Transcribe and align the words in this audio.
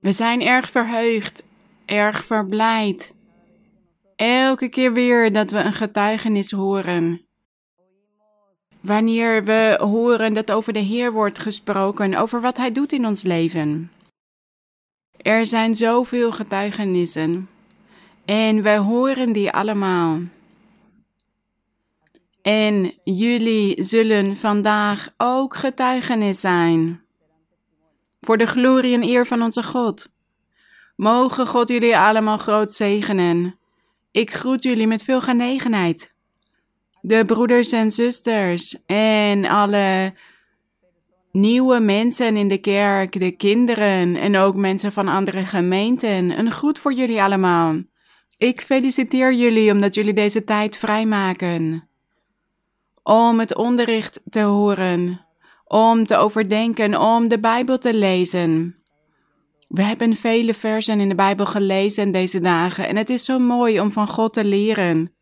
We 0.00 0.12
zijn 0.12 0.42
erg 0.42 0.70
verheugd, 0.70 1.44
erg 1.84 2.24
verblijd. 2.24 3.14
Elke 4.16 4.68
keer 4.68 4.92
weer 4.92 5.32
dat 5.32 5.50
we 5.50 5.58
een 5.58 5.72
getuigenis 5.72 6.50
horen. 6.50 7.26
Wanneer 8.80 9.44
we 9.44 9.78
horen 9.80 10.34
dat 10.34 10.52
over 10.52 10.72
de 10.72 10.78
Heer 10.78 11.12
wordt 11.12 11.38
gesproken, 11.38 12.14
over 12.14 12.40
wat 12.40 12.56
Hij 12.56 12.72
doet 12.72 12.92
in 12.92 13.06
ons 13.06 13.22
leven. 13.22 13.90
Er 15.16 15.46
zijn 15.46 15.74
zoveel 15.74 16.32
getuigenissen 16.32 17.48
en 18.24 18.62
wij 18.62 18.78
horen 18.78 19.32
die 19.32 19.50
allemaal. 19.50 20.18
En 22.42 22.92
jullie 23.04 23.82
zullen 23.82 24.36
vandaag 24.36 25.12
ook 25.16 25.56
getuigenis 25.56 26.40
zijn. 26.40 27.02
Voor 28.20 28.38
de 28.38 28.46
glorie 28.46 28.94
en 28.94 29.02
eer 29.02 29.26
van 29.26 29.42
onze 29.42 29.62
God. 29.62 30.08
Mogen 30.96 31.46
God 31.46 31.68
jullie 31.68 31.96
allemaal 31.96 32.38
groot 32.38 32.72
zegenen. 32.72 33.58
Ik 34.10 34.32
groet 34.32 34.62
jullie 34.62 34.86
met 34.86 35.02
veel 35.02 35.20
genegenheid. 35.20 36.14
De 37.00 37.24
broeders 37.24 37.72
en 37.72 37.92
zusters 37.92 38.84
en 38.86 39.44
alle 39.44 40.14
nieuwe 41.32 41.80
mensen 41.80 42.36
in 42.36 42.48
de 42.48 42.58
kerk, 42.58 43.18
de 43.20 43.30
kinderen 43.30 44.16
en 44.16 44.36
ook 44.36 44.54
mensen 44.54 44.92
van 44.92 45.08
andere 45.08 45.44
gemeenten. 45.44 46.38
Een 46.38 46.50
groet 46.50 46.78
voor 46.78 46.92
jullie 46.92 47.22
allemaal. 47.22 47.82
Ik 48.36 48.60
feliciteer 48.60 49.34
jullie 49.34 49.72
omdat 49.72 49.94
jullie 49.94 50.12
deze 50.12 50.44
tijd 50.44 50.76
vrijmaken. 50.76 51.88
Om 53.02 53.38
het 53.38 53.56
onderricht 53.56 54.20
te 54.30 54.40
horen, 54.40 55.26
om 55.68 56.06
te 56.06 56.16
overdenken, 56.16 57.00
om 57.00 57.28
de 57.28 57.40
Bijbel 57.40 57.78
te 57.78 57.94
lezen. 57.94 58.76
We 59.68 59.82
hebben 59.82 60.16
vele 60.16 60.54
versen 60.54 61.00
in 61.00 61.08
de 61.08 61.14
Bijbel 61.14 61.46
gelezen 61.46 62.10
deze 62.10 62.40
dagen 62.40 62.88
en 62.88 62.96
het 62.96 63.10
is 63.10 63.24
zo 63.24 63.38
mooi 63.38 63.80
om 63.80 63.90
van 63.90 64.08
God 64.08 64.32
te 64.32 64.44
leren. 64.44 65.12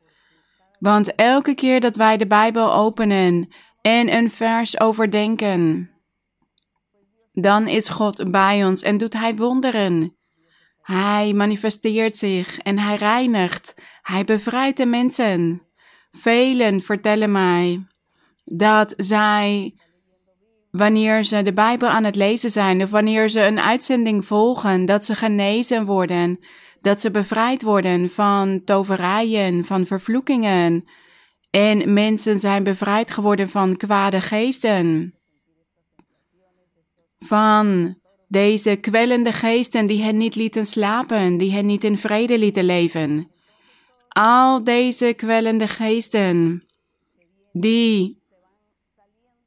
Want 0.79 1.15
elke 1.15 1.55
keer 1.55 1.81
dat 1.81 1.97
wij 1.97 2.17
de 2.17 2.27
Bijbel 2.27 2.73
openen 2.73 3.49
en 3.81 4.15
een 4.15 4.31
vers 4.31 4.81
overdenken, 4.81 5.91
dan 7.33 7.69
is 7.69 7.89
God 7.89 8.31
bij 8.31 8.65
ons 8.65 8.83
en 8.83 8.97
doet 8.97 9.13
Hij 9.13 9.37
wonderen. 9.37 10.17
Hij 10.83 11.33
manifesteert 11.33 12.17
zich 12.17 12.59
en 12.59 12.79
Hij 12.79 12.97
reinigt. 12.97 13.75
Hij 14.03 14.25
bevrijdt 14.25 14.77
de 14.77 14.87
mensen. 14.87 15.63
Velen 16.11 16.81
vertellen 16.81 17.33
mij 17.33 17.87
dat 18.45 18.95
zij, 18.97 19.75
wanneer 20.77 21.25
ze 21.25 21.43
de 21.43 21.53
Bijbel 21.53 21.89
aan 21.89 22.05
het 22.05 22.17
lezen 22.17 22.51
zijn 22.51 22.83
of 22.83 22.91
wanneer 22.91 23.29
ze 23.29 23.41
een 23.41 23.61
uitzending 23.61 24.25
volgen, 24.25 24.85
dat 24.85 25.05
ze 25.05 25.15
genezen 25.15 25.85
worden, 25.85 26.39
dat 26.81 27.01
ze 27.01 27.11
bevrijd 27.11 27.63
worden 27.63 28.11
van 28.11 28.65
toverijen, 28.65 29.65
van 29.65 29.87
vervloekingen. 29.87 30.85
En 31.51 31.93
mensen 31.93 32.39
zijn 32.39 32.63
bevrijd 32.63 33.11
geworden 33.11 33.49
van 33.49 33.77
kwade 33.77 34.21
geesten. 34.21 35.15
Van 37.19 37.97
deze 38.29 38.77
kwellende 38.77 39.33
geesten 39.33 39.87
die 39.87 40.03
hen 40.03 40.17
niet 40.17 40.35
lieten 40.35 40.67
slapen, 40.67 41.37
die 41.37 41.53
hen 41.53 41.67
niet 41.67 41.85
in 41.85 41.99
vrede 41.99 42.39
lieten 42.39 42.65
leven. 42.65 43.31
Al 44.09 44.65
deze 44.65 45.13
kwellende 45.17 45.69
geesten 45.69 46.65
die 47.51 48.25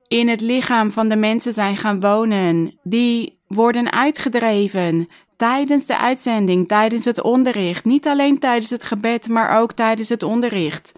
in 0.09 0.27
het 0.27 0.41
lichaam 0.41 0.91
van 0.91 1.09
de 1.09 1.15
mensen 1.15 1.53
zijn 1.53 1.77
gaan 1.77 1.99
wonen, 1.99 2.79
die 2.83 3.41
worden 3.47 3.91
uitgedreven 3.91 5.07
tijdens 5.35 5.85
de 5.85 5.97
uitzending, 5.97 6.67
tijdens 6.67 7.05
het 7.05 7.21
onderricht. 7.21 7.85
Niet 7.85 8.07
alleen 8.07 8.39
tijdens 8.39 8.69
het 8.69 8.83
gebed, 8.83 9.27
maar 9.27 9.59
ook 9.59 9.71
tijdens 9.71 10.09
het 10.09 10.23
onderricht. 10.23 10.91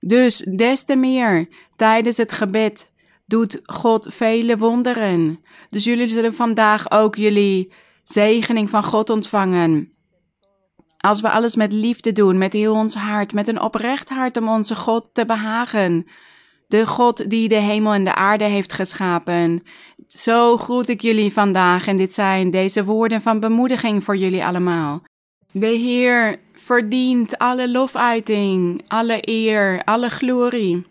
Dus 0.00 0.38
des 0.38 0.84
te 0.84 0.96
meer 0.96 1.48
tijdens 1.76 2.16
het 2.16 2.32
gebed 2.32 2.92
doet 3.26 3.60
God 3.64 4.14
vele 4.14 4.58
wonderen. 4.58 5.40
Dus 5.70 5.84
jullie 5.84 6.08
zullen 6.08 6.34
vandaag 6.34 6.90
ook 6.90 7.16
jullie 7.16 7.72
zegening 8.04 8.70
van 8.70 8.84
God 8.84 9.10
ontvangen. 9.10 9.92
Als 10.98 11.20
we 11.20 11.30
alles 11.30 11.56
met 11.56 11.72
liefde 11.72 12.12
doen, 12.12 12.38
met 12.38 12.52
heel 12.52 12.74
ons 12.74 12.94
hart, 12.94 13.32
met 13.32 13.48
een 13.48 13.60
oprecht 13.60 14.08
hart 14.08 14.36
om 14.36 14.48
onze 14.48 14.76
God 14.76 15.08
te 15.12 15.24
behagen. 15.24 16.06
De 16.68 16.86
God 16.86 17.30
die 17.30 17.48
de 17.48 17.54
hemel 17.54 17.92
en 17.92 18.04
de 18.04 18.14
aarde 18.14 18.44
heeft 18.44 18.72
geschapen. 18.72 19.62
Zo 20.06 20.56
groet 20.56 20.88
ik 20.88 21.00
jullie 21.00 21.32
vandaag 21.32 21.86
en 21.86 21.96
dit 21.96 22.14
zijn 22.14 22.50
deze 22.50 22.84
woorden 22.84 23.20
van 23.20 23.40
bemoediging 23.40 24.04
voor 24.04 24.16
jullie 24.16 24.44
allemaal. 24.44 25.02
De 25.52 25.66
Heer 25.66 26.40
verdient 26.52 27.38
alle 27.38 27.70
lofuiting, 27.70 28.84
alle 28.88 29.18
eer, 29.20 29.82
alle 29.84 30.08
glorie. 30.10 30.86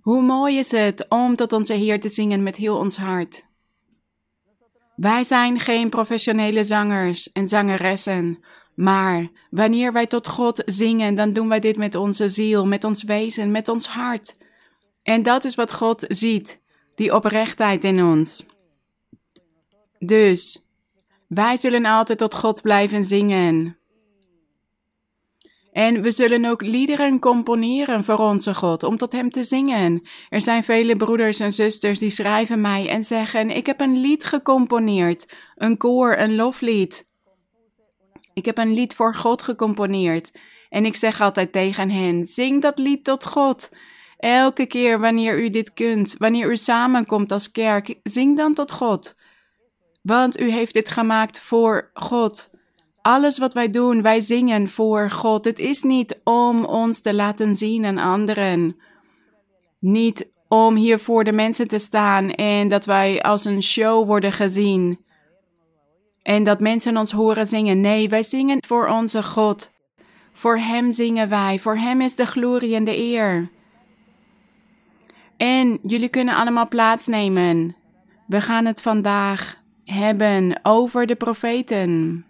Hoe 0.00 0.22
mooi 0.22 0.58
is 0.58 0.70
het 0.70 1.06
om 1.08 1.36
tot 1.36 1.52
onze 1.52 1.74
Heer 1.74 2.00
te 2.00 2.08
zingen 2.08 2.42
met 2.42 2.56
heel 2.56 2.76
ons 2.76 2.96
hart. 2.96 3.44
Wij 4.96 5.24
zijn 5.24 5.60
geen 5.60 5.88
professionele 5.88 6.64
zangers 6.64 7.32
en 7.32 7.48
zangeressen, 7.48 8.44
maar 8.74 9.30
wanneer 9.50 9.92
wij 9.92 10.06
tot 10.06 10.28
God 10.28 10.62
zingen, 10.66 11.14
dan 11.14 11.32
doen 11.32 11.48
wij 11.48 11.60
dit 11.60 11.76
met 11.76 11.94
onze 11.94 12.28
ziel, 12.28 12.66
met 12.66 12.84
ons 12.84 13.02
wezen, 13.02 13.50
met 13.50 13.68
ons 13.68 13.86
hart. 13.86 14.42
En 15.04 15.22
dat 15.22 15.44
is 15.44 15.54
wat 15.54 15.72
God 15.72 16.04
ziet, 16.08 16.62
die 16.94 17.14
oprechtheid 17.14 17.84
in 17.84 18.04
ons. 18.04 18.46
Dus, 19.98 20.66
wij 21.28 21.56
zullen 21.56 21.84
altijd 21.84 22.18
tot 22.18 22.34
God 22.34 22.62
blijven 22.62 23.04
zingen. 23.04 23.78
En 25.72 26.02
we 26.02 26.10
zullen 26.10 26.44
ook 26.44 26.62
liederen 26.62 27.18
componeren 27.18 28.04
voor 28.04 28.18
onze 28.18 28.54
God, 28.54 28.82
om 28.82 28.96
tot 28.96 29.12
Hem 29.12 29.30
te 29.30 29.42
zingen. 29.42 30.02
Er 30.28 30.40
zijn 30.40 30.64
vele 30.64 30.96
broeders 30.96 31.40
en 31.40 31.52
zusters 31.52 31.98
die 31.98 32.10
schrijven 32.10 32.60
mij 32.60 32.88
en 32.88 33.04
zeggen: 33.04 33.50
Ik 33.50 33.66
heb 33.66 33.80
een 33.80 33.98
lied 33.98 34.24
gecomponeerd, 34.24 35.32
een 35.54 35.76
koor, 35.76 36.18
een 36.18 36.34
loflied. 36.34 37.08
Ik 38.34 38.44
heb 38.44 38.58
een 38.58 38.72
lied 38.74 38.94
voor 38.94 39.14
God 39.14 39.42
gecomponeerd. 39.42 40.32
En 40.68 40.84
ik 40.84 40.96
zeg 40.96 41.20
altijd 41.20 41.52
tegen 41.52 41.90
hen: 41.90 42.24
Zing 42.24 42.62
dat 42.62 42.78
lied 42.78 43.04
tot 43.04 43.24
God. 43.24 43.70
Elke 44.16 44.66
keer 44.66 45.00
wanneer 45.00 45.42
u 45.42 45.50
dit 45.50 45.72
kunt, 45.72 46.14
wanneer 46.18 46.50
u 46.50 46.56
samenkomt 46.56 47.32
als 47.32 47.50
kerk, 47.50 47.94
zing 48.02 48.36
dan 48.36 48.54
tot 48.54 48.72
God. 48.72 49.16
Want 50.02 50.40
u 50.40 50.50
heeft 50.50 50.74
dit 50.74 50.88
gemaakt 50.88 51.38
voor 51.38 51.90
God. 51.94 52.50
Alles 53.02 53.38
wat 53.38 53.54
wij 53.54 53.70
doen, 53.70 54.02
wij 54.02 54.20
zingen 54.20 54.68
voor 54.68 55.10
God. 55.10 55.44
Het 55.44 55.58
is 55.58 55.82
niet 55.82 56.20
om 56.24 56.64
ons 56.64 57.00
te 57.00 57.14
laten 57.14 57.54
zien 57.54 57.84
aan 57.84 57.98
anderen. 57.98 58.76
Niet 59.78 60.32
om 60.48 60.74
hier 60.74 60.98
voor 60.98 61.24
de 61.24 61.32
mensen 61.32 61.68
te 61.68 61.78
staan 61.78 62.30
en 62.30 62.68
dat 62.68 62.84
wij 62.84 63.22
als 63.22 63.44
een 63.44 63.62
show 63.62 64.06
worden 64.06 64.32
gezien. 64.32 64.98
En 66.22 66.42
dat 66.42 66.60
mensen 66.60 66.96
ons 66.96 67.12
horen 67.12 67.46
zingen. 67.46 67.80
Nee, 67.80 68.08
wij 68.08 68.22
zingen 68.22 68.58
voor 68.66 68.88
onze 68.88 69.22
God. 69.22 69.70
Voor 70.32 70.58
Hem 70.58 70.92
zingen 70.92 71.28
wij. 71.28 71.58
Voor 71.58 71.76
Hem 71.76 72.00
is 72.00 72.14
de 72.14 72.26
glorie 72.26 72.74
en 72.74 72.84
de 72.84 72.98
eer. 72.98 73.50
En 75.36 75.78
jullie 75.82 76.08
kunnen 76.08 76.34
allemaal 76.34 76.68
plaatsnemen. 76.68 77.76
We 78.26 78.40
gaan 78.40 78.64
het 78.64 78.82
vandaag 78.82 79.62
hebben 79.84 80.60
over 80.62 81.06
de 81.06 81.14
profeten. 81.14 82.24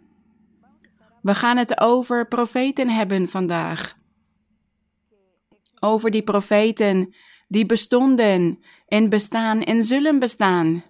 We 1.22 1.34
gaan 1.34 1.56
het 1.56 1.81
over 1.81 2.28
profeten 2.28 2.88
hebben 2.88 3.28
vandaag. 3.28 3.97
Over 5.81 6.10
die 6.10 6.22
profeten 6.22 7.14
die 7.48 7.66
bestonden 7.66 8.59
en 8.87 9.09
bestaan 9.09 9.62
en 9.62 9.84
zullen 9.84 10.19
bestaan 10.19 10.84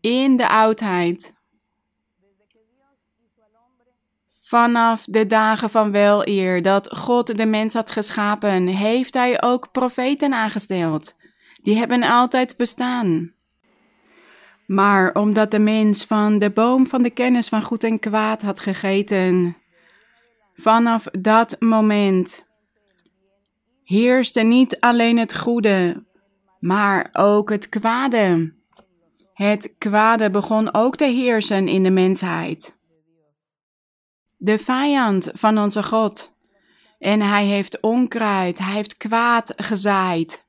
in 0.00 0.36
de 0.36 0.48
oudheid. 0.48 1.39
Vanaf 4.50 5.04
de 5.04 5.26
dagen 5.26 5.70
van 5.70 5.90
weleer 5.90 6.62
dat 6.62 6.96
God 6.96 7.36
de 7.36 7.46
mens 7.46 7.74
had 7.74 7.90
geschapen, 7.90 8.66
heeft 8.66 9.14
Hij 9.14 9.42
ook 9.42 9.70
profeten 9.72 10.32
aangesteld. 10.32 11.14
Die 11.62 11.76
hebben 11.76 12.02
altijd 12.02 12.56
bestaan. 12.56 13.32
Maar 14.66 15.14
omdat 15.14 15.50
de 15.50 15.58
mens 15.58 16.04
van 16.04 16.38
de 16.38 16.50
boom 16.50 16.86
van 16.86 17.02
de 17.02 17.10
kennis 17.10 17.48
van 17.48 17.62
goed 17.62 17.84
en 17.84 17.98
kwaad 17.98 18.42
had 18.42 18.60
gegeten, 18.60 19.56
vanaf 20.54 21.04
dat 21.04 21.56
moment 21.58 22.46
heerste 23.84 24.40
niet 24.40 24.80
alleen 24.80 25.18
het 25.18 25.36
goede, 25.38 26.04
maar 26.60 27.08
ook 27.12 27.50
het 27.50 27.68
kwade. 27.68 28.54
Het 29.32 29.74
kwade 29.78 30.30
begon 30.30 30.74
ook 30.74 30.96
te 30.96 31.04
heersen 31.04 31.68
in 31.68 31.82
de 31.82 31.90
mensheid. 31.90 32.78
De 34.42 34.58
vijand 34.58 35.30
van 35.32 35.58
onze 35.58 35.82
God. 35.82 36.32
En 36.98 37.20
hij 37.20 37.44
heeft 37.44 37.80
onkruid, 37.80 38.58
hij 38.58 38.74
heeft 38.74 38.96
kwaad 38.96 39.52
gezaaid. 39.56 40.46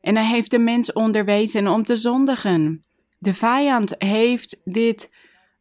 En 0.00 0.16
hij 0.16 0.26
heeft 0.26 0.50
de 0.50 0.58
mens 0.58 0.92
onderwezen 0.92 1.68
om 1.68 1.84
te 1.84 1.96
zondigen. 1.96 2.84
De 3.18 3.34
vijand 3.34 3.94
heeft 3.98 4.60
dit 4.64 5.14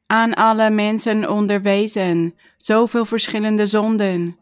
aan 0.07 0.33
alle 0.33 0.69
mensen 0.69 1.29
onderwezen, 1.29 2.35
zoveel 2.57 3.05
verschillende 3.05 3.65
zonden, 3.65 4.37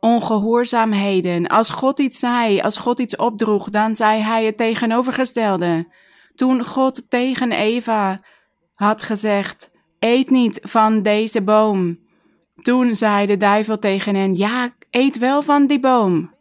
ongehoorzaamheden. 0.00 1.46
Als 1.46 1.70
God 1.70 1.98
iets 1.98 2.18
zei, 2.18 2.60
als 2.60 2.76
God 2.76 3.00
iets 3.00 3.16
opdroeg, 3.16 3.70
dan 3.70 3.94
zei 3.94 4.20
hij 4.20 4.44
het 4.44 4.56
tegenovergestelde. 4.56 5.88
Toen 6.34 6.64
God 6.64 7.10
tegen 7.10 7.52
Eva 7.52 8.20
had 8.74 9.02
gezegd: 9.02 9.70
Eet 9.98 10.30
niet 10.30 10.58
van 10.62 11.02
deze 11.02 11.42
boom. 11.42 12.08
Toen 12.62 12.94
zei 12.94 13.26
de 13.26 13.36
duivel 13.36 13.78
tegen 13.78 14.14
hen: 14.14 14.36
Ja, 14.36 14.74
eet 14.90 15.18
wel 15.18 15.42
van 15.42 15.66
die 15.66 15.80
boom. 15.80 16.34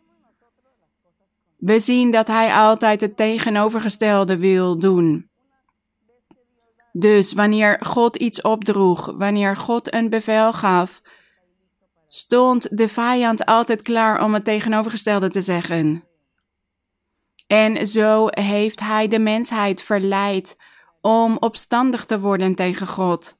We 1.57 1.79
zien 1.79 2.11
dat 2.11 2.27
hij 2.27 2.53
altijd 2.53 3.01
het 3.01 3.17
tegenovergestelde 3.17 4.37
wil 4.37 4.79
doen. 4.79 5.29
Dus 6.91 7.33
wanneer 7.33 7.77
God 7.85 8.15
iets 8.15 8.41
opdroeg, 8.41 9.13
wanneer 9.17 9.57
God 9.57 9.93
een 9.93 10.09
bevel 10.09 10.53
gaf, 10.53 11.01
stond 12.07 12.77
de 12.77 12.87
vijand 12.87 13.45
altijd 13.45 13.81
klaar 13.81 14.23
om 14.23 14.33
het 14.33 14.43
tegenovergestelde 14.43 15.29
te 15.29 15.41
zeggen. 15.41 16.03
En 17.47 17.87
zo 17.87 18.27
heeft 18.29 18.79
hij 18.79 19.07
de 19.07 19.19
mensheid 19.19 19.83
verleid 19.83 20.57
om 21.01 21.37
opstandig 21.39 22.05
te 22.05 22.19
worden 22.19 22.55
tegen 22.55 22.87
God. 22.87 23.38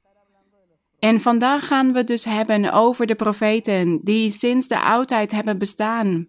En 1.00 1.20
vandaag 1.20 1.66
gaan 1.66 1.92
we 1.92 2.04
dus 2.04 2.24
hebben 2.24 2.72
over 2.72 3.06
de 3.06 3.14
profeten 3.14 4.00
die 4.02 4.30
sinds 4.30 4.68
de 4.68 4.80
oudheid 4.80 5.32
hebben 5.32 5.58
bestaan. 5.58 6.28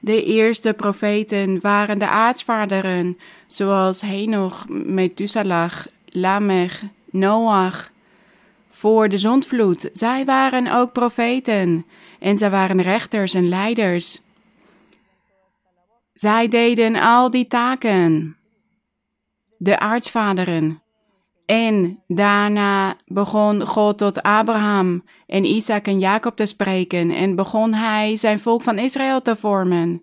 De 0.00 0.24
eerste 0.24 0.72
profeten 0.72 1.60
waren 1.60 1.98
de 1.98 2.08
aartsvaderen, 2.08 3.18
zoals 3.46 4.00
Henoch, 4.00 4.68
Methuselah, 4.68 5.72
Lamech, 6.06 6.82
Noach. 7.10 7.90
Voor 8.68 9.08
de 9.08 9.18
zondvloed, 9.18 9.90
zij 9.92 10.24
waren 10.24 10.72
ook 10.72 10.92
profeten 10.92 11.86
en 12.18 12.38
zij 12.38 12.50
waren 12.50 12.82
rechters 12.82 13.34
en 13.34 13.48
leiders. 13.48 14.20
Zij 16.12 16.48
deden 16.48 16.96
al 16.96 17.30
die 17.30 17.46
taken. 17.46 18.36
De 19.58 19.78
aartsvaderen. 19.78 20.79
En 21.50 22.02
daarna 22.06 22.96
begon 23.06 23.66
God 23.66 23.98
tot 23.98 24.22
Abraham 24.22 25.04
en 25.26 25.44
Isaac 25.44 25.86
en 25.86 25.98
Jacob 25.98 26.36
te 26.36 26.46
spreken 26.46 27.10
en 27.10 27.36
begon 27.36 27.74
hij 27.74 28.16
zijn 28.16 28.40
volk 28.40 28.62
van 28.62 28.78
Israël 28.78 29.22
te 29.22 29.36
vormen. 29.36 30.02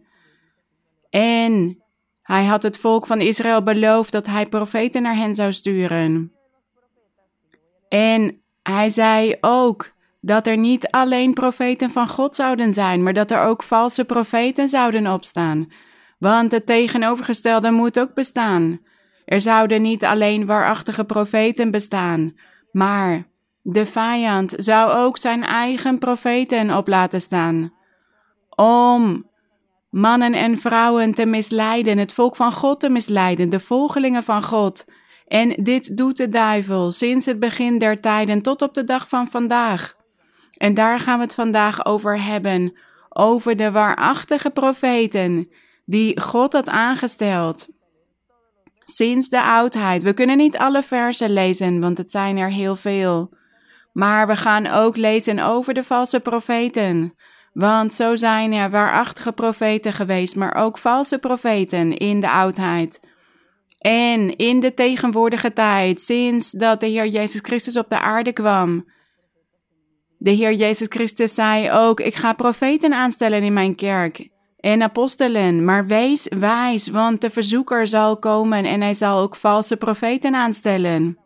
En 1.10 1.84
hij 2.22 2.46
had 2.46 2.64
het 2.64 2.78
volk 2.78 3.06
van 3.06 3.20
Israël 3.20 3.64
beloofd 3.64 4.12
dat 4.12 4.26
hij 4.26 4.46
profeten 4.46 5.02
naar 5.02 5.16
hen 5.16 5.36
zou 5.36 5.54
sturen. 5.54 6.32
En 7.90 8.42
hij 8.64 8.90
zei 8.90 9.36
ook 9.42 9.92
dat 10.22 10.48
er 10.48 10.58
niet 10.58 10.88
alleen 10.88 11.34
profeten 11.34 11.90
van 11.90 12.08
God 12.08 12.36
zouden 12.36 12.74
zijn, 12.74 13.04
maar 13.04 13.14
dat 13.14 13.32
er 13.32 13.44
ook 13.44 13.64
valse 13.64 14.06
profeten 14.06 14.70
zouden 14.70 15.14
opstaan. 15.14 15.72
Want 16.20 16.52
het 16.52 16.66
tegenovergestelde 16.66 17.72
moet 17.72 18.00
ook 18.00 18.14
bestaan. 18.14 18.80
Er 19.28 19.42
zouden 19.42 19.82
niet 19.82 20.06
alleen 20.06 20.46
waarachtige 20.46 21.04
profeten 21.04 21.72
bestaan, 21.72 22.36
maar 22.72 23.28
de 23.62 23.86
vijand 23.86 24.54
zou 24.58 24.92
ook 24.92 25.18
zijn 25.18 25.44
eigen 25.44 25.98
profeten 25.98 26.78
op 26.78 26.88
laten 26.88 27.22
staan. 27.22 27.74
Om 28.56 29.30
mannen 29.90 30.34
en 30.34 30.58
vrouwen 30.58 31.14
te 31.14 31.26
misleiden, 31.26 31.98
het 31.98 32.14
volk 32.14 32.36
van 32.36 32.52
God 32.52 32.80
te 32.80 32.90
misleiden, 32.90 33.50
de 33.50 33.60
volgelingen 33.60 34.24
van 34.24 34.44
God. 34.44 34.86
En 35.28 35.50
dit 35.64 35.98
doet 35.98 36.18
de 36.18 36.30
duivel 36.30 36.92
sinds 36.92 37.26
het 37.26 37.40
begin 37.40 37.78
der 37.78 38.02
tijden 38.02 38.42
tot 38.42 38.62
op 38.62 38.74
de 38.74 38.84
dag 38.84 39.10
van 39.10 39.28
vandaag. 39.28 39.96
En 40.58 40.74
daar 40.74 41.00
gaan 41.00 41.18
we 41.18 41.24
het 41.24 41.34
vandaag 41.34 41.86
over 41.86 42.24
hebben, 42.24 42.78
over 43.10 43.56
de 43.56 43.72
waarachtige 43.72 44.50
profeten 44.50 45.50
die 45.86 46.22
God 46.22 46.54
had 46.54 46.70
aangesteld. 46.70 47.76
Sinds 48.90 49.30
de 49.30 49.42
oudheid. 49.42 50.04
We 50.04 50.14
kunnen 50.14 50.38
niet 50.38 50.58
alle 50.58 50.84
versen 50.84 51.32
lezen, 51.32 51.80
want 51.80 51.98
het 51.98 52.12
zijn 52.12 52.38
er 52.38 52.52
heel 52.52 52.76
veel. 52.76 53.34
Maar 53.94 54.28
we 54.28 54.36
gaan 54.36 54.68
ook 54.68 54.98
lezen 54.98 55.40
over 55.40 55.74
de 55.74 55.84
valse 55.84 56.20
profeten. 56.20 57.14
Want 57.54 57.94
zo 57.94 58.16
zijn 58.16 58.54
er 58.54 58.70
waarachtige 58.70 59.32
profeten 59.32 59.94
geweest, 59.94 60.36
maar 60.36 60.56
ook 60.56 60.78
valse 60.78 61.18
profeten 61.18 61.98
in 61.98 62.20
de 62.20 62.30
oudheid. 62.30 63.00
En 63.80 64.36
in 64.36 64.60
de 64.60 64.74
tegenwoordige 64.74 65.54
tijd, 65.54 66.02
sinds 66.02 66.52
dat 66.52 66.80
de 66.80 66.88
Heer 66.88 67.08
Jezus 67.08 67.42
Christus 67.42 67.78
op 67.78 67.90
de 67.90 68.00
aarde 68.00 68.34
kwam. 68.34 68.86
De 70.18 70.32
Heer 70.32 70.54
Jezus 70.54 70.88
Christus 70.90 71.34
zei 71.34 71.72
ook: 71.72 72.00
Ik 72.00 72.16
ga 72.16 72.34
profeten 72.34 72.94
aanstellen 72.94 73.44
in 73.44 73.54
mijn 73.54 73.76
kerk 73.76 74.30
en 74.68 74.84
apostelen, 74.84 75.66
maar 75.66 75.86
wees 75.86 76.28
wijs, 76.40 76.88
want 76.88 77.22
de 77.22 77.30
verzoeker 77.30 77.88
zal 77.88 78.18
komen 78.18 78.66
en 78.66 78.82
hij 78.82 78.94
zal 78.94 79.20
ook 79.20 79.36
valse 79.36 79.78
profeten 79.78 80.36
aanstellen. 80.36 81.18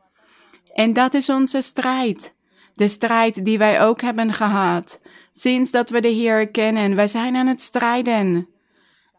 En 0.74 0.94
dat 0.94 1.14
is 1.14 1.30
onze 1.30 1.62
strijd. 1.62 2.36
De 2.74 2.88
strijd 2.88 3.46
die 3.46 3.58
wij 3.58 3.82
ook 3.82 4.02
hebben 4.02 4.34
gehad. 4.34 5.02
Sinds 5.32 5.72
dat 5.72 5.90
we 5.90 6.02
de 6.02 6.08
Heer 6.08 6.52
kennen, 6.52 6.96
wij 6.96 7.08
zijn 7.08 7.36
aan 7.36 7.48
het 7.48 7.62
strijden. 7.62 8.48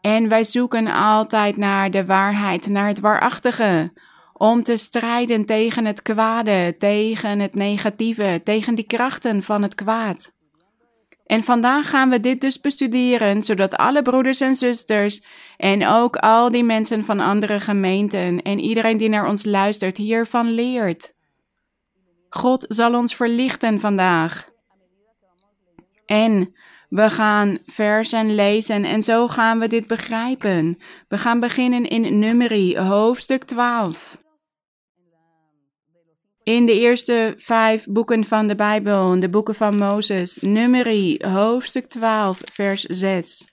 En 0.01 0.27
wij 0.27 0.43
zoeken 0.43 0.87
altijd 0.87 1.57
naar 1.57 1.91
de 1.91 2.05
waarheid, 2.05 2.67
naar 2.67 2.87
het 2.87 2.99
waarachtige. 2.99 3.93
Om 4.33 4.63
te 4.63 4.77
strijden 4.77 5.45
tegen 5.45 5.85
het 5.85 6.01
kwade, 6.01 6.75
tegen 6.77 7.39
het 7.39 7.55
negatieve, 7.55 8.41
tegen 8.43 8.75
die 8.75 8.87
krachten 8.87 9.43
van 9.43 9.61
het 9.61 9.75
kwaad. 9.75 10.31
En 11.33 11.43
vandaag 11.43 11.89
gaan 11.89 12.09
we 12.09 12.19
dit 12.19 12.41
dus 12.41 12.59
bestuderen, 12.59 13.41
zodat 13.41 13.75
alle 13.75 14.01
broeders 14.01 14.41
en 14.41 14.55
zusters 14.55 15.23
en 15.57 15.87
ook 15.87 16.15
al 16.15 16.51
die 16.51 16.63
mensen 16.63 17.05
van 17.05 17.19
andere 17.19 17.59
gemeenten 17.59 18.41
en 18.41 18.59
iedereen 18.59 18.97
die 18.97 19.09
naar 19.09 19.27
ons 19.27 19.45
luistert 19.45 19.97
hiervan 19.97 20.51
leert. 20.51 21.13
God 22.29 22.65
zal 22.67 22.93
ons 22.93 23.15
verlichten 23.15 23.79
vandaag. 23.79 24.49
En 26.05 26.55
we 26.89 27.09
gaan 27.09 27.57
versen 27.65 28.35
lezen 28.35 28.83
en 28.85 29.03
zo 29.03 29.27
gaan 29.27 29.59
we 29.59 29.67
dit 29.67 29.87
begrijpen. 29.87 30.77
We 31.07 31.17
gaan 31.17 31.39
beginnen 31.39 31.87
in 31.87 32.19
Numeri, 32.19 32.77
hoofdstuk 32.77 33.43
12. 33.43 34.22
In 36.43 36.65
de 36.65 36.79
eerste 36.79 37.33
vijf 37.35 37.85
boeken 37.85 38.23
van 38.23 38.47
de 38.47 38.55
Bijbel, 38.55 39.19
de 39.19 39.29
boeken 39.29 39.55
van 39.55 39.77
Mozes, 39.77 40.35
Numeri, 40.41 41.17
hoofdstuk 41.21 41.85
12, 41.85 42.41
vers 42.51 42.81
6. 42.81 43.45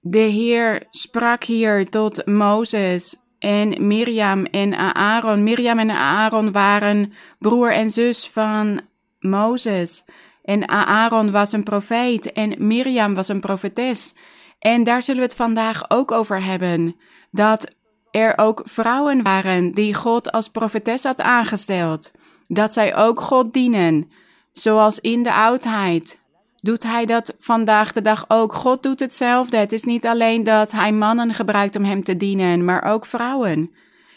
De 0.00 0.18
Heer 0.18 0.86
sprak 0.90 1.44
hier 1.44 1.88
tot 1.88 2.26
Mozes 2.26 3.16
en 3.38 3.86
Miriam 3.86 4.44
en 4.44 4.94
Aaron. 4.94 5.42
Miriam 5.42 5.78
en 5.78 5.90
Aaron 5.90 6.52
waren 6.52 7.12
broer 7.38 7.72
en 7.72 7.90
zus 7.90 8.28
van 8.28 8.80
Mozes. 9.18 10.04
En 10.42 10.68
Aaron 10.68 11.30
was 11.30 11.52
een 11.52 11.62
profeet 11.62 12.32
en 12.32 12.66
Miriam 12.66 13.14
was 13.14 13.28
een 13.28 13.40
profetes. 13.40 14.14
En 14.58 14.84
daar 14.84 15.02
zullen 15.02 15.20
we 15.20 15.26
het 15.26 15.36
vandaag 15.36 15.90
ook 15.90 16.10
over 16.10 16.44
hebben. 16.44 16.96
Dat 17.30 17.74
er 18.14 18.38
ook 18.38 18.62
vrouwen 18.64 19.22
waren 19.22 19.70
die 19.70 19.94
God 19.94 20.32
als 20.32 20.48
profetes 20.48 21.02
had 21.02 21.20
aangesteld. 21.20 22.10
Dat 22.48 22.72
zij 22.72 22.96
ook 22.96 23.20
God 23.20 23.52
dienen, 23.52 24.10
zoals 24.52 25.00
in 25.00 25.22
de 25.22 25.32
oudheid. 25.32 26.22
Doet 26.56 26.82
hij 26.82 27.06
dat 27.06 27.36
vandaag 27.38 27.92
de 27.92 28.02
dag 28.02 28.24
ook? 28.28 28.52
God 28.52 28.82
doet 28.82 29.00
hetzelfde. 29.00 29.56
Het 29.56 29.72
is 29.72 29.84
niet 29.84 30.06
alleen 30.06 30.42
dat 30.42 30.72
hij 30.72 30.92
mannen 30.92 31.34
gebruikt 31.34 31.76
om 31.76 31.84
hem 31.84 32.04
te 32.04 32.16
dienen, 32.16 32.64
maar 32.64 32.84
ook 32.84 33.06
vrouwen. 33.06 33.70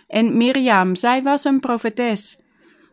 En 0.07 0.37
Miriam, 0.37 0.95
zij 0.95 1.23
was 1.23 1.43
een 1.43 1.59
profetes. 1.59 2.39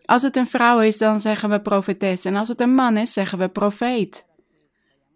Als 0.04 0.22
het 0.22 0.36
een 0.36 0.46
vrouw 0.46 0.80
is, 0.80 0.98
dan 0.98 1.20
zeggen 1.20 1.50
we 1.50 1.60
profetes. 1.60 2.24
En 2.24 2.36
als 2.36 2.48
het 2.48 2.60
een 2.60 2.74
man 2.74 2.96
is, 2.96 3.12
zeggen 3.12 3.38
we 3.38 3.48
profeet. 3.48 4.26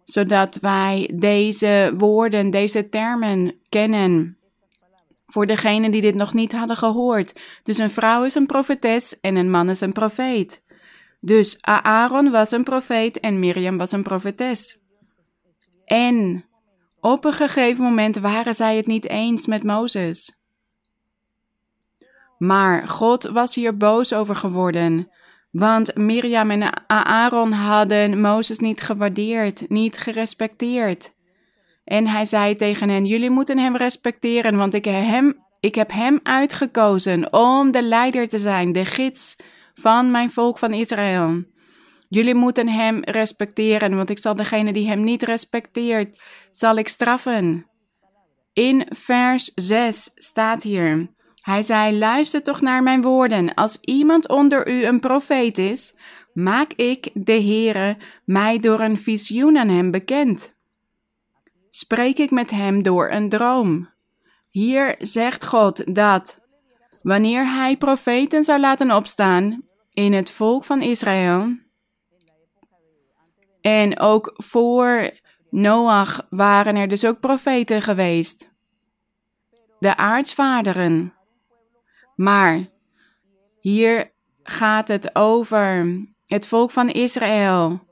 Zodat 0.03 0.55
wij 0.61 1.11
deze 1.13 1.93
woorden, 1.95 2.49
deze 2.49 2.89
termen 2.89 3.53
kennen. 3.69 4.38
Voor 5.31 5.45
degenen 5.45 5.91
die 5.91 6.01
dit 6.01 6.15
nog 6.15 6.33
niet 6.33 6.51
hadden 6.51 6.77
gehoord. 6.77 7.39
Dus 7.63 7.77
een 7.77 7.91
vrouw 7.91 8.23
is 8.23 8.35
een 8.35 8.45
profetes 8.45 9.19
en 9.19 9.35
een 9.35 9.49
man 9.49 9.69
is 9.69 9.81
een 9.81 9.91
profeet. 9.91 10.63
Dus 11.19 11.57
Aaron 11.61 12.31
was 12.31 12.51
een 12.51 12.63
profeet 12.63 13.19
en 13.19 13.39
Miriam 13.39 13.77
was 13.77 13.91
een 13.91 14.03
profetes. 14.03 14.79
En 15.85 16.45
op 16.99 17.25
een 17.25 17.33
gegeven 17.33 17.83
moment 17.83 18.17
waren 18.17 18.53
zij 18.53 18.75
het 18.77 18.87
niet 18.87 19.07
eens 19.07 19.47
met 19.47 19.63
Mozes. 19.63 20.37
Maar 22.37 22.87
God 22.87 23.23
was 23.23 23.55
hier 23.55 23.77
boos 23.77 24.13
over 24.13 24.35
geworden, 24.35 25.11
want 25.51 25.95
Miriam 25.95 26.51
en 26.51 26.87
Aaron 26.87 27.51
hadden 27.51 28.21
Mozes 28.21 28.59
niet 28.59 28.81
gewaardeerd, 28.81 29.69
niet 29.69 29.97
gerespecteerd. 29.97 31.17
En 31.89 32.07
hij 32.07 32.25
zei 32.25 32.55
tegen 32.55 32.89
hen: 32.89 33.05
Jullie 33.05 33.29
moeten 33.29 33.57
hem 33.57 33.75
respecteren, 33.75 34.57
want 34.57 34.73
ik 34.73 34.85
heb 34.85 35.03
hem 35.03 35.47
Ik 35.59 35.75
heb 35.75 35.91
hem 35.91 36.19
uitgekozen 36.23 37.33
om 37.33 37.71
de 37.71 37.81
leider 37.81 38.27
te 38.27 38.39
zijn, 38.39 38.71
de 38.71 38.85
gids 38.85 39.35
van 39.73 40.11
mijn 40.11 40.29
volk 40.29 40.57
van 40.57 40.73
Israël. 40.73 41.43
Jullie 42.09 42.35
moeten 42.35 42.67
hem 42.67 43.03
respecteren, 43.03 43.95
want 43.95 44.09
ik 44.09 44.17
zal 44.17 44.35
degene 44.35 44.73
die 44.73 44.87
hem 44.87 45.03
niet 45.03 45.23
respecteert, 45.23 46.21
zal 46.51 46.75
ik 46.75 46.87
straffen. 46.87 47.65
In 48.53 48.87
vers 48.89 49.51
6 49.55 50.11
staat 50.13 50.63
hier: 50.63 51.07
Hij 51.41 51.63
zei: 51.63 51.97
Luister 51.97 52.43
toch 52.43 52.61
naar 52.61 52.83
mijn 52.83 53.01
woorden. 53.01 53.53
Als 53.53 53.77
iemand 53.81 54.27
onder 54.27 54.69
u 54.69 54.85
een 54.85 54.99
profeet 54.99 55.57
is, 55.57 55.95
maak 56.33 56.73
ik, 56.73 57.09
de 57.13 57.41
Heere, 57.41 57.97
mij 58.25 58.57
door 58.57 58.79
een 58.79 58.97
visioen 58.97 59.57
aan 59.57 59.69
hem 59.69 59.91
bekend. 59.91 60.57
Spreek 61.79 62.17
ik 62.17 62.31
met 62.31 62.51
hem 62.51 62.83
door 62.83 63.09
een 63.09 63.29
droom. 63.29 63.89
Hier 64.49 64.95
zegt 64.97 65.45
God 65.45 65.95
dat 65.95 66.39
wanneer 67.01 67.53
hij 67.53 67.77
profeten 67.77 68.43
zou 68.43 68.59
laten 68.59 68.91
opstaan 68.95 69.63
in 69.93 70.13
het 70.13 70.31
volk 70.31 70.63
van 70.63 70.81
Israël, 70.81 71.57
en 73.61 73.99
ook 73.99 74.33
voor 74.35 75.11
Noach 75.49 76.27
waren 76.29 76.75
er 76.75 76.87
dus 76.87 77.05
ook 77.05 77.19
profeten 77.19 77.81
geweest. 77.81 78.51
De 79.79 79.97
aartsvaderen. 79.97 81.13
Maar 82.15 82.67
hier 83.59 84.11
gaat 84.43 84.87
het 84.87 85.15
over 85.15 85.97
het 86.25 86.47
volk 86.47 86.71
van 86.71 86.89
Israël. 86.89 87.87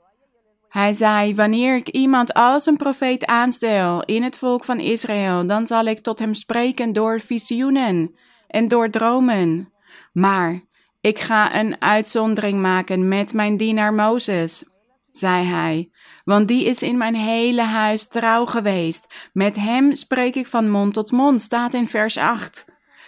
Hij 0.68 0.92
zei: 0.92 1.34
Wanneer 1.34 1.76
ik 1.76 1.88
iemand 1.88 2.34
als 2.34 2.66
een 2.66 2.76
profeet 2.76 3.26
aanstel 3.26 4.02
in 4.04 4.22
het 4.22 4.36
volk 4.36 4.64
van 4.64 4.80
Israël, 4.80 5.46
dan 5.46 5.66
zal 5.66 5.84
ik 5.84 5.98
tot 5.98 6.18
hem 6.18 6.34
spreken 6.34 6.92
door 6.92 7.20
visioenen 7.20 8.14
en 8.46 8.68
door 8.68 8.90
dromen. 8.90 9.72
Maar 10.12 10.62
ik 11.00 11.18
ga 11.18 11.54
een 11.56 11.80
uitzondering 11.80 12.60
maken 12.60 13.08
met 13.08 13.32
mijn 13.32 13.56
dienaar 13.56 13.94
Mozes, 13.94 14.64
zei 15.10 15.44
hij, 15.44 15.90
want 16.24 16.48
die 16.48 16.64
is 16.64 16.82
in 16.82 16.96
mijn 16.96 17.14
hele 17.14 17.62
huis 17.62 18.08
trouw 18.08 18.46
geweest. 18.46 19.30
Met 19.32 19.56
hem 19.56 19.94
spreek 19.94 20.36
ik 20.36 20.46
van 20.46 20.70
mond 20.70 20.94
tot 20.94 21.10
mond, 21.10 21.40
staat 21.42 21.74
in 21.74 21.86
vers 21.86 22.16
8. 22.16 22.64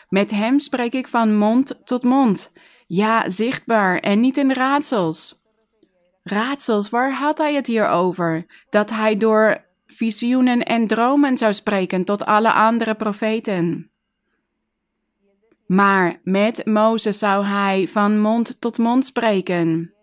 Met 0.09 0.31
hem 0.31 0.59
spreek 0.59 0.93
ik 0.93 1.09
van 1.09 1.37
mond 1.37 1.81
tot 1.85 2.03
mond. 2.03 2.53
Ja, 2.87 3.29
zichtbaar 3.29 3.99
en 3.99 4.21
niet 4.21 4.37
in 4.37 4.53
raadsels. 4.53 5.40
Raadsels, 6.23 6.91
waar 6.91 7.13
had 7.13 7.39
hij 7.39 7.55
het 7.55 7.67
hier 7.67 7.89
over? 7.89 8.47
Dat 8.71 8.91
hij 8.91 9.15
door 9.15 9.65
visioenen 9.87 10.63
en 10.63 10.87
dromen 10.87 11.37
zou 11.37 11.53
spreken 11.53 12.05
tot 12.05 12.25
alle 12.25 12.53
andere 12.53 12.95
profeten. 12.95 13.91
Maar 15.67 16.21
met 16.23 16.67
Mozes 16.67 17.19
zou 17.19 17.45
hij 17.45 17.89
van 17.89 18.21
mond 18.21 18.61
tot 18.61 18.79
mond 18.79 19.05
spreken. 19.05 19.95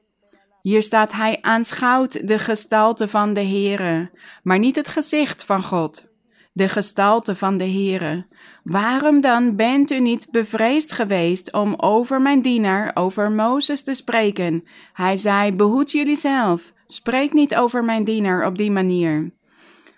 Hier 0.62 0.84
staat 0.84 1.14
hij 1.14 1.42
aanschouwt 1.42 2.28
de 2.28 2.40
gestalte 2.40 3.08
van 3.08 3.34
de 3.34 3.44
Heere, 3.44 4.12
maar 4.44 4.60
niet 4.60 4.76
het 4.76 4.88
gezicht 4.88 5.46
van 5.46 5.64
God. 5.64 6.08
De 6.54 6.68
gestalte 6.70 7.36
van 7.36 7.58
de 7.58 7.70
Heere. 7.70 8.28
Waarom 8.68 9.22
dan 9.22 9.56
bent 9.56 9.92
u 9.92 10.00
niet 10.00 10.28
bevreesd 10.32 10.92
geweest 10.92 11.54
om 11.54 11.74
over 11.76 12.22
mijn 12.22 12.42
dienaar, 12.42 12.92
over 12.94 13.32
Mozes 13.32 13.84
te 13.84 13.94
spreken? 13.94 14.64
Hij 14.94 15.18
zei: 15.18 15.52
Behoed 15.52 15.92
jullie 15.92 16.16
zelf. 16.16 16.74
Spreek 16.86 17.34
niet 17.34 17.56
over 17.56 17.84
mijn 17.84 18.04
dienaar 18.04 18.46
op 18.46 18.58
die 18.58 18.72
manier. 18.72 19.32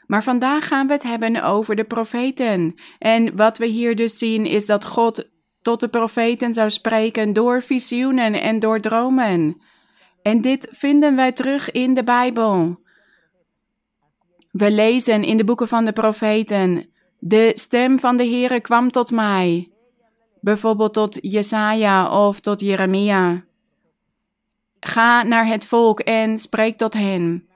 Maar 0.07 0.23
vandaag 0.23 0.67
gaan 0.67 0.87
we 0.87 0.93
het 0.93 1.03
hebben 1.03 1.43
over 1.43 1.75
de 1.75 1.83
profeten. 1.83 2.75
En 2.99 3.35
wat 3.35 3.57
we 3.57 3.65
hier 3.65 3.95
dus 3.95 4.17
zien 4.17 4.45
is 4.45 4.65
dat 4.65 4.85
God 4.85 5.29
tot 5.61 5.79
de 5.79 5.87
profeten 5.87 6.53
zou 6.53 6.69
spreken 6.69 7.33
door 7.33 7.61
visioenen 7.61 8.41
en 8.41 8.59
door 8.59 8.79
dromen. 8.79 9.61
En 10.21 10.41
dit 10.41 10.67
vinden 10.71 11.15
wij 11.15 11.31
terug 11.31 11.71
in 11.71 11.93
de 11.93 12.03
Bijbel. 12.03 12.79
We 14.51 14.71
lezen 14.71 15.23
in 15.23 15.37
de 15.37 15.43
boeken 15.43 15.67
van 15.67 15.85
de 15.85 15.93
profeten: 15.93 16.89
De 17.19 17.51
stem 17.53 17.99
van 17.99 18.17
de 18.17 18.23
Heere 18.23 18.59
kwam 18.59 18.91
tot 18.91 19.11
mij. 19.11 19.71
Bijvoorbeeld 20.41 20.93
tot 20.93 21.17
Jesaja 21.21 22.25
of 22.27 22.39
tot 22.39 22.59
Jeremia. 22.59 23.43
Ga 24.79 25.23
naar 25.23 25.47
het 25.47 25.65
volk 25.65 25.99
en 25.99 26.37
spreek 26.37 26.77
tot 26.77 26.93
hen. 26.93 27.47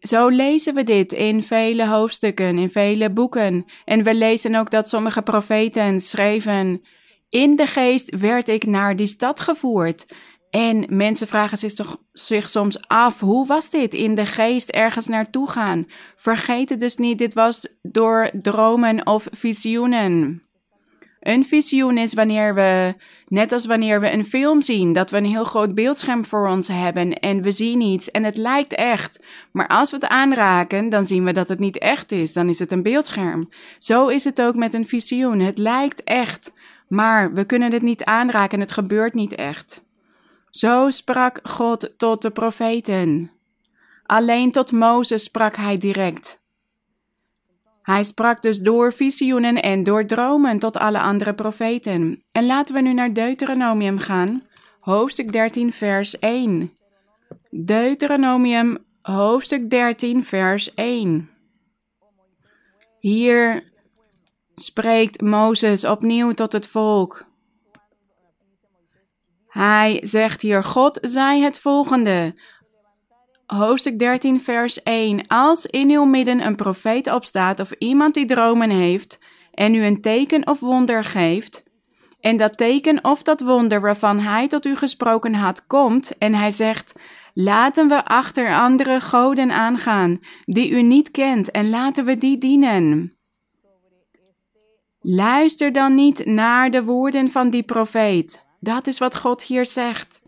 Zo 0.00 0.28
lezen 0.28 0.74
we 0.74 0.82
dit 0.82 1.12
in 1.12 1.42
vele 1.42 1.86
hoofdstukken, 1.86 2.58
in 2.58 2.70
vele 2.70 3.10
boeken. 3.10 3.64
En 3.84 4.02
we 4.02 4.14
lezen 4.14 4.54
ook 4.54 4.70
dat 4.70 4.88
sommige 4.88 5.22
profeten 5.22 6.00
schreven: 6.00 6.82
In 7.28 7.56
de 7.56 7.66
geest 7.66 8.16
werd 8.20 8.48
ik 8.48 8.66
naar 8.66 8.96
die 8.96 9.06
stad 9.06 9.40
gevoerd. 9.40 10.06
En 10.54 10.86
mensen 10.88 11.26
vragen 11.26 11.58
zich, 11.58 11.72
toch, 11.72 11.96
zich 12.12 12.50
soms 12.50 12.88
af: 12.88 13.20
hoe 13.20 13.46
was 13.46 13.70
dit 13.70 13.94
in 13.94 14.14
de 14.14 14.26
geest 14.26 14.68
ergens 14.68 15.06
naartoe 15.06 15.50
gaan? 15.50 15.86
Vergeet 16.16 16.68
het 16.68 16.80
dus 16.80 16.96
niet, 16.96 17.18
dit 17.18 17.34
was 17.34 17.66
door 17.82 18.30
dromen 18.42 19.06
of 19.06 19.28
visioenen. 19.30 20.42
Een 21.20 21.44
visioen 21.44 21.98
is 21.98 22.14
wanneer 22.14 22.54
we, 22.54 22.94
net 23.28 23.52
als 23.52 23.66
wanneer 23.66 24.00
we 24.00 24.12
een 24.12 24.24
film 24.24 24.62
zien, 24.62 24.92
dat 24.92 25.10
we 25.10 25.16
een 25.16 25.24
heel 25.24 25.44
groot 25.44 25.74
beeldscherm 25.74 26.24
voor 26.24 26.48
ons 26.48 26.68
hebben 26.68 27.12
en 27.12 27.42
we 27.42 27.52
zien 27.52 27.80
iets 27.80 28.10
en 28.10 28.24
het 28.24 28.36
lijkt 28.36 28.74
echt. 28.74 29.20
Maar 29.52 29.68
als 29.68 29.90
we 29.90 29.96
het 29.96 30.06
aanraken, 30.06 30.88
dan 30.88 31.06
zien 31.06 31.24
we 31.24 31.32
dat 31.32 31.48
het 31.48 31.58
niet 31.58 31.78
echt 31.78 32.12
is, 32.12 32.32
dan 32.32 32.48
is 32.48 32.58
het 32.58 32.72
een 32.72 32.82
beeldscherm. 32.82 33.48
Zo 33.78 34.08
is 34.08 34.24
het 34.24 34.42
ook 34.42 34.54
met 34.54 34.74
een 34.74 34.86
visioen. 34.86 35.40
Het 35.40 35.58
lijkt 35.58 36.04
echt, 36.04 36.52
maar 36.88 37.32
we 37.32 37.44
kunnen 37.44 37.72
het 37.72 37.82
niet 37.82 38.04
aanraken, 38.04 38.60
het 38.60 38.72
gebeurt 38.72 39.14
niet 39.14 39.34
echt. 39.34 39.82
Zo 40.54 40.90
sprak 40.90 41.40
God 41.42 41.94
tot 41.96 42.22
de 42.22 42.30
profeten. 42.30 43.30
Alleen 44.02 44.52
tot 44.52 44.72
Mozes 44.72 45.24
sprak 45.24 45.56
hij 45.56 45.76
direct. 45.76 46.42
Hij 47.82 48.04
sprak 48.04 48.42
dus 48.42 48.58
door 48.58 48.92
visioenen 48.92 49.62
en 49.62 49.82
door 49.82 50.06
dromen 50.06 50.58
tot 50.58 50.76
alle 50.76 51.00
andere 51.00 51.34
profeten. 51.34 52.22
En 52.32 52.46
laten 52.46 52.74
we 52.74 52.80
nu 52.80 52.92
naar 52.92 53.12
Deuteronomium 53.12 53.98
gaan, 53.98 54.42
hoofdstuk 54.80 55.32
13, 55.32 55.72
vers 55.72 56.18
1. 56.18 56.70
Deuteronomium, 57.50 58.78
hoofdstuk 59.02 59.70
13, 59.70 60.24
vers 60.24 60.74
1. 60.74 61.30
Hier 62.98 63.72
spreekt 64.54 65.20
Mozes 65.20 65.84
opnieuw 65.84 66.32
tot 66.32 66.52
het 66.52 66.66
volk. 66.66 67.32
Hij 69.54 70.00
zegt 70.02 70.42
hier: 70.42 70.64
God 70.64 70.98
zei 71.02 71.42
het 71.42 71.60
volgende. 71.60 72.34
Hoofdstuk 73.46 73.98
13, 73.98 74.40
vers 74.40 74.82
1. 74.82 75.26
Als 75.26 75.66
in 75.66 75.90
uw 75.90 76.04
midden 76.04 76.46
een 76.46 76.54
profeet 76.54 77.12
opstaat 77.12 77.60
of 77.60 77.72
iemand 77.72 78.14
die 78.14 78.26
dromen 78.26 78.70
heeft 78.70 79.18
en 79.52 79.74
u 79.74 79.84
een 79.84 80.00
teken 80.00 80.46
of 80.46 80.60
wonder 80.60 81.04
geeft, 81.04 81.62
en 82.20 82.36
dat 82.36 82.56
teken 82.56 83.04
of 83.04 83.22
dat 83.22 83.40
wonder 83.40 83.80
waarvan 83.80 84.18
hij 84.18 84.48
tot 84.48 84.66
u 84.66 84.76
gesproken 84.76 85.34
had 85.34 85.66
komt, 85.66 86.18
en 86.18 86.34
hij 86.34 86.50
zegt: 86.50 86.94
Laten 87.34 87.88
we 87.88 88.04
achter 88.04 88.54
andere 88.54 89.00
goden 89.00 89.50
aangaan, 89.50 90.18
die 90.44 90.70
u 90.70 90.82
niet 90.82 91.10
kent, 91.10 91.50
en 91.50 91.70
laten 91.70 92.04
we 92.04 92.18
die 92.18 92.38
dienen. 92.38 93.16
Luister 95.00 95.72
dan 95.72 95.94
niet 95.94 96.26
naar 96.26 96.70
de 96.70 96.84
woorden 96.84 97.30
van 97.30 97.50
die 97.50 97.62
profeet. 97.62 98.44
Dat 98.64 98.86
is 98.86 98.98
wat 98.98 99.16
God 99.16 99.42
hier 99.42 99.66
zegt. 99.66 100.22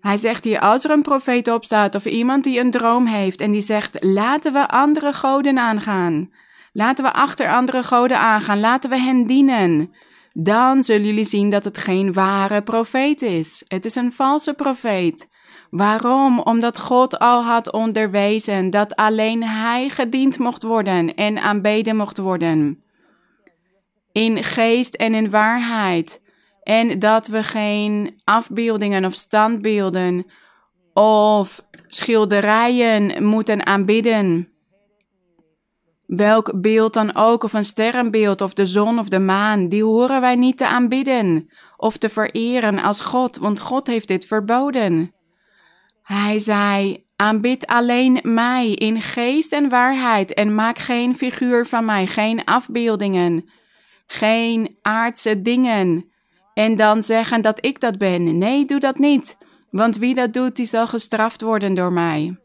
Hij 0.00 0.16
zegt 0.16 0.44
hier, 0.44 0.60
als 0.60 0.84
er 0.84 0.90
een 0.90 1.02
profeet 1.02 1.48
opstaat 1.48 1.94
of 1.94 2.04
iemand 2.04 2.44
die 2.44 2.60
een 2.60 2.70
droom 2.70 3.06
heeft 3.06 3.40
en 3.40 3.50
die 3.50 3.60
zegt, 3.60 3.96
laten 4.04 4.52
we 4.52 4.68
andere 4.68 5.12
goden 5.12 5.58
aangaan. 5.58 6.30
Laten 6.72 7.04
we 7.04 7.12
achter 7.12 7.52
andere 7.52 7.82
goden 7.82 8.18
aangaan, 8.18 8.60
laten 8.60 8.90
we 8.90 8.98
hen 8.98 9.24
dienen. 9.24 9.92
Dan 10.32 10.82
zullen 10.82 11.06
jullie 11.06 11.24
zien 11.24 11.50
dat 11.50 11.64
het 11.64 11.78
geen 11.78 12.12
ware 12.12 12.62
profeet 12.62 13.22
is. 13.22 13.64
Het 13.68 13.84
is 13.84 13.94
een 13.94 14.12
valse 14.12 14.54
profeet. 14.54 15.28
Waarom? 15.70 16.40
Omdat 16.40 16.78
God 16.78 17.18
al 17.18 17.44
had 17.44 17.72
onderwezen 17.72 18.70
dat 18.70 18.96
alleen 18.96 19.44
Hij 19.44 19.88
gediend 19.88 20.38
mocht 20.38 20.62
worden 20.62 21.14
en 21.14 21.38
aanbeden 21.38 21.96
mocht 21.96 22.18
worden. 22.18 22.82
In 24.12 24.44
geest 24.44 24.94
en 24.94 25.14
in 25.14 25.30
waarheid. 25.30 26.22
En 26.64 26.98
dat 26.98 27.26
we 27.26 27.42
geen 27.42 28.20
afbeeldingen 28.24 29.04
of 29.04 29.14
standbeelden 29.14 30.26
of 30.92 31.66
schilderijen 31.86 33.24
moeten 33.24 33.66
aanbidden. 33.66 34.48
Welk 36.06 36.60
beeld 36.60 36.94
dan 36.94 37.14
ook, 37.14 37.42
of 37.42 37.52
een 37.52 37.64
sterrenbeeld, 37.64 38.40
of 38.40 38.54
de 38.54 38.66
zon 38.66 38.98
of 38.98 39.08
de 39.08 39.18
maan, 39.18 39.68
die 39.68 39.84
horen 39.84 40.20
wij 40.20 40.36
niet 40.36 40.56
te 40.56 40.66
aanbidden 40.66 41.50
of 41.76 41.96
te 41.96 42.08
vereren 42.08 42.78
als 42.78 43.00
God, 43.00 43.36
want 43.36 43.60
God 43.60 43.86
heeft 43.86 44.08
dit 44.08 44.26
verboden. 44.26 45.14
Hij 46.02 46.38
zei: 46.38 47.04
Aanbid 47.16 47.66
alleen 47.66 48.20
mij 48.22 48.70
in 48.70 49.00
geest 49.00 49.52
en 49.52 49.68
waarheid 49.68 50.34
en 50.34 50.54
maak 50.54 50.78
geen 50.78 51.16
figuur 51.16 51.66
van 51.66 51.84
mij, 51.84 52.06
geen 52.06 52.44
afbeeldingen 52.44 53.48
geen 54.06 54.78
aardse 54.82 55.42
dingen 55.42 56.12
en 56.54 56.76
dan 56.76 57.02
zeggen 57.02 57.40
dat 57.40 57.64
ik 57.64 57.80
dat 57.80 57.98
ben. 57.98 58.38
Nee, 58.38 58.64
doe 58.64 58.80
dat 58.80 58.98
niet, 58.98 59.38
want 59.70 59.98
wie 59.98 60.14
dat 60.14 60.32
doet, 60.32 60.56
die 60.56 60.66
zal 60.66 60.86
gestraft 60.86 61.42
worden 61.42 61.74
door 61.74 61.92
mij. 61.92 62.38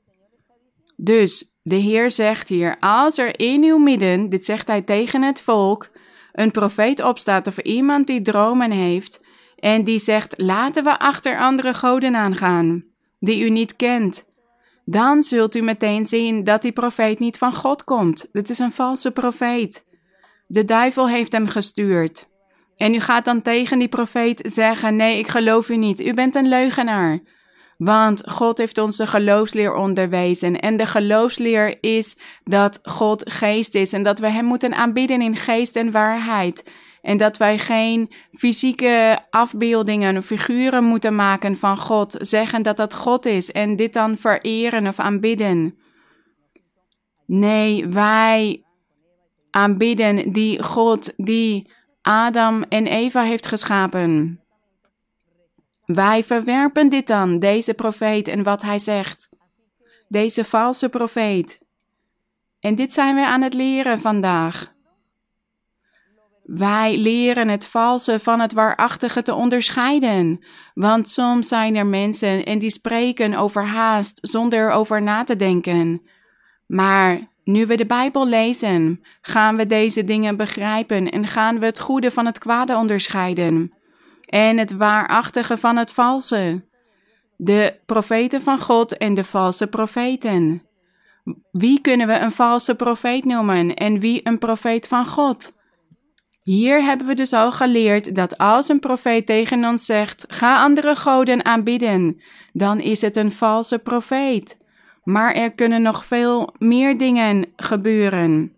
Dus 0.96 1.54
de 1.62 1.76
Heer 1.76 2.12
zegt 2.12 2.48
hier: 2.48 2.78
Als 2.80 3.18
er 3.18 3.40
in 3.40 3.64
uw 3.64 3.78
midden, 3.78 4.30
dit 4.30 4.46
zegt 4.46 4.68
hij 4.68 4.82
tegen 4.82 5.22
het 5.22 5.42
volk, 5.42 5.90
een 6.32 6.52
profeet 6.52 7.04
opstaat 7.04 7.48
of 7.48 7.58
iemand 7.58 8.08
die 8.08 8.22
dromen 8.22 8.72
heeft 8.72 9.24
en 9.56 9.84
die 9.84 10.00
zegt: 10.00 10.34
Laten 10.38 10.84
we 10.84 11.00
achter 11.00 11.40
andere 11.40 11.74
goden 11.74 12.16
aangaan, 12.16 12.84
die 13.20 13.44
u 13.44 13.50
niet 13.50 13.76
kent. 13.76 14.28
Dan 14.86 15.22
zult 15.22 15.56
u 15.56 15.62
meteen 15.62 16.06
zien 16.06 16.44
dat 16.44 16.62
die 16.62 16.72
profeet 16.72 17.20
niet 17.20 17.38
van 17.38 17.54
God 17.54 17.84
komt. 17.84 18.30
Dit 18.32 18.50
is 18.50 18.60
een 18.60 18.72
valse 18.72 19.12
profeet. 19.12 19.86
De 20.48 20.66
duivel 20.66 21.10
heeft 21.10 21.32
hem 21.32 21.48
gestuurd. 21.48 22.29
En 22.80 22.94
u 22.94 23.00
gaat 23.00 23.26
dan 23.26 23.42
tegen 23.42 23.80
die 23.80 23.88
profeet 23.88 24.42
zeggen: 24.44 24.96
Nee, 24.96 25.20
ik 25.20 25.28
geloof 25.28 25.70
u 25.70 25.78
niet. 25.78 26.00
U 26.00 26.14
bent 26.14 26.36
een 26.36 26.48
leugenaar. 26.48 27.20
Want 27.78 28.30
God 28.30 28.58
heeft 28.58 28.78
ons 28.78 28.98
de 28.98 29.08
geloofsleer 29.08 29.74
onderwezen. 29.74 30.60
En 30.60 30.78
de 30.78 30.86
geloofsleer 30.86 31.78
is 31.82 32.18
dat 32.44 32.80
God 32.84 33.32
geest 33.32 33.76
is 33.76 33.94
en 33.94 34.04
dat 34.04 34.20
we 34.20 34.30
Hem 34.30 34.46
moeten 34.46 34.74
aanbidden 34.74 35.22
in 35.22 35.36
geest 35.36 35.76
en 35.76 35.92
waarheid. 35.92 36.72
En 37.02 37.18
dat 37.18 37.38
wij 37.38 37.58
geen 37.58 38.12
fysieke 38.32 39.20
afbeeldingen 39.30 40.18
of 40.18 40.26
figuren 40.26 40.84
moeten 40.84 41.16
maken 41.16 41.58
van 41.58 41.78
God, 41.78 42.16
zeggen 42.20 42.62
dat 42.62 42.78
dat 42.78 42.94
God 42.94 43.26
is 43.26 43.52
en 43.52 43.76
dit 43.76 43.94
dan 43.94 44.18
vereren 44.18 44.88
of 44.88 45.00
aanbidden. 45.00 45.78
Nee, 47.26 47.88
wij 47.88 48.64
aanbidden 49.50 50.32
die 50.32 50.64
God 50.64 51.14
die 51.18 51.78
Adam 52.10 52.64
en 52.64 52.88
Eva 52.88 53.22
heeft 53.22 53.46
geschapen. 53.46 54.42
Wij 55.86 56.24
verwerpen 56.24 56.90
dit 56.90 57.08
dan, 57.08 57.40
deze 57.40 57.74
profeet 57.74 58.28
en 58.28 58.44
wat 58.44 58.62
hij 58.62 58.80
zegt. 58.80 59.30
Deze 60.08 60.46
valse 60.46 60.90
profeet. 60.90 61.62
En 62.60 62.76
dit 62.76 62.94
zijn 62.94 63.16
we 63.16 63.26
aan 63.26 63.42
het 63.42 63.54
leren 63.54 64.00
vandaag. 64.00 64.74
Wij 66.44 66.98
leren 66.98 67.48
het 67.48 67.66
valse 67.66 68.20
van 68.20 68.40
het 68.40 68.54
waarachtige 68.54 69.22
te 69.22 69.34
onderscheiden. 69.34 70.46
Want 70.74 71.08
soms 71.08 71.48
zijn 71.48 71.76
er 71.76 71.88
mensen 71.88 72.46
en 72.46 72.60
die 72.60 72.70
spreken 72.70 73.34
overhaast 73.34 74.20
zonder 74.22 74.70
erover 74.70 75.02
na 75.02 75.24
te 75.24 75.36
denken. 75.36 76.02
Maar 76.66 77.28
nu 77.52 77.66
we 77.66 77.76
de 77.76 77.86
Bijbel 77.86 78.28
lezen, 78.28 79.02
gaan 79.22 79.56
we 79.56 79.68
deze 79.68 80.04
dingen 80.04 80.38
begrijpen 80.38 81.10
en 81.10 81.28
gaan 81.28 81.60
we 81.60 81.66
het 81.66 81.80
goede 81.80 82.12
van 82.12 82.26
het 82.26 82.38
kwade 82.38 82.76
onderscheiden 82.76 83.74
en 84.26 84.58
het 84.58 84.72
waarachtige 84.72 85.58
van 85.58 85.78
het 85.78 85.92
valse. 85.92 86.68
De 87.38 87.80
profeten 87.86 88.42
van 88.42 88.60
God 88.60 88.98
en 88.98 89.14
de 89.14 89.24
valse 89.24 89.68
profeten. 89.68 90.64
Wie 91.52 91.82
kunnen 91.82 92.08
we 92.08 92.20
een 92.20 92.32
valse 92.32 92.76
profeet 92.76 93.26
noemen 93.26 93.74
en 93.74 94.00
wie 94.00 94.22
een 94.24 94.38
profeet 94.38 94.88
van 94.88 95.06
God? 95.06 95.52
Hier 96.44 96.84
hebben 96.84 97.08
we 97.08 97.16
dus 97.16 97.34
al 97.34 97.52
geleerd 97.52 98.16
dat 98.16 98.38
als 98.38 98.70
een 98.70 98.80
profeet 98.80 99.26
tegen 99.26 99.66
ons 99.66 99.86
zegt: 99.86 100.26
ga 100.28 100.64
andere 100.64 100.96
goden 100.96 101.46
aanbidden, 101.46 102.22
dan 102.54 102.80
is 102.80 103.02
het 103.02 103.16
een 103.16 103.32
valse 103.32 103.80
profeet. 103.80 104.59
Maar 105.10 105.34
er 105.34 105.52
kunnen 105.52 105.82
nog 105.82 106.06
veel 106.06 106.54
meer 106.58 106.98
dingen 106.98 107.46
gebeuren. 107.56 108.56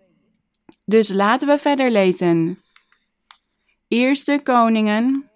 Dus 0.86 1.10
laten 1.10 1.48
we 1.48 1.58
verder 1.58 1.92
lezen. 1.92 2.62
Eerste 3.88 4.40
Koningen 4.44 5.30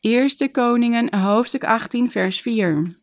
Eerste 0.00 0.48
Koningen, 0.48 1.14
hoofdstuk 1.14 1.64
18, 1.64 2.10
vers 2.10 2.40
4. 2.40 2.96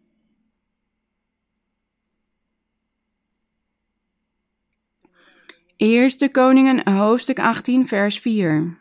Eerste 5.78 6.30
Koningen, 6.30 6.90
hoofdstuk 6.94 7.40
18, 7.40 7.88
vers 7.88 8.20
4. 8.20 8.81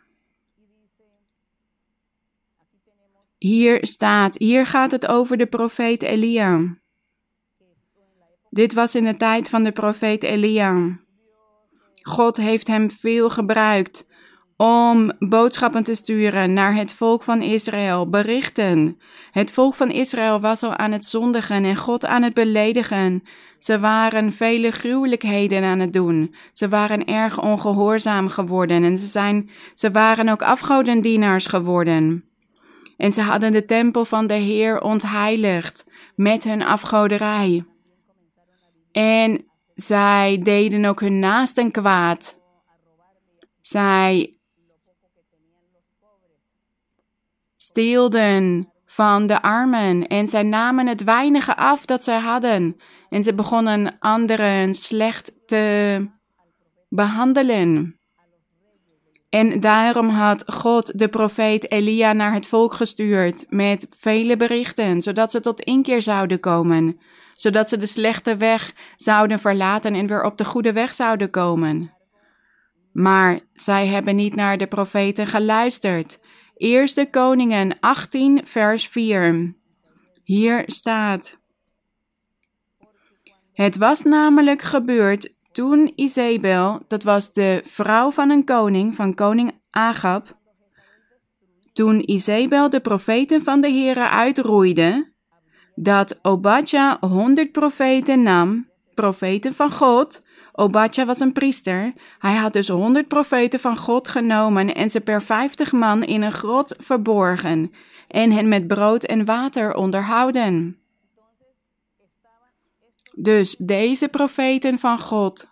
Hier 3.41 3.77
staat, 3.81 4.35
hier 4.37 4.65
gaat 4.65 4.91
het 4.91 5.07
over 5.07 5.37
de 5.37 5.45
profeet 5.45 6.03
Elia. 6.03 6.77
Dit 8.49 8.73
was 8.73 8.95
in 8.95 9.03
de 9.03 9.17
tijd 9.17 9.49
van 9.49 9.63
de 9.63 9.71
profeet 9.71 10.23
Elia. 10.23 10.99
God 12.01 12.37
heeft 12.37 12.67
hem 12.67 12.91
veel 12.91 13.29
gebruikt 13.29 14.07
om 14.57 15.11
boodschappen 15.19 15.83
te 15.83 15.95
sturen 15.95 16.53
naar 16.53 16.75
het 16.75 16.93
volk 16.93 17.23
van 17.23 17.41
Israël, 17.41 18.09
berichten. 18.09 18.99
Het 19.31 19.51
volk 19.51 19.75
van 19.75 19.91
Israël 19.91 20.39
was 20.39 20.63
al 20.63 20.75
aan 20.75 20.91
het 20.91 21.05
zondigen 21.05 21.63
en 21.63 21.75
God 21.75 22.05
aan 22.05 22.23
het 22.23 22.33
beledigen. 22.33 23.23
Ze 23.57 23.79
waren 23.79 24.31
vele 24.31 24.71
gruwelijkheden 24.71 25.63
aan 25.63 25.79
het 25.79 25.93
doen. 25.93 26.35
Ze 26.51 26.69
waren 26.69 27.05
erg 27.05 27.41
ongehoorzaam 27.41 28.29
geworden 28.29 28.83
en 28.83 28.97
ze, 28.97 29.05
zijn, 29.05 29.49
ze 29.73 29.91
waren 29.91 30.29
ook 30.29 30.41
afgodendienaars 30.41 31.45
geworden. 31.45 32.30
En 33.01 33.13
ze 33.13 33.21
hadden 33.21 33.51
de 33.51 33.65
tempel 33.65 34.05
van 34.05 34.27
de 34.27 34.33
Heer 34.33 34.81
ontheiligd 34.81 35.85
met 36.15 36.43
hun 36.43 36.63
afgoderij. 36.63 37.65
En 38.91 39.45
zij 39.75 40.39
deden 40.43 40.85
ook 40.85 40.99
hun 40.99 41.19
naasten 41.19 41.71
kwaad. 41.71 42.41
Zij 43.61 44.37
steelden 47.57 48.71
van 48.85 49.25
de 49.25 49.41
armen 49.41 50.07
en 50.07 50.27
zij 50.27 50.43
namen 50.43 50.87
het 50.87 51.03
weinige 51.03 51.55
af 51.55 51.85
dat 51.85 52.03
zij 52.03 52.19
hadden 52.19 52.75
en 53.09 53.23
ze 53.23 53.33
begonnen 53.33 53.99
anderen 53.99 54.73
slecht 54.73 55.47
te 55.47 56.07
behandelen. 56.89 58.00
En 59.31 59.59
daarom 59.59 60.09
had 60.09 60.43
God 60.47 60.99
de 60.99 61.07
profeet 61.07 61.71
Elia 61.71 62.13
naar 62.13 62.33
het 62.33 62.47
volk 62.47 62.73
gestuurd 62.73 63.45
met 63.49 63.87
vele 63.89 64.37
berichten, 64.37 65.01
zodat 65.01 65.31
ze 65.31 65.41
tot 65.41 65.61
inkeer 65.61 66.01
zouden 66.01 66.39
komen, 66.39 66.99
zodat 67.33 67.69
ze 67.69 67.77
de 67.77 67.85
slechte 67.85 68.37
weg 68.37 68.73
zouden 68.95 69.39
verlaten 69.39 69.93
en 69.93 70.07
weer 70.07 70.23
op 70.23 70.37
de 70.37 70.45
goede 70.45 70.73
weg 70.73 70.93
zouden 70.93 71.29
komen. 71.29 71.93
Maar 72.91 73.39
zij 73.53 73.87
hebben 73.87 74.15
niet 74.15 74.35
naar 74.35 74.57
de 74.57 74.67
profeten 74.67 75.27
geluisterd. 75.27 76.19
Eerste 76.55 77.09
Koningen 77.09 77.79
18, 77.79 78.41
vers 78.43 78.87
4. 78.87 79.55
Hier 80.23 80.63
staat: 80.65 81.39
Het 83.53 83.77
was 83.77 84.03
namelijk 84.03 84.61
gebeurd 84.61 85.33
toen 85.51 85.91
Isabel, 85.95 86.79
dat 86.87 87.03
was 87.03 87.33
de 87.33 87.61
vrouw 87.65 88.11
van 88.11 88.29
een 88.29 88.45
koning, 88.45 88.95
van 88.95 89.13
koning 89.13 89.51
Agab, 89.69 90.39
toen 91.73 92.11
Isabel 92.11 92.69
de 92.69 92.79
profeten 92.79 93.41
van 93.41 93.61
de 93.61 93.69
Heere 93.69 94.09
uitroeide, 94.09 95.11
dat 95.75 96.19
Obadja 96.21 96.97
honderd 96.99 97.51
profeten 97.51 98.21
nam, 98.21 98.69
profeten 98.93 99.53
van 99.53 99.71
God, 99.71 100.21
Obadja 100.53 101.05
was 101.05 101.19
een 101.19 101.33
priester. 101.33 101.93
Hij 102.19 102.35
had 102.35 102.53
dus 102.53 102.67
honderd 102.67 103.07
profeten 103.07 103.59
van 103.59 103.77
God 103.77 104.07
genomen 104.07 104.75
en 104.75 104.89
ze 104.89 105.01
per 105.01 105.21
vijftig 105.21 105.71
man 105.71 106.03
in 106.03 106.21
een 106.21 106.31
grot 106.31 106.75
verborgen 106.79 107.71
en 108.07 108.31
hen 108.31 108.47
met 108.47 108.67
brood 108.67 109.03
en 109.03 109.25
water 109.25 109.73
onderhouden. 109.73 110.80
Dus 113.11 113.55
deze 113.55 114.07
profeten 114.07 114.79
van 114.79 114.99
God, 114.99 115.49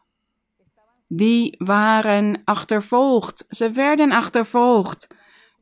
die 1.07 1.55
waren 1.57 2.41
achtervolgd. 2.45 3.45
Ze 3.49 3.71
werden 3.71 4.11
achtervolgd. 4.11 5.07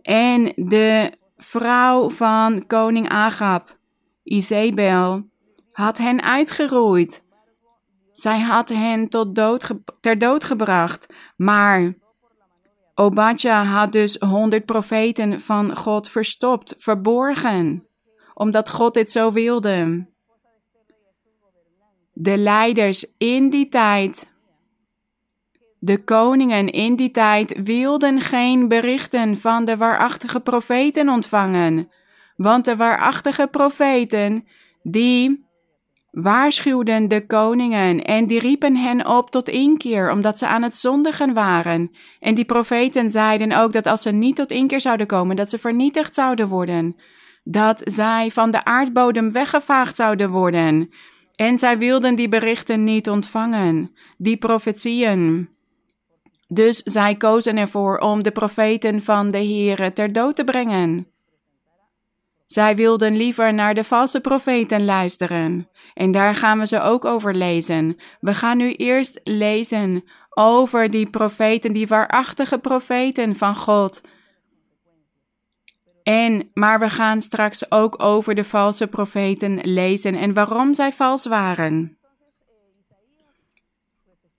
En 0.02 0.54
de 0.56 1.12
vrouw 1.38 2.10
van 2.10 2.68
koning 2.68 3.10
Agab, 3.10 3.78
Isabel, 4.24 5.24
had 5.72 5.98
hen 5.98 6.22
uitgeroeid. 6.22 7.26
Zij 8.12 8.40
had 8.40 8.70
hen 8.70 9.10
tot 9.10 9.36
dood 9.36 9.72
ter 10.00 10.18
dood 10.18 10.44
gebracht. 10.44 11.14
Maar 11.36 11.94
Obadja 12.96 13.64
had 13.64 13.92
dus 13.92 14.16
honderd 14.16 14.66
profeten 14.66 15.42
van 15.42 15.76
God 15.76 16.10
verstopt, 16.10 16.76
verborgen, 16.78 17.88
omdat 18.34 18.70
God 18.70 18.94
dit 18.94 19.12
zo 19.12 19.32
wilde. 19.32 20.08
De 22.20 22.38
leiders 22.38 23.14
in 23.18 23.50
die 23.50 23.68
tijd, 23.68 24.32
de 25.80 26.04
koningen 26.04 26.70
in 26.70 26.96
die 26.96 27.12
tijd 27.12 27.60
wilden 27.64 28.22
geen 28.22 28.68
berichten 28.68 29.38
van 29.38 29.66
de 29.66 29.78
waarachtige 29.78 30.40
profeten 30.40 31.10
ontvangen, 31.10 31.90
want 32.36 32.66
de 32.66 32.76
waarachtige 32.76 33.48
profeten, 33.48 34.48
die 34.84 35.46
waarschuwden 36.12 37.08
de 37.08 37.26
koningen 37.26 38.04
en 38.04 38.28
die 38.28 38.40
riepen 38.40 38.76
hen 38.76 39.08
op 39.08 39.30
tot 39.30 39.50
inkeer, 39.50 40.12
omdat 40.12 40.38
ze 40.38 40.48
aan 40.48 40.64
het 40.64 40.76
zondigen 40.76 41.34
waren. 41.34 41.92
En 42.20 42.36
die 42.36 42.46
profeten 42.46 43.12
zeiden 43.12 43.52
ook 43.52 43.72
dat 43.72 43.88
als 43.88 44.02
ze 44.02 44.12
niet 44.12 44.36
tot 44.36 44.52
inkeer 44.52 44.82
zouden 44.82 45.08
komen, 45.08 45.36
dat 45.36 45.50
ze 45.50 45.58
vernietigd 45.58 46.14
zouden 46.14 46.48
worden. 46.48 46.96
Dat 47.44 47.82
zij 47.86 48.32
van 48.32 48.52
de 48.52 48.64
aardbodem 48.64 49.32
weggevaagd 49.32 49.96
zouden 49.96 50.30
worden. 50.30 50.90
En 51.38 51.58
zij 51.58 51.78
wilden 51.78 52.16
die 52.16 52.30
berichten 52.30 52.84
niet 52.84 53.10
ontvangen, 53.10 53.92
die 54.18 54.38
profetieën. 54.38 55.50
Dus 56.48 56.78
zij 56.78 57.16
kozen 57.16 57.58
ervoor 57.58 57.98
om 57.98 58.24
de 58.24 58.32
profeten 58.32 59.02
van 59.02 59.30
de 59.30 59.38
Heere 59.38 59.94
ter 59.94 60.14
dood 60.14 60.36
te 60.36 60.44
brengen. 60.44 61.08
Zij 62.46 62.76
wilden 62.76 63.18
liever 63.18 63.54
naar 63.54 63.74
de 63.74 63.84
valse 63.84 64.22
profeten 64.22 64.86
luisteren. 64.86 65.70
En 65.94 66.12
daar 66.12 66.36
gaan 66.36 66.60
we 66.60 66.68
ze 66.68 66.82
ook 66.82 67.06
over 67.06 67.36
lezen. 67.36 67.98
We 68.20 68.34
gaan 68.34 68.58
nu 68.58 68.74
eerst 68.74 69.20
lezen 69.24 70.04
over 70.30 70.90
die 70.90 71.10
profeten, 71.10 71.74
die 71.74 71.88
waarachtige 71.88 72.58
profeten 72.58 73.36
van 73.36 73.56
God. 73.56 74.02
En, 76.08 76.52
maar 76.54 76.80
we 76.80 76.90
gaan 76.90 77.22
straks 77.22 77.72
ook 77.72 78.04
over 78.04 78.36
de 78.36 78.44
valse 78.44 78.88
profeten 78.88 79.60
lezen 79.62 80.16
en 80.16 80.34
waarom 80.34 80.74
zij 80.74 80.92
vals 80.92 81.26
waren. 81.26 81.98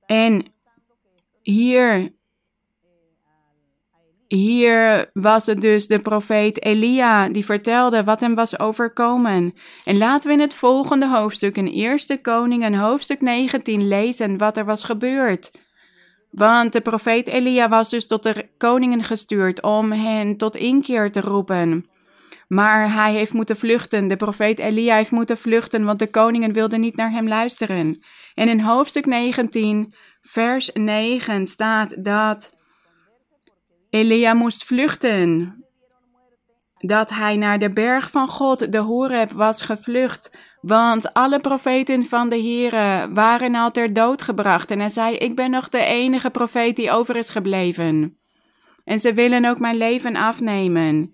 En 0.07 0.45
hier 1.43 2.13
hier 4.29 5.11
was 5.13 5.47
het 5.47 5.61
dus 5.61 5.87
de 5.87 6.01
profeet 6.01 6.65
Elia 6.65 7.29
die 7.29 7.45
vertelde 7.45 8.05
wat 8.05 8.21
hem 8.21 8.35
was 8.35 8.59
overkomen. 8.59 9.55
En 9.85 9.99
laten 9.99 10.29
we 10.29 10.35
in 10.35 10.41
het 10.41 10.55
volgende 10.55 11.09
hoofdstuk, 11.09 11.57
in 11.57 11.67
Eerste 11.67 12.21
Koningen, 12.21 12.75
hoofdstuk 12.75 13.21
19, 13.21 13.89
lezen 13.89 14.39
wat 14.39 14.57
er 14.57 14.65
was 14.65 14.85
gebeurd. 14.85 15.51
Want 16.31 16.73
de 16.73 16.81
profeet 16.81 17.29
Elia 17.29 17.69
was 17.69 17.91
dus 17.91 18.07
tot 18.07 18.23
de 18.23 18.49
koningen 18.59 19.03
gestuurd 19.03 19.63
om 19.63 19.93
hen 19.93 20.37
tot 20.37 20.57
inkeer 20.57 21.13
te 21.13 21.21
roepen. 21.21 21.87
Maar 22.49 22.93
hij 22.93 23.13
heeft 23.13 23.33
moeten 23.33 23.57
vluchten. 23.57 24.09
De 24.09 24.17
profeet 24.17 24.59
Elia 24.59 24.95
heeft 24.95 25.11
moeten 25.11 25.37
vluchten, 25.37 25.85
want 25.85 25.99
de 25.99 26.11
koningen 26.11 26.53
wilden 26.53 26.81
niet 26.81 26.97
naar 26.97 27.11
hem 27.11 27.29
luisteren. 27.29 28.03
En 28.35 28.49
in 28.49 28.61
hoofdstuk 28.61 29.07
19, 29.07 29.95
vers 30.21 30.71
9 30.73 31.47
staat 31.47 32.05
dat 32.05 32.55
Elia 33.91 34.35
moest 34.35 34.65
vluchten. 34.65 35.57
Dat 36.79 37.11
hij 37.11 37.37
naar 37.37 37.59
de 37.59 37.71
berg 37.71 38.11
van 38.11 38.29
God, 38.29 38.73
de 38.73 38.79
Horeb, 38.79 39.31
was 39.31 39.63
gevlucht. 39.63 40.39
Want 40.61 41.13
alle 41.13 41.41
profeten 41.41 42.05
van 42.05 42.29
de 42.29 42.43
Here 42.43 43.13
waren 43.13 43.55
al 43.55 43.71
ter 43.71 43.93
dood 43.93 44.23
gebracht. 44.23 44.71
En 44.71 44.79
hij 44.79 44.89
zei: 44.89 45.17
Ik 45.17 45.37
ben 45.37 45.51
nog 45.51 45.69
de 45.69 45.85
enige 45.85 46.31
profeet 46.31 46.77
die 46.77 46.91
over 46.91 47.17
is 47.17 47.29
gebleven. 47.29 48.19
En 48.85 49.01
ze 49.01 49.15
willen 49.15 49.45
ook 49.45 49.59
mijn 49.59 49.77
leven 49.77 50.17
afnemen. 50.17 51.13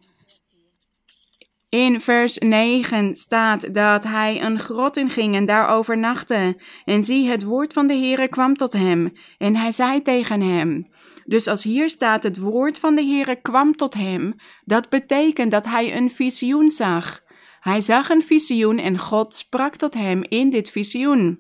In 1.69 2.01
vers 2.01 2.39
9 2.39 3.15
staat 3.15 3.75
dat 3.75 4.05
hij 4.05 4.43
een 4.43 4.59
grot 4.59 4.97
inging 4.97 5.35
en 5.35 5.45
daar 5.45 5.69
overnachtte. 5.69 6.61
En 6.85 7.05
zie, 7.05 7.29
het 7.29 7.45
woord 7.45 7.73
van 7.73 7.87
de 7.87 7.95
Heere 7.95 8.29
kwam 8.29 8.57
tot 8.57 8.73
hem. 8.73 9.13
En 9.39 9.57
hij 9.57 9.73
zei 9.73 10.03
tegen 10.03 10.41
hem: 10.41 10.87
dus 11.25 11.47
als 11.47 11.63
hier 11.63 11.89
staat 11.89 12.23
het 12.23 12.39
woord 12.39 12.79
van 12.79 12.95
de 12.95 13.03
Heere 13.03 13.41
kwam 13.41 13.73
tot 13.73 13.95
hem, 13.95 14.35
dat 14.65 14.89
betekent 14.89 15.51
dat 15.51 15.67
hij 15.67 15.97
een 15.97 16.11
visioen 16.11 16.69
zag. 16.69 17.23
Hij 17.65 17.81
zag 17.81 18.09
een 18.09 18.23
visioen 18.23 18.79
en 18.79 18.99
God 18.99 19.35
sprak 19.35 19.77
tot 19.77 19.95
hem 19.95 20.23
in 20.29 20.51
dit 20.51 20.71
visioen. 20.71 21.39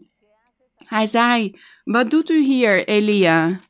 Hij 0.84 1.06
zei: 1.06 1.58
Wat 1.84 2.10
doet 2.10 2.30
u 2.30 2.42
hier, 2.42 2.88
Elia? 2.88 3.60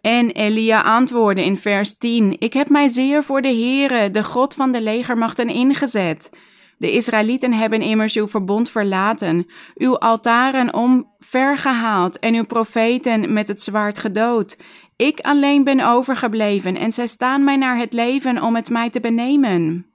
En 0.00 0.30
Elia 0.30 0.80
antwoordde 0.80 1.44
in 1.44 1.56
vers 1.56 1.98
10: 1.98 2.36
Ik 2.38 2.52
heb 2.52 2.68
mij 2.68 2.88
zeer 2.88 3.24
voor 3.24 3.42
de 3.42 3.48
Heere, 3.48 4.10
de 4.10 4.24
God 4.24 4.54
van 4.54 4.72
de 4.72 4.80
legermachten, 4.80 5.48
ingezet. 5.48 6.30
De 6.78 6.92
Israëlieten 6.92 7.52
hebben 7.52 7.82
immers 7.82 8.16
uw 8.16 8.28
verbond 8.28 8.70
verlaten, 8.70 9.46
uw 9.74 9.98
altaren 9.98 10.74
omvergehaald 10.74 12.18
en 12.18 12.34
uw 12.34 12.44
profeten 12.44 13.32
met 13.32 13.48
het 13.48 13.62
zwaard 13.62 13.98
gedood. 13.98 14.56
Ik 14.96 15.20
alleen 15.20 15.64
ben 15.64 15.80
overgebleven 15.80 16.76
en 16.76 16.92
zij 16.92 17.06
staan 17.06 17.44
mij 17.44 17.56
naar 17.56 17.76
het 17.76 17.92
leven 17.92 18.42
om 18.42 18.54
het 18.54 18.70
mij 18.70 18.90
te 18.90 19.00
benemen. 19.00 19.89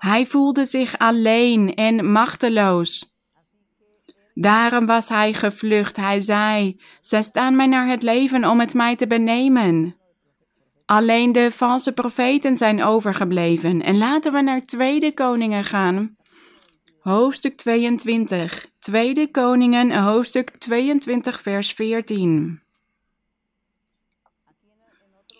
Hij 0.00 0.26
voelde 0.26 0.64
zich 0.64 0.98
alleen 0.98 1.74
en 1.74 2.12
machteloos. 2.12 3.18
Daarom 4.34 4.86
was 4.86 5.08
hij 5.08 5.32
gevlucht. 5.32 5.96
Hij 5.96 6.20
zei: 6.20 6.80
Zij 7.00 7.22
staan 7.22 7.56
mij 7.56 7.66
naar 7.66 7.88
het 7.88 8.02
leven 8.02 8.44
om 8.44 8.60
het 8.60 8.74
mij 8.74 8.96
te 8.96 9.06
benemen. 9.06 9.96
Alleen 10.86 11.32
de 11.32 11.50
valse 11.50 11.92
profeten 11.92 12.56
zijn 12.56 12.82
overgebleven. 12.82 13.82
En 13.82 13.98
laten 13.98 14.32
we 14.32 14.40
naar 14.40 14.64
Tweede 14.64 15.14
Koningen 15.14 15.64
gaan. 15.64 16.16
Hoofdstuk 17.00 17.56
22. 17.56 18.66
Tweede 18.78 19.30
Koningen, 19.30 20.02
hoofdstuk 20.02 20.50
22, 20.50 21.40
vers 21.40 21.72
14. 21.72 22.62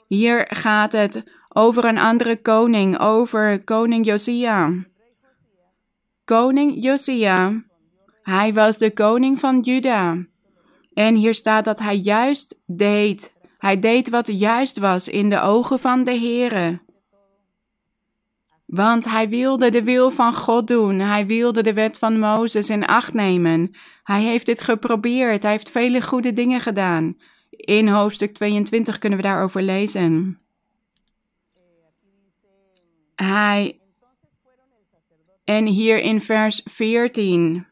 Hier 0.06 0.46
gaat 0.48 0.92
het 0.92 1.39
over 1.52 1.84
een 1.84 1.98
andere 1.98 2.36
koning, 2.42 2.98
over 2.98 3.64
koning 3.64 4.06
Josia. 4.06 4.86
Koning 6.24 6.82
Josia, 6.82 7.64
hij 8.22 8.54
was 8.54 8.78
de 8.78 8.92
koning 8.92 9.38
van 9.38 9.60
Juda. 9.60 10.26
En 10.92 11.14
hier 11.14 11.34
staat 11.34 11.64
dat 11.64 11.78
hij 11.78 11.96
juist 11.96 12.60
deed. 12.66 13.32
Hij 13.58 13.78
deed 13.78 14.10
wat 14.10 14.26
juist 14.26 14.78
was 14.78 15.08
in 15.08 15.30
de 15.30 15.40
ogen 15.40 15.78
van 15.78 16.04
de 16.04 16.18
Heere. 16.18 16.80
Want 18.66 19.04
hij 19.04 19.28
wilde 19.28 19.70
de 19.70 19.82
wil 19.82 20.10
van 20.10 20.34
God 20.34 20.68
doen. 20.68 20.98
Hij 20.98 21.26
wilde 21.26 21.62
de 21.62 21.72
wet 21.72 21.98
van 21.98 22.18
Mozes 22.18 22.70
in 22.70 22.86
acht 22.86 23.14
nemen. 23.14 23.70
Hij 24.02 24.22
heeft 24.22 24.46
dit 24.46 24.60
geprobeerd. 24.60 25.42
Hij 25.42 25.52
heeft 25.52 25.70
vele 25.70 26.02
goede 26.02 26.32
dingen 26.32 26.60
gedaan. 26.60 27.16
In 27.50 27.88
hoofdstuk 27.88 28.32
22 28.32 28.98
kunnen 28.98 29.18
we 29.18 29.24
daarover 29.24 29.62
lezen. 29.62 30.39
Hij. 33.22 33.80
En 35.44 35.66
hier 35.66 35.98
in 35.98 36.20
vers 36.20 36.60
14 36.64 37.66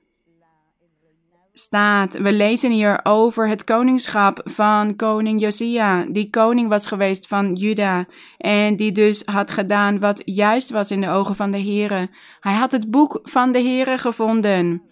staat, 1.53 2.19
we 2.19 2.33
lezen 2.33 2.71
hier 2.71 3.01
over 3.03 3.49
het 3.49 3.65
koningschap 3.65 4.41
van 4.45 4.97
koning 4.97 5.41
Josia, 5.41 6.05
die 6.09 6.31
koning 6.31 6.69
was 6.69 6.87
geweest 6.87 7.27
van 7.27 7.55
Juda 7.55 8.07
en 8.39 8.77
die 8.77 8.93
dus 8.93 9.23
had 9.25 9.51
gedaan 9.51 10.01
wat 10.01 10.23
juist 10.25 10.71
was 10.71 10.91
in 10.91 11.01
de 11.01 11.09
ogen 11.09 11.35
van 11.35 11.51
de 11.51 11.63
Here. 11.63 12.09
Hij 12.41 12.55
had 12.55 12.73
het 12.73 12.91
boek 12.91 13.21
van 13.23 13.53
de 13.53 13.63
Here 13.63 13.99
gevonden. 13.99 14.83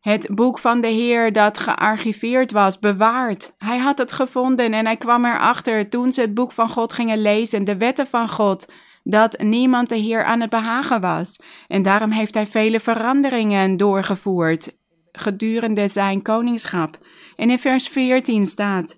Het 0.00 0.28
boek 0.30 0.58
van 0.58 0.80
de 0.80 0.88
Heer 0.88 1.32
dat 1.32 1.58
gearchiveerd 1.58 2.52
was, 2.52 2.78
bewaard. 2.78 3.54
Hij 3.58 3.78
had 3.78 3.98
het 3.98 4.12
gevonden 4.12 4.72
en 4.72 4.84
hij 4.84 4.96
kwam 4.96 5.24
erachter 5.24 5.88
toen 5.88 6.12
ze 6.12 6.20
het 6.20 6.34
boek 6.34 6.52
van 6.52 6.68
God 6.68 6.92
gingen 6.92 7.22
lezen, 7.22 7.64
de 7.64 7.76
wetten 7.76 8.06
van 8.06 8.28
God, 8.28 8.66
dat 9.04 9.38
niemand 9.38 9.88
de 9.88 9.96
Heer 9.96 10.24
aan 10.24 10.40
het 10.40 10.50
behagen 10.50 11.00
was. 11.00 11.38
En 11.68 11.82
daarom 11.82 12.10
heeft 12.10 12.34
hij 12.34 12.46
vele 12.46 12.80
veranderingen 12.80 13.76
doorgevoerd 13.76 14.80
gedurende 15.12 15.88
zijn 15.88 16.22
koningschap. 16.22 16.98
En 17.36 17.50
in 17.50 17.58
vers 17.58 17.88
14 17.88 18.46
staat: 18.46 18.96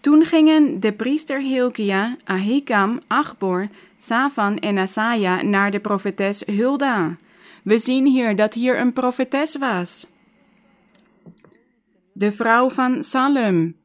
Toen 0.00 0.24
gingen 0.24 0.80
de 0.80 0.92
priester 0.92 1.40
Hilkia, 1.40 2.16
Ahikam, 2.24 3.00
Achbor, 3.06 3.68
Savan 3.96 4.58
en 4.58 4.78
Asaja 4.78 5.42
naar 5.42 5.70
de 5.70 5.80
profetes 5.80 6.42
Hulda 6.46 7.16
we 7.68 7.78
zien 7.78 8.06
hier 8.06 8.36
dat 8.36 8.54
hier 8.54 8.80
een 8.80 8.92
profetes 8.92 9.56
was. 9.56 10.06
De 12.12 12.32
vrouw 12.32 12.70
van 12.70 13.02
Salem. 13.02 13.76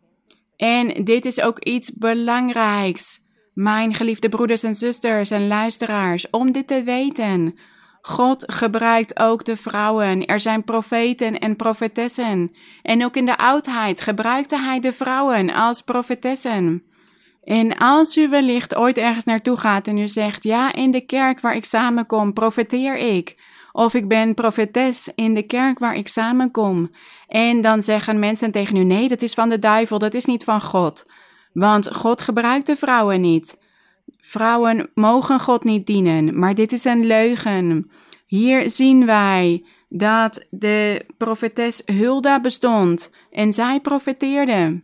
En 0.56 1.04
dit 1.04 1.26
is 1.26 1.42
ook 1.42 1.60
iets 1.60 1.92
belangrijks, 1.92 3.20
mijn 3.54 3.94
geliefde 3.94 4.30
broeders 4.30 4.64
en 4.64 4.76
zusters 4.76 5.32
en 5.32 5.48
luisteraars, 5.48 6.30
om 6.30 6.52
dit 6.52 6.68
te 6.68 6.84
weten. 6.84 7.58
God 8.02 8.44
gebruikt 8.54 9.20
ook 9.20 9.46
de 9.46 9.56
vrouwen. 9.56 10.26
Er 10.26 10.40
zijn 10.40 10.64
profeten 10.64 11.40
en 11.40 11.56
profetessen. 11.56 12.52
En 12.82 13.06
ook 13.06 13.16
in 13.16 13.26
de 13.26 13.38
oudheid 13.38 14.02
gebruikte 14.02 14.58
hij 14.58 14.80
de 14.80 14.94
vrouwen 14.94 15.54
als 15.54 15.82
profetessen. 15.82 16.84
En 17.44 17.78
als 17.78 18.18
u 18.18 18.30
wellicht 18.30 18.76
ooit 18.76 18.98
ergens 18.98 19.26
naartoe 19.26 19.58
gaat 19.58 19.88
en 19.88 19.98
u 19.98 20.08
zegt: 20.08 20.44
Ja, 20.44 20.74
in 20.74 20.92
de 20.92 21.02
kerk 21.02 21.40
waar 21.40 21.56
ik 21.56 21.66
samenkom, 21.66 22.34
profeteer 22.34 22.98
ik. 22.98 23.36
Of 23.72 23.94
ik 23.94 24.08
ben 24.08 24.34
profetes 24.34 25.10
in 25.16 25.34
de 25.34 25.44
kerk 25.44 25.80
waar 25.80 25.96
ik 25.96 26.08
samenkom. 26.08 26.92
En 27.28 27.62
dan 27.62 27.82
zeggen 27.82 28.20
mensen 28.20 28.52
tegen 28.52 28.76
u: 28.76 28.84
nee, 28.84 29.08
dat 29.08 29.22
is 29.22 29.34
van 29.34 29.50
de 29.50 29.60
duivel, 29.60 30.00
dat 30.00 30.14
is 30.14 30.26
niet 30.26 30.44
van 30.44 30.62
God. 30.62 31.06
Want 31.54 31.96
God 31.96 32.22
gebruikt 32.22 32.66
de 32.66 32.76
vrouwen 32.76 33.22
niet. 33.22 33.58
Vrouwen 34.20 34.90
mogen 34.94 35.40
God 35.40 35.64
niet 35.64 35.86
dienen, 35.86 36.40
maar 36.40 36.56
dit 36.56 36.72
is 36.72 36.86
een 36.86 37.06
leugen. 37.06 37.92
Hier 38.26 38.70
zien 38.70 39.06
wij 39.06 39.66
dat 39.90 40.46
de 40.50 41.06
profetes 41.18 41.82
Hulda 41.86 42.42
bestond 42.42 43.12
en 43.32 43.54
zij 43.54 43.80
profeteerde. 43.80 44.82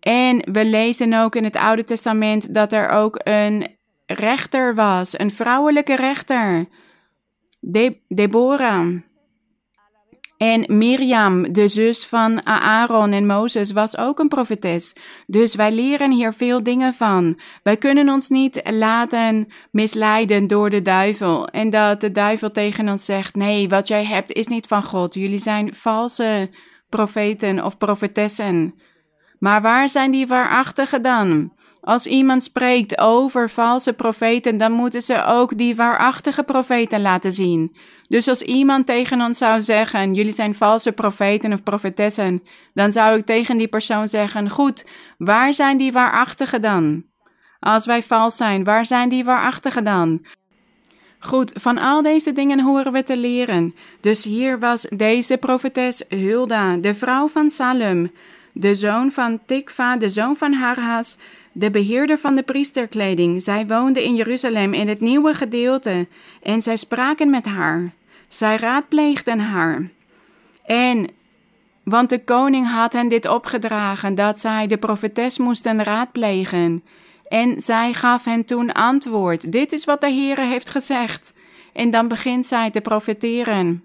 En 0.00 0.52
we 0.52 0.64
lezen 0.64 1.12
ook 1.12 1.36
in 1.36 1.44
het 1.44 1.56
Oude 1.56 1.84
Testament 1.84 2.54
dat 2.54 2.72
er 2.72 2.88
ook 2.88 3.20
een 3.24 3.66
rechter 4.06 4.74
was, 4.74 5.18
een 5.18 5.30
vrouwelijke 5.30 5.96
rechter, 5.96 6.66
De 7.60 7.96
Deborah. 8.08 8.96
En 10.42 10.64
Miriam, 10.68 11.52
de 11.52 11.68
zus 11.68 12.06
van 12.06 12.46
Aaron 12.46 13.12
en 13.12 13.26
Mozes, 13.26 13.72
was 13.72 13.98
ook 13.98 14.18
een 14.18 14.28
profetes. 14.28 14.92
Dus 15.26 15.54
wij 15.54 15.72
leren 15.72 16.10
hier 16.10 16.32
veel 16.32 16.62
dingen 16.62 16.94
van. 16.94 17.38
Wij 17.62 17.76
kunnen 17.76 18.08
ons 18.08 18.28
niet 18.28 18.60
laten 18.70 19.48
misleiden 19.70 20.46
door 20.46 20.70
de 20.70 20.82
duivel. 20.82 21.48
En 21.48 21.70
dat 21.70 22.00
de 22.00 22.10
duivel 22.10 22.50
tegen 22.50 22.88
ons 22.88 23.04
zegt: 23.04 23.34
nee, 23.34 23.68
wat 23.68 23.88
jij 23.88 24.04
hebt 24.04 24.32
is 24.32 24.46
niet 24.46 24.66
van 24.66 24.82
God. 24.82 25.14
Jullie 25.14 25.38
zijn 25.38 25.74
valse 25.74 26.50
profeten 26.88 27.64
of 27.64 27.78
profetessen. 27.78 28.74
Maar 29.38 29.62
waar 29.62 29.88
zijn 29.88 30.10
die 30.10 30.26
waarachtigen 30.26 31.02
dan? 31.02 31.52
Als 31.80 32.06
iemand 32.06 32.42
spreekt 32.42 32.98
over 32.98 33.50
valse 33.50 33.92
profeten, 33.92 34.56
dan 34.56 34.72
moeten 34.72 35.02
ze 35.02 35.24
ook 35.24 35.58
die 35.58 35.76
waarachtige 35.76 36.42
profeten 36.42 37.00
laten 37.00 37.32
zien. 37.32 37.76
Dus 38.12 38.28
als 38.28 38.42
iemand 38.42 38.86
tegen 38.86 39.20
ons 39.20 39.38
zou 39.38 39.62
zeggen: 39.62 40.14
Jullie 40.14 40.32
zijn 40.32 40.54
valse 40.54 40.92
profeten 40.92 41.52
of 41.52 41.62
profetessen, 41.62 42.42
dan 42.74 42.92
zou 42.92 43.18
ik 43.18 43.26
tegen 43.26 43.56
die 43.56 43.68
persoon 43.68 44.08
zeggen: 44.08 44.50
Goed, 44.50 44.84
waar 45.18 45.54
zijn 45.54 45.76
die 45.76 45.92
waarachtigen 45.92 46.60
dan? 46.60 47.04
Als 47.60 47.86
wij 47.86 48.02
vals 48.02 48.36
zijn, 48.36 48.64
waar 48.64 48.86
zijn 48.86 49.08
die 49.08 49.24
waarachtigen 49.24 49.84
dan? 49.84 50.26
Goed, 51.18 51.52
van 51.54 51.78
al 51.78 52.02
deze 52.02 52.32
dingen 52.32 52.60
horen 52.60 52.92
we 52.92 53.02
te 53.02 53.16
leren. 53.16 53.74
Dus 54.00 54.24
hier 54.24 54.58
was 54.58 54.86
deze 54.90 55.36
profetes 55.36 56.04
Hulda, 56.08 56.76
de 56.76 56.94
vrouw 56.94 57.28
van 57.28 57.50
Salem, 57.50 58.12
de 58.52 58.74
zoon 58.74 59.10
van 59.10 59.40
Tikva, 59.46 59.96
de 59.96 60.08
zoon 60.08 60.36
van 60.36 60.52
Harhas, 60.52 61.16
de 61.52 61.70
beheerder 61.70 62.18
van 62.18 62.34
de 62.34 62.42
priesterkleding. 62.42 63.42
Zij 63.42 63.66
woonde 63.66 64.04
in 64.04 64.14
Jeruzalem 64.14 64.72
in 64.72 64.88
het 64.88 65.00
nieuwe 65.00 65.34
gedeelte 65.34 66.06
en 66.42 66.62
zij 66.62 66.76
spraken 66.76 67.30
met 67.30 67.46
haar. 67.46 67.92
Zij 68.32 68.56
raadpleegden 68.56 69.40
haar. 69.40 69.90
En, 70.64 71.08
want 71.84 72.10
de 72.10 72.24
koning 72.24 72.68
had 72.68 72.92
hen 72.92 73.08
dit 73.08 73.28
opgedragen, 73.28 74.14
dat 74.14 74.40
zij 74.40 74.66
de 74.66 74.76
profetes 74.76 75.38
moesten 75.38 75.82
raadplegen. 75.82 76.84
En 77.28 77.60
zij 77.60 77.92
gaf 77.92 78.24
hen 78.24 78.44
toen 78.44 78.72
antwoord: 78.72 79.52
Dit 79.52 79.72
is 79.72 79.84
wat 79.84 80.00
de 80.00 80.10
Heere 80.12 80.44
heeft 80.44 80.68
gezegd. 80.68 81.32
En 81.72 81.90
dan 81.90 82.08
begint 82.08 82.46
zij 82.46 82.70
te 82.70 82.80
profeteren. 82.80 83.84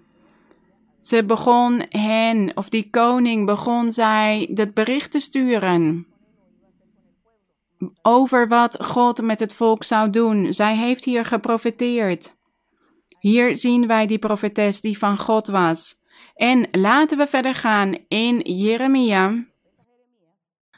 Ze 1.00 1.24
begon 1.24 1.82
hen, 1.88 2.50
of 2.54 2.68
die 2.68 2.90
koning 2.90 3.46
begon 3.46 3.92
zij 3.92 4.48
dat 4.50 4.74
bericht 4.74 5.10
te 5.10 5.18
sturen 5.18 6.06
over 8.02 8.48
wat 8.48 8.84
God 8.84 9.22
met 9.22 9.40
het 9.40 9.54
volk 9.54 9.84
zou 9.84 10.10
doen. 10.10 10.52
Zij 10.52 10.76
heeft 10.76 11.04
hier 11.04 11.24
geprofeteerd. 11.24 12.36
Hier 13.18 13.56
zien 13.56 13.86
wij 13.86 14.06
die 14.06 14.18
profetes 14.18 14.80
die 14.80 14.98
van 14.98 15.18
God 15.18 15.46
was. 15.46 15.96
En 16.34 16.68
laten 16.70 17.18
we 17.18 17.26
verder 17.26 17.54
gaan 17.54 17.98
in 18.08 18.38
Jeremia, 18.38 19.46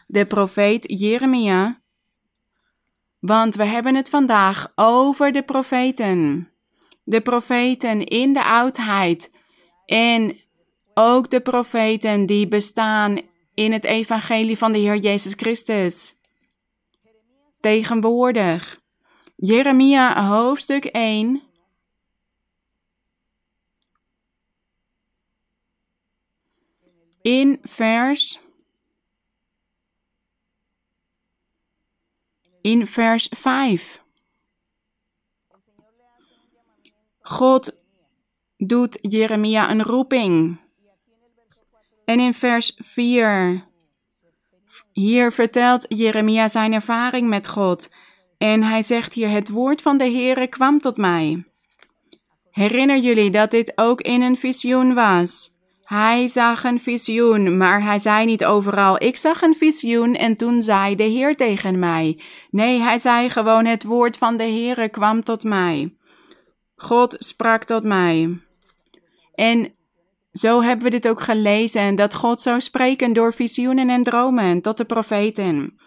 de 0.06 0.26
profeet 0.26 1.00
Jeremia. 1.00 1.80
Want 3.18 3.54
we 3.54 3.64
hebben 3.64 3.94
het 3.94 4.08
vandaag 4.08 4.72
over 4.74 5.32
de 5.32 5.42
profeten. 5.42 6.48
De 7.04 7.20
profeten 7.20 8.04
in 8.04 8.32
de 8.32 8.44
oudheid. 8.44 9.30
En 9.86 10.36
ook 10.94 11.30
de 11.30 11.40
profeten 11.40 12.26
die 12.26 12.48
bestaan 12.48 13.20
in 13.54 13.72
het 13.72 13.84
evangelie 13.84 14.58
van 14.58 14.72
de 14.72 14.78
Heer 14.78 14.96
Jezus 14.96 15.32
Christus. 15.36 16.14
Tegenwoordig. 17.60 18.80
Jeremia 19.36 20.26
hoofdstuk 20.26 20.84
1 20.84 21.49
in 27.22 27.58
vers 27.62 28.40
in 32.60 32.86
vers 32.86 33.28
5. 33.30 34.02
God 37.20 37.72
doet 38.56 38.98
Jeremia 39.00 39.70
een 39.70 39.82
roeping. 39.82 40.60
En 42.04 42.20
in 42.20 42.34
vers 42.34 42.72
4. 42.76 43.68
Hier 44.92 45.32
vertelt 45.32 45.86
Jeremia 45.88 46.48
zijn 46.48 46.72
ervaring 46.72 47.28
met 47.28 47.48
God. 47.48 47.90
En 48.38 48.62
hij 48.62 48.82
zegt 48.82 49.12
hier: 49.12 49.28
Het 49.28 49.48
woord 49.48 49.82
van 49.82 49.96
de 49.96 50.04
Heere 50.04 50.46
kwam 50.46 50.78
tot 50.78 50.96
mij. 50.96 51.44
Herinner 52.50 52.98
jullie 52.98 53.30
dat 53.30 53.50
dit 53.50 53.72
ook 53.74 54.00
in 54.00 54.22
een 54.22 54.36
visioen 54.36 54.94
was? 54.94 55.49
Hij 55.90 56.26
zag 56.26 56.64
een 56.64 56.80
visioen, 56.80 57.56
maar 57.56 57.82
hij 57.82 57.98
zei 57.98 58.26
niet 58.26 58.44
overal: 58.44 59.02
Ik 59.02 59.16
zag 59.16 59.42
een 59.42 59.54
visioen 59.54 60.14
en 60.14 60.36
toen 60.36 60.62
zei 60.62 60.94
de 60.94 61.02
Heer 61.02 61.36
tegen 61.36 61.78
mij. 61.78 62.20
Nee, 62.50 62.78
hij 62.78 62.98
zei 62.98 63.30
gewoon: 63.30 63.64
Het 63.64 63.84
woord 63.84 64.16
van 64.16 64.36
de 64.36 64.42
Heere 64.42 64.88
kwam 64.88 65.24
tot 65.24 65.44
mij. 65.44 65.94
God 66.76 67.16
sprak 67.18 67.64
tot 67.64 67.82
mij. 67.82 68.40
En 69.34 69.72
zo 70.32 70.62
hebben 70.62 70.84
we 70.84 70.90
dit 70.90 71.08
ook 71.08 71.20
gelezen, 71.20 71.94
dat 71.94 72.14
God 72.14 72.40
zou 72.40 72.60
spreken 72.60 73.12
door 73.12 73.32
visioenen 73.32 73.90
en 73.90 74.02
dromen 74.02 74.60
tot 74.60 74.76
de 74.76 74.84
profeten. 74.84 75.78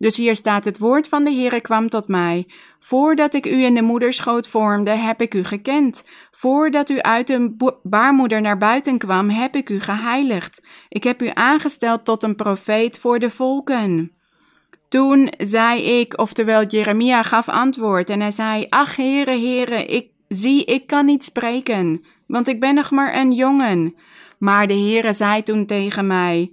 Dus 0.00 0.16
hier 0.16 0.36
staat: 0.36 0.64
Het 0.64 0.78
woord 0.78 1.08
van 1.08 1.24
de 1.24 1.32
Heere 1.32 1.60
kwam 1.60 1.88
tot 1.88 2.08
mij. 2.08 2.46
Voordat 2.78 3.34
ik 3.34 3.46
u 3.46 3.64
in 3.64 3.74
de 3.74 3.82
moederschoot 3.82 4.48
vormde, 4.48 4.90
heb 4.90 5.20
ik 5.20 5.34
u 5.34 5.44
gekend. 5.44 6.04
Voordat 6.30 6.90
u 6.90 7.00
uit 7.00 7.26
de 7.26 7.54
baarmoeder 7.82 8.40
naar 8.40 8.58
buiten 8.58 8.98
kwam, 8.98 9.28
heb 9.28 9.56
ik 9.56 9.70
u 9.70 9.80
geheiligd. 9.80 10.62
Ik 10.88 11.04
heb 11.04 11.22
u 11.22 11.30
aangesteld 11.34 12.04
tot 12.04 12.22
een 12.22 12.34
profeet 12.34 12.98
voor 12.98 13.18
de 13.18 13.30
volken. 13.30 14.12
Toen 14.88 15.32
zei 15.38 15.82
ik, 15.82 16.18
oftewel 16.18 16.64
Jeremia 16.64 17.22
gaf 17.22 17.48
antwoord 17.48 18.10
en 18.10 18.20
hij 18.20 18.30
zei: 18.30 18.66
Ach, 18.68 18.96
Heere, 18.96 19.38
Heere, 19.38 19.84
ik 19.84 20.10
zie, 20.28 20.64
ik 20.64 20.86
kan 20.86 21.04
niet 21.04 21.24
spreken, 21.24 22.04
want 22.26 22.48
ik 22.48 22.60
ben 22.60 22.74
nog 22.74 22.90
maar 22.90 23.16
een 23.16 23.32
jongen. 23.32 23.94
Maar 24.38 24.66
de 24.66 24.74
Heere 24.74 25.12
zei 25.12 25.42
toen 25.42 25.66
tegen 25.66 26.06
mij: 26.06 26.52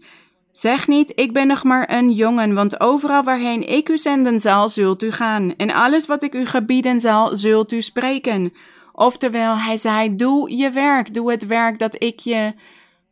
Zeg 0.58 0.88
niet, 0.88 1.12
ik 1.16 1.34
ben 1.34 1.48
nog 1.48 1.64
maar 1.64 1.94
een 1.94 2.12
jongen, 2.12 2.54
want 2.54 2.80
overal 2.80 3.24
waarheen 3.24 3.70
ik 3.70 3.90
u 3.90 3.98
zenden 3.98 4.42
zal, 4.42 4.70
zult 4.70 5.04
u 5.04 5.12
gaan. 5.12 5.54
En 5.58 5.72
alles 5.72 6.06
wat 6.06 6.24
ik 6.24 6.34
u 6.34 6.46
gebieden 6.46 7.00
zal, 7.00 7.36
zult 7.36 7.72
u 7.72 7.82
spreken. 7.82 8.54
Oftewel, 8.94 9.58
hij 9.58 9.78
zei: 9.78 10.16
Doe 10.16 10.58
je 10.58 10.70
werk, 10.70 11.14
doe 11.14 11.32
het 11.32 11.46
werk 11.46 11.80
dat 11.80 12.04
ik 12.04 12.20
je 12.20 12.54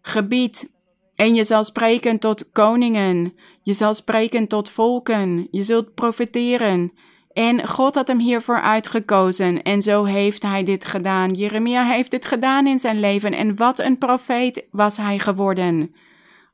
gebied. 0.01 0.69
En 1.15 1.36
je 1.36 1.43
zal 1.43 1.63
spreken 1.63 2.19
tot 2.19 2.51
koningen, 2.51 3.34
je 3.63 3.73
zal 3.73 3.93
spreken 3.93 4.47
tot 4.47 4.69
volken, 4.69 5.47
je 5.51 5.63
zult 5.63 5.93
profeteren. 5.93 6.91
En 7.34 7.67
God 7.67 7.95
had 7.95 8.08
hem 8.08 8.19
hiervoor 8.19 8.62
uitgekozen 8.62 9.63
en 9.63 9.81
zo 9.81 10.03
heeft 10.03 10.43
hij 10.43 10.63
dit 10.63 10.86
gedaan. 10.86 11.31
Jeremia 11.31 11.84
heeft 11.84 12.12
dit 12.12 12.25
gedaan 12.25 12.67
in 12.67 12.79
zijn 12.79 12.99
leven 12.99 13.34
en 13.34 13.55
wat 13.55 13.79
een 13.79 13.97
profeet 13.97 14.63
was 14.71 14.97
hij 14.97 15.19
geworden. 15.19 15.95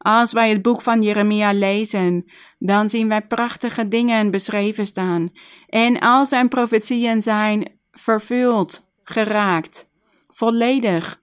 Als 0.01 0.33
wij 0.33 0.49
het 0.49 0.61
boek 0.61 0.81
van 0.81 1.01
Jeremia 1.01 1.53
lezen, 1.53 2.25
dan 2.59 2.89
zien 2.89 3.07
wij 3.07 3.21
prachtige 3.21 3.87
dingen 3.87 4.31
beschreven 4.31 4.85
staan. 4.85 5.29
En 5.67 5.99
al 5.99 6.25
zijn 6.25 6.47
profetieën 6.47 7.21
zijn 7.21 7.79
vervuld, 7.91 8.91
geraakt, 9.03 9.89
volledig. 10.27 11.21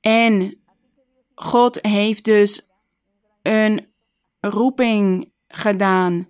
En 0.00 0.60
God 1.34 1.78
heeft 1.86 2.24
dus 2.24 2.68
een 3.42 3.86
roeping 4.40 5.32
gedaan. 5.48 6.28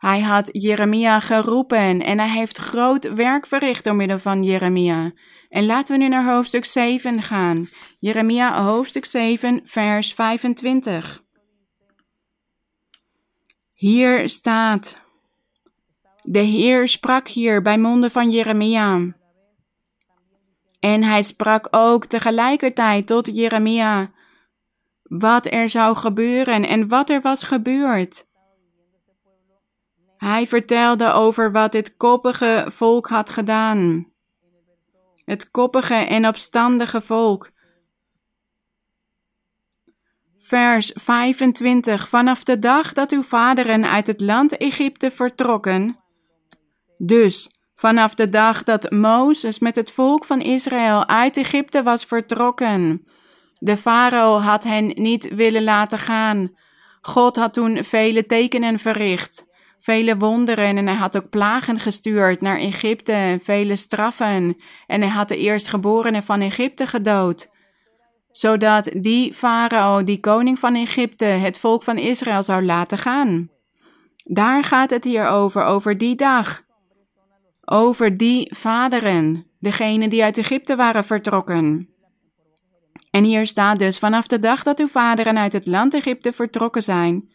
Hij 0.00 0.20
had 0.20 0.48
Jeremia 0.52 1.20
geroepen 1.20 2.02
en 2.02 2.18
hij 2.18 2.28
heeft 2.28 2.56
groot 2.56 3.14
werk 3.14 3.46
verricht 3.46 3.84
door 3.84 3.94
middel 3.94 4.18
van 4.18 4.42
Jeremia. 4.42 5.12
En 5.48 5.66
laten 5.66 5.94
we 5.94 6.02
nu 6.02 6.08
naar 6.08 6.24
hoofdstuk 6.24 6.64
7 6.64 7.22
gaan. 7.22 7.68
Jeremia 7.98 8.62
hoofdstuk 8.62 9.04
7, 9.04 9.60
vers 9.64 10.14
25. 10.14 11.22
Hier 13.72 14.28
staat: 14.28 15.02
De 16.22 16.38
Heer 16.38 16.88
sprak 16.88 17.28
hier 17.28 17.62
bij 17.62 17.78
monden 17.78 18.10
van 18.10 18.30
Jeremia. 18.30 19.14
En 20.78 21.02
hij 21.02 21.22
sprak 21.22 21.68
ook 21.70 22.06
tegelijkertijd 22.06 23.06
tot 23.06 23.36
Jeremia 23.36 24.10
wat 25.02 25.52
er 25.52 25.68
zou 25.68 25.96
gebeuren 25.96 26.68
en 26.68 26.88
wat 26.88 27.10
er 27.10 27.20
was 27.20 27.42
gebeurd. 27.42 28.28
Hij 30.20 30.46
vertelde 30.46 31.12
over 31.12 31.52
wat 31.52 31.72
dit 31.72 31.96
koppige 31.96 32.64
volk 32.68 33.08
had 33.08 33.30
gedaan. 33.30 34.08
het 35.24 35.50
koppige 35.50 35.94
en 35.94 36.26
opstandige 36.26 37.00
volk. 37.00 37.50
Vers 40.36 40.90
25. 40.94 42.08
Vanaf 42.08 42.44
de 42.44 42.58
dag 42.58 42.92
dat 42.92 43.12
uw 43.12 43.22
vaderen 43.22 43.90
uit 43.90 44.06
het 44.06 44.20
land 44.20 44.56
Egypte 44.56 45.10
vertrokken. 45.10 45.96
Dus 46.98 47.50
vanaf 47.74 48.14
de 48.14 48.28
dag 48.28 48.62
dat 48.62 48.90
Mozes 48.90 49.58
met 49.58 49.76
het 49.76 49.92
volk 49.92 50.24
van 50.24 50.40
Israël 50.40 51.08
uit 51.08 51.36
Egypte 51.36 51.82
was 51.82 52.04
vertrokken. 52.04 53.06
De 53.58 53.76
farao 53.76 54.38
had 54.38 54.64
hen 54.64 54.86
niet 54.86 55.34
willen 55.34 55.64
laten 55.64 55.98
gaan. 55.98 56.54
God 57.00 57.36
had 57.36 57.52
toen 57.52 57.84
vele 57.84 58.26
tekenen 58.26 58.78
verricht, 58.78 59.48
vele 59.80 60.16
wonderen 60.16 60.76
en 60.76 60.86
hij 60.86 60.96
had 60.96 61.16
ook 61.16 61.30
plagen 61.30 61.78
gestuurd 61.78 62.40
naar 62.40 62.58
Egypte, 62.58 63.38
vele 63.42 63.76
straffen. 63.76 64.56
En 64.86 65.00
hij 65.00 65.10
had 65.10 65.28
de 65.28 65.36
eerstgeborenen 65.36 66.22
van 66.22 66.40
Egypte 66.40 66.86
gedood 66.86 67.48
zodat 68.30 68.90
die 68.96 69.34
farao, 69.34 70.04
die 70.04 70.20
koning 70.20 70.58
van 70.58 70.74
Egypte, 70.74 71.24
het 71.24 71.58
volk 71.58 71.82
van 71.82 71.98
Israël 71.98 72.42
zou 72.42 72.64
laten 72.64 72.98
gaan. 72.98 73.50
Daar 74.24 74.64
gaat 74.64 74.90
het 74.90 75.04
hier 75.04 75.26
over, 75.26 75.64
over 75.64 75.98
die 75.98 76.14
dag. 76.14 76.62
Over 77.64 78.16
die 78.16 78.54
vaderen, 78.56 79.46
degene 79.58 80.08
die 80.08 80.22
uit 80.22 80.38
Egypte 80.38 80.76
waren 80.76 81.04
vertrokken. 81.04 81.88
En 83.10 83.24
hier 83.24 83.46
staat 83.46 83.78
dus: 83.78 83.98
vanaf 83.98 84.26
de 84.26 84.38
dag 84.38 84.62
dat 84.62 84.80
uw 84.80 84.88
vaderen 84.88 85.38
uit 85.38 85.52
het 85.52 85.66
land 85.66 85.94
Egypte 85.94 86.32
vertrokken 86.32 86.82
zijn, 86.82 87.28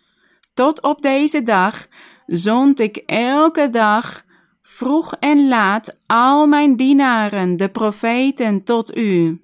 tot 0.53 0.81
op 0.81 1.01
deze 1.01 1.43
dag, 1.43 1.88
zond 2.25 2.79
ik 2.79 2.97
elke 3.05 3.69
dag, 3.69 4.25
vroeg 4.61 5.13
en 5.19 5.47
laat, 5.47 5.97
al 6.05 6.47
mijn 6.47 6.75
dienaren, 6.75 7.57
de 7.57 7.69
profeten, 7.69 8.63
tot 8.63 8.97
u. 8.97 9.39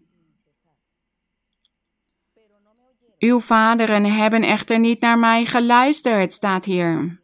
Uw 3.20 3.40
vaderen 3.40 4.06
hebben 4.06 4.42
echter 4.42 4.80
niet 4.80 5.02
naar 5.02 5.20
mij 5.20 5.46
geluisterd, 5.46 6.34
staat 6.34 6.66
hier. 6.66 7.22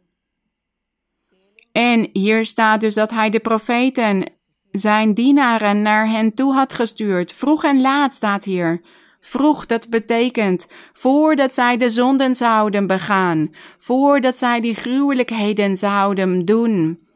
En 1.72 2.08
hier 2.12 2.44
staat 2.44 2.80
dus 2.80 2.94
dat 2.94 3.10
hij 3.10 3.30
de 3.30 3.40
profeten, 3.40 4.32
zijn 4.70 5.14
dienaren, 5.14 5.82
naar 5.82 6.08
hen 6.08 6.34
toe 6.34 6.54
had 6.54 6.72
gestuurd. 6.72 7.32
Vroeg 7.32 7.64
en 7.64 7.80
laat 7.80 8.14
staat 8.14 8.44
hier. 8.44 8.80
Vroeg, 9.20 9.66
dat 9.66 9.88
betekent 9.88 10.68
voordat 10.92 11.54
zij 11.54 11.76
de 11.76 11.90
zonden 11.90 12.34
zouden 12.34 12.86
begaan, 12.86 13.54
voordat 13.78 14.36
zij 14.36 14.60
die 14.60 14.74
gruwelijkheden 14.74 15.76
zouden 15.76 16.44
doen, 16.44 17.06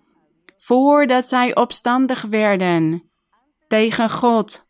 voordat 0.57 1.29
zij 1.29 1.55
opstandig 1.57 2.23
werden 2.23 3.11
tegen 3.69 4.11
God, 4.11 4.67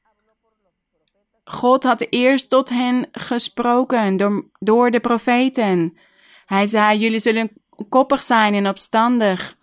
God 1.44 1.84
had 1.84 2.06
eerst 2.10 2.48
tot 2.48 2.68
hen 2.68 3.08
gesproken 3.12 4.16
door, 4.16 4.50
door 4.58 4.90
de 4.90 5.00
profeten. 5.00 5.96
Hij 6.46 6.66
zei: 6.66 6.98
Jullie 6.98 7.18
zullen 7.18 7.50
koppig 7.88 8.22
zijn 8.22 8.54
en 8.54 8.68
opstandig. 8.68 9.56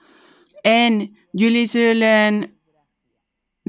En 0.62 1.18
jullie 1.32 1.66
zullen 1.66 2.59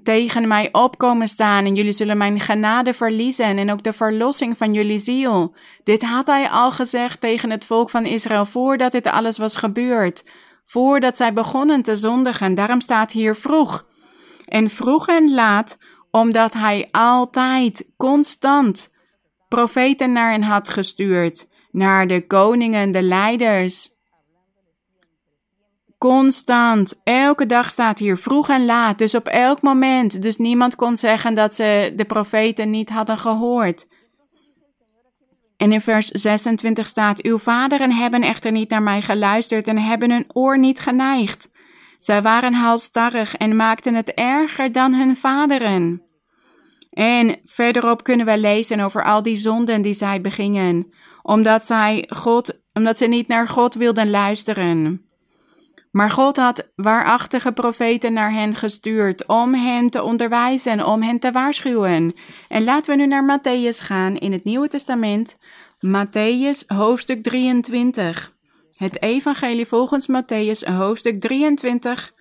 tegen 0.03 0.49
mij 0.49 0.69
opkomen 0.73 1.29
staan 1.29 1.65
en 1.65 1.75
jullie 1.75 1.93
zullen 1.93 2.17
mijn 2.17 2.41
genade 2.41 2.93
verliezen 2.93 3.59
en 3.59 3.73
ook 3.73 3.83
de 3.83 3.93
verlossing 3.93 4.57
van 4.57 4.75
jullie 4.75 4.99
ziel. 4.99 5.55
Dit 5.85 6.03
had 6.03 6.27
hij 6.27 6.49
al 6.49 6.71
gezegd 6.71 7.21
tegen 7.21 7.51
het 7.51 7.65
volk 7.65 7.91
van 7.91 8.05
Israël 8.05 8.47
voordat 8.47 8.93
dit 8.93 9.07
alles 9.07 9.39
was 9.39 9.57
gebeurd, 9.57 10.25
voordat 10.65 11.17
zij 11.17 11.33
begonnen 11.33 11.83
te 11.83 11.97
zondigen. 11.97 12.55
Daarom 12.55 12.81
staat 12.81 13.13
hier 13.13 13.35
vroeg. 13.35 13.87
En 14.45 14.71
vroeg 14.71 15.09
en 15.09 15.35
laat 15.35 15.79
omdat 16.11 16.53
hij 16.53 16.89
altijd, 16.91 17.93
constant, 17.97 18.95
profeten 19.49 20.13
naar 20.13 20.31
hen 20.31 20.43
had 20.43 20.69
gestuurd, 20.69 21.49
naar 21.71 22.07
de 22.07 22.27
koningen, 22.27 22.91
de 22.91 23.03
leiders. 23.03 23.89
Constant, 26.01 27.01
elke 27.05 27.47
dag 27.47 27.71
staat 27.71 27.99
hier 27.99 28.17
vroeg 28.17 28.49
en 28.49 28.65
laat, 28.65 28.99
dus 28.99 29.15
op 29.15 29.27
elk 29.27 29.63
moment. 29.63 30.23
Dus 30.23 30.37
niemand 30.37 30.77
kon 30.77 30.97
zeggen 30.97 31.35
dat 31.35 31.55
ze 31.55 31.93
de 31.97 32.05
profeten 32.05 32.71
niet 32.71 32.91
hadden 32.91 33.19
gehoord. 33.19 33.87
En 35.57 35.73
in 35.73 35.81
vers 35.81 36.09
26 36.09 36.87
staat: 36.87 37.23
Uw 37.23 37.39
vaderen 37.39 37.93
hebben 37.93 38.23
echter 38.23 38.53
niet 38.53 38.71
naar 38.71 38.83
mij 38.83 39.03
geluisterd 39.03 39.69
en 39.69 39.79
hebben 39.79 40.11
hun 40.11 40.25
oor 40.33 40.59
niet 40.59 40.81
geneigd. 40.81 41.51
Zij 41.99 42.23
waren 42.23 42.55
halstarrig 42.55 43.37
en 43.37 43.57
maakten 43.57 43.95
het 43.95 44.13
erger 44.15 44.73
dan 44.73 44.95
hun 44.95 45.17
vaderen. 45.17 46.03
En 46.91 47.37
verderop 47.45 48.03
kunnen 48.03 48.27
we 48.27 48.39
lezen 48.39 48.81
over 48.81 49.05
al 49.05 49.23
die 49.23 49.37
zonden 49.37 49.83
die 49.83 49.95
zij 49.95 50.21
begingen, 50.21 50.93
omdat, 51.23 51.67
zij 51.67 52.09
God, 52.09 52.61
omdat 52.73 52.99
ze 52.99 53.07
niet 53.07 53.29
naar 53.29 53.49
God 53.49 53.75
wilden 53.75 54.11
luisteren. 54.11 55.09
Maar 55.91 56.11
God 56.11 56.37
had 56.37 56.71
waarachtige 56.75 57.53
profeten 57.53 58.13
naar 58.13 58.33
hen 58.33 58.55
gestuurd 58.55 59.27
om 59.27 59.55
hen 59.55 59.91
te 59.91 60.03
onderwijzen, 60.03 60.87
om 60.87 61.03
hen 61.03 61.19
te 61.19 61.33
waarschuwen. 61.33 62.13
En 62.49 62.65
laten 62.65 62.97
we 62.97 63.03
nu 63.03 63.07
naar 63.07 63.39
Matthäus 63.39 63.85
gaan 63.85 64.17
in 64.17 64.33
het 64.33 64.45
Nieuwe 64.45 64.69
Testament. 64.69 65.37
Matthäus 65.87 66.67
hoofdstuk 66.67 67.23
23. 67.23 68.35
Het 68.77 69.03
Evangelie 69.03 69.67
volgens 69.67 70.09
Matthäus 70.11 70.69
hoofdstuk 70.69 71.21
23, 71.21 72.15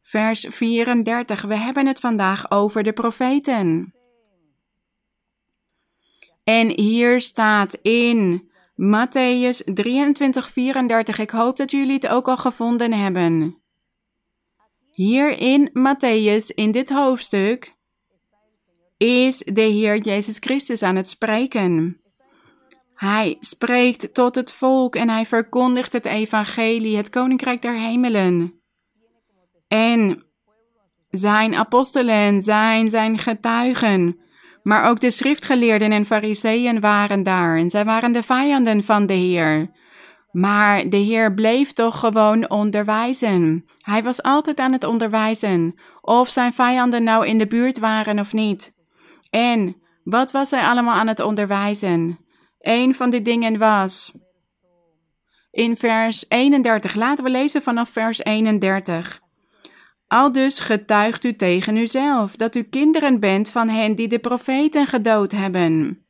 vers 0.00 0.46
34. 0.48 1.42
We 1.42 1.56
hebben 1.56 1.86
het 1.86 2.00
vandaag 2.00 2.50
over 2.50 2.82
de 2.82 2.92
profeten. 2.92 3.94
En 6.44 6.68
hier 6.68 7.20
staat 7.20 7.74
in 7.82 8.50
Matthäus 8.82 9.62
23, 9.64 10.50
34. 10.50 11.18
Ik 11.18 11.30
hoop 11.30 11.56
dat 11.56 11.70
jullie 11.70 11.94
het 11.94 12.08
ook 12.08 12.28
al 12.28 12.36
gevonden 12.36 12.92
hebben. 12.92 13.62
Hier 14.92 15.38
in 15.38 15.70
Matthäus, 15.72 16.54
in 16.54 16.70
dit 16.70 16.90
hoofdstuk, 16.90 17.76
is 18.96 19.38
de 19.38 19.60
Heer 19.60 19.98
Jezus 19.98 20.36
Christus 20.38 20.82
aan 20.82 20.96
het 20.96 21.08
spreken. 21.08 22.00
Hij 22.94 23.36
spreekt 23.40 24.14
tot 24.14 24.34
het 24.34 24.52
volk 24.52 24.96
en 24.96 25.08
hij 25.08 25.26
verkondigt 25.26 25.92
het 25.92 26.04
evangelie, 26.04 26.96
het 26.96 27.10
koninkrijk 27.10 27.62
der 27.62 27.74
hemelen. 27.74 28.60
En 29.68 30.24
zijn 31.10 31.54
apostelen 31.54 32.40
zijn 32.40 32.90
zijn 32.90 33.18
getuigen. 33.18 34.21
Maar 34.62 34.88
ook 34.88 35.00
de 35.00 35.10
schriftgeleerden 35.10 35.92
en 35.92 36.06
fariseeën 36.06 36.80
waren 36.80 37.22
daar 37.22 37.56
en 37.56 37.70
zij 37.70 37.84
waren 37.84 38.12
de 38.12 38.22
vijanden 38.22 38.82
van 38.84 39.06
de 39.06 39.14
Heer. 39.14 39.70
Maar 40.30 40.88
de 40.88 40.96
Heer 40.96 41.34
bleef 41.34 41.72
toch 41.72 41.98
gewoon 41.98 42.50
onderwijzen. 42.50 43.64
Hij 43.80 44.02
was 44.02 44.22
altijd 44.22 44.58
aan 44.58 44.72
het 44.72 44.84
onderwijzen, 44.84 45.74
of 46.00 46.28
zijn 46.28 46.52
vijanden 46.52 47.02
nou 47.02 47.26
in 47.26 47.38
de 47.38 47.46
buurt 47.46 47.78
waren 47.78 48.18
of 48.18 48.32
niet. 48.32 48.72
En 49.30 49.76
wat 50.04 50.30
was 50.30 50.50
hij 50.50 50.62
allemaal 50.62 50.94
aan 50.94 51.08
het 51.08 51.20
onderwijzen? 51.20 52.18
Een 52.60 52.94
van 52.94 53.10
die 53.10 53.22
dingen 53.22 53.58
was 53.58 54.12
in 55.50 55.76
vers 55.76 56.24
31. 56.28 56.94
Laten 56.94 57.24
we 57.24 57.30
lezen 57.30 57.62
vanaf 57.62 57.88
vers 57.88 58.18
31. 58.18 59.21
Al 60.12 60.32
dus 60.32 60.60
getuigt 60.60 61.24
u 61.24 61.36
tegen 61.36 61.76
uzelf 61.76 62.36
dat 62.36 62.54
u 62.54 62.62
kinderen 62.62 63.20
bent 63.20 63.50
van 63.50 63.68
hen 63.68 63.94
die 63.94 64.08
de 64.08 64.18
profeten 64.18 64.86
gedood 64.86 65.32
hebben. 65.32 66.04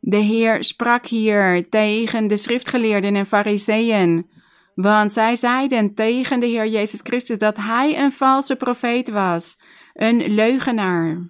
De 0.00 0.16
Heer 0.16 0.64
sprak 0.64 1.06
hier 1.06 1.68
tegen 1.68 2.26
de 2.26 2.36
schriftgeleerden 2.36 3.16
en 3.16 3.26
fariseeën, 3.26 4.30
want 4.74 5.12
zij 5.12 5.36
zeiden 5.36 5.94
tegen 5.94 6.40
de 6.40 6.46
Heer 6.46 6.66
Jezus 6.66 7.00
Christus 7.02 7.38
dat 7.38 7.56
hij 7.56 7.98
een 7.98 8.12
valse 8.12 8.56
profeet 8.56 9.10
was, 9.10 9.60
een 9.94 10.34
leugenaar. 10.34 11.28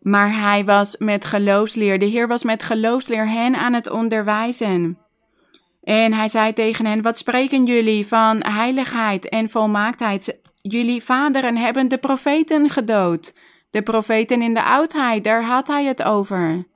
Maar 0.00 0.40
hij 0.40 0.64
was 0.64 0.96
met 0.96 1.24
geloofsleer, 1.24 1.98
de 1.98 2.06
Heer 2.06 2.28
was 2.28 2.44
met 2.44 2.62
geloofsleer 2.62 3.28
hen 3.28 3.54
aan 3.54 3.72
het 3.72 3.90
onderwijzen. 3.90 5.03
En 5.84 6.12
hij 6.12 6.28
zei 6.28 6.52
tegen 6.52 6.86
hen: 6.86 7.02
Wat 7.02 7.18
spreken 7.18 7.64
jullie 7.64 8.06
van 8.06 8.42
heiligheid 8.42 9.28
en 9.28 9.48
volmaaktheid? 9.48 10.40
Jullie 10.62 11.02
vaderen 11.02 11.56
hebben 11.56 11.88
de 11.88 11.98
profeten 11.98 12.70
gedood. 12.70 13.34
De 13.70 13.82
profeten 13.82 14.42
in 14.42 14.54
de 14.54 14.62
oudheid, 14.62 15.24
daar 15.24 15.44
had 15.44 15.66
hij 15.68 15.84
het 15.84 16.02
over. 16.02 16.66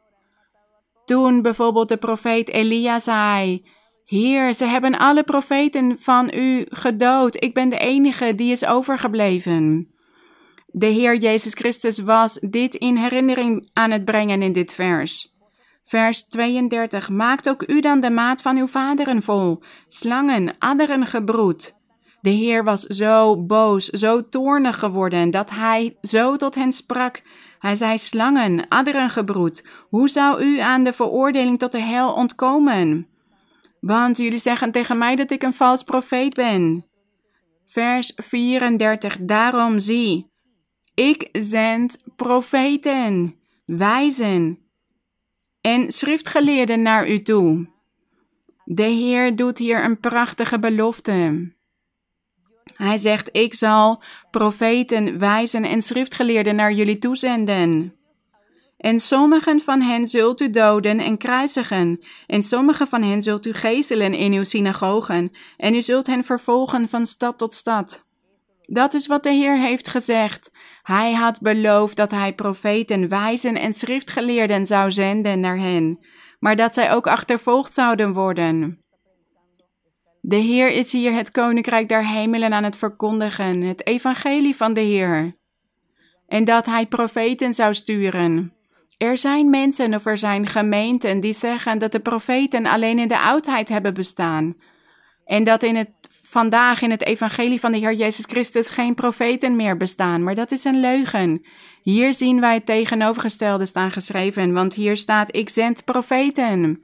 Toen 1.05 1.43
bijvoorbeeld 1.43 1.89
de 1.89 1.97
profeet 1.97 2.49
Elia 2.49 2.99
zei: 2.99 3.65
Heer, 4.05 4.55
ze 4.55 4.65
hebben 4.65 4.99
alle 4.99 5.23
profeten 5.23 5.99
van 5.99 6.31
u 6.35 6.67
gedood. 6.69 7.43
Ik 7.43 7.55
ben 7.55 7.69
de 7.69 7.79
enige 7.79 8.35
die 8.35 8.51
is 8.51 8.67
overgebleven. 8.67 9.89
De 10.67 10.87
Heer 10.87 11.17
Jezus 11.17 11.55
Christus 11.55 11.99
was 11.99 12.39
dit 12.41 12.75
in 12.75 12.97
herinnering 12.97 13.71
aan 13.73 13.91
het 13.91 14.05
brengen 14.05 14.43
in 14.43 14.53
dit 14.53 14.75
vers. 14.75 15.37
Vers 15.89 16.29
32. 16.29 17.09
Maakt 17.09 17.49
ook 17.49 17.69
u 17.69 17.81
dan 17.81 18.01
de 18.01 18.11
maat 18.11 18.43
van 18.43 18.57
uw 18.57 18.67
vaderen 18.67 19.23
vol, 19.23 19.63
slangen, 19.87 20.55
adderen 20.59 21.07
gebroed. 21.07 21.77
De 22.21 22.31
Heer 22.31 22.65
was 22.65 22.83
zo 22.83 23.43
boos, 23.45 23.85
zo 23.85 24.29
toornig 24.29 24.79
geworden, 24.79 25.31
dat 25.31 25.51
hij 25.51 25.97
zo 26.03 26.37
tot 26.37 26.55
hen 26.55 26.73
sprak. 26.73 27.23
Hij 27.59 27.75
zei: 27.75 27.99
Slangen, 27.99 28.69
adderengebroed, 28.69 29.67
hoe 29.89 30.09
zou 30.09 30.43
u 30.43 30.59
aan 30.59 30.85
de 30.85 30.93
veroordeling 30.93 31.59
tot 31.59 31.73
de 31.73 31.81
hel 31.81 32.13
ontkomen? 32.13 33.09
Want 33.81 34.17
jullie 34.17 34.39
zeggen 34.39 34.73
tegen 34.73 34.99
mij 34.99 35.17
dat 35.17 35.31
ik 35.31 35.43
een 35.43 35.55
vals 35.55 35.83
profeet 35.83 36.35
ben. 36.35 36.87
Vers 37.67 38.13
34. 38.17 39.19
Daarom 39.21 39.79
zie, 39.79 40.31
ik 40.95 41.29
zend 41.33 41.97
profeten, 42.17 43.35
wijzen 43.65 44.68
en 45.69 45.93
schriftgeleerden 45.93 46.83
naar 46.83 47.09
u 47.09 47.23
toe. 47.23 47.67
De 48.65 48.83
Heer 48.83 49.37
doet 49.37 49.59
hier 49.59 49.85
een 49.85 50.01
prachtige 50.01 50.59
belofte. 50.59 51.53
Hij 52.75 52.97
zegt: 52.97 53.29
Ik 53.33 53.55
zal 53.55 54.03
profeten, 54.31 55.19
wijzen 55.19 55.65
en 55.65 55.83
schriftgeleerden 55.83 56.57
naar 56.57 56.73
jullie 56.73 56.99
toezenden. 56.99 57.95
En 58.77 59.01
sommigen 59.01 59.61
van 59.61 59.81
hen 59.81 60.07
zult 60.07 60.41
u 60.41 60.51
doden 60.51 60.99
en 60.99 61.19
kruisigen, 61.19 62.01
en 62.27 62.43
sommigen 62.43 62.87
van 62.87 63.03
hen 63.03 63.23
zult 63.23 63.47
u 63.47 63.53
gezelen 63.53 64.15
in 64.15 64.33
uw 64.33 64.45
synagogen, 64.45 65.33
en 65.57 65.75
u 65.75 65.83
zult 65.83 66.07
hen 66.07 66.25
vervolgen 66.25 66.89
van 66.89 67.07
stad 67.07 67.39
tot 67.39 67.55
stad. 67.55 68.08
Dat 68.71 68.95
is 68.95 69.07
wat 69.07 69.23
de 69.23 69.33
Heer 69.33 69.59
heeft 69.59 69.89
gezegd. 69.89 70.51
Hij 70.83 71.13
had 71.13 71.41
beloofd 71.41 71.97
dat 71.97 72.11
hij 72.11 72.35
profeten, 72.35 73.09
wijzen 73.09 73.55
en 73.55 73.73
schriftgeleerden 73.73 74.67
zou 74.67 74.91
zenden 74.91 75.41
naar 75.41 75.59
hen, 75.59 75.99
maar 76.39 76.57
dat 76.57 76.75
zij 76.75 76.93
ook 76.93 77.07
achtervolgd 77.07 77.75
zouden 77.75 78.13
worden. 78.13 78.83
De 80.21 80.37
Heer 80.37 80.71
is 80.71 80.93
hier 80.93 81.13
het 81.13 81.31
koninkrijk 81.31 81.89
der 81.89 82.07
hemelen 82.07 82.53
aan 82.53 82.65
het 82.65 82.77
verkondigen, 82.77 83.61
het 83.61 83.87
evangelie 83.87 84.57
van 84.57 84.73
de 84.73 84.81
Heer. 84.81 85.37
En 86.27 86.45
dat 86.45 86.67
hij 86.67 86.87
profeten 86.87 87.55
zou 87.55 87.75
sturen. 87.75 88.53
Er 88.99 89.19
zijn 89.19 89.51
mensen 89.51 89.95
of 89.95 90.07
er 90.07 90.19
zijn 90.19 90.47
gemeenten 90.47 91.21
die 91.21 91.33
zeggen 91.33 91.79
dat 91.79 91.93
de 91.93 92.01
profeten 92.01 92.67
alleen 92.67 92.99
in 92.99 93.09
de 93.09 93.21
oudheid 93.21 93.69
hebben 93.69 93.95
bestaan. 93.95 94.57
En 95.29 95.45
dat 95.45 95.63
in 95.63 95.77
het, 95.77 95.91
vandaag 96.11 96.83
in 96.83 96.91
het 96.91 97.05
evangelie 97.05 97.61
van 97.61 97.73
de 97.73 97.79
Heer 97.79 97.95
Jezus 97.95 98.25
Christus 98.25 98.69
geen 98.69 98.95
profeten 98.95 99.57
meer 99.57 99.77
bestaan. 99.77 100.23
Maar 100.23 100.35
dat 100.35 100.51
is 100.51 100.65
een 100.65 100.81
leugen. 100.81 101.45
Hier 101.83 102.15
zien 102.15 102.41
wij 102.41 102.55
het 102.55 102.67
tegenovergestelde 102.67 103.67
staan 103.67 103.91
geschreven, 103.91 104.53
want 104.53 104.75
hier 104.75 104.97
staat: 104.97 105.37
Ik 105.37 105.49
zend 105.49 105.85
profeten. 105.85 106.83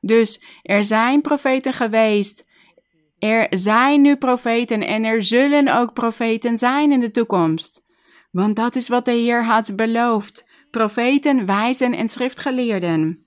Dus 0.00 0.42
er 0.62 0.84
zijn 0.84 1.20
profeten 1.20 1.72
geweest. 1.72 2.48
Er 3.18 3.46
zijn 3.50 4.00
nu 4.00 4.16
profeten 4.16 4.86
en 4.86 5.04
er 5.04 5.22
zullen 5.22 5.76
ook 5.78 5.92
profeten 5.92 6.58
zijn 6.58 6.92
in 6.92 7.00
de 7.00 7.10
toekomst. 7.10 7.82
Want 8.30 8.56
dat 8.56 8.76
is 8.76 8.88
wat 8.88 9.04
de 9.04 9.12
Heer 9.12 9.44
had 9.44 9.76
beloofd 9.76 10.48
profeten, 10.70 11.46
wijzen 11.46 11.94
en 11.94 12.08
schriftgeleerden. 12.08 13.26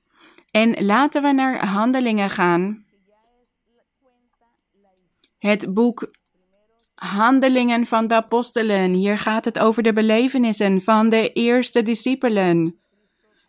En 0.51 0.85
laten 0.85 1.21
we 1.21 1.31
naar 1.31 1.65
handelingen 1.65 2.29
gaan. 2.29 2.85
Het 5.37 5.73
boek 5.73 6.11
Handelingen 6.95 7.85
van 7.85 8.07
de 8.07 8.15
Apostelen. 8.15 8.93
Hier 8.93 9.17
gaat 9.17 9.45
het 9.45 9.59
over 9.59 9.83
de 9.83 9.93
belevenissen 9.93 10.81
van 10.81 11.09
de 11.09 11.33
eerste 11.33 11.81
discipelen, 11.81 12.79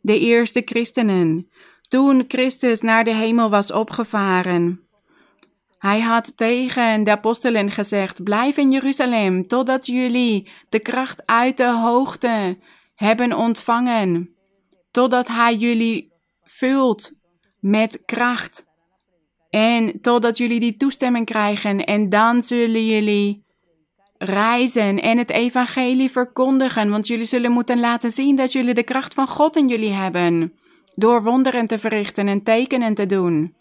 de 0.01 0.18
eerste 0.18 0.62
christenen. 0.64 1.51
Toen 1.89 2.24
Christus 2.28 2.80
naar 2.80 3.05
de 3.05 3.14
hemel 3.14 3.51
was 3.51 3.72
opgevaren. 3.72 4.89
Hij 5.78 6.01
had 6.01 6.36
tegen 6.36 7.05
de 7.05 7.11
apostelen 7.11 7.70
gezegd: 7.70 8.22
Blijf 8.22 8.57
in 8.57 8.70
Jeruzalem 8.70 9.47
totdat 9.47 9.86
jullie 9.86 10.51
de 10.68 10.78
kracht 10.78 11.26
uit 11.26 11.57
de 11.57 11.72
hoogte 11.72 12.59
hebben 12.95 13.32
ontvangen, 13.32 14.34
totdat 14.91 15.26
Hij 15.26 15.57
jullie 15.57 16.12
vult 16.43 17.12
met 17.61 18.03
kracht. 18.05 18.68
En 19.59 20.00
totdat 20.00 20.38
jullie 20.38 20.61
die 20.61 20.76
toestemming 20.76 21.26
krijgen, 21.26 21.84
en 21.84 22.09
dan 22.09 22.42
zullen 22.42 22.86
jullie 22.86 23.44
reizen 24.18 25.00
en 25.02 25.18
het 25.18 25.30
evangelie 25.30 26.11
verkondigen, 26.11 26.90
want 26.90 27.06
jullie 27.06 27.24
zullen 27.24 27.52
moeten 27.52 27.80
laten 27.80 28.11
zien 28.11 28.36
dat 28.36 28.52
jullie 28.52 28.74
de 28.74 28.82
kracht 28.82 29.14
van 29.14 29.28
God 29.28 29.56
in 29.56 29.68
jullie 29.68 29.90
hebben, 29.90 30.52
door 30.94 31.22
wonderen 31.22 31.66
te 31.66 31.78
verrichten 31.78 32.28
en 32.28 32.42
tekenen 32.42 32.94
te 32.94 33.06
doen, 33.06 33.56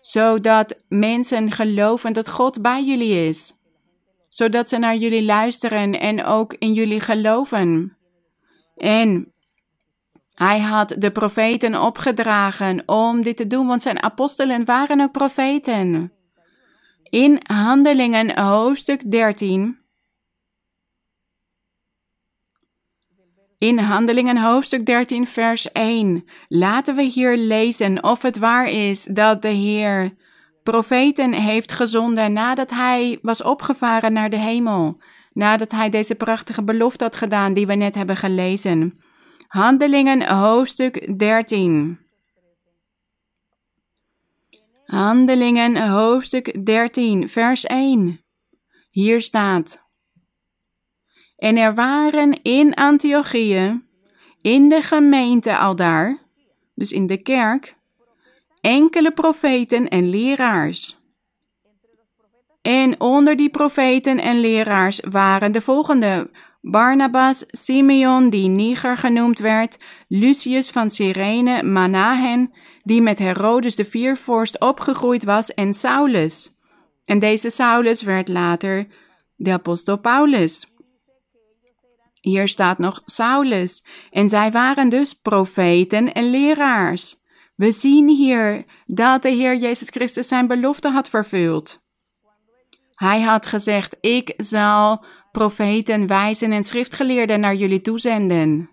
zodat 0.00 0.80
mensen 0.88 1.50
geloven 1.50 2.12
dat 2.12 2.28
God 2.28 2.62
bij 2.62 2.84
jullie 2.84 3.28
is, 3.28 3.52
zodat 4.28 4.68
ze 4.68 4.78
naar 4.78 4.96
jullie 4.96 5.24
luisteren 5.24 6.00
en 6.00 6.24
ook 6.24 6.54
in 6.58 6.72
jullie 6.72 7.00
geloven. 7.00 7.96
En 8.76 9.31
hij 10.34 10.60
had 10.60 10.94
de 10.98 11.10
profeten 11.10 11.82
opgedragen 11.82 12.82
om 12.86 13.22
dit 13.22 13.36
te 13.36 13.46
doen, 13.46 13.66
want 13.66 13.82
zijn 13.82 14.02
apostelen 14.02 14.64
waren 14.64 15.00
ook 15.00 15.12
profeten. 15.12 16.12
In 17.02 17.40
Handelingen 17.46 18.40
hoofdstuk 18.40 19.10
13. 19.10 19.80
In 23.58 23.78
Handelingen 23.78 24.38
hoofdstuk 24.38 24.86
13, 24.86 25.26
vers 25.26 25.72
1. 25.72 26.24
Laten 26.48 26.94
we 26.94 27.02
hier 27.02 27.36
lezen 27.36 28.04
of 28.04 28.22
het 28.22 28.38
waar 28.38 28.68
is 28.68 29.04
dat 29.04 29.42
de 29.42 29.48
Heer 29.48 30.14
profeten 30.62 31.32
heeft 31.32 31.72
gezonden 31.72 32.32
nadat 32.32 32.70
hij 32.70 33.18
was 33.22 33.42
opgevaren 33.42 34.12
naar 34.12 34.30
de 34.30 34.38
hemel 34.38 35.00
nadat 35.32 35.70
hij 35.70 35.88
deze 35.88 36.14
prachtige 36.14 36.62
belofte 36.62 37.04
had 37.04 37.16
gedaan 37.16 37.52
die 37.52 37.66
we 37.66 37.74
net 37.74 37.94
hebben 37.94 38.16
gelezen. 38.16 39.01
Handelingen 39.52 40.28
hoofdstuk 40.28 41.18
13. 41.18 41.98
Handelingen 44.84 45.88
hoofdstuk 45.88 46.66
13, 46.66 47.28
vers 47.28 47.64
1. 47.64 48.20
Hier 48.90 49.20
staat: 49.20 49.88
En 51.36 51.56
er 51.56 51.74
waren 51.74 52.42
in 52.42 52.74
Antiochië, 52.74 53.82
in 54.42 54.68
de 54.68 54.82
gemeente 54.82 55.56
aldaar, 55.56 56.18
dus 56.74 56.92
in 56.92 57.06
de 57.06 57.22
kerk, 57.22 57.76
enkele 58.60 59.12
profeten 59.12 59.88
en 59.88 60.08
leraars. 60.10 61.00
En 62.62 63.00
onder 63.00 63.36
die 63.36 63.50
profeten 63.50 64.18
en 64.18 64.40
leraars 64.40 65.00
waren 65.00 65.52
de 65.52 65.60
volgende: 65.60 66.30
Barnabas, 66.62 67.44
Simeon, 67.46 68.30
die 68.30 68.48
Niger 68.48 68.96
genoemd 68.96 69.38
werd, 69.38 69.78
Lucius 70.08 70.70
van 70.70 70.90
Cyrene, 70.90 71.62
Manahen, 71.62 72.52
die 72.82 73.02
met 73.02 73.18
Herodes 73.18 73.76
de 73.76 73.84
viervorst 73.84 74.60
opgegroeid 74.60 75.24
was, 75.24 75.54
en 75.54 75.74
Saulus. 75.74 76.50
En 77.04 77.18
deze 77.18 77.50
Saulus 77.50 78.02
werd 78.02 78.28
later 78.28 78.86
de 79.36 79.52
apostel 79.52 79.98
Paulus. 79.98 80.66
Hier 82.20 82.48
staat 82.48 82.78
nog 82.78 83.02
Saulus, 83.04 83.86
en 84.10 84.28
zij 84.28 84.50
waren 84.50 84.88
dus 84.88 85.12
profeten 85.12 86.12
en 86.12 86.30
leraars. 86.30 87.20
We 87.56 87.70
zien 87.70 88.08
hier 88.08 88.64
dat 88.86 89.22
de 89.22 89.30
Heer 89.30 89.56
Jezus 89.56 89.88
Christus 89.88 90.28
zijn 90.28 90.46
belofte 90.46 90.88
had 90.88 91.08
vervuld. 91.08 91.80
Hij 92.94 93.20
had 93.20 93.46
gezegd: 93.46 93.96
Ik 94.00 94.34
zal 94.36 95.04
profeten, 95.32 96.06
wijzen 96.06 96.52
en 96.52 96.64
schriftgeleerden 96.64 97.40
naar 97.40 97.54
jullie 97.54 97.80
toezenden. 97.80 98.70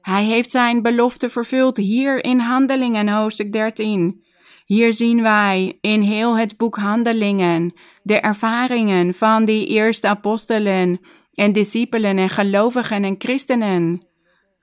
Hij 0.00 0.24
heeft 0.24 0.50
zijn 0.50 0.82
belofte 0.82 1.28
vervuld 1.28 1.76
hier 1.76 2.24
in 2.24 2.38
Handelingen, 2.38 3.08
hoofdstuk 3.08 3.52
13. 3.52 4.24
Hier 4.64 4.92
zien 4.92 5.22
wij 5.22 5.78
in 5.80 6.00
heel 6.00 6.36
het 6.36 6.56
boek 6.56 6.76
Handelingen 6.76 7.72
de 8.02 8.20
ervaringen 8.20 9.14
van 9.14 9.44
die 9.44 9.66
eerste 9.66 10.08
apostelen 10.08 11.00
en 11.32 11.52
discipelen 11.52 12.18
en 12.18 12.28
gelovigen 12.28 13.04
en 13.04 13.14
christenen. 13.18 14.06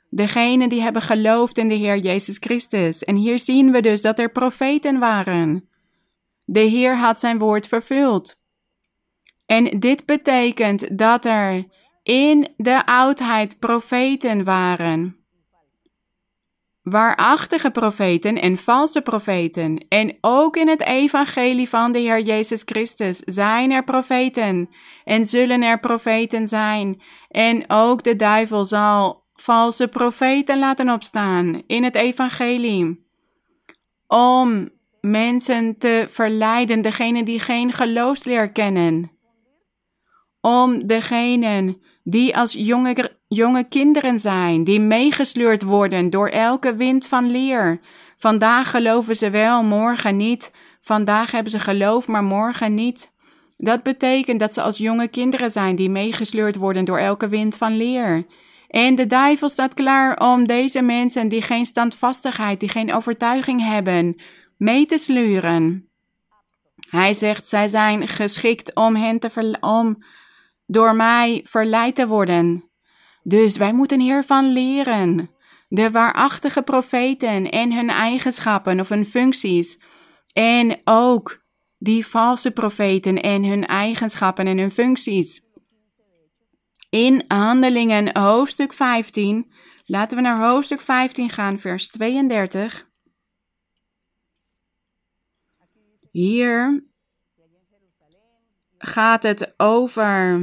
Degenen 0.10 0.70
die 0.70 0.82
hebben 0.82 1.02
geloofd 1.02 1.58
in 1.58 1.68
de 1.68 1.76
Heer 1.76 1.98
Jezus 1.98 2.38
Christus. 2.38 3.04
En 3.04 3.16
hier 3.16 3.40
zien 3.40 3.72
we 3.72 3.82
dus 3.82 4.02
dat 4.02 4.20
er 4.20 4.32
profeten 4.32 5.00
waren. 5.00 5.70
De 6.46 6.60
Heer 6.60 6.98
had 6.98 7.20
zijn 7.20 7.38
woord 7.38 7.68
vervuld. 7.68 8.45
En 9.46 9.80
dit 9.80 10.06
betekent 10.06 10.98
dat 10.98 11.26
er 11.26 11.66
in 12.04 12.48
de 12.58 12.86
oudheid 12.86 13.60
profeten 13.60 14.44
waren. 14.44 15.18
Waarachtige 16.82 17.72
profeten 17.72 18.42
en 18.42 18.58
valse 18.58 19.02
profeten. 19.02 19.86
En 19.90 20.18
ook 20.22 20.58
in 20.58 20.68
het 20.68 20.82
evangelie 20.82 21.70
van 21.70 21.92
de 21.92 22.00
Heer 22.00 22.22
Jezus 22.22 22.62
Christus 22.66 23.18
zijn 23.18 23.72
er 23.72 23.84
profeten 23.84 24.70
en 25.04 25.26
zullen 25.26 25.62
er 25.62 25.80
profeten 25.80 26.48
zijn. 26.48 27.02
En 27.30 27.64
ook 27.68 28.04
de 28.04 28.16
duivel 28.16 28.66
zal 28.66 29.24
valse 29.34 29.88
profeten 29.88 30.60
laten 30.60 30.90
opstaan 30.90 31.64
in 31.68 31.84
het 31.84 31.96
evangelie. 31.96 33.06
Om 34.08 34.70
mensen 35.02 35.78
te 35.78 36.06
verleiden, 36.10 36.82
degene 36.82 37.24
die 37.24 37.40
geen 37.40 37.72
geloofsleer 37.72 38.52
kennen 38.52 39.15
om 40.46 40.88
degenen 40.88 41.82
die 42.04 42.38
als 42.38 42.54
jonge, 42.54 43.12
jonge 43.28 43.64
kinderen 43.64 44.20
zijn, 44.20 44.64
die 44.64 44.80
meegesleurd 44.80 45.64
worden 45.64 46.10
door 46.10 46.28
elke 46.28 46.76
wind 46.76 47.08
van 47.08 47.32
leer. 47.32 47.80
Vandaag 48.18 48.72
geloven 48.72 49.16
ze 49.16 49.30
wel, 49.30 49.64
morgen 49.64 50.18
niet. 50.18 50.54
Vandaag 50.82 51.32
hebben 51.32 51.52
ze 51.52 51.60
geloof, 51.60 52.08
maar 52.08 52.24
morgen 52.24 52.74
niet. 52.74 53.12
Dat 53.58 53.84
betekent 53.84 54.40
dat 54.40 54.54
ze 54.54 54.62
als 54.62 54.78
jonge 54.78 55.08
kinderen 55.08 55.52
zijn 55.52 55.76
die 55.76 55.90
meegesleurd 55.90 56.56
worden 56.56 56.86
door 56.86 57.00
elke 57.00 57.28
wind 57.28 57.58
van 57.58 57.78
leer. 57.78 58.26
En 58.68 58.96
de 58.96 59.08
duivel 59.08 59.50
staat 59.50 59.74
klaar 59.74 60.18
om 60.18 60.48
deze 60.48 60.82
mensen 60.82 61.28
die 61.28 61.42
geen 61.42 61.66
standvastigheid, 61.66 62.60
die 62.60 62.70
geen 62.70 62.94
overtuiging 62.94 63.62
hebben, 63.62 64.16
mee 64.58 64.86
te 64.86 64.98
sleuren. 64.98 65.90
Hij 66.90 67.14
zegt, 67.14 67.48
zij 67.48 67.68
zijn 67.68 68.08
geschikt 68.08 68.76
om 68.76 68.96
hen 68.96 69.20
te 69.20 69.58
om 69.60 69.98
door 70.66 70.96
mij 70.96 71.42
verleid 71.44 71.96
te 71.96 72.08
worden. 72.08 72.70
Dus 73.24 73.58
wij 73.58 73.74
moeten 73.74 74.00
hiervan 74.00 74.52
leren. 74.52 75.30
De 75.68 75.92
waarachtige 75.92 76.62
profeten 76.62 77.50
en 77.50 77.74
hun 77.74 77.90
eigenschappen 77.90 78.80
of 78.80 78.90
hun 78.90 79.06
functies. 79.06 79.80
En 80.34 80.82
ook 80.84 81.44
die 81.78 82.06
valse 82.06 82.52
profeten 82.52 83.22
en 83.22 83.44
hun 83.44 83.66
eigenschappen 83.66 84.48
en 84.48 84.58
hun 84.58 84.72
functies. 84.72 85.42
In 86.90 87.24
Handelingen 87.28 88.18
hoofdstuk 88.20 88.74
15, 88.74 89.52
laten 89.86 90.18
we 90.18 90.24
naar 90.24 90.50
hoofdstuk 90.50 90.80
15 90.80 91.30
gaan, 91.30 91.60
vers 91.60 91.90
32. 91.90 92.90
Hier 96.12 96.84
gaat 98.86 99.24
het 99.24 99.54
over 99.58 100.40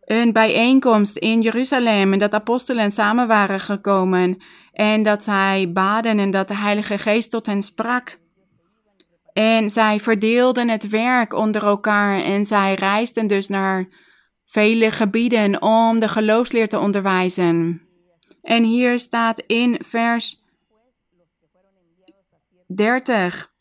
een 0.00 0.32
bijeenkomst 0.32 1.16
in 1.16 1.40
Jeruzalem 1.40 2.12
en 2.12 2.18
dat 2.18 2.34
apostelen 2.34 2.90
samen 2.90 3.26
waren 3.26 3.60
gekomen 3.60 4.38
en 4.72 5.02
dat 5.02 5.22
zij 5.22 5.70
baden 5.72 6.18
en 6.18 6.30
dat 6.30 6.48
de 6.48 6.56
Heilige 6.56 6.98
Geest 6.98 7.30
tot 7.30 7.46
hen 7.46 7.62
sprak. 7.62 8.18
En 9.32 9.70
zij 9.70 10.00
verdeelden 10.00 10.68
het 10.68 10.88
werk 10.88 11.32
onder 11.32 11.64
elkaar 11.64 12.22
en 12.22 12.44
zij 12.44 12.74
reisden 12.74 13.26
dus 13.26 13.48
naar 13.48 13.88
vele 14.44 14.90
gebieden 14.90 15.62
om 15.62 15.98
de 15.98 16.08
geloofsleer 16.08 16.68
te 16.68 16.78
onderwijzen. 16.78 17.82
En 18.42 18.64
hier 18.64 18.98
staat 18.98 19.42
in 19.46 19.78
vers 19.84 20.44
30. 22.66 23.54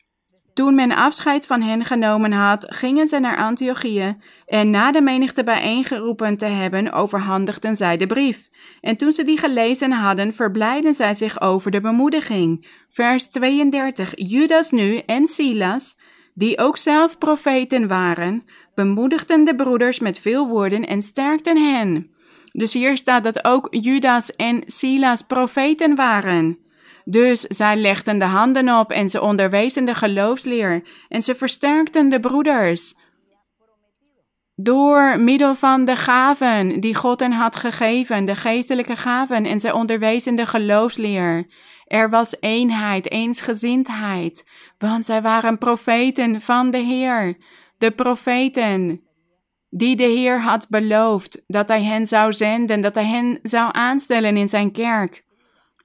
Toen 0.56 0.76
men 0.76 0.92
afscheid 0.92 1.46
van 1.46 1.62
hen 1.62 1.86
genomen 1.86 2.32
had, 2.32 2.66
gingen 2.70 3.08
ze 3.08 3.20
naar 3.20 3.38
Antiochië 3.38 4.18
en 4.46 4.70
na 4.70 4.92
de 4.92 5.02
menigte 5.02 5.44
bijeengeroepen 5.44 6.38
te 6.38 6.46
hebben, 6.46 6.92
overhandigden 6.92 7.76
zij 7.76 7.98
de 7.98 8.08
brief. 8.08 8.50
En 8.82 8.98
toen 8.98 9.12
ze 9.12 9.24
die 9.24 9.38
gelezen 9.38 9.92
hadden, 9.92 10.34
verblijden 10.34 10.94
zij 10.94 11.14
zich 11.14 11.42
over 11.42 11.72
de 11.72 11.82
bemoediging. 11.82 12.68
Vers 12.90 13.28
32. 13.30 14.12
Judas 14.16 14.72
nu 14.72 14.98
en 14.98 15.28
Silas, 15.28 15.98
die 16.34 16.58
ook 16.58 16.78
zelf 16.78 17.18
profeten 17.18 17.88
waren, 17.88 18.44
bemoedigden 18.76 19.44
de 19.44 19.56
broeders 19.56 20.00
met 20.00 20.20
veel 20.20 20.48
woorden 20.48 20.88
en 20.88 21.02
sterkten 21.02 21.58
hen. 21.58 22.10
Dus 22.52 22.74
hier 22.74 22.98
staat 22.98 23.24
dat 23.24 23.46
ook 23.46 23.68
Judas 23.70 24.36
en 24.36 24.64
Silas 24.66 25.22
profeten 25.22 25.96
waren. 25.96 26.65
Dus 27.06 27.42
zij 27.42 27.76
legden 27.76 28.20
de 28.20 28.26
handen 28.26 28.80
op 28.80 28.92
en 28.92 29.10
ze 29.10 29.22
onderwezen 29.22 29.86
de 29.86 29.96
geloofsleer 29.96 30.84
en 31.10 31.22
ze 31.22 31.36
versterkten 31.36 32.10
de 32.10 32.20
broeders. 32.20 32.94
Door 34.56 35.20
middel 35.20 35.56
van 35.56 35.86
de 35.86 35.96
gaven 35.96 36.80
die 36.80 36.96
God 36.96 37.20
hen 37.20 37.32
had 37.32 37.56
gegeven, 37.56 38.26
de 38.26 38.36
geestelijke 38.36 38.96
gaven, 38.96 39.46
en 39.46 39.60
zij 39.60 39.72
onderwezen 39.72 40.36
de 40.36 40.46
geloofsleer. 40.46 41.48
Er 41.86 42.10
was 42.10 42.38
eenheid, 42.40 43.12
eensgezindheid, 43.12 44.50
want 44.78 45.06
zij 45.06 45.22
waren 45.22 45.58
profeten 45.58 46.42
van 46.42 46.72
de 46.72 46.78
Heer. 46.78 47.38
De 47.78 47.92
profeten 47.92 49.02
die 49.70 49.96
de 49.96 50.04
Heer 50.04 50.42
had 50.42 50.70
beloofd 50.70 51.44
dat 51.48 51.68
hij 51.68 51.84
hen 51.84 52.08
zou 52.08 52.34
zenden, 52.34 52.82
dat 52.82 52.96
hij 52.96 53.06
hen 53.06 53.40
zou 53.42 53.70
aanstellen 53.72 54.38
in 54.38 54.50
zijn 54.50 54.72
kerk 54.72 55.24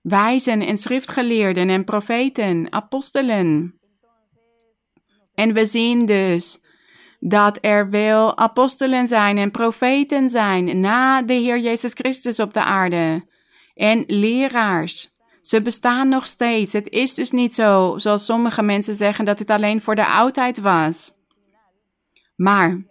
wijzen 0.02 0.66
en 0.66 0.76
schriftgeleerden 0.76 1.68
en 1.68 1.84
profeten, 1.84 2.72
apostelen. 2.72 3.74
En 5.34 5.52
we 5.52 5.66
zien 5.66 6.06
dus 6.06 6.64
dat 7.20 7.58
er 7.60 7.90
wel 7.90 8.36
apostelen 8.36 9.08
zijn 9.08 9.38
en 9.38 9.50
profeten 9.50 10.30
zijn 10.30 10.80
na 10.80 11.22
de 11.22 11.32
Heer 11.32 11.58
Jezus 11.58 11.92
Christus 11.92 12.40
op 12.40 12.54
de 12.54 12.64
aarde. 12.64 13.28
En 13.74 14.04
leraars. 14.06 15.08
Ze 15.40 15.62
bestaan 15.62 16.08
nog 16.08 16.26
steeds. 16.26 16.72
Het 16.72 16.88
is 16.88 17.14
dus 17.14 17.30
niet 17.30 17.54
zo, 17.54 17.98
zoals 17.98 18.24
sommige 18.24 18.62
mensen 18.62 18.94
zeggen, 18.94 19.24
dat 19.24 19.38
het 19.38 19.50
alleen 19.50 19.80
voor 19.80 19.94
de 19.94 20.06
oudheid 20.06 20.60
was. 20.60 21.12
Maar 22.36 22.89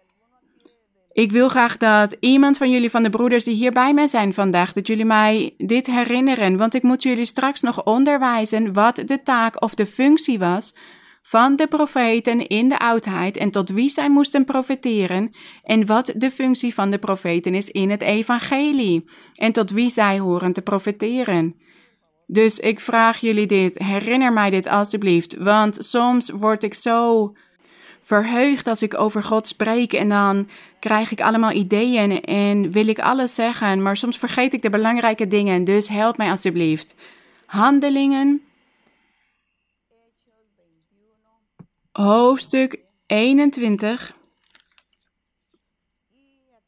ik 1.19 1.31
wil 1.31 1.49
graag 1.49 1.77
dat 1.77 2.15
iemand 2.19 2.57
van 2.57 2.71
jullie, 2.71 2.89
van 2.89 3.03
de 3.03 3.09
broeders 3.09 3.43
die 3.43 3.55
hier 3.55 3.71
bij 3.71 3.93
mij 3.93 4.07
zijn 4.07 4.33
vandaag, 4.33 4.73
dat 4.73 4.87
jullie 4.87 5.05
mij 5.05 5.53
dit 5.57 5.87
herinneren, 5.87 6.57
want 6.57 6.73
ik 6.73 6.83
moet 6.83 7.03
jullie 7.03 7.25
straks 7.25 7.61
nog 7.61 7.83
onderwijzen 7.83 8.73
wat 8.73 8.95
de 9.05 9.23
taak 9.23 9.61
of 9.61 9.75
de 9.75 9.85
functie 9.85 10.39
was 10.39 10.75
van 11.21 11.55
de 11.55 11.67
profeten 11.67 12.47
in 12.47 12.69
de 12.69 12.79
oudheid 12.79 13.37
en 13.37 13.51
tot 13.51 13.69
wie 13.69 13.89
zij 13.89 14.09
moesten 14.09 14.45
profeteren 14.45 15.31
en 15.63 15.85
wat 15.85 16.13
de 16.15 16.31
functie 16.31 16.73
van 16.73 16.89
de 16.89 16.99
profeten 16.99 17.55
is 17.55 17.69
in 17.69 17.89
het 17.89 18.01
evangelie 18.01 19.05
en 19.35 19.51
tot 19.51 19.71
wie 19.71 19.89
zij 19.89 20.19
horen 20.19 20.53
te 20.53 20.61
profeteren. 20.61 21.55
Dus 22.27 22.59
ik 22.59 22.79
vraag 22.79 23.17
jullie 23.17 23.47
dit, 23.47 23.77
herinner 23.77 24.33
mij 24.33 24.49
dit 24.49 24.67
alstublieft, 24.67 25.37
want 25.37 25.77
soms 25.79 26.29
word 26.29 26.63
ik 26.63 26.73
zo 26.73 27.31
verheugd 28.01 28.67
als 28.67 28.81
ik 28.81 28.99
over 28.99 29.23
God 29.23 29.47
spreek 29.47 29.93
en 29.93 30.09
dan 30.09 30.49
krijg 30.79 31.11
ik 31.11 31.21
allemaal 31.21 31.51
ideeën 31.51 32.21
en 32.21 32.71
wil 32.71 32.87
ik 32.87 32.99
alles 32.99 33.35
zeggen, 33.35 33.81
maar 33.81 33.97
soms 33.97 34.17
vergeet 34.17 34.53
ik 34.53 34.61
de 34.61 34.69
belangrijke 34.69 35.27
dingen, 35.27 35.63
dus 35.63 35.87
help 35.87 36.17
mij 36.17 36.29
alsjeblieft. 36.29 36.95
Handelingen, 37.45 38.41
hoofdstuk 41.91 42.79
21. 43.07 44.17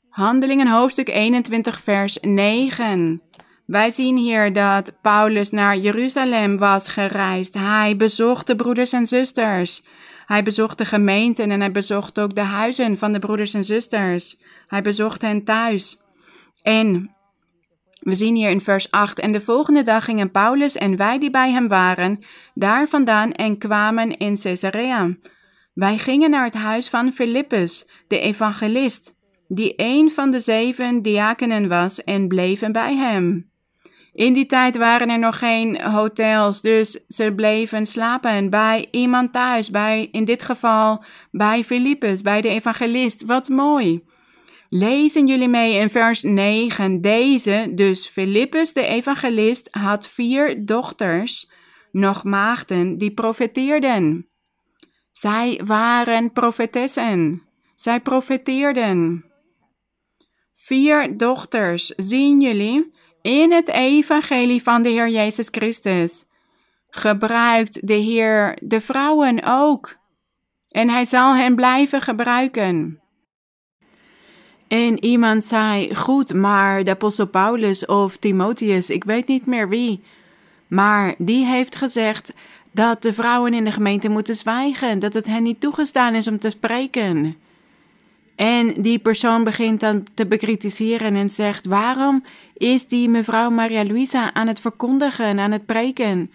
Handelingen, 0.10 0.68
hoofdstuk 0.68 1.10
21, 1.10 1.82
vers 1.82 2.18
9. 2.22 3.22
Wij 3.66 3.90
zien 3.90 4.18
hier 4.18 4.54
dat 4.54 4.94
Paulus 5.02 5.50
naar 5.50 5.78
Jeruzalem 5.78 6.58
was 6.58 6.88
gereisd. 6.88 7.54
Hij 7.54 7.96
bezocht 7.96 8.48
de 8.48 8.56
broeders 8.56 8.94
en 8.94 9.06
zusters. 9.06 9.84
Hij 10.32 10.44
bezocht 10.44 10.78
de 10.78 10.86
gemeenten 10.86 11.52
en 11.52 11.60
hij 11.60 11.72
bezocht 11.72 12.20
ook 12.20 12.36
de 12.36 12.42
huizen 12.42 12.98
van 12.98 13.14
de 13.14 13.20
broeders 13.20 13.54
en 13.54 13.64
zusters. 13.64 14.38
Hij 14.68 14.82
bezocht 14.82 15.22
hen 15.22 15.44
thuis. 15.44 16.02
En 16.62 17.16
we 18.00 18.16
zien 18.16 18.36
hier 18.36 18.50
in 18.50 18.62
vers 18.62 18.92
8: 18.92 19.20
En 19.20 19.32
de 19.32 19.42
volgende 19.42 19.82
dag 19.82 20.06
gingen 20.06 20.32
Paulus 20.32 20.76
en 20.76 20.96
wij 20.96 21.20
die 21.20 21.30
bij 21.30 21.52
hem 21.52 21.68
waren, 21.68 22.20
daar 22.54 22.88
vandaan 22.88 23.32
en 23.32 23.58
kwamen 23.58 24.18
in 24.18 24.40
Caesarea. 24.42 25.16
Wij 25.74 25.98
gingen 25.98 26.30
naar 26.30 26.46
het 26.46 26.54
huis 26.54 26.90
van 26.90 27.12
Filippus, 27.12 27.88
de 28.08 28.20
evangelist, 28.20 29.16
die 29.48 29.74
een 29.76 30.12
van 30.12 30.32
de 30.32 30.40
zeven 30.40 31.02
diakenen 31.02 31.68
was, 31.68 32.04
en 32.04 32.28
bleven 32.28 32.72
bij 32.72 32.96
hem. 32.96 33.51
In 34.22 34.34
die 34.34 34.46
tijd 34.46 34.78
waren 34.78 35.10
er 35.10 35.20
nog 35.20 35.38
geen 35.38 35.82
hotels, 35.82 36.62
dus 36.62 37.00
ze 37.08 37.34
bleven 37.36 37.86
slapen 37.86 38.50
bij 38.50 38.88
iemand 38.92 39.34
thuis, 39.34 39.70
bij 39.70 40.08
in 40.12 40.26
dit 40.26 40.44
geval 40.44 41.04
bij 41.32 41.64
Filippus, 41.64 42.22
bij 42.22 42.42
de 42.42 42.50
evangelist. 42.50 43.26
Wat 43.26 43.50
mooi. 43.50 44.04
Lezen 44.70 45.28
jullie 45.28 45.48
mee 45.48 45.76
in 45.76 45.90
vers 45.90 46.24
9. 46.24 47.02
Deze, 47.02 47.72
dus 47.76 48.08
Filippus 48.08 48.74
de 48.74 48.86
evangelist, 48.86 49.68
had 49.72 50.08
vier 50.08 50.66
dochters, 50.66 51.52
nog 51.92 52.24
maagden, 52.24 52.98
die 52.98 53.12
profeteerden. 53.12 54.30
Zij 55.12 55.62
waren 55.66 56.32
profetessen. 56.32 57.42
Zij 57.76 58.00
profeteerden. 58.02 59.26
Vier 60.54 61.18
dochters, 61.18 61.86
zien 61.86 62.42
jullie? 62.42 63.00
In 63.22 63.52
het 63.52 63.68
evangelie 63.70 64.64
van 64.64 64.82
de 64.82 64.90
Heer 64.90 65.10
Jezus 65.10 65.48
Christus 65.52 66.26
gebruikt 66.90 67.88
de 67.88 67.94
Heer 67.94 68.58
de 68.62 68.82
vrouwen 68.82 69.44
ook. 69.44 69.96
En 70.70 70.90
hij 70.90 71.06
zal 71.06 71.36
hen 71.36 71.56
blijven 71.56 72.02
gebruiken. 72.02 73.02
En 74.68 75.04
iemand 75.04 75.44
zei: 75.44 75.96
Goed, 75.96 76.34
maar 76.34 76.84
de 76.84 76.92
apostel 76.92 77.28
Paulus 77.28 77.86
of 77.86 78.18
Timotheus, 78.18 78.90
ik 78.90 79.04
weet 79.04 79.28
niet 79.28 79.46
meer 79.46 79.70
wie. 79.70 80.04
Maar 80.68 81.16
die 81.18 81.46
heeft 81.46 81.76
gezegd 81.76 82.34
dat 82.72 83.02
de 83.02 83.14
vrouwen 83.14 83.54
in 83.54 83.64
de 83.64 83.72
gemeente 83.72 84.10
moeten 84.10 84.36
zwijgen, 84.36 85.00
dat 85.00 85.14
het 85.14 85.26
hen 85.26 85.44
niet 85.44 85.60
toegestaan 85.60 86.16
is 86.16 86.28
om 86.28 86.40
te 86.40 86.50
spreken. 86.50 87.38
En 88.42 88.74
die 88.82 89.00
persoon 89.00 89.44
begint 89.44 89.80
dan 89.80 90.04
te 90.14 90.26
bekritiseren 90.26 91.16
en 91.16 91.30
zegt: 91.30 91.66
Waarom 91.66 92.24
is 92.54 92.88
die 92.88 93.10
mevrouw 93.10 93.50
Maria 93.50 93.86
Luisa 93.86 94.34
aan 94.34 94.48
het 94.48 94.60
verkondigen, 94.60 95.40
aan 95.40 95.52
het 95.52 95.66
preken? 95.66 96.32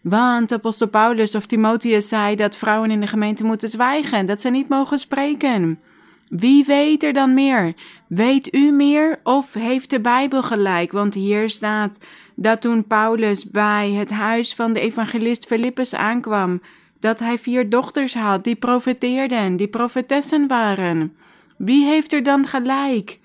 Want 0.00 0.52
apostel 0.52 0.88
Paulus 0.88 1.34
of 1.34 1.46
Timotheus 1.46 2.08
zei 2.08 2.36
dat 2.36 2.56
vrouwen 2.56 2.90
in 2.90 3.00
de 3.00 3.06
gemeente 3.06 3.44
moeten 3.44 3.68
zwijgen, 3.68 4.26
dat 4.26 4.40
ze 4.40 4.50
niet 4.50 4.68
mogen 4.68 4.98
spreken. 4.98 5.80
Wie 6.28 6.64
weet 6.64 7.02
er 7.02 7.12
dan 7.12 7.34
meer? 7.34 7.74
Weet 8.06 8.54
u 8.54 8.70
meer 8.70 9.20
of 9.22 9.52
heeft 9.52 9.90
de 9.90 10.00
Bijbel 10.00 10.42
gelijk? 10.42 10.92
Want 10.92 11.14
hier 11.14 11.50
staat 11.50 11.98
dat 12.34 12.60
toen 12.60 12.86
Paulus 12.86 13.50
bij 13.50 13.90
het 13.90 14.10
huis 14.10 14.54
van 14.54 14.72
de 14.72 14.80
evangelist 14.80 15.46
Philippus 15.46 15.94
aankwam, 15.94 16.60
dat 17.00 17.18
hij 17.18 17.38
vier 17.38 17.68
dochters 17.68 18.14
had 18.14 18.44
die 18.44 18.56
profeteerden, 18.56 19.56
die 19.56 19.68
profetessen 19.68 20.48
waren. 20.48 21.12
Wie 21.56 21.84
heeft 21.84 22.12
er 22.12 22.22
dan 22.22 22.46
gelijk? 22.46 23.20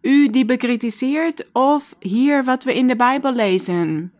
U 0.00 0.30
die 0.30 0.44
bekritiseert 0.44 1.52
of 1.52 1.96
hier 2.00 2.44
wat 2.44 2.64
we 2.64 2.74
in 2.74 2.86
de 2.86 2.96
Bijbel 2.96 3.32
lezen? 3.32 4.12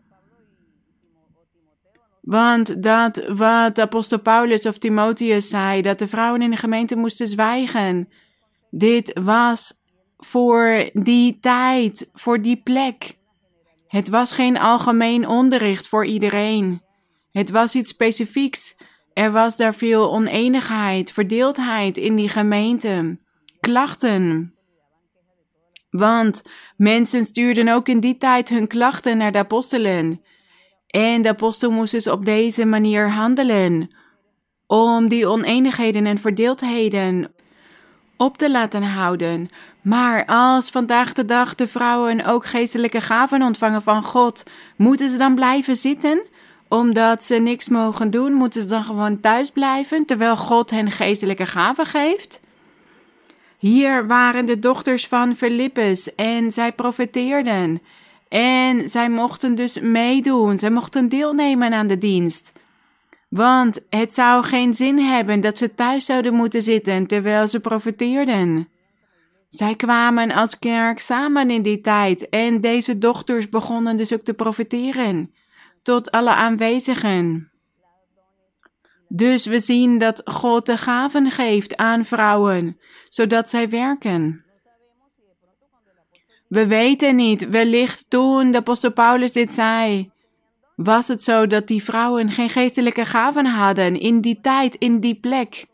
Want 2.21 2.83
dat 2.83 3.27
wat 3.27 3.79
apostel 3.79 4.19
Paulus 4.19 4.65
of 4.65 4.77
Timotheus 4.77 5.49
zei, 5.49 5.81
dat 5.81 5.99
de 5.99 6.07
vrouwen 6.07 6.41
in 6.41 6.49
de 6.49 6.57
gemeente 6.57 6.95
moesten 6.95 7.27
zwijgen, 7.27 8.09
dit 8.69 9.19
was 9.23 9.73
voor 10.17 10.89
die 10.93 11.39
tijd, 11.39 12.09
voor 12.13 12.41
die 12.41 12.61
plek. 12.63 13.17
Het 13.87 14.09
was 14.09 14.31
geen 14.31 14.57
algemeen 14.57 15.27
onderricht 15.27 15.87
voor 15.87 16.05
iedereen. 16.05 16.81
Het 17.31 17.49
was 17.51 17.75
iets 17.75 17.89
specifieks. 17.89 18.77
Er 19.13 19.31
was 19.31 19.57
daar 19.57 19.75
veel 19.75 20.11
oneenigheid, 20.11 21.11
verdeeldheid 21.11 21.97
in 21.97 22.15
die 22.15 22.29
gemeente, 22.29 23.17
klachten. 23.67 24.53
Want 25.89 26.43
mensen 26.77 27.25
stuurden 27.25 27.67
ook 27.67 27.87
in 27.87 27.99
die 27.99 28.17
tijd 28.17 28.49
hun 28.49 28.67
klachten 28.67 29.17
naar 29.17 29.31
de 29.31 29.37
apostelen. 29.37 30.21
En 30.87 31.21
de 31.21 31.29
apostel 31.29 31.71
moest 31.71 31.91
dus 31.91 32.07
op 32.07 32.25
deze 32.25 32.65
manier 32.65 33.11
handelen, 33.11 33.95
om 34.67 35.07
die 35.07 35.27
oneenigheden 35.27 36.05
en 36.05 36.17
verdeeldheden 36.17 37.33
op 38.17 38.37
te 38.37 38.51
laten 38.51 38.83
houden. 38.83 39.49
Maar 39.81 40.25
als 40.25 40.69
vandaag 40.69 41.13
de 41.13 41.25
dag 41.25 41.55
de 41.55 41.67
vrouwen 41.67 42.25
ook 42.25 42.45
geestelijke 42.45 43.01
gaven 43.01 43.41
ontvangen 43.41 43.81
van 43.81 44.03
God, 44.03 44.43
moeten 44.77 45.09
ze 45.09 45.17
dan 45.17 45.35
blijven 45.35 45.75
zitten? 45.75 46.21
Omdat 46.67 47.23
ze 47.23 47.35
niks 47.35 47.69
mogen 47.69 48.09
doen, 48.09 48.33
moeten 48.33 48.61
ze 48.61 48.67
dan 48.67 48.83
gewoon 48.83 49.19
thuis 49.19 49.51
blijven 49.51 50.05
terwijl 50.05 50.37
God 50.37 50.69
hen 50.69 50.91
geestelijke 50.91 51.45
gaven 51.45 51.85
geeft? 51.85 52.45
Hier 53.57 54.07
waren 54.07 54.45
de 54.45 54.59
dochters 54.59 55.07
van 55.07 55.35
Filippus 55.35 56.15
en 56.15 56.51
zij 56.51 56.71
profeteerden. 56.71 57.81
En 58.29 58.89
zij 58.89 59.09
mochten 59.09 59.55
dus 59.55 59.79
meedoen, 59.79 60.57
zij 60.57 60.69
mochten 60.69 61.09
deelnemen 61.09 61.73
aan 61.73 61.87
de 61.87 61.97
dienst. 61.97 62.53
Want 63.29 63.85
het 63.89 64.13
zou 64.13 64.43
geen 64.43 64.73
zin 64.73 64.99
hebben 64.99 65.41
dat 65.41 65.57
ze 65.57 65.73
thuis 65.75 66.05
zouden 66.05 66.33
moeten 66.33 66.61
zitten 66.61 67.07
terwijl 67.07 67.47
ze 67.47 67.59
profeteerden. 67.59 68.67
Zij 69.49 69.75
kwamen 69.75 70.31
als 70.31 70.59
kerk 70.59 70.99
samen 70.99 71.49
in 71.49 71.61
die 71.61 71.81
tijd 71.81 72.29
en 72.29 72.61
deze 72.61 72.97
dochters 72.97 73.49
begonnen 73.49 73.97
dus 73.97 74.13
ook 74.13 74.21
te 74.21 74.33
profeteren 74.33 75.33
tot 75.83 76.11
alle 76.11 76.33
aanwezigen. 76.33 77.51
Dus 79.07 79.45
we 79.45 79.59
zien 79.59 79.97
dat 79.97 80.21
God 80.25 80.65
de 80.65 80.77
gaven 80.77 81.31
geeft 81.31 81.77
aan 81.77 82.05
vrouwen, 82.05 82.79
zodat 83.09 83.49
zij 83.49 83.69
werken. 83.69 84.45
We 86.47 86.67
weten 86.67 87.15
niet, 87.15 87.49
wellicht 87.49 88.09
toen 88.09 88.51
de 88.51 88.57
apostel 88.57 88.91
Paulus 88.91 89.31
dit 89.31 89.53
zei, 89.53 90.11
was 90.75 91.07
het 91.07 91.23
zo 91.23 91.47
dat 91.47 91.67
die 91.67 91.83
vrouwen 91.83 92.31
geen 92.31 92.49
geestelijke 92.49 93.05
gaven 93.05 93.45
hadden 93.45 93.99
in 93.99 94.21
die 94.21 94.39
tijd, 94.41 94.75
in 94.75 94.99
die 94.99 95.19
plek. 95.19 95.65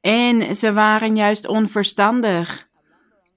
En 0.00 0.56
ze 0.56 0.72
waren 0.72 1.16
juist 1.16 1.46
onverstandig. 1.46 2.68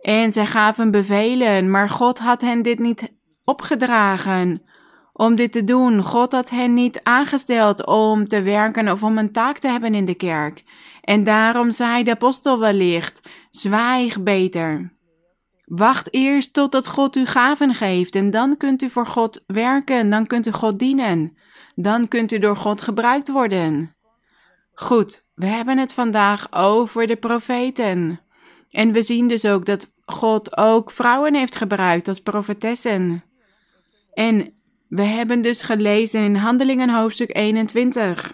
En 0.01 0.33
ze 0.33 0.45
gaven 0.45 0.91
bevelen, 0.91 1.69
maar 1.69 1.89
God 1.89 2.19
had 2.19 2.41
hen 2.41 2.61
dit 2.61 2.79
niet 2.79 3.13
opgedragen 3.43 4.61
om 5.21 5.35
dit 5.35 5.51
te 5.51 5.63
doen. 5.63 6.03
God 6.03 6.31
had 6.31 6.49
hen 6.49 6.73
niet 6.73 6.99
aangesteld 7.03 7.85
om 7.85 8.27
te 8.27 8.41
werken 8.41 8.91
of 8.91 9.03
om 9.03 9.17
een 9.17 9.31
taak 9.31 9.57
te 9.57 9.67
hebben 9.67 9.93
in 9.93 10.05
de 10.05 10.15
kerk. 10.15 10.63
En 11.01 11.23
daarom 11.23 11.71
zei 11.71 12.03
de 12.03 12.11
apostel 12.11 12.59
wellicht: 12.59 13.29
zwijg 13.49 14.23
beter. 14.23 14.93
Wacht 15.65 16.13
eerst 16.13 16.53
totdat 16.53 16.87
God 16.87 17.15
u 17.15 17.25
gaven 17.25 17.73
geeft 17.73 18.15
en 18.15 18.29
dan 18.29 18.57
kunt 18.57 18.81
u 18.81 18.89
voor 18.89 19.05
God 19.05 19.43
werken, 19.47 20.09
dan 20.09 20.27
kunt 20.27 20.47
u 20.47 20.51
God 20.51 20.79
dienen. 20.79 21.37
Dan 21.75 22.07
kunt 22.07 22.31
u 22.31 22.39
door 22.39 22.55
God 22.55 22.81
gebruikt 22.81 23.31
worden. 23.31 23.95
Goed, 24.73 25.25
we 25.33 25.45
hebben 25.45 25.77
het 25.77 25.93
vandaag 25.93 26.53
over 26.53 27.07
de 27.07 27.15
profeten. 27.15 28.19
En 28.69 28.91
we 28.91 29.01
zien 29.01 29.27
dus 29.27 29.45
ook 29.45 29.65
dat 29.65 29.91
God 30.05 30.57
ook 30.57 30.91
vrouwen 30.91 31.35
heeft 31.35 31.55
gebruikt 31.55 32.07
als 32.07 32.19
profetessen. 32.19 33.23
En 34.13 34.60
we 34.91 35.03
hebben 35.03 35.41
dus 35.41 35.61
gelezen 35.61 36.23
in 36.23 36.35
Handelingen 36.35 36.89
hoofdstuk 36.89 37.35
21. 37.35 38.33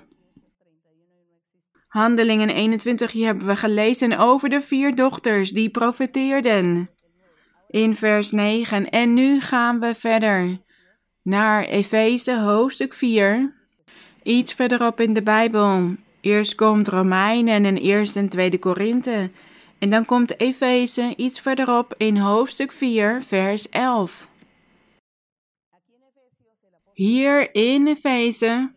Handelingen 1.87 2.49
21, 2.49 3.11
hier 3.11 3.25
hebben 3.25 3.47
we 3.47 3.55
gelezen 3.55 4.17
over 4.17 4.49
de 4.49 4.61
vier 4.61 4.95
dochters 4.95 5.51
die 5.51 5.69
profeteerden 5.69 6.89
in 7.67 7.95
vers 7.95 8.31
9. 8.31 8.89
En 8.89 9.13
nu 9.13 9.41
gaan 9.41 9.79
we 9.79 9.95
verder 9.95 10.57
naar 11.23 11.63
Efeze 11.63 12.39
hoofdstuk 12.39 12.93
4. 12.93 13.53
Iets 14.23 14.53
verderop 14.53 14.99
in 14.99 15.13
de 15.13 15.23
Bijbel. 15.23 15.95
Eerst 16.21 16.55
komt 16.55 16.87
Romeinen 16.87 17.65
en 17.65 17.77
eerst 17.77 18.15
en 18.15 18.29
tweede 18.29 18.59
Korinthe. 18.59 19.31
En 19.79 19.89
dan 19.89 20.05
komt 20.05 20.39
Efeze 20.39 21.13
iets 21.15 21.39
verderop 21.39 21.93
in 21.97 22.17
hoofdstuk 22.17 22.71
4, 22.71 23.23
vers 23.23 23.69
11. 23.69 24.29
Hier 26.97 27.53
in 27.55 27.87
Efeze 27.87 28.75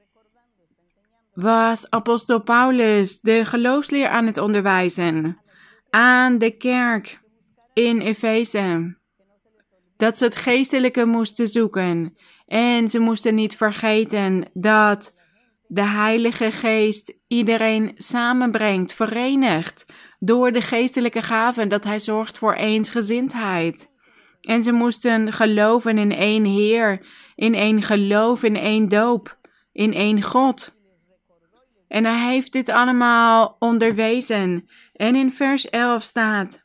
was 1.34 1.90
apostel 1.90 2.42
Paulus 2.42 3.20
de 3.20 3.44
geloofsleer 3.44 4.08
aan 4.08 4.26
het 4.26 4.38
onderwijzen 4.38 5.38
aan 5.90 6.38
de 6.38 6.56
kerk 6.56 7.20
in 7.72 8.00
Efeze. 8.00 8.96
Dat 9.96 10.18
ze 10.18 10.24
het 10.24 10.36
geestelijke 10.36 11.04
moesten 11.04 11.48
zoeken. 11.48 12.16
En 12.46 12.88
ze 12.88 12.98
moesten 12.98 13.34
niet 13.34 13.56
vergeten 13.56 14.50
dat 14.52 15.14
de 15.66 15.84
Heilige 15.84 16.50
Geest 16.50 17.18
iedereen 17.26 17.92
samenbrengt, 17.94 18.94
verenigt 18.94 19.84
door 20.18 20.52
de 20.52 20.60
geestelijke 20.60 21.22
gaven, 21.22 21.68
dat 21.68 21.84
Hij 21.84 21.98
zorgt 21.98 22.38
voor 22.38 22.54
eensgezindheid. 22.54 23.89
En 24.40 24.62
ze 24.62 24.72
moesten 24.72 25.32
geloven 25.32 25.98
in 25.98 26.12
één 26.12 26.44
Heer, 26.44 27.06
in 27.34 27.54
één 27.54 27.82
geloof, 27.82 28.42
in 28.42 28.56
één 28.56 28.88
doop, 28.88 29.38
in 29.72 29.94
één 29.94 30.22
God. 30.22 30.78
En 31.88 32.04
hij 32.04 32.32
heeft 32.32 32.52
dit 32.52 32.68
allemaal 32.68 33.56
onderwezen. 33.58 34.68
En 34.92 35.16
in 35.16 35.32
vers 35.32 35.68
11 35.68 36.02
staat: 36.02 36.64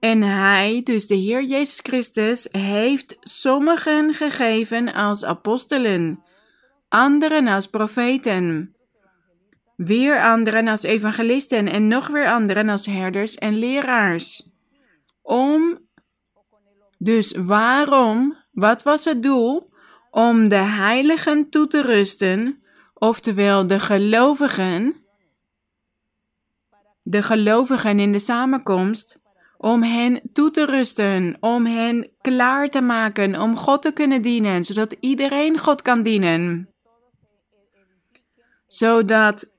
en 0.00 0.22
hij, 0.22 0.80
dus 0.84 1.06
de 1.06 1.14
Heer 1.14 1.44
Jezus 1.44 1.80
Christus, 1.82 2.48
heeft 2.50 3.16
sommigen 3.20 4.14
gegeven 4.14 4.92
als 4.92 5.24
apostelen, 5.24 6.22
anderen 6.88 7.46
als 7.46 7.66
profeten, 7.66 8.76
weer 9.76 10.22
anderen 10.22 10.68
als 10.68 10.82
evangelisten 10.82 11.68
en 11.68 11.88
nog 11.88 12.06
weer 12.06 12.30
anderen 12.30 12.68
als 12.68 12.86
herders 12.86 13.34
en 13.34 13.58
leraars. 13.58 14.48
Om, 15.22 15.78
dus 17.02 17.32
waarom, 17.36 18.36
wat 18.52 18.82
was 18.82 19.04
het 19.04 19.22
doel? 19.22 19.72
Om 20.10 20.48
de 20.48 20.56
heiligen 20.56 21.50
toe 21.50 21.66
te 21.66 21.82
rusten, 21.82 22.62
oftewel 22.94 23.66
de 23.66 23.80
gelovigen, 23.80 24.96
de 27.02 27.22
gelovigen 27.22 27.98
in 27.98 28.12
de 28.12 28.18
samenkomst, 28.18 29.20
om 29.56 29.82
hen 29.82 30.20
toe 30.32 30.50
te 30.50 30.64
rusten, 30.64 31.36
om 31.40 31.66
hen 31.66 32.10
klaar 32.20 32.68
te 32.68 32.80
maken 32.80 33.40
om 33.40 33.56
God 33.56 33.82
te 33.82 33.92
kunnen 33.92 34.22
dienen, 34.22 34.64
zodat 34.64 34.96
iedereen 35.00 35.58
God 35.58 35.82
kan 35.82 36.02
dienen. 36.02 36.68
Zodat 38.66 39.58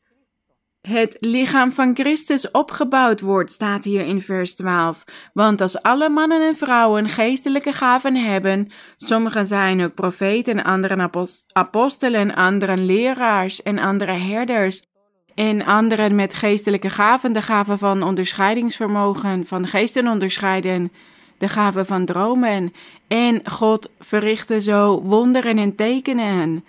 het 0.81 1.17
lichaam 1.19 1.71
van 1.71 1.95
Christus 1.95 2.51
opgebouwd 2.51 3.21
wordt, 3.21 3.51
staat 3.51 3.83
hier 3.83 4.05
in 4.05 4.21
vers 4.21 4.55
12. 4.55 5.03
Want 5.33 5.61
als 5.61 5.81
alle 5.81 6.09
mannen 6.09 6.41
en 6.41 6.55
vrouwen 6.55 7.09
geestelijke 7.09 7.73
gaven 7.73 8.15
hebben, 8.15 8.67
sommigen 8.97 9.45
zijn 9.45 9.81
ook 9.83 9.93
profeten, 9.93 10.63
anderen 10.63 11.11
apostelen, 11.51 12.35
anderen 12.35 12.85
leraars 12.85 13.63
en 13.63 13.79
andere 13.79 14.11
herders, 14.11 14.89
En 15.35 15.65
anderen 15.65 16.15
met 16.15 16.33
geestelijke 16.33 16.89
gaven, 16.89 17.33
de 17.33 17.41
gaven 17.41 17.77
van 17.77 18.03
onderscheidingsvermogen, 18.03 19.45
van 19.45 19.67
geesten 19.67 20.07
onderscheiden, 20.07 20.91
de 21.37 21.49
gaven 21.49 21.85
van 21.85 22.05
dromen. 22.05 22.73
En 23.07 23.41
God 23.49 23.91
verrichtte 23.99 24.61
zo 24.61 25.01
wonderen 25.01 25.57
en 25.57 25.75
tekenen. 25.75 26.65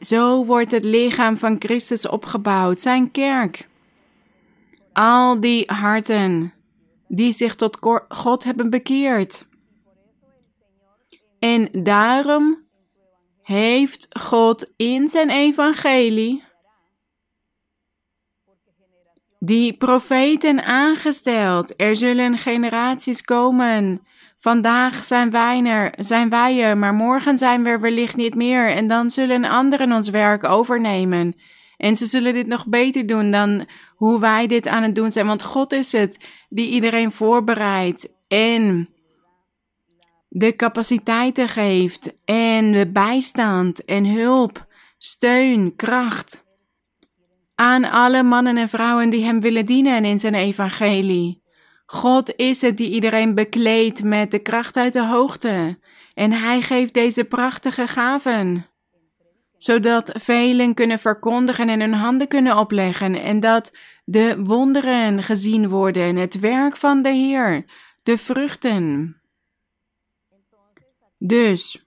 Zo 0.00 0.44
wordt 0.44 0.70
het 0.70 0.84
lichaam 0.84 1.36
van 1.36 1.56
Christus 1.58 2.08
opgebouwd, 2.08 2.80
zijn 2.80 3.10
kerk. 3.10 3.68
Al 4.92 5.40
die 5.40 5.64
harten 5.72 6.52
die 7.08 7.32
zich 7.32 7.54
tot 7.54 7.78
God 8.08 8.44
hebben 8.44 8.70
bekeerd. 8.70 9.46
En 11.38 11.68
daarom 11.72 12.66
heeft 13.42 14.06
God 14.18 14.72
in 14.76 15.08
zijn 15.08 15.30
evangelie 15.30 16.42
die 19.38 19.76
profeten 19.76 20.64
aangesteld. 20.64 21.80
Er 21.80 21.96
zullen 21.96 22.38
generaties 22.38 23.22
komen. 23.22 24.06
Vandaag 24.40 25.04
zijn 25.04 25.30
wij 25.30 25.64
er, 25.64 25.92
zijn 25.96 26.28
wij 26.28 26.62
er, 26.62 26.78
maar 26.78 26.94
morgen 26.94 27.38
zijn 27.38 27.62
we 27.62 27.68
er 27.68 27.80
wellicht 27.80 28.16
niet 28.16 28.34
meer. 28.34 28.70
En 28.70 28.86
dan 28.86 29.10
zullen 29.10 29.44
anderen 29.44 29.92
ons 29.92 30.08
werk 30.08 30.44
overnemen. 30.44 31.34
En 31.76 31.96
ze 31.96 32.06
zullen 32.06 32.32
dit 32.32 32.46
nog 32.46 32.66
beter 32.66 33.06
doen 33.06 33.30
dan 33.30 33.66
hoe 33.96 34.20
wij 34.20 34.46
dit 34.46 34.68
aan 34.68 34.82
het 34.82 34.94
doen 34.94 35.12
zijn. 35.12 35.26
Want 35.26 35.42
God 35.42 35.72
is 35.72 35.92
het 35.92 36.26
die 36.48 36.70
iedereen 36.70 37.12
voorbereidt 37.12 38.08
en 38.28 38.88
de 40.28 40.56
capaciteiten 40.56 41.48
geeft 41.48 42.14
en 42.24 42.72
de 42.72 42.90
bijstand 42.90 43.84
en 43.84 44.04
hulp, 44.06 44.66
steun, 44.98 45.76
kracht 45.76 46.44
aan 47.54 47.84
alle 47.84 48.22
mannen 48.22 48.56
en 48.56 48.68
vrouwen 48.68 49.10
die 49.10 49.24
hem 49.24 49.40
willen 49.40 49.66
dienen 49.66 50.04
in 50.04 50.18
zijn 50.18 50.34
evangelie. 50.34 51.39
God 51.92 52.36
is 52.36 52.60
het 52.60 52.76
die 52.76 52.90
iedereen 52.90 53.34
bekleedt 53.34 54.02
met 54.02 54.30
de 54.30 54.38
kracht 54.38 54.76
uit 54.76 54.92
de 54.92 55.06
hoogte 55.06 55.78
en 56.14 56.32
hij 56.32 56.62
geeft 56.62 56.94
deze 56.94 57.24
prachtige 57.24 57.86
gaven 57.86 58.70
zodat 59.62 60.12
velen 60.18 60.74
kunnen 60.74 60.98
verkondigen 60.98 61.68
en 61.68 61.80
hun 61.80 61.94
handen 61.94 62.28
kunnen 62.28 62.56
opleggen 62.56 63.22
en 63.22 63.40
dat 63.40 63.76
de 64.04 64.42
wonderen 64.42 65.22
gezien 65.22 65.68
worden, 65.68 66.16
het 66.16 66.38
werk 66.38 66.76
van 66.76 67.02
de 67.02 67.08
Heer, 67.08 67.64
de 68.02 68.18
vruchten. 68.18 69.16
Dus, 71.18 71.84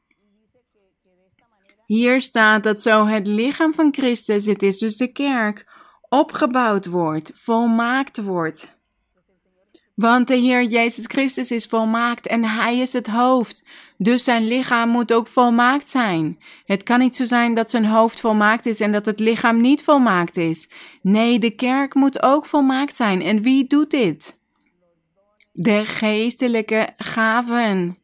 hier 1.85 2.21
staat 2.21 2.63
dat 2.63 2.81
zo 2.81 3.05
het 3.05 3.27
lichaam 3.27 3.73
van 3.73 3.93
Christus, 3.93 4.45
het 4.45 4.63
is 4.63 4.77
dus 4.77 4.97
de 4.97 5.11
kerk, 5.11 5.71
opgebouwd 6.09 6.85
wordt, 6.85 7.31
volmaakt 7.33 8.21
wordt. 8.21 8.81
Want 9.95 10.27
de 10.27 10.35
Heer 10.35 10.63
Jezus 10.63 11.05
Christus 11.05 11.51
is 11.51 11.65
volmaakt 11.65 12.27
en 12.27 12.45
Hij 12.45 12.77
is 12.77 12.93
het 12.93 13.07
hoofd. 13.07 13.63
Dus 13.97 14.23
zijn 14.23 14.45
lichaam 14.45 14.89
moet 14.89 15.13
ook 15.13 15.27
volmaakt 15.27 15.89
zijn. 15.89 16.37
Het 16.65 16.83
kan 16.83 16.99
niet 16.99 17.15
zo 17.15 17.25
zijn 17.25 17.53
dat 17.53 17.69
zijn 17.69 17.85
hoofd 17.85 18.19
volmaakt 18.19 18.65
is 18.65 18.79
en 18.79 18.91
dat 18.91 19.05
het 19.05 19.19
lichaam 19.19 19.61
niet 19.61 19.83
volmaakt 19.83 20.37
is. 20.37 20.69
Nee, 21.01 21.39
de 21.39 21.49
kerk 21.49 21.93
moet 21.93 22.21
ook 22.21 22.45
volmaakt 22.45 22.95
zijn. 22.95 23.21
En 23.21 23.41
wie 23.41 23.67
doet 23.67 23.91
dit? 23.91 24.39
De 25.51 25.85
geestelijke 25.85 26.89
gaven. 26.97 27.97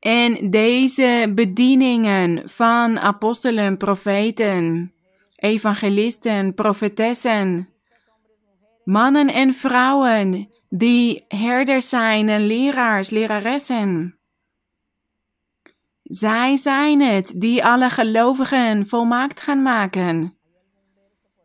En 0.00 0.50
deze 0.50 1.32
bedieningen 1.34 2.48
van 2.48 2.98
apostelen, 2.98 3.76
profeten, 3.76 4.92
evangelisten, 5.36 6.54
profetessen, 6.54 7.68
mannen 8.84 9.32
en 9.32 9.54
vrouwen 9.54 10.56
die 10.68 11.24
herders 11.28 11.88
zijn 11.88 12.28
en 12.28 12.46
leraars, 12.46 13.10
leraressen. 13.10 14.18
Zij 16.02 16.56
zijn 16.56 17.00
het 17.00 17.32
die 17.36 17.64
alle 17.64 17.90
gelovigen 17.90 18.86
volmaakt 18.86 19.40
gaan 19.40 19.62
maken. 19.62 20.38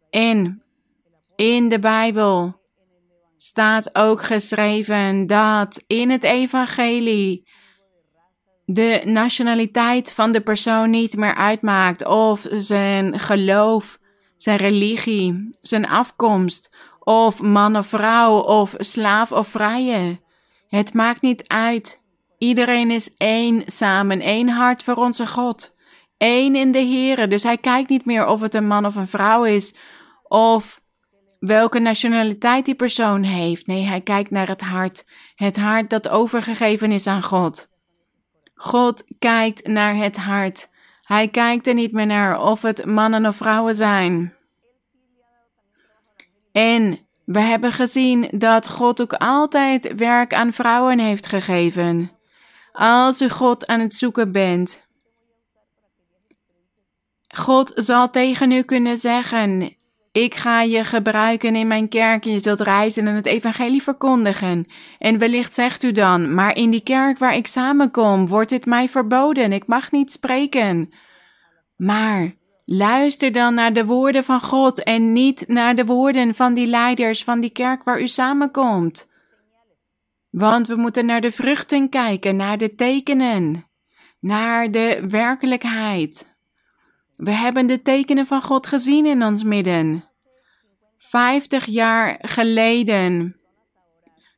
En 0.10 0.64
in 1.36 1.70
de 1.70 1.80
Bijbel 1.80 2.62
staat 3.38 3.96
ook 3.96 4.24
geschreven 4.24 5.28
dat 5.28 5.84
in 5.88 6.10
het 6.10 6.24
evangelie 6.24 7.48
de 8.66 9.02
nationaliteit 9.06 10.14
van 10.14 10.32
de 10.32 10.42
persoon 10.42 10.90
niet 10.90 11.16
meer 11.16 11.36
uitmaakt 11.36 12.06
of 12.06 12.48
zijn 12.52 13.20
geloof, 13.20 14.00
zijn 14.36 14.58
religie, 14.58 15.58
zijn 15.62 15.88
afkomst 15.88 16.73
of 17.04 17.42
man 17.42 17.76
of 17.78 17.88
vrouw 17.88 18.40
of 18.40 18.76
slaaf 18.78 19.32
of 19.32 19.48
vrije. 19.48 20.22
Het 20.68 20.94
maakt 20.94 21.22
niet 21.22 21.48
uit. 21.48 22.04
Iedereen 22.38 22.92
is 22.92 23.16
één 23.18 23.64
samen, 23.66 24.20
één 24.20 24.50
hart 24.50 24.84
voor 24.84 24.96
onze 24.96 25.28
God. 25.28 25.76
Eén 26.18 26.56
in 26.56 26.72
de 26.72 26.86
Here. 26.86 27.28
Dus 27.28 27.44
hij 27.44 27.58
kijkt 27.58 27.90
niet 27.90 28.06
meer 28.06 28.26
of 28.26 28.42
het 28.42 28.54
een 28.54 28.68
man 28.68 28.86
of 28.86 28.96
een 28.96 29.08
vrouw 29.08 29.44
is 29.44 29.76
of 30.24 30.82
welke 31.40 31.80
nationaliteit 31.80 32.66
die 32.66 32.76
persoon 32.76 33.24
heeft. 33.24 33.68
Nee, 33.68 33.84
hij 33.84 34.02
kijkt 34.02 34.30
naar 34.30 34.48
het 34.48 34.62
hart. 34.62 35.06
Het 35.36 35.58
hart 35.58 35.90
dat 35.90 36.10
overgegeven 36.10 36.92
is 36.92 37.08
aan 37.08 37.24
God. 37.24 37.68
God 38.54 39.04
kijkt 39.20 39.68
naar 39.68 39.96
het 39.96 40.18
hart. 40.18 40.70
Hij 41.02 41.28
kijkt 41.28 41.68
er 41.68 41.74
niet 41.74 41.92
meer 41.92 42.06
naar 42.06 42.42
of 42.42 42.62
het 42.62 42.86
mannen 42.86 43.26
of 43.26 43.36
vrouwen 43.36 43.76
zijn. 43.76 44.34
En 46.54 47.00
we 47.26 47.40
hebben 47.40 47.72
gezien 47.72 48.28
dat 48.32 48.70
God 48.70 49.02
ook 49.02 49.14
altijd 49.14 49.96
werk 49.96 50.34
aan 50.34 50.54
vrouwen 50.54 51.00
heeft 51.00 51.28
gegeven. 51.28 52.12
Als 52.72 53.22
u 53.22 53.30
God 53.30 53.68
aan 53.68 53.80
het 53.80 53.96
zoeken 53.96 54.32
bent, 54.32 54.88
God 57.28 57.72
zal 57.76 58.10
tegen 58.10 58.52
u 58.52 58.62
kunnen 58.62 58.98
zeggen: 58.98 59.78
Ik 60.12 60.36
ga 60.36 60.62
je 60.62 60.84
gebruiken 60.84 61.56
in 61.56 61.68
mijn 61.68 61.90
kerk 61.90 62.26
en 62.26 62.32
je 62.32 62.40
zult 62.40 62.60
reizen 62.60 63.08
en 63.08 63.16
het 63.16 63.26
evangelie 63.26 63.84
verkondigen. 63.84 64.66
En 65.00 65.18
wellicht 65.18 65.54
zegt 65.54 65.84
u 65.84 65.92
dan: 65.92 66.34
Maar 66.34 66.56
in 66.56 66.70
die 66.70 66.84
kerk 66.84 67.18
waar 67.18 67.36
ik 67.36 67.48
samenkom, 67.48 68.28
wordt 68.28 68.50
dit 68.50 68.66
mij 68.66 68.90
verboden, 68.90 69.52
ik 69.52 69.68
mag 69.68 69.92
niet 69.92 70.12
spreken. 70.12 70.94
Maar 71.76 72.34
Luister 72.66 73.32
dan 73.32 73.54
naar 73.54 73.74
de 73.74 73.86
woorden 73.86 74.24
van 74.24 74.42
God 74.42 74.84
en 74.84 75.14
niet 75.14 75.48
naar 75.48 75.76
de 75.76 75.86
woorden 75.86 76.36
van 76.36 76.54
die 76.54 76.68
leiders 76.68 77.24
van 77.24 77.40
die 77.40 77.50
kerk 77.50 77.84
waar 77.84 78.02
u 78.02 78.08
samenkomt. 78.08 79.12
Want 80.30 80.68
we 80.68 80.76
moeten 80.76 81.06
naar 81.06 81.22
de 81.22 81.32
vruchten 81.32 81.90
kijken, 81.90 82.36
naar 82.36 82.58
de 82.58 82.76
tekenen, 82.76 83.66
naar 84.20 84.72
de 84.72 85.06
werkelijkheid. 85.10 86.36
We 87.16 87.32
hebben 87.32 87.68
de 87.68 87.82
tekenen 87.82 88.26
van 88.26 88.42
God 88.42 88.68
gezien 88.68 89.06
in 89.06 89.24
ons 89.24 89.44
midden. 89.44 90.10
Vijftig 90.98 91.66
jaar 91.66 92.18
geleden 92.22 93.38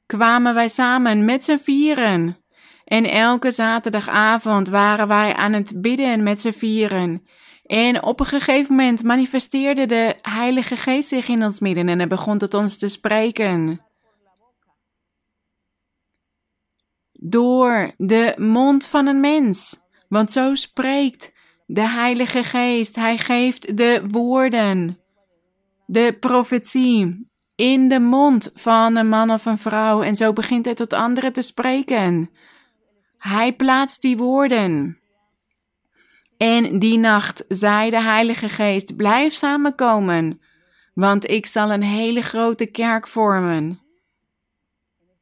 kwamen 0.06 0.54
wij 0.54 0.68
samen 0.68 1.26
met 1.26 1.44
z'n 1.44 1.58
vieren. 1.58 2.38
En 2.86 3.06
elke 3.06 3.52
zaterdagavond 3.52 4.70
waren 4.70 5.08
wij 5.08 5.34
aan 5.34 5.54
het 5.54 5.82
bidden 5.82 6.24
met 6.24 6.42
z'n 6.42 6.52
vieren. 6.52 7.28
En 7.66 8.04
op 8.04 8.20
een 8.20 8.26
gegeven 8.26 8.76
moment 8.76 9.04
manifesteerde 9.04 9.86
de 9.86 10.16
Heilige 10.22 10.76
Geest 10.76 11.08
zich 11.08 11.28
in 11.28 11.44
ons 11.44 11.60
midden 11.60 11.90
en 11.90 11.98
hij 11.98 12.08
begon 12.08 12.38
tot 12.38 12.54
ons 12.54 12.78
te 12.78 12.88
spreken. 12.88 13.82
Door 17.12 17.92
de 17.98 18.34
mond 18.38 18.88
van 18.88 19.08
een 19.08 19.20
mens. 19.20 19.82
Want 20.10 20.32
zo 20.32 20.56
spreekt 20.56 21.34
de 21.66 21.88
Heilige 21.88 22.44
Geest. 22.44 22.96
Hij 22.96 23.18
geeft 23.18 23.78
de 23.78 24.04
woorden, 24.08 25.00
de 25.86 26.18
profetie 26.20 27.30
in 27.56 27.88
de 27.88 28.00
mond 28.00 28.52
van 28.54 28.96
een 28.96 29.10
man 29.10 29.32
of 29.32 29.46
een 29.46 29.58
vrouw. 29.58 30.02
En 30.02 30.16
zo 30.16 30.34
begint 30.34 30.66
hij 30.66 30.74
tot 30.74 30.94
anderen 30.94 31.34
te 31.34 31.42
spreken. 31.42 32.30
Hij 33.18 33.54
plaatst 33.54 34.02
die 34.02 34.18
woorden. 34.18 35.00
En 36.38 36.80
die 36.80 36.98
nacht 36.98 37.46
zei 37.48 37.90
de 37.90 38.02
Heilige 38.02 38.50
Geest: 38.50 38.96
Blijf 38.96 39.34
samenkomen, 39.34 40.42
want 40.94 41.30
ik 41.30 41.46
zal 41.46 41.72
een 41.72 41.84
hele 41.84 42.22
grote 42.22 42.72
kerk 42.72 43.08
vormen. 43.08 43.80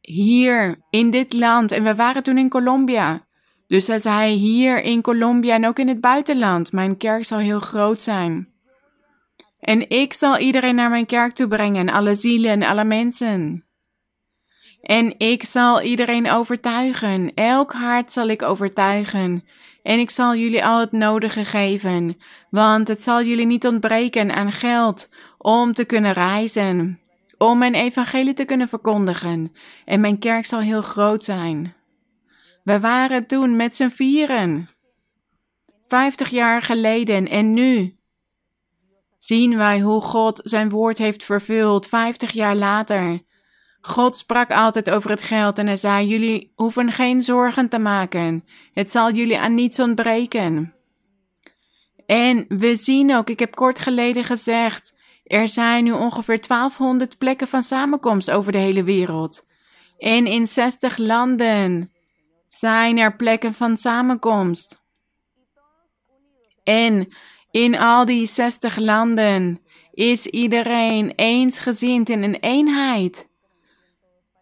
Hier 0.01 0.78
in 0.89 1.09
dit 1.09 1.34
land, 1.34 1.72
en 1.72 1.84
we 1.84 1.95
waren 1.95 2.24
toen 2.24 2.38
in 2.38 2.49
Colombia. 2.49 3.26
Dus 3.68 3.88
hij 3.88 3.99
zei: 3.99 4.34
Hier 4.34 4.82
in 4.82 5.01
Colombia 5.01 5.55
en 5.55 5.68
ook 5.68 5.80
in 5.80 5.88
het 5.88 6.01
buitenland, 6.01 6.72
mijn 6.72 6.97
kerk 6.97 7.26
zal 7.26 7.38
heel 7.38 7.59
groot 7.59 8.01
zijn. 8.01 8.51
En 9.59 9.89
ik 9.89 10.14
zal 10.14 10.38
iedereen 10.38 10.76
naar 10.76 10.89
mijn 10.89 11.05
kerk 11.05 11.32
toe 11.32 11.47
brengen, 11.47 11.89
alle 11.89 12.16
zielen, 12.16 12.64
alle 12.64 12.84
mensen. 12.84 13.66
En 14.82 15.20
ik 15.20 15.43
zal 15.43 15.82
iedereen 15.82 16.32
overtuigen, 16.32 17.34
elk 17.34 17.74
hart 17.74 18.11
zal 18.11 18.28
ik 18.28 18.41
overtuigen. 18.41 19.43
En 19.84 19.99
ik 19.99 20.09
zal 20.09 20.36
jullie 20.36 20.65
al 20.65 20.79
het 20.79 20.91
nodige 20.91 21.45
geven, 21.45 22.17
want 22.49 22.88
het 22.88 23.03
zal 23.03 23.23
jullie 23.23 23.45
niet 23.45 23.67
ontbreken 23.67 24.31
aan 24.31 24.51
geld 24.51 25.09
om 25.38 25.73
te 25.73 25.86
kunnen 25.86 26.13
reizen, 26.13 26.99
om 27.38 27.57
mijn 27.57 27.75
evangelie 27.75 28.34
te 28.34 28.45
kunnen 28.45 28.67
verkondigen. 28.67 29.51
En 29.86 29.99
mijn 29.99 30.19
kerk 30.19 30.45
zal 30.45 30.59
heel 30.59 30.81
groot 30.81 31.23
zijn. 31.23 31.73
We 32.63 32.79
waren 32.79 33.27
toen 33.27 33.55
met 33.55 33.75
z'n 33.75 33.89
vieren. 33.89 34.67
Vijftig 35.88 36.29
jaar 36.29 36.61
geleden 36.61 37.27
en 37.27 37.53
nu 37.53 37.97
zien 39.17 39.57
wij 39.57 39.79
hoe 39.79 40.01
God 40.01 40.39
zijn 40.43 40.69
woord 40.69 40.97
heeft 40.97 41.23
vervuld, 41.23 41.88
vijftig 41.88 42.31
jaar 42.31 42.55
later. 42.55 43.21
God 43.86 44.17
sprak 44.17 44.51
altijd 44.51 44.89
over 44.89 45.09
het 45.09 45.21
geld 45.21 45.57
en 45.57 45.65
hij 45.65 45.75
zei: 45.75 46.07
Jullie 46.07 46.51
hoeven 46.55 46.91
geen 46.91 47.21
zorgen 47.21 47.69
te 47.69 47.79
maken. 47.79 48.45
Het 48.73 48.91
zal 48.91 49.11
jullie 49.11 49.39
aan 49.39 49.53
niets 49.53 49.79
ontbreken. 49.79 50.73
En 52.05 52.45
we 52.47 52.75
zien 52.75 53.15
ook, 53.15 53.29
ik 53.29 53.39
heb 53.39 53.55
kort 53.55 53.79
geleden 53.79 54.23
gezegd, 54.23 54.93
er 55.23 55.47
zijn 55.47 55.84
nu 55.84 55.91
ongeveer 55.91 56.47
1200 56.47 57.17
plekken 57.17 57.47
van 57.47 57.63
samenkomst 57.63 58.31
over 58.31 58.51
de 58.51 58.57
hele 58.57 58.84
wereld. 58.84 59.47
En 59.97 60.25
in 60.25 60.47
60 60.47 60.97
landen 60.97 61.91
zijn 62.47 62.97
er 62.97 63.15
plekken 63.15 63.53
van 63.53 63.77
samenkomst. 63.77 64.81
En 66.63 67.13
in 67.51 67.77
al 67.77 68.05
die 68.05 68.25
60 68.25 68.77
landen 68.77 69.61
is 69.93 70.27
iedereen 70.27 71.13
eensgezind 71.15 72.09
in 72.09 72.23
een 72.23 72.38
eenheid. 72.39 73.31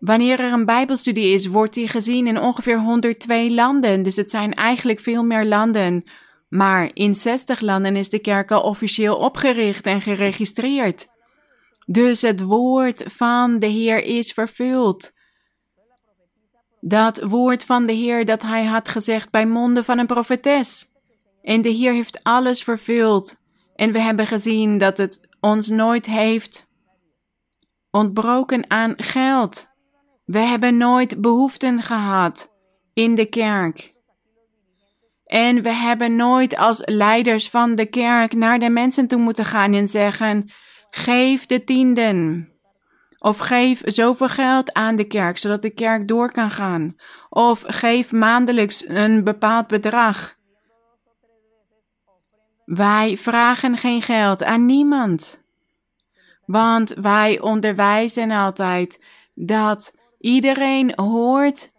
Wanneer 0.02 0.40
er 0.40 0.54
een 0.54 0.66
Bijbelstudie 0.66 1.34
is, 1.34 1.46
wordt 1.46 1.74
die 1.74 1.88
gezien 1.88 2.28
in 2.28 2.40
ongeveer 2.40 2.80
102 2.80 3.52
landen. 3.52 4.04
Dus 4.04 4.16
het 4.16 4.30
zijn 4.30 4.54
eigenlijk 4.54 5.00
veel 5.00 5.24
meer 5.24 5.46
landen. 5.46 6.04
Maar 6.50 6.92
in 6.94 7.16
60 7.16 7.60
landen 7.60 7.96
is 7.96 8.10
de 8.10 8.20
kerk 8.20 8.52
al 8.52 8.62
officieel 8.62 9.16
opgericht 9.16 9.86
en 9.86 10.02
geregistreerd. 10.02 11.08
Dus 11.86 12.22
het 12.22 12.42
woord 12.42 13.04
van 13.08 13.60
de 13.60 13.66
Heer 13.66 14.04
is 14.04 14.32
vervuld. 14.32 15.12
Dat 16.80 17.22
woord 17.22 17.64
van 17.64 17.86
de 17.86 17.94
Heer 17.94 18.26
dat 18.26 18.42
hij 18.42 18.66
had 18.66 18.90
gezegd 18.90 19.32
bij 19.32 19.46
monden 19.46 19.86
van 19.86 19.98
een 19.98 20.06
profetes. 20.06 20.88
En 21.42 21.62
de 21.62 21.70
Heer 21.70 21.94
heeft 21.94 22.24
alles 22.24 22.64
vervuld. 22.64 23.36
En 23.76 23.92
we 23.92 24.00
hebben 24.00 24.28
gezien 24.28 24.78
dat 24.78 24.98
het 24.98 25.20
ons 25.40 25.68
nooit 25.68 26.06
heeft 26.06 26.68
ontbroken 27.92 28.70
aan 28.70 28.94
geld. 28.98 29.71
We 30.26 30.40
hebben 30.40 30.78
nooit 30.78 31.22
behoeften 31.22 31.82
gehad 31.82 32.52
in 32.94 33.16
de 33.16 33.26
kerk. 33.26 33.94
En 35.26 35.62
we 35.62 35.74
hebben 35.74 36.16
nooit 36.16 36.58
als 36.58 36.82
leiders 36.86 37.50
van 37.50 37.76
de 37.76 37.86
kerk 37.86 38.34
naar 38.34 38.60
de 38.60 38.70
mensen 38.70 39.08
toe 39.08 39.20
moeten 39.20 39.46
gaan 39.46 39.74
en 39.74 39.88
zeggen: 39.88 40.52
geef 40.90 41.46
de 41.46 41.64
tienden. 41.64 42.50
Of 43.18 43.38
geef 43.38 43.82
zoveel 43.86 44.30
geld 44.30 44.74
aan 44.74 44.96
de 44.96 45.04
kerk, 45.04 45.38
zodat 45.38 45.62
de 45.62 45.70
kerk 45.70 46.08
door 46.08 46.32
kan 46.32 46.52
gaan. 46.52 46.96
Of 47.30 47.64
geef 47.68 48.12
maandelijks 48.12 48.88
een 48.88 49.24
bepaald 49.24 49.68
bedrag. 49.68 50.36
Wij 52.66 53.18
vragen 53.18 53.78
geen 53.78 54.02
geld 54.02 54.44
aan 54.44 54.66
niemand. 54.66 55.44
Want 56.46 56.94
wij 56.94 57.40
onderwijzen 57.40 58.32
altijd 58.32 59.06
dat 59.34 59.94
iedereen 60.22 60.94
hoort, 60.96 61.72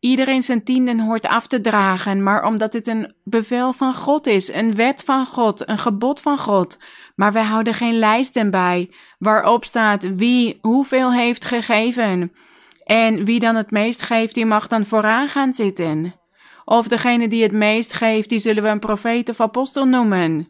iedereen 0.00 0.42
zijn 0.42 0.64
tienden 0.64 1.00
hoort 1.00 1.26
af 1.26 1.46
te 1.46 1.60
dragen, 1.60 2.22
maar 2.22 2.44
omdat 2.44 2.72
dit 2.72 2.86
een 2.86 3.14
bevel 3.24 3.72
van 3.72 3.94
God 3.94 4.26
is, 4.26 4.52
een 4.52 4.74
wet 4.74 5.04
van 5.04 5.26
God, 5.26 5.68
een 5.68 5.78
gebod 5.78 6.20
van 6.20 6.38
God. 6.38 6.78
Maar 7.14 7.32
wij 7.32 7.42
houden 7.42 7.74
geen 7.74 7.98
lijsten 7.98 8.50
bij 8.50 8.90
waarop 9.18 9.64
staat 9.64 10.14
wie 10.16 10.58
hoeveel 10.60 11.12
heeft 11.12 11.44
gegeven. 11.44 12.32
En 12.84 13.24
wie 13.24 13.40
dan 13.40 13.54
het 13.54 13.70
meest 13.70 14.02
geeft, 14.02 14.34
die 14.34 14.46
mag 14.46 14.66
dan 14.66 14.86
vooraan 14.86 15.28
gaan 15.28 15.52
zitten. 15.52 16.14
Of 16.64 16.88
degene 16.88 17.28
die 17.28 17.42
het 17.42 17.52
meest 17.52 17.92
geeft, 17.92 18.28
die 18.28 18.38
zullen 18.38 18.62
we 18.62 18.68
een 18.68 18.78
profeet 18.78 19.28
of 19.28 19.40
apostel 19.40 19.84
noemen. 19.84 20.48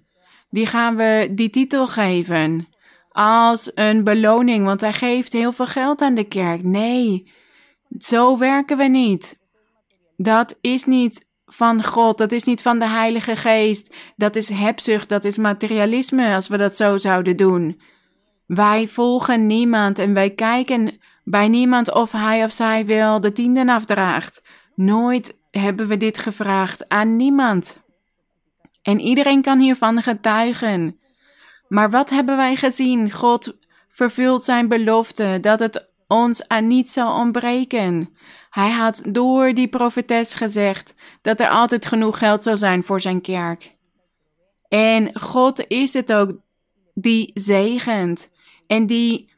Die 0.51 0.67
gaan 0.67 0.97
we 0.97 1.29
die 1.31 1.51
titel 1.51 1.87
geven. 1.87 2.69
Als 3.09 3.71
een 3.75 4.05
beloning, 4.05 4.65
want 4.65 4.81
hij 4.81 4.93
geeft 4.93 5.33
heel 5.33 5.53
veel 5.53 5.67
geld 5.67 6.01
aan 6.01 6.15
de 6.15 6.25
kerk. 6.25 6.63
Nee, 6.63 7.33
zo 7.99 8.39
werken 8.39 8.77
we 8.77 8.85
niet. 8.85 9.39
Dat 10.17 10.59
is 10.61 10.85
niet 10.85 11.29
van 11.47 11.85
God, 11.85 12.19
dat 12.19 12.33
is 12.33 12.45
niet 12.45 12.63
van 12.63 12.79
de 12.79 12.89
Heilige 12.89 13.37
Geest. 13.37 13.95
Dat 14.17 14.37
is 14.37 14.49
hebzucht, 14.49 15.09
dat 15.09 15.25
is 15.25 15.37
materialisme 15.37 16.35
als 16.35 16.49
we 16.49 16.57
dat 16.57 16.77
zo 16.77 16.97
zouden 16.97 17.37
doen. 17.37 17.81
Wij 18.47 18.89
volgen 18.89 19.47
niemand 19.47 19.99
en 19.99 20.15
wij 20.15 20.31
kijken 20.31 20.99
bij 21.25 21.49
niemand 21.49 21.93
of 21.95 22.13
hij 22.13 22.45
of 22.45 22.53
zij 22.53 22.87
wil 22.87 23.21
de 23.21 23.33
tienden 23.33 23.69
afdraagt. 23.69 24.43
Nooit 24.75 25.39
hebben 25.51 25.89
we 25.89 25.97
dit 25.97 26.19
gevraagd 26.19 26.89
aan 26.89 27.17
niemand. 27.17 27.83
En 28.83 29.01
iedereen 29.01 29.43
kan 29.43 29.59
hiervan 29.61 30.03
getuigen. 30.03 30.99
Maar 31.69 31.91
wat 31.91 32.11
hebben 32.11 32.37
wij 32.37 32.57
gezien? 32.57 33.11
God 33.11 33.57
vervult 33.89 34.45
zijn 34.45 34.69
belofte 34.69 35.39
dat 35.41 35.59
het 35.59 35.89
ons 36.07 36.49
aan 36.49 36.66
niets 36.66 36.93
zal 36.93 37.21
ontbreken. 37.21 38.16
Hij 38.51 38.71
had 38.71 39.03
door 39.07 39.55
die 39.55 39.69
profetes 39.69 40.35
gezegd 40.35 40.95
dat 41.23 41.41
er 41.41 41.49
altijd 41.49 41.87
genoeg 41.87 42.19
geld 42.19 42.43
zou 42.43 42.57
zijn 42.57 42.85
voor 42.85 43.01
zijn 43.01 43.21
kerk. 43.21 43.77
En 44.69 45.21
God 45.21 45.64
is 45.69 45.93
het 45.93 46.12
ook 46.12 46.33
die 46.95 47.31
zegent 47.35 48.33
en 48.66 48.87
die 48.87 49.29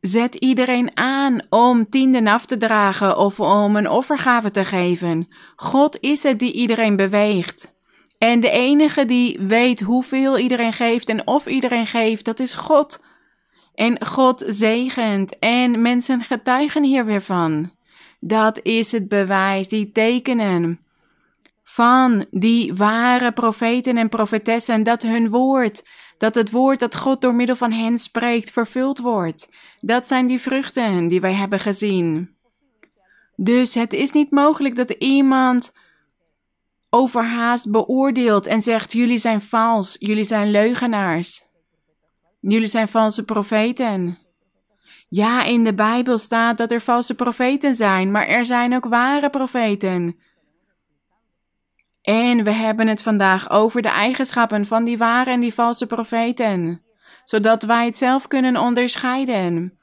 Zet 0.00 0.34
iedereen 0.34 0.96
aan 0.96 1.40
om 1.48 1.88
tienden 1.88 2.26
af 2.26 2.46
te 2.46 2.56
dragen 2.56 3.16
of 3.16 3.40
om 3.40 3.76
een 3.76 3.88
offergave 3.88 4.50
te 4.50 4.64
geven. 4.64 5.28
God 5.56 6.00
is 6.00 6.22
het 6.22 6.38
die 6.38 6.52
iedereen 6.52 6.96
beweegt. 6.96 7.76
En 8.18 8.40
de 8.40 8.50
enige 8.50 9.04
die 9.04 9.38
weet 9.40 9.80
hoeveel 9.80 10.38
iedereen 10.38 10.72
geeft 10.72 11.08
en 11.08 11.26
of 11.26 11.46
iedereen 11.46 11.86
geeft, 11.86 12.24
dat 12.24 12.40
is 12.40 12.54
God. 12.54 13.04
En 13.74 14.06
God 14.06 14.44
zegent 14.46 15.38
en 15.38 15.82
mensen 15.82 16.20
getuigen 16.20 16.82
hier 16.82 17.04
weer 17.04 17.22
van. 17.22 17.70
Dat 18.20 18.60
is 18.62 18.92
het 18.92 19.08
bewijs, 19.08 19.68
die 19.68 19.92
tekenen 19.92 20.80
van 21.62 22.26
die 22.30 22.74
ware 22.74 23.32
profeten 23.32 23.96
en 23.96 24.08
profetessen, 24.08 24.82
dat 24.82 25.02
hun 25.02 25.30
woord 25.30 25.82
dat 26.18 26.34
het 26.34 26.50
woord 26.50 26.80
dat 26.80 26.96
God 26.96 27.20
door 27.20 27.34
middel 27.34 27.56
van 27.56 27.72
hen 27.72 27.98
spreekt 27.98 28.50
vervuld 28.50 28.98
wordt. 28.98 29.48
Dat 29.80 30.06
zijn 30.08 30.26
die 30.26 30.40
vruchten 30.40 31.08
die 31.08 31.20
wij 31.20 31.34
hebben 31.34 31.60
gezien. 31.60 32.36
Dus 33.36 33.74
het 33.74 33.92
is 33.92 34.12
niet 34.12 34.30
mogelijk 34.30 34.76
dat 34.76 34.90
iemand 34.90 35.76
overhaast 36.90 37.70
beoordeelt 37.70 38.46
en 38.46 38.60
zegt: 38.60 38.92
Jullie 38.92 39.18
zijn 39.18 39.40
vals, 39.40 39.96
jullie 39.98 40.24
zijn 40.24 40.50
leugenaars, 40.50 41.42
jullie 42.40 42.66
zijn 42.66 42.88
valse 42.88 43.24
profeten. 43.24 44.18
Ja, 45.08 45.44
in 45.44 45.64
de 45.64 45.74
Bijbel 45.74 46.18
staat 46.18 46.58
dat 46.58 46.70
er 46.70 46.80
valse 46.80 47.14
profeten 47.14 47.74
zijn, 47.74 48.10
maar 48.10 48.26
er 48.26 48.44
zijn 48.44 48.74
ook 48.74 48.84
ware 48.84 49.30
profeten. 49.30 50.16
En 52.02 52.44
we 52.44 52.52
hebben 52.52 52.86
het 52.86 53.02
vandaag 53.02 53.50
over 53.50 53.82
de 53.82 53.88
eigenschappen 53.88 54.66
van 54.66 54.84
die 54.84 54.98
ware 54.98 55.30
en 55.30 55.40
die 55.40 55.54
valse 55.54 55.86
profeten, 55.86 56.82
zodat 57.24 57.62
wij 57.62 57.84
het 57.84 57.96
zelf 57.96 58.26
kunnen 58.26 58.56
onderscheiden. 58.56 59.77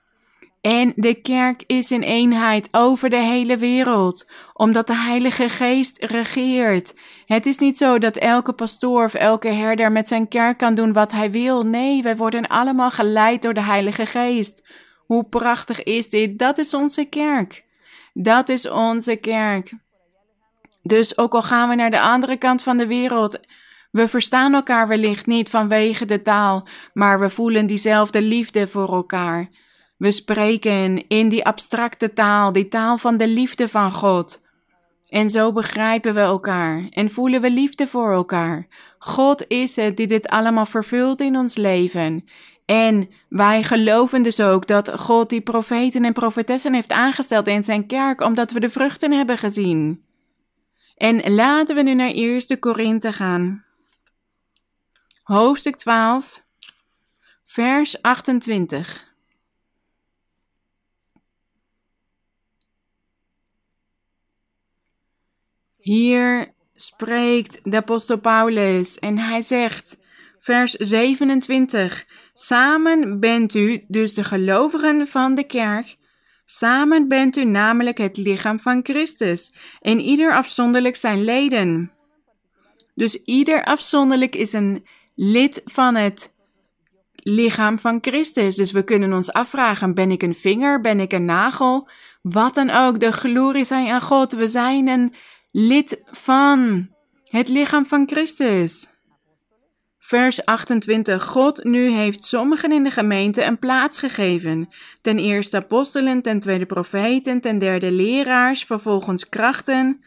En 0.65 0.93
de 0.95 1.21
kerk 1.21 1.63
is 1.67 1.91
in 1.91 2.01
eenheid 2.01 2.67
over 2.71 3.09
de 3.09 3.19
hele 3.19 3.57
wereld, 3.57 4.27
omdat 4.53 4.87
de 4.87 4.95
Heilige 4.95 5.49
Geest 5.49 6.03
regeert. 6.03 6.93
Het 7.25 7.45
is 7.45 7.57
niet 7.57 7.77
zo 7.77 7.97
dat 7.97 8.17
elke 8.17 8.53
pastoor 8.53 9.03
of 9.03 9.13
elke 9.13 9.47
herder 9.47 9.91
met 9.91 10.07
zijn 10.07 10.27
kerk 10.27 10.57
kan 10.57 10.75
doen 10.75 10.93
wat 10.93 11.11
hij 11.11 11.31
wil. 11.31 11.63
Nee, 11.63 12.01
wij 12.01 12.15
worden 12.15 12.47
allemaal 12.47 12.91
geleid 12.91 13.41
door 13.41 13.53
de 13.53 13.63
Heilige 13.63 14.05
Geest. 14.05 14.67
Hoe 15.05 15.23
prachtig 15.23 15.83
is 15.83 16.09
dit? 16.09 16.39
Dat 16.39 16.57
is 16.57 16.73
onze 16.73 17.05
kerk. 17.05 17.63
Dat 18.13 18.49
is 18.49 18.69
onze 18.69 19.15
kerk. 19.15 19.73
Dus 20.81 21.17
ook 21.17 21.33
al 21.33 21.43
gaan 21.43 21.69
we 21.69 21.75
naar 21.75 21.91
de 21.91 22.01
andere 22.01 22.37
kant 22.37 22.63
van 22.63 22.77
de 22.77 22.87
wereld, 22.87 23.39
we 23.91 24.07
verstaan 24.07 24.53
elkaar 24.53 24.87
wellicht 24.87 25.25
niet 25.25 25.49
vanwege 25.49 26.05
de 26.05 26.21
taal, 26.21 26.67
maar 26.93 27.19
we 27.19 27.29
voelen 27.29 27.65
diezelfde 27.65 28.21
liefde 28.21 28.67
voor 28.67 28.93
elkaar. 28.93 29.49
We 29.97 30.11
spreken 30.11 31.07
in 31.07 31.29
die 31.29 31.45
abstracte 31.45 32.13
taal, 32.13 32.51
die 32.51 32.67
taal 32.67 32.97
van 32.97 33.17
de 33.17 33.27
liefde 33.27 33.67
van 33.67 33.91
God. 33.91 34.43
En 35.09 35.29
zo 35.29 35.51
begrijpen 35.51 36.13
we 36.13 36.19
elkaar 36.19 36.87
en 36.89 37.11
voelen 37.11 37.41
we 37.41 37.49
liefde 37.49 37.87
voor 37.87 38.13
elkaar. 38.13 38.67
God 38.97 39.47
is 39.47 39.75
het 39.75 39.97
die 39.97 40.07
dit 40.07 40.27
allemaal 40.27 40.65
vervult 40.65 41.21
in 41.21 41.37
ons 41.37 41.55
leven. 41.55 42.25
En 42.65 43.09
wij 43.29 43.63
geloven 43.63 44.23
dus 44.23 44.39
ook 44.39 44.67
dat 44.67 44.99
God 44.99 45.29
die 45.29 45.41
profeten 45.41 46.05
en 46.05 46.13
profetessen 46.13 46.73
heeft 46.73 46.91
aangesteld 46.91 47.47
in 47.47 47.63
zijn 47.63 47.87
kerk, 47.87 48.21
omdat 48.21 48.51
we 48.51 48.59
de 48.59 48.69
vruchten 48.69 49.11
hebben 49.11 49.37
gezien. 49.37 50.03
En 50.97 51.33
laten 51.33 51.75
we 51.75 51.81
nu 51.81 51.93
naar 51.93 52.11
1 52.11 52.59
Korinthe 52.59 53.13
gaan. 53.13 53.63
Hoofdstuk 55.23 55.75
12, 55.75 56.43
Vers 57.43 58.01
28. 58.01 59.14
Hier 65.85 66.53
spreekt 66.73 67.59
de 67.63 67.77
apostel 67.77 68.17
Paulus 68.17 68.99
en 68.99 69.17
hij 69.17 69.41
zegt, 69.41 69.97
vers 70.37 70.71
27, 70.71 72.05
Samen 72.33 73.19
bent 73.19 73.55
u, 73.55 73.85
dus 73.87 74.13
de 74.13 74.23
gelovigen 74.23 75.07
van 75.07 75.35
de 75.35 75.43
kerk, 75.43 75.95
samen 76.45 77.07
bent 77.07 77.37
u 77.37 77.43
namelijk 77.43 77.97
het 77.97 78.17
lichaam 78.17 78.59
van 78.59 78.79
Christus 78.83 79.53
en 79.81 79.99
ieder 79.99 80.33
afzonderlijk 80.33 80.95
zijn 80.95 81.23
leden. 81.23 81.91
Dus 82.95 83.23
ieder 83.23 83.63
afzonderlijk 83.63 84.35
is 84.35 84.53
een 84.53 84.85
lid 85.15 85.61
van 85.65 85.95
het 85.95 86.33
lichaam 87.15 87.79
van 87.79 87.97
Christus. 88.01 88.55
Dus 88.55 88.71
we 88.71 88.83
kunnen 88.83 89.13
ons 89.13 89.33
afvragen: 89.33 89.93
ben 89.93 90.11
ik 90.11 90.23
een 90.23 90.35
vinger? 90.35 90.81
Ben 90.81 90.99
ik 90.99 91.13
een 91.13 91.25
nagel? 91.25 91.89
Wat 92.21 92.55
dan 92.55 92.69
ook, 92.69 92.99
de 92.99 93.11
glorie 93.11 93.63
zijn 93.63 93.89
aan 93.89 94.01
God. 94.01 94.33
We 94.33 94.47
zijn 94.47 94.87
een 94.87 95.13
lid 95.57 96.01
van 96.05 96.89
het 97.29 97.47
lichaam 97.47 97.85
van 97.85 98.07
Christus. 98.07 98.87
Vers 99.99 100.45
28. 100.45 101.23
God 101.23 101.63
nu 101.63 101.91
heeft 101.91 102.23
sommigen 102.23 102.71
in 102.71 102.83
de 102.83 102.91
gemeente 102.91 103.43
een 103.43 103.59
plaats 103.59 103.97
gegeven. 103.97 104.67
Ten 105.01 105.19
eerste 105.19 105.57
apostelen, 105.57 106.21
ten 106.21 106.39
tweede 106.39 106.65
profeten, 106.65 107.41
ten 107.41 107.57
derde 107.57 107.91
leraars, 107.91 108.63
vervolgens 108.63 109.29
krachten. 109.29 110.03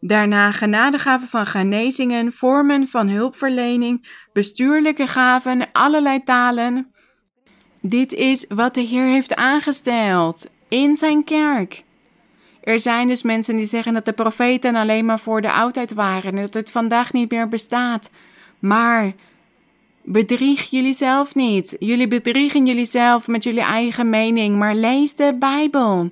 Daarna 0.00 0.52
genadegaven 0.52 1.28
van 1.28 1.46
genezingen, 1.46 2.32
vormen 2.32 2.86
van 2.86 3.08
hulpverlening, 3.08 4.08
bestuurlijke 4.32 5.06
gaven, 5.06 5.72
allerlei 5.72 6.22
talen. 6.22 6.92
Dit 7.80 8.12
is 8.12 8.44
wat 8.48 8.74
de 8.74 8.80
Heer 8.80 9.06
heeft 9.06 9.34
aangesteld 9.34 10.50
in 10.68 10.96
zijn 10.96 11.24
kerk. 11.24 11.86
Er 12.68 12.80
zijn 12.80 13.06
dus 13.06 13.22
mensen 13.22 13.56
die 13.56 13.64
zeggen 13.64 13.94
dat 13.94 14.04
de 14.04 14.12
profeten 14.12 14.76
alleen 14.76 15.04
maar 15.04 15.18
voor 15.18 15.40
de 15.40 15.52
oudheid 15.52 15.94
waren 15.94 16.36
en 16.36 16.42
dat 16.42 16.54
het 16.54 16.70
vandaag 16.70 17.12
niet 17.12 17.30
meer 17.30 17.48
bestaat. 17.48 18.10
Maar 18.58 19.12
bedrieg 20.02 20.70
jullie 20.70 20.92
zelf 20.92 21.34
niet. 21.34 21.76
Jullie 21.78 22.08
bedriegen 22.08 22.66
jullie 22.66 22.84
zelf 22.84 23.26
met 23.26 23.44
jullie 23.44 23.62
eigen 23.62 24.10
mening, 24.10 24.56
maar 24.56 24.74
lees 24.74 25.14
de 25.14 25.36
Bijbel. 25.38 26.10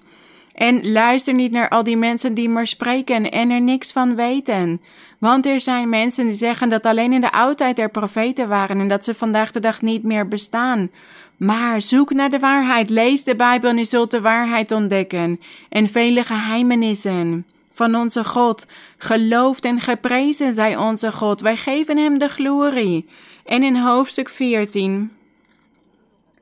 En 0.54 0.92
luister 0.92 1.34
niet 1.34 1.52
naar 1.52 1.68
al 1.68 1.82
die 1.82 1.96
mensen 1.96 2.34
die 2.34 2.48
maar 2.48 2.66
spreken 2.66 3.30
en 3.30 3.50
er 3.50 3.60
niks 3.60 3.92
van 3.92 4.14
weten. 4.14 4.80
Want 5.18 5.46
er 5.46 5.60
zijn 5.60 5.88
mensen 5.88 6.24
die 6.24 6.34
zeggen 6.34 6.68
dat 6.68 6.86
alleen 6.86 7.12
in 7.12 7.20
de 7.20 7.32
oudheid 7.32 7.78
er 7.78 7.90
profeten 7.90 8.48
waren 8.48 8.80
en 8.80 8.88
dat 8.88 9.04
ze 9.04 9.14
vandaag 9.14 9.50
de 9.50 9.60
dag 9.60 9.82
niet 9.82 10.02
meer 10.02 10.28
bestaan. 10.28 10.90
Maar 11.36 11.80
zoek 11.80 12.12
naar 12.12 12.30
de 12.30 12.38
waarheid, 12.38 12.90
lees 12.90 13.24
de 13.24 13.36
Bijbel 13.36 13.70
en 13.70 13.76
je 13.76 13.84
zult 13.84 14.10
de 14.10 14.20
waarheid 14.20 14.72
ontdekken. 14.72 15.40
En 15.68 15.88
vele 15.88 16.24
geheimenissen 16.24 17.46
van 17.70 17.94
onze 17.94 18.24
God. 18.24 18.66
Geloofd 18.98 19.64
en 19.64 19.80
geprezen 19.80 20.54
zij 20.54 20.76
onze 20.76 21.12
God. 21.12 21.40
Wij 21.40 21.56
geven 21.56 21.96
hem 21.96 22.18
de 22.18 22.28
glorie. 22.28 23.06
En 23.44 23.62
in 23.62 23.76
hoofdstuk 23.76 24.28
14, 24.28 25.10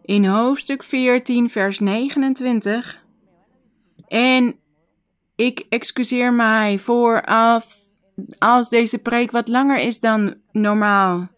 in 0.05 0.25
hoofdstuk 0.25 0.83
14, 0.83 1.51
vers 1.51 1.79
29. 1.79 3.03
En 4.09 4.55
ik 5.37 5.67
excuseer 5.69 6.33
mij 6.33 6.79
voor 6.79 7.25
als 8.39 8.69
deze 8.69 8.99
preek 8.99 9.31
wat 9.31 9.49
langer 9.49 9.79
is 9.79 10.01
dan 10.01 10.35
normaal. 10.53 11.29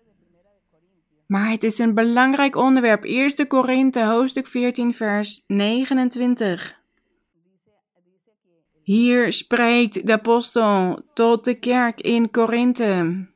Maar 1.27 1.51
het 1.51 1.62
is 1.62 1.79
een 1.79 1.95
belangrijk 1.95 2.57
onderwerp. 2.57 3.05
Eerste 3.05 3.47
Korinthe, 3.47 4.05
hoofdstuk 4.05 4.47
14, 4.47 4.95
vers 4.95 5.45
29. 5.47 6.81
Hier 8.83 9.33
spreekt 9.33 10.07
de 10.07 10.12
apostel 10.12 11.03
tot 11.14 11.45
de 11.45 11.55
kerk 11.55 12.01
in 12.01 12.31
Korinthe. 12.31 13.27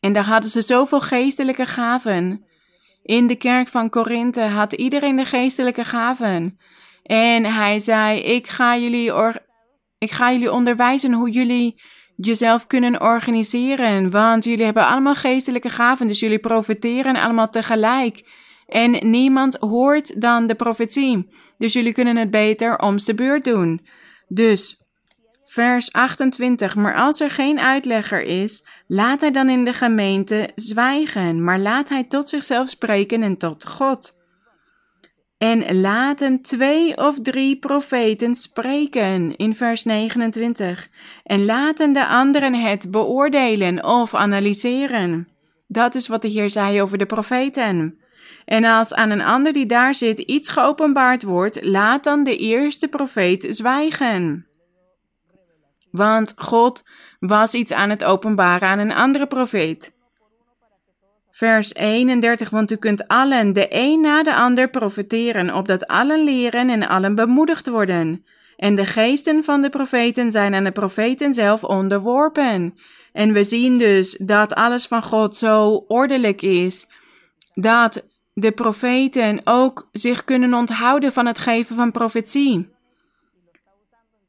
En 0.00 0.12
daar 0.12 0.24
hadden 0.24 0.50
ze 0.50 0.62
zoveel 0.62 1.00
geestelijke 1.00 1.66
gaven. 1.66 2.44
In 3.02 3.26
de 3.26 3.36
kerk 3.36 3.68
van 3.68 3.90
Korinthe 3.90 4.40
had 4.40 4.72
iedereen 4.72 5.16
de 5.16 5.24
geestelijke 5.24 5.84
gaven. 5.84 6.58
En 7.02 7.44
hij 7.44 7.78
zei: 7.78 8.20
Ik 8.20 8.46
ga 8.46 8.76
jullie, 8.76 9.12
ik 9.98 10.10
ga 10.10 10.32
jullie 10.32 10.52
onderwijzen 10.52 11.12
hoe 11.12 11.30
jullie 11.30 11.82
jezelf 12.20 12.66
kunnen 12.66 13.00
organiseren. 13.00 14.10
Want 14.10 14.44
jullie 14.44 14.64
hebben 14.64 14.86
allemaal 14.86 15.14
geestelijke 15.14 15.68
gaven, 15.68 16.06
dus 16.06 16.20
jullie 16.20 16.38
profiteren 16.38 17.16
allemaal 17.16 17.48
tegelijk. 17.48 18.22
En 18.66 19.10
niemand 19.10 19.56
hoort 19.56 20.20
dan 20.20 20.46
de 20.46 20.54
profetie. 20.54 21.28
Dus 21.58 21.72
jullie 21.72 21.92
kunnen 21.92 22.16
het 22.16 22.30
beter 22.30 22.78
om 22.78 22.96
de 22.96 23.14
beurt 23.14 23.44
doen. 23.44 23.86
Dus, 24.28 24.76
vers 25.44 25.92
28. 25.92 26.76
Maar 26.76 26.94
als 26.94 27.20
er 27.20 27.30
geen 27.30 27.60
uitlegger 27.60 28.22
is, 28.22 28.66
laat 28.86 29.20
hij 29.20 29.30
dan 29.30 29.48
in 29.48 29.64
de 29.64 29.72
gemeente 29.72 30.48
zwijgen. 30.54 31.44
Maar 31.44 31.58
laat 31.58 31.88
hij 31.88 32.04
tot 32.04 32.28
zichzelf 32.28 32.68
spreken 32.68 33.22
en 33.22 33.36
tot 33.36 33.66
God. 33.66 34.19
En 35.40 35.80
laten 35.80 36.42
twee 36.42 36.96
of 36.96 37.20
drie 37.22 37.58
profeten 37.58 38.34
spreken 38.34 39.36
in 39.36 39.54
vers 39.54 39.84
29. 39.84 40.88
En 41.24 41.44
laten 41.44 41.92
de 41.92 42.06
anderen 42.06 42.54
het 42.54 42.90
beoordelen 42.90 43.84
of 43.84 44.14
analyseren. 44.14 45.28
Dat 45.66 45.94
is 45.94 46.08
wat 46.08 46.22
de 46.22 46.28
Heer 46.28 46.50
zei 46.50 46.82
over 46.82 46.98
de 46.98 47.06
profeten. 47.06 47.98
En 48.44 48.64
als 48.64 48.94
aan 48.94 49.10
een 49.10 49.22
ander 49.22 49.52
die 49.52 49.66
daar 49.66 49.94
zit 49.94 50.18
iets 50.18 50.48
geopenbaard 50.48 51.22
wordt, 51.22 51.64
laat 51.64 52.04
dan 52.04 52.24
de 52.24 52.36
eerste 52.36 52.88
profeet 52.88 53.46
zwijgen. 53.50 54.46
Want 55.90 56.32
God 56.36 56.82
was 57.20 57.54
iets 57.54 57.72
aan 57.72 57.90
het 57.90 58.04
openbaren 58.04 58.68
aan 58.68 58.78
een 58.78 58.94
andere 58.94 59.26
profeet. 59.26 59.98
Vers 61.40 61.74
31, 61.74 62.50
want 62.50 62.70
u 62.70 62.76
kunt 62.76 63.08
allen 63.08 63.52
de 63.52 63.66
een 63.68 64.00
na 64.00 64.22
de 64.22 64.34
ander 64.34 64.70
profeteren, 64.70 65.54
opdat 65.54 65.86
allen 65.86 66.24
leren 66.24 66.70
en 66.70 66.88
allen 66.88 67.14
bemoedigd 67.14 67.68
worden. 67.68 68.24
En 68.56 68.74
de 68.74 68.86
geesten 68.86 69.44
van 69.44 69.60
de 69.60 69.68
profeten 69.68 70.30
zijn 70.30 70.54
aan 70.54 70.64
de 70.64 70.72
profeten 70.72 71.34
zelf 71.34 71.64
onderworpen. 71.64 72.74
En 73.12 73.32
we 73.32 73.44
zien 73.44 73.78
dus 73.78 74.16
dat 74.18 74.54
alles 74.54 74.86
van 74.86 75.02
God 75.02 75.36
zo 75.36 75.84
ordelijk 75.88 76.42
is, 76.42 76.86
dat 77.52 78.06
de 78.32 78.52
profeten 78.52 79.40
ook 79.44 79.88
zich 79.92 80.24
kunnen 80.24 80.54
onthouden 80.54 81.12
van 81.12 81.26
het 81.26 81.38
geven 81.38 81.76
van 81.76 81.90
profetie. 81.90 82.68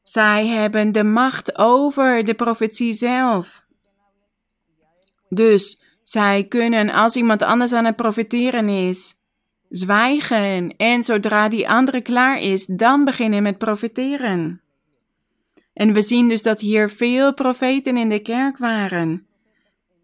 Zij 0.02 0.46
hebben 0.46 0.92
de 0.92 1.04
macht 1.04 1.58
over 1.58 2.24
de 2.24 2.34
profetie 2.34 2.92
zelf. 2.92 3.64
Dus 5.28 5.81
zij 6.12 6.44
kunnen, 6.48 6.90
als 6.90 7.16
iemand 7.16 7.42
anders 7.42 7.72
aan 7.72 7.84
het 7.84 7.96
profiteren 7.96 8.68
is, 8.68 9.14
zwijgen 9.68 10.76
en 10.76 11.02
zodra 11.02 11.48
die 11.48 11.68
andere 11.68 12.00
klaar 12.00 12.40
is, 12.40 12.66
dan 12.66 13.04
beginnen 13.04 13.42
met 13.42 13.58
profiteren. 13.58 14.60
En 15.74 15.92
we 15.92 16.02
zien 16.02 16.28
dus 16.28 16.42
dat 16.42 16.60
hier 16.60 16.88
veel 16.90 17.34
profeten 17.34 17.96
in 17.96 18.08
de 18.08 18.18
kerk 18.18 18.58
waren. 18.58 19.26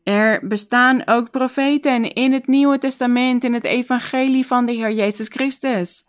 Er 0.04 0.46
bestaan 0.46 1.06
ook 1.06 1.30
profeten 1.30 2.12
in 2.12 2.32
het 2.32 2.46
Nieuwe 2.46 2.78
Testament, 2.78 3.44
in 3.44 3.54
het 3.54 3.64
Evangelie 3.64 4.46
van 4.46 4.66
de 4.66 4.72
Heer 4.72 4.92
Jezus 4.92 5.28
Christus. 5.28 6.06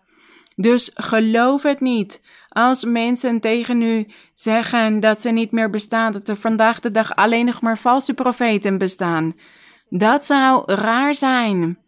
Dus 0.55 0.91
geloof 0.93 1.63
het 1.63 1.79
niet 1.79 2.21
als 2.49 2.83
mensen 2.83 3.39
tegen 3.39 3.81
u 3.81 4.07
zeggen 4.33 4.99
dat 4.99 5.21
ze 5.21 5.29
niet 5.29 5.51
meer 5.51 5.69
bestaan, 5.69 6.11
dat 6.11 6.27
er 6.27 6.35
vandaag 6.35 6.79
de 6.79 6.91
dag 6.91 7.15
alleen 7.15 7.45
nog 7.45 7.61
maar 7.61 7.77
valse 7.77 8.13
profeten 8.13 8.77
bestaan. 8.77 9.33
Dat 9.89 10.25
zou 10.25 10.73
raar 10.73 11.15
zijn. 11.15 11.79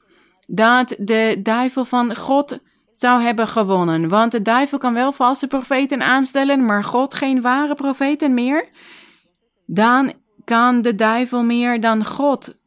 Dat 0.47 0.95
de 0.97 1.39
duivel 1.43 1.85
van 1.85 2.15
God 2.15 2.59
zou 2.91 3.21
hebben 3.21 3.47
gewonnen. 3.47 4.07
Want 4.07 4.31
de 4.31 4.41
duivel 4.41 4.77
kan 4.77 4.93
wel 4.93 5.11
valse 5.11 5.47
profeten 5.47 6.01
aanstellen, 6.01 6.65
maar 6.65 6.83
God 6.83 7.13
geen 7.13 7.41
ware 7.41 7.75
profeten 7.75 8.33
meer. 8.33 8.67
Dan 9.65 10.13
kan 10.45 10.81
de 10.81 10.95
duivel 10.95 11.43
meer 11.43 11.79
dan 11.79 12.05
God. 12.05 12.59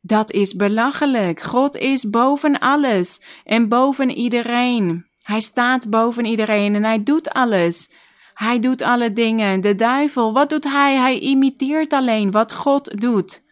Dat 0.00 0.32
is 0.32 0.54
belachelijk. 0.54 1.40
God 1.40 1.76
is 1.76 2.10
boven 2.10 2.58
alles 2.58 3.22
en 3.44 3.68
boven 3.68 4.10
iedereen. 4.10 5.06
Hij 5.22 5.40
staat 5.40 5.90
boven 5.90 6.24
iedereen 6.24 6.74
en 6.74 6.84
hij 6.84 7.02
doet 7.02 7.30
alles. 7.30 7.92
Hij 8.34 8.60
doet 8.60 8.82
alle 8.82 9.12
dingen. 9.12 9.60
De 9.60 9.74
duivel, 9.74 10.32
wat 10.32 10.50
doet 10.50 10.64
hij? 10.64 10.96
Hij 10.96 11.18
imiteert 11.18 11.92
alleen 11.92 12.30
wat 12.30 12.52
God 12.52 13.00
doet. 13.00 13.46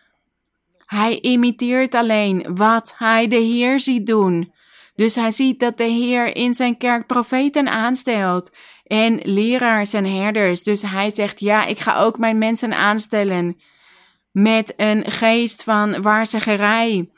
Hij 0.86 1.20
imiteert 1.20 1.94
alleen 1.94 2.46
wat 2.54 2.94
hij 2.96 3.28
de 3.28 3.36
Heer 3.36 3.80
ziet 3.80 4.06
doen. 4.06 4.52
Dus 4.94 5.14
hij 5.14 5.30
ziet 5.30 5.60
dat 5.60 5.76
de 5.76 5.84
Heer 5.84 6.36
in 6.36 6.54
zijn 6.54 6.76
kerk 6.76 7.06
profeten 7.06 7.68
aanstelt 7.68 8.50
en 8.84 9.20
leraars 9.22 9.92
en 9.92 10.04
herders. 10.04 10.62
Dus 10.62 10.82
hij 10.82 11.10
zegt: 11.10 11.40
Ja, 11.40 11.64
ik 11.64 11.78
ga 11.78 11.98
ook 11.98 12.18
mijn 12.18 12.38
mensen 12.38 12.72
aanstellen 12.72 13.56
met 14.32 14.72
een 14.76 15.10
geest 15.10 15.62
van 15.62 16.02
waarzeggerij 16.02 17.10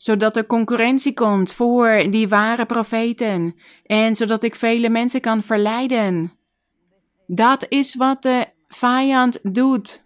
zodat 0.00 0.36
er 0.36 0.46
concurrentie 0.46 1.14
komt 1.14 1.52
voor 1.52 2.06
die 2.10 2.28
ware 2.28 2.66
profeten 2.66 3.54
en 3.84 4.14
zodat 4.14 4.42
ik 4.42 4.54
vele 4.54 4.88
mensen 4.88 5.20
kan 5.20 5.42
verleiden. 5.42 6.32
Dat 7.26 7.66
is 7.68 7.94
wat 7.94 8.22
de 8.22 8.46
vijand 8.68 9.38
doet. 9.54 10.04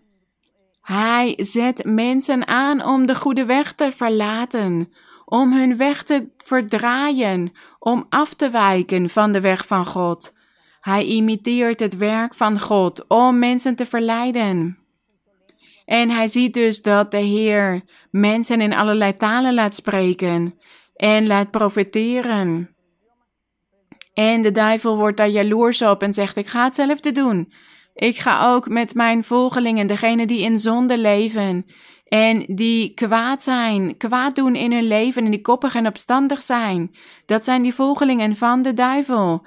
Hij 0.84 1.34
zet 1.36 1.84
mensen 1.84 2.46
aan 2.46 2.84
om 2.84 3.06
de 3.06 3.14
goede 3.14 3.44
weg 3.44 3.72
te 3.72 3.90
verlaten, 3.92 4.92
om 5.24 5.52
hun 5.52 5.76
weg 5.76 6.02
te 6.02 6.28
verdraaien, 6.36 7.52
om 7.78 8.06
af 8.08 8.34
te 8.34 8.50
wijken 8.50 9.08
van 9.08 9.32
de 9.32 9.40
weg 9.40 9.66
van 9.66 9.86
God. 9.86 10.36
Hij 10.80 11.04
imiteert 11.04 11.80
het 11.80 11.96
werk 11.96 12.34
van 12.34 12.60
God 12.60 13.08
om 13.08 13.38
mensen 13.38 13.74
te 13.74 13.86
verleiden. 13.86 14.78
En 15.84 16.10
hij 16.10 16.28
ziet 16.28 16.54
dus 16.54 16.82
dat 16.82 17.10
de 17.10 17.18
Heer 17.18 17.82
mensen 18.10 18.60
in 18.60 18.74
allerlei 18.74 19.14
talen 19.14 19.54
laat 19.54 19.74
spreken 19.74 20.58
en 20.94 21.26
laat 21.26 21.50
profeteren. 21.50 22.76
En 24.14 24.42
de 24.42 24.52
duivel 24.52 24.96
wordt 24.96 25.16
daar 25.16 25.28
jaloers 25.28 25.82
op 25.82 26.02
en 26.02 26.12
zegt: 26.12 26.36
Ik 26.36 26.46
ga 26.46 26.64
hetzelfde 26.64 27.12
doen. 27.12 27.52
Ik 27.94 28.18
ga 28.18 28.52
ook 28.52 28.68
met 28.68 28.94
mijn 28.94 29.24
volgelingen, 29.24 29.86
degenen 29.86 30.26
die 30.26 30.40
in 30.40 30.58
zonde 30.58 30.98
leven 30.98 31.66
en 32.04 32.44
die 32.48 32.94
kwaad 32.94 33.42
zijn, 33.42 33.96
kwaad 33.96 34.36
doen 34.36 34.54
in 34.54 34.72
hun 34.72 34.86
leven 34.86 35.24
en 35.24 35.30
die 35.30 35.40
koppig 35.40 35.74
en 35.74 35.86
opstandig 35.86 36.42
zijn. 36.42 36.94
Dat 37.26 37.44
zijn 37.44 37.62
die 37.62 37.74
volgelingen 37.74 38.36
van 38.36 38.62
de 38.62 38.72
duivel. 38.72 39.46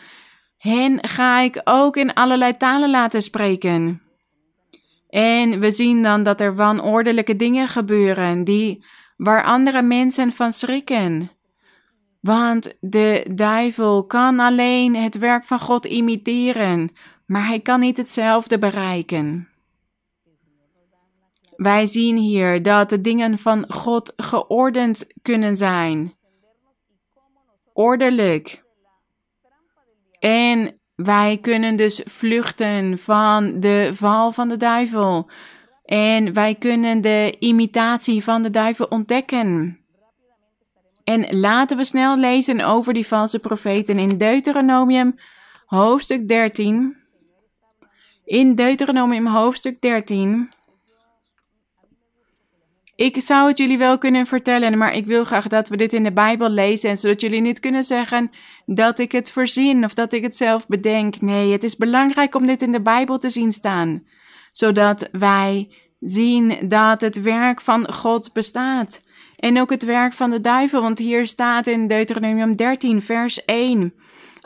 Hen 0.58 1.08
ga 1.08 1.40
ik 1.40 1.62
ook 1.64 1.98
in 1.98 2.14
allerlei 2.14 2.58
talen 2.58 2.90
laten 2.90 3.22
spreken. 3.22 4.02
En 5.10 5.60
we 5.60 5.72
zien 5.72 6.04
dan 6.04 6.24
dat 6.24 6.42
er 6.42 6.56
wanordelijke 6.56 7.36
dingen 7.36 7.68
gebeuren 7.68 8.44
die 8.44 8.86
waar 9.18 9.44
andere 9.44 9.82
mensen 9.82 10.32
van 10.32 10.52
schrikken. 10.52 11.32
Want 12.22 12.78
de 12.80 13.26
duivel 13.34 14.06
kan 14.06 14.40
alleen 14.40 14.96
het 14.96 15.18
werk 15.18 15.44
van 15.44 15.60
God 15.60 15.86
imiteren, 15.86 16.92
maar 17.28 17.48
hij 17.48 17.60
kan 17.60 17.80
niet 17.80 17.98
hetzelfde 17.98 18.58
bereiken. 18.58 19.50
Wij 21.56 21.86
zien 21.86 22.18
hier 22.18 22.64
dat 22.64 22.90
de 22.90 23.02
dingen 23.02 23.38
van 23.38 23.66
God 23.68 24.14
geordend 24.16 25.08
kunnen 25.22 25.56
zijn. 25.56 26.16
Ordelijk. 27.74 28.64
En 30.20 30.80
wij 30.96 31.38
kunnen 31.42 31.76
dus 31.76 32.02
vluchten 32.06 32.98
van 32.98 33.60
de 33.60 33.90
val 33.94 34.32
van 34.32 34.48
de 34.48 34.58
duivel. 34.58 35.30
En 35.84 36.34
wij 36.34 36.56
kunnen 36.56 37.02
de 37.02 37.36
imitatie 37.40 38.24
van 38.24 38.42
de 38.42 38.50
duivel 38.50 38.86
ontdekken. 38.86 39.80
En 41.04 41.40
laten 41.40 41.78
we 41.78 41.86
snel 41.86 42.18
lezen 42.18 42.62
over 42.62 42.94
die 42.94 43.08
valse 43.08 43.40
profeten 43.40 44.00
in 44.00 44.18
Deuteronomium 44.18 45.16
hoofdstuk 45.66 46.28
13. 46.28 46.97
In 48.28 48.56
Deuteronomium 48.56 49.28
hoofdstuk 49.28 49.82
13 49.82 50.50
ik 52.96 53.22
zou 53.22 53.48
het 53.48 53.58
jullie 53.58 53.78
wel 53.78 53.98
kunnen 53.98 54.26
vertellen, 54.26 54.78
maar 54.78 54.94
ik 54.94 55.06
wil 55.06 55.24
graag 55.24 55.48
dat 55.48 55.70
we 55.70 55.78
dit 55.78 55.94
in 55.94 56.04
de 56.04 56.12
Bijbel 56.14 56.50
lezen. 56.50 56.90
En 56.90 56.98
zodat 56.98 57.22
jullie 57.22 57.42
niet 57.42 57.60
kunnen 57.60 57.84
zeggen 57.84 58.32
dat 58.66 59.00
ik 59.00 59.12
het 59.12 59.32
voorzien 59.32 59.84
of 59.84 59.94
dat 59.94 60.14
ik 60.14 60.22
het 60.22 60.38
zelf 60.38 60.68
bedenk. 60.68 61.22
Nee, 61.22 61.52
het 61.52 61.64
is 61.64 61.76
belangrijk 61.76 62.36
om 62.36 62.46
dit 62.46 62.62
in 62.62 62.72
de 62.72 62.82
Bijbel 62.82 63.18
te 63.18 63.30
zien 63.30 63.52
staan. 63.52 64.04
Zodat 64.52 65.10
wij 65.12 65.70
zien 66.00 66.58
dat 66.68 67.02
het 67.02 67.22
werk 67.22 67.62
van 67.62 67.94
God 67.94 68.34
bestaat. 68.34 69.02
En 69.36 69.60
ook 69.60 69.70
het 69.70 69.84
werk 69.84 70.14
van 70.14 70.30
de 70.30 70.42
duivel, 70.42 70.82
want 70.82 70.98
hier 70.98 71.28
staat 71.28 71.68
in 71.68 71.88
Deuteronomium 71.88 72.56
13, 72.56 73.02
vers 73.02 73.46
1. 73.46 73.94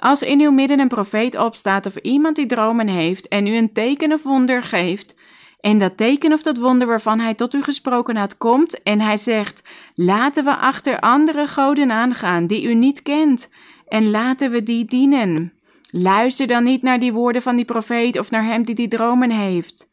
Als 0.01 0.21
in 0.21 0.41
uw 0.41 0.51
midden 0.51 0.79
een 0.79 0.87
profeet 0.87 1.37
opstaat 1.37 1.85
of 1.85 1.95
iemand 1.95 2.35
die 2.35 2.45
dromen 2.45 2.87
heeft 2.87 3.27
en 3.27 3.47
u 3.47 3.55
een 3.55 3.73
teken 3.73 4.13
of 4.13 4.23
wonder 4.23 4.63
geeft, 4.63 5.15
en 5.59 5.77
dat 5.77 5.97
teken 5.97 6.33
of 6.33 6.41
dat 6.41 6.57
wonder 6.57 6.87
waarvan 6.87 7.19
hij 7.19 7.33
tot 7.33 7.53
u 7.53 7.63
gesproken 7.63 8.15
had 8.15 8.37
komt 8.37 8.83
en 8.83 8.99
hij 8.99 9.17
zegt: 9.17 9.63
Laten 9.95 10.43
we 10.43 10.55
achter 10.55 10.99
andere 10.99 11.47
goden 11.47 11.91
aangaan 11.91 12.47
die 12.47 12.63
u 12.63 12.73
niet 12.73 13.01
kent 13.01 13.49
en 13.87 14.09
laten 14.09 14.51
we 14.51 14.63
die 14.63 14.85
dienen. 14.85 15.53
Luister 15.89 16.47
dan 16.47 16.63
niet 16.63 16.81
naar 16.81 16.99
die 16.99 17.13
woorden 17.13 17.41
van 17.41 17.55
die 17.55 17.65
profeet 17.65 18.19
of 18.19 18.31
naar 18.31 18.45
hem 18.45 18.63
die 18.63 18.75
die 18.75 18.87
dromen 18.87 19.31
heeft. 19.31 19.89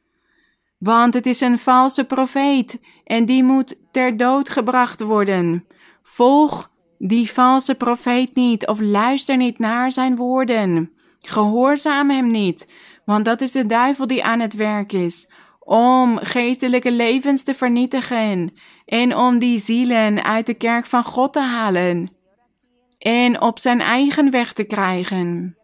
Want 0.79 1.15
het 1.15 1.27
is 1.27 1.41
een 1.41 1.59
valse 1.59 2.05
profeet 2.05 2.81
en 3.05 3.25
die 3.25 3.45
moet 3.45 3.81
ter 3.91 4.17
dood 4.17 4.49
gebracht 4.49 5.01
worden. 5.01 5.65
Volg 6.03 6.71
die 6.99 7.33
valse 7.33 7.75
profeet 7.75 8.35
niet 8.35 8.67
of 8.67 8.81
luister 8.81 9.37
niet 9.37 9.59
naar 9.59 9.93
zijn 9.93 10.17
woorden. 10.17 10.93
Gehoorzaam 11.19 12.11
hem 12.11 12.27
niet, 12.27 12.73
want 13.05 13.25
dat 13.25 13.41
is 13.41 13.53
de 13.53 13.67
duivel 13.67 14.07
die 14.07 14.25
aan 14.25 14.41
het 14.41 14.55
werk 14.55 14.93
is 14.93 15.31
om 15.69 16.19
geestelijke 16.19 16.93
levens 16.93 17.43
te 17.43 17.55
vernietigen 17.55 18.53
en 18.85 19.17
om 19.17 19.39
die 19.39 19.59
zielen 19.59 20.25
uit 20.25 20.47
de 20.47 20.55
kerk 20.55 20.87
van 20.87 21.05
God 21.05 21.33
te 21.33 21.41
halen 21.41 22.13
en 22.99 23.41
op 23.41 23.59
zijn 23.59 23.81
eigen 23.81 24.31
weg 24.31 24.53
te 24.53 24.65
krijgen. 24.65 25.57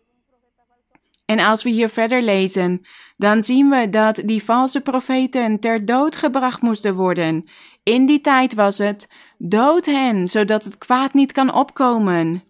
En 1.27 1.39
als 1.39 1.63
we 1.63 1.71
hier 1.71 1.89
verder 1.89 2.23
lezen, 2.23 2.87
dan 3.17 3.43
zien 3.43 3.69
we 3.69 3.89
dat 3.89 4.23
die 4.25 4.43
valse 4.43 4.81
profeten 4.81 5.61
ter 5.61 5.85
dood 5.85 6.17
gebracht 6.17 6.61
moesten 6.61 6.95
worden. 6.95 7.49
In 7.83 8.07
die 8.07 8.21
tijd 8.21 8.55
was 8.55 8.79
het 8.79 9.13
dood 9.39 9.87
hen, 9.87 10.29
zodat 10.29 10.65
het 10.65 10.79
kwaad 10.79 11.15
niet 11.15 11.33
kan 11.33 11.55
opkomen. 11.55 12.43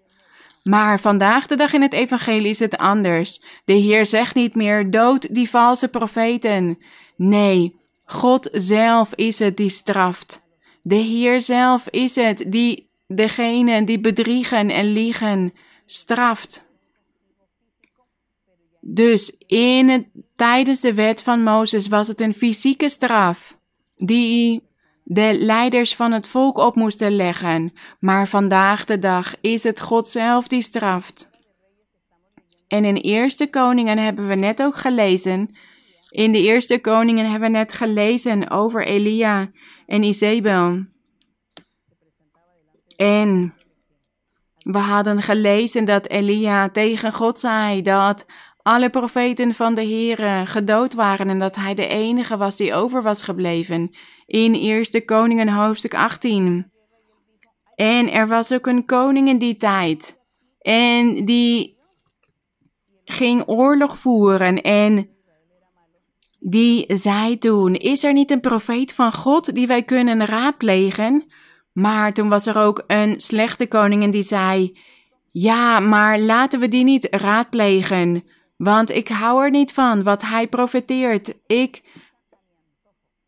Maar 0.62 1.01
vandaag 1.01 1.47
de 1.47 1.57
dag 1.57 1.72
in 1.72 1.82
het 1.82 1.93
evangelie 1.93 2.51
is 2.51 2.59
het 2.59 2.76
anders. 2.76 3.43
De 3.64 3.72
Heer 3.72 4.07
zegt 4.07 4.35
niet 4.35 4.55
meer 4.55 4.91
dood 4.91 5.35
die 5.35 5.51
valse 5.51 5.89
profeten. 5.89 6.78
Nee, 7.16 7.76
God 8.05 8.49
zelf 8.53 9.14
is 9.14 9.39
het 9.39 9.57
die 9.57 9.68
straft. 9.68 10.43
De 10.80 10.95
Heer 10.95 11.41
zelf 11.41 11.89
is 11.89 12.14
het 12.14 12.45
die 12.47 12.89
degene 13.07 13.85
die 13.85 14.01
bedriegen 14.01 14.70
en 14.70 14.93
liegen 14.93 15.53
straft. 15.87 16.64
Dus 18.80 19.37
in 19.47 19.89
het, 19.89 20.07
tijdens 20.35 20.80
de 20.80 20.95
wet 20.95 21.22
van 21.22 21.43
Mozes 21.43 21.89
was 21.89 22.09
het 22.09 22.20
een 22.20 22.35
fysieke 22.35 22.89
straf 22.89 23.57
die 23.97 24.62
de 25.05 25.36
leiders 25.38 25.96
van 25.96 26.12
het 26.12 26.28
volk 26.28 26.57
op 26.57 26.74
moesten 26.74 27.16
leggen, 27.16 27.72
maar 28.00 28.28
vandaag 28.28 28.84
de 28.84 28.98
dag 28.98 29.34
is 29.40 29.62
het 29.62 29.80
God 29.80 30.09
zelf 30.09 30.48
die 30.48 30.62
straft. 30.62 31.28
En 32.68 32.84
in 32.84 32.96
Eerste 32.96 33.46
Koningen 33.46 33.99
hebben 33.99 34.29
we 34.29 34.34
net 34.34 34.62
ook 34.62 34.76
gelezen 34.76 35.50
in 36.14 36.33
de 36.33 36.42
eerste 36.42 36.79
koningen 36.79 37.30
hebben 37.30 37.50
we 37.50 37.57
net 37.58 37.72
gelezen 37.72 38.50
over 38.50 38.87
Elia 38.87 39.50
en 39.87 40.03
Isabel. 40.03 40.84
En 42.96 43.54
we 44.58 44.79
hadden 44.79 45.22
gelezen 45.22 45.84
dat 45.84 46.08
Elia 46.08 46.68
tegen 46.68 47.12
God 47.12 47.41
zei 47.41 47.83
dat 47.83 48.26
alle 48.64 48.91
profeten 48.91 49.54
van 49.54 49.74
de 49.74 49.84
Heere 49.84 50.46
gedood 50.46 50.95
waren 50.95 51.28
en 51.28 51.38
dat 51.38 51.54
hij 51.54 51.74
de 51.74 51.86
enige 51.86 52.36
was 52.36 52.57
die 52.57 52.74
over 52.74 53.03
was 53.03 53.22
gebleven. 53.22 53.91
In 54.26 54.54
Eerste 54.54 55.04
Koningen 55.04 55.49
hoofdstuk 55.49 55.95
18. 55.95 56.70
En 57.74 58.12
er 58.12 58.28
was 58.28 58.53
ook 58.53 58.66
een 58.66 58.84
koning 58.84 59.28
in 59.28 59.38
die 59.38 59.57
tijd. 59.57 60.20
En 60.58 61.24
die 61.24 61.76
ging 63.04 63.42
oorlog 63.46 63.99
voeren 63.99 64.62
en 64.62 65.08
die 66.41 66.84
zei 66.88 67.38
toen: 67.38 67.74
Is 67.74 68.04
er 68.04 68.12
niet 68.12 68.30
een 68.30 68.41
profeet 68.41 68.92
van 68.92 69.12
God 69.12 69.54
die 69.54 69.66
wij 69.66 69.82
kunnen 69.82 70.26
raadplegen? 70.26 71.24
Maar 71.72 72.12
toen 72.12 72.28
was 72.28 72.46
er 72.46 72.58
ook 72.58 72.84
een 72.86 73.20
slechte 73.20 73.66
koningin 73.66 74.11
die 74.11 74.22
zei: 74.22 74.78
Ja, 75.30 75.80
maar 75.80 76.20
laten 76.20 76.61
we 76.61 76.68
die 76.68 76.84
niet 76.84 77.08
raadplegen, 77.11 78.24
want 78.57 78.91
ik 78.91 79.09
hou 79.09 79.45
er 79.45 79.51
niet 79.51 79.72
van 79.72 80.03
wat 80.03 80.22
hij 80.22 80.47
profeteert. 80.49 81.35
Ik, 81.47 81.83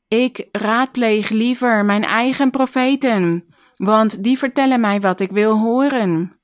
ik 0.09 0.49
raadpleeg 0.53 1.29
liever 1.29 1.85
mijn 1.85 2.05
eigen 2.05 2.51
profeten, 2.51 3.45
want 3.77 4.23
die 4.23 4.39
vertellen 4.39 4.81
mij 4.81 5.01
wat 5.01 5.21
ik 5.21 5.31
wil 5.31 5.59
horen. 5.59 6.37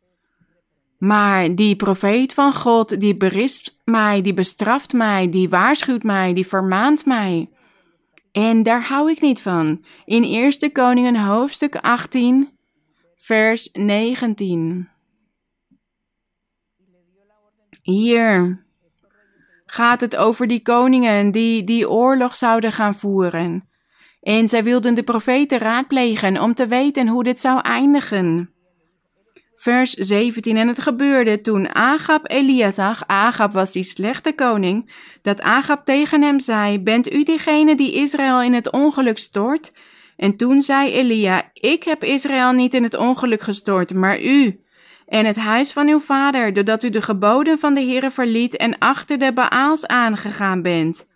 Maar 0.98 1.54
die 1.54 1.76
profeet 1.76 2.34
van 2.34 2.54
God, 2.54 3.00
die 3.00 3.16
berispt 3.16 3.76
mij, 3.84 4.20
die 4.20 4.34
bestraft 4.34 4.92
mij, 4.92 5.28
die 5.28 5.48
waarschuwt 5.48 6.02
mij, 6.02 6.32
die 6.32 6.46
vermaant 6.46 7.06
mij. 7.06 7.50
En 8.32 8.62
daar 8.62 8.86
hou 8.86 9.10
ik 9.10 9.20
niet 9.20 9.42
van. 9.42 9.84
In 10.04 10.24
1 10.24 10.72
Koningen 10.72 11.16
hoofdstuk 11.16 11.76
18, 11.76 12.58
vers 13.16 13.68
19. 13.72 14.88
Hier 17.82 18.64
gaat 19.72 20.00
het 20.00 20.16
over 20.16 20.46
die 20.46 20.62
koningen 20.62 21.30
die 21.30 21.64
die 21.64 21.90
oorlog 21.90 22.36
zouden 22.36 22.72
gaan 22.72 22.94
voeren. 22.94 23.68
En 24.20 24.48
zij 24.48 24.64
wilden 24.64 24.94
de 24.94 25.02
profeten 25.02 25.58
raadplegen 25.58 26.40
om 26.40 26.54
te 26.54 26.66
weten 26.66 27.08
hoe 27.08 27.24
dit 27.24 27.40
zou 27.40 27.60
eindigen. 27.60 28.50
Vers 29.54 29.92
17. 29.92 30.56
En 30.56 30.68
het 30.68 30.80
gebeurde 30.80 31.40
toen 31.40 31.74
Agab 31.74 32.30
Elia 32.30 32.70
zag, 32.70 33.06
Agab 33.06 33.52
was 33.52 33.72
die 33.72 33.82
slechte 33.82 34.32
koning, 34.32 34.92
dat 35.22 35.40
Agab 35.40 35.84
tegen 35.84 36.22
hem 36.22 36.40
zei, 36.40 36.80
bent 36.80 37.12
u 37.12 37.22
diegene 37.22 37.74
die 37.76 37.92
Israël 37.92 38.42
in 38.42 38.54
het 38.54 38.70
ongeluk 38.70 39.18
stort? 39.18 39.72
En 40.16 40.36
toen 40.36 40.62
zei 40.62 40.92
Elia, 40.92 41.50
ik 41.52 41.82
heb 41.82 42.04
Israël 42.04 42.52
niet 42.52 42.74
in 42.74 42.82
het 42.82 42.96
ongeluk 42.96 43.42
gestort, 43.42 43.94
maar 43.94 44.22
u 44.22 44.61
en 45.12 45.26
het 45.26 45.36
huis 45.36 45.72
van 45.72 45.88
uw 45.88 46.00
vader, 46.00 46.52
doordat 46.52 46.82
u 46.82 46.90
de 46.90 47.02
geboden 47.02 47.58
van 47.58 47.74
de 47.74 47.80
Heere 47.80 48.10
verliet 48.10 48.56
en 48.56 48.78
achter 48.78 49.18
de 49.18 49.32
Baals 49.32 49.86
aangegaan 49.86 50.62
bent. 50.62 51.06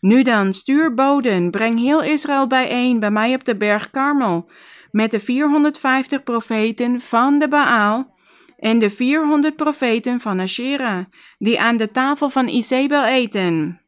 Nu 0.00 0.22
dan, 0.22 0.52
stuur 0.52 0.94
boden, 0.94 1.50
breng 1.50 1.78
heel 1.78 2.02
Israël 2.02 2.46
bijeen 2.46 2.98
bij 2.98 3.10
mij 3.10 3.34
op 3.34 3.44
de 3.44 3.56
berg 3.56 3.90
Karmel, 3.90 4.50
met 4.90 5.10
de 5.10 5.20
450 5.20 6.22
profeten 6.22 7.00
van 7.00 7.38
de 7.38 7.48
Baal 7.48 8.14
en 8.58 8.78
de 8.78 8.90
400 8.90 9.56
profeten 9.56 10.20
van 10.20 10.40
Asherah, 10.40 11.04
die 11.38 11.60
aan 11.60 11.76
de 11.76 11.90
tafel 11.90 12.30
van 12.30 12.48
Isabel 12.48 13.04
eten. 13.04 13.80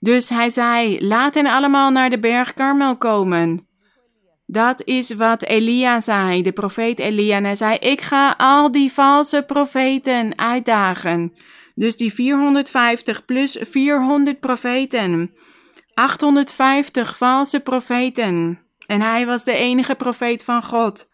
Dus 0.00 0.28
hij 0.28 0.48
zei, 0.48 1.06
laat 1.06 1.34
hen 1.34 1.46
allemaal 1.46 1.90
naar 1.90 2.10
de 2.10 2.18
berg 2.18 2.54
Karmel 2.54 2.96
komen. 2.96 3.67
Dat 4.50 4.82
is 4.84 5.14
wat 5.14 5.42
Elia 5.42 6.00
zei, 6.00 6.42
de 6.42 6.52
profeet 6.52 6.98
Elia. 6.98 7.36
En 7.36 7.44
hij 7.44 7.54
zei: 7.54 7.76
Ik 7.76 8.00
ga 8.00 8.34
al 8.36 8.70
die 8.70 8.92
valse 8.92 9.42
profeten 9.42 10.38
uitdagen. 10.38 11.32
Dus 11.74 11.96
die 11.96 12.12
450 12.14 13.24
plus 13.24 13.58
400 13.60 14.40
profeten. 14.40 15.34
850 15.94 17.16
valse 17.16 17.60
profeten. 17.60 18.58
En 18.86 19.00
hij 19.00 19.26
was 19.26 19.44
de 19.44 19.52
enige 19.52 19.94
profeet 19.94 20.44
van 20.44 20.62
God. 20.62 21.08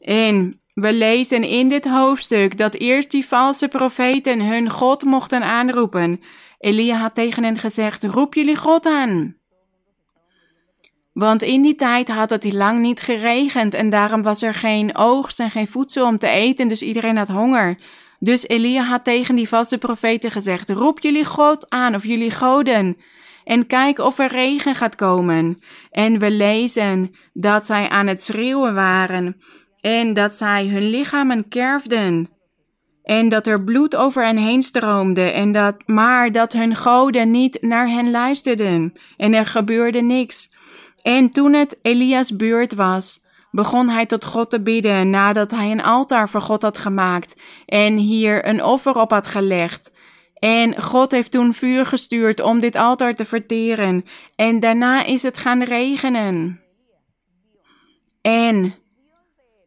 En 0.00 0.60
we 0.74 0.92
lezen 0.92 1.42
in 1.42 1.68
dit 1.68 1.88
hoofdstuk 1.88 2.56
dat 2.56 2.74
eerst 2.74 3.10
die 3.10 3.26
valse 3.26 3.68
profeten 3.68 4.40
hun 4.40 4.70
God 4.70 5.04
mochten 5.04 5.42
aanroepen. 5.42 6.20
Elia 6.58 6.96
had 6.96 7.14
tegen 7.14 7.44
hen 7.44 7.58
gezegd: 7.58 8.04
Roep 8.04 8.34
jullie 8.34 8.56
God 8.56 8.86
aan. 8.86 9.37
Want 11.18 11.42
in 11.42 11.62
die 11.62 11.74
tijd 11.74 12.08
had 12.08 12.30
het 12.30 12.52
lang 12.52 12.80
niet 12.80 13.00
geregend 13.00 13.74
en 13.74 13.90
daarom 13.90 14.22
was 14.22 14.42
er 14.42 14.54
geen 14.54 14.96
oogst 14.96 15.40
en 15.40 15.50
geen 15.50 15.68
voedsel 15.68 16.06
om 16.06 16.18
te 16.18 16.28
eten, 16.28 16.68
dus 16.68 16.82
iedereen 16.82 17.16
had 17.16 17.28
honger. 17.28 17.78
Dus 18.18 18.48
Elia 18.48 18.82
had 18.82 19.04
tegen 19.04 19.34
die 19.34 19.48
valse 19.48 19.78
profeten 19.78 20.30
gezegd: 20.30 20.70
Roep 20.70 21.00
jullie 21.00 21.24
God 21.24 21.70
aan 21.70 21.94
of 21.94 22.04
jullie 22.04 22.30
goden 22.30 22.96
en 23.44 23.66
kijk 23.66 23.98
of 23.98 24.18
er 24.18 24.30
regen 24.30 24.74
gaat 24.74 24.94
komen. 24.94 25.58
En 25.90 26.18
we 26.18 26.30
lezen 26.30 27.14
dat 27.32 27.66
zij 27.66 27.88
aan 27.88 28.06
het 28.06 28.22
schreeuwen 28.22 28.74
waren 28.74 29.36
en 29.80 30.14
dat 30.14 30.34
zij 30.34 30.66
hun 30.66 30.90
lichamen 30.90 31.48
kerfden. 31.48 32.28
En 33.02 33.28
dat 33.28 33.46
er 33.46 33.64
bloed 33.64 33.96
over 33.96 34.24
hen 34.24 34.36
heen 34.36 34.62
stroomde, 34.62 35.30
en 35.30 35.52
dat, 35.52 35.76
maar 35.86 36.32
dat 36.32 36.52
hun 36.52 36.74
goden 36.76 37.30
niet 37.30 37.58
naar 37.60 37.88
hen 37.88 38.10
luisterden. 38.10 38.92
En 39.16 39.34
er 39.34 39.46
gebeurde 39.46 40.00
niks. 40.00 40.48
En 41.08 41.30
toen 41.30 41.52
het 41.52 41.78
Elias' 41.82 42.36
beurt 42.36 42.74
was, 42.74 43.20
begon 43.50 43.88
hij 43.88 44.06
tot 44.06 44.24
God 44.24 44.50
te 44.50 44.60
bidden 44.60 45.10
nadat 45.10 45.50
hij 45.50 45.70
een 45.70 45.82
altaar 45.82 46.28
voor 46.28 46.40
God 46.40 46.62
had 46.62 46.78
gemaakt 46.78 47.36
en 47.66 47.96
hier 47.96 48.46
een 48.46 48.64
offer 48.64 48.96
op 48.96 49.10
had 49.10 49.26
gelegd. 49.26 49.92
En 50.34 50.82
God 50.82 51.10
heeft 51.10 51.30
toen 51.30 51.54
vuur 51.54 51.86
gestuurd 51.86 52.40
om 52.40 52.60
dit 52.60 52.76
altaar 52.76 53.14
te 53.14 53.24
verteren. 53.24 54.04
En 54.34 54.60
daarna 54.60 55.04
is 55.04 55.22
het 55.22 55.38
gaan 55.38 55.62
regenen. 55.62 56.60
En 58.22 58.74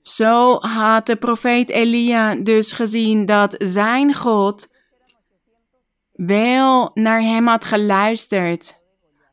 zo 0.02 0.60
had 0.60 1.06
de 1.06 1.16
profeet 1.16 1.70
Elia 1.70 2.36
dus 2.36 2.72
gezien 2.72 3.26
dat 3.26 3.56
zijn 3.58 4.14
God 4.14 4.68
wel 6.12 6.92
naar 6.94 7.22
hem 7.22 7.48
had 7.48 7.66
geluisterd. 7.66 8.81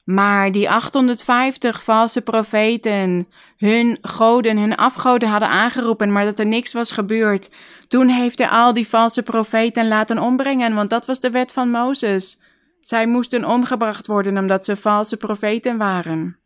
Maar 0.08 0.52
die 0.52 0.70
850 0.70 1.82
valse 1.82 2.20
profeten 2.20 3.26
hun 3.56 3.98
goden, 4.00 4.58
hun 4.58 4.76
afgoden 4.76 5.28
hadden 5.28 5.48
aangeroepen, 5.48 6.12
maar 6.12 6.24
dat 6.24 6.38
er 6.38 6.46
niks 6.46 6.72
was 6.72 6.92
gebeurd. 6.92 7.50
Toen 7.88 8.08
heeft 8.08 8.38
hij 8.38 8.48
al 8.48 8.72
die 8.72 8.88
valse 8.88 9.22
profeten 9.22 9.88
laten 9.88 10.18
ombrengen, 10.18 10.74
want 10.74 10.90
dat 10.90 11.06
was 11.06 11.20
de 11.20 11.30
wet 11.30 11.52
van 11.52 11.70
Mozes. 11.70 12.40
Zij 12.80 13.06
moesten 13.06 13.44
omgebracht 13.44 14.06
worden 14.06 14.38
omdat 14.38 14.64
ze 14.64 14.76
valse 14.76 15.16
profeten 15.16 15.76
waren. 15.76 16.38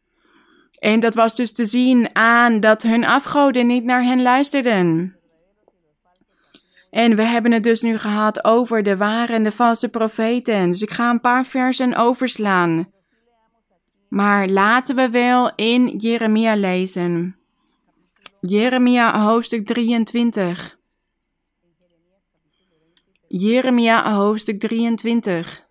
En 0.78 1.00
dat 1.00 1.14
was 1.14 1.36
dus 1.36 1.52
te 1.52 1.66
zien 1.66 2.08
aan 2.12 2.60
dat 2.60 2.82
hun 2.82 3.04
afgoden 3.04 3.66
niet 3.66 3.84
naar 3.84 4.02
hen 4.02 4.22
luisterden. 4.22 5.16
En 6.90 7.16
we 7.16 7.22
hebben 7.22 7.52
het 7.52 7.62
dus 7.62 7.80
nu 7.80 7.98
gehad 7.98 8.44
over 8.44 8.82
de 8.82 8.96
ware 8.96 9.32
en 9.32 9.42
de 9.42 9.52
valse 9.52 9.88
profeten. 9.88 10.70
Dus 10.70 10.82
ik 10.82 10.90
ga 10.90 11.10
een 11.10 11.20
paar 11.20 11.46
versen 11.46 11.96
overslaan. 11.96 12.92
Maar 14.12 14.48
laten 14.48 14.96
we 14.96 15.10
wel 15.10 15.54
in 15.54 15.96
Jeremia 15.96 16.54
lezen. 16.54 17.36
Jeremia 18.40 19.20
hoofdstuk 19.24 19.66
23. 19.66 20.78
Jeremia 23.28 24.12
hoofdstuk 24.12 24.60
23. 24.60 25.66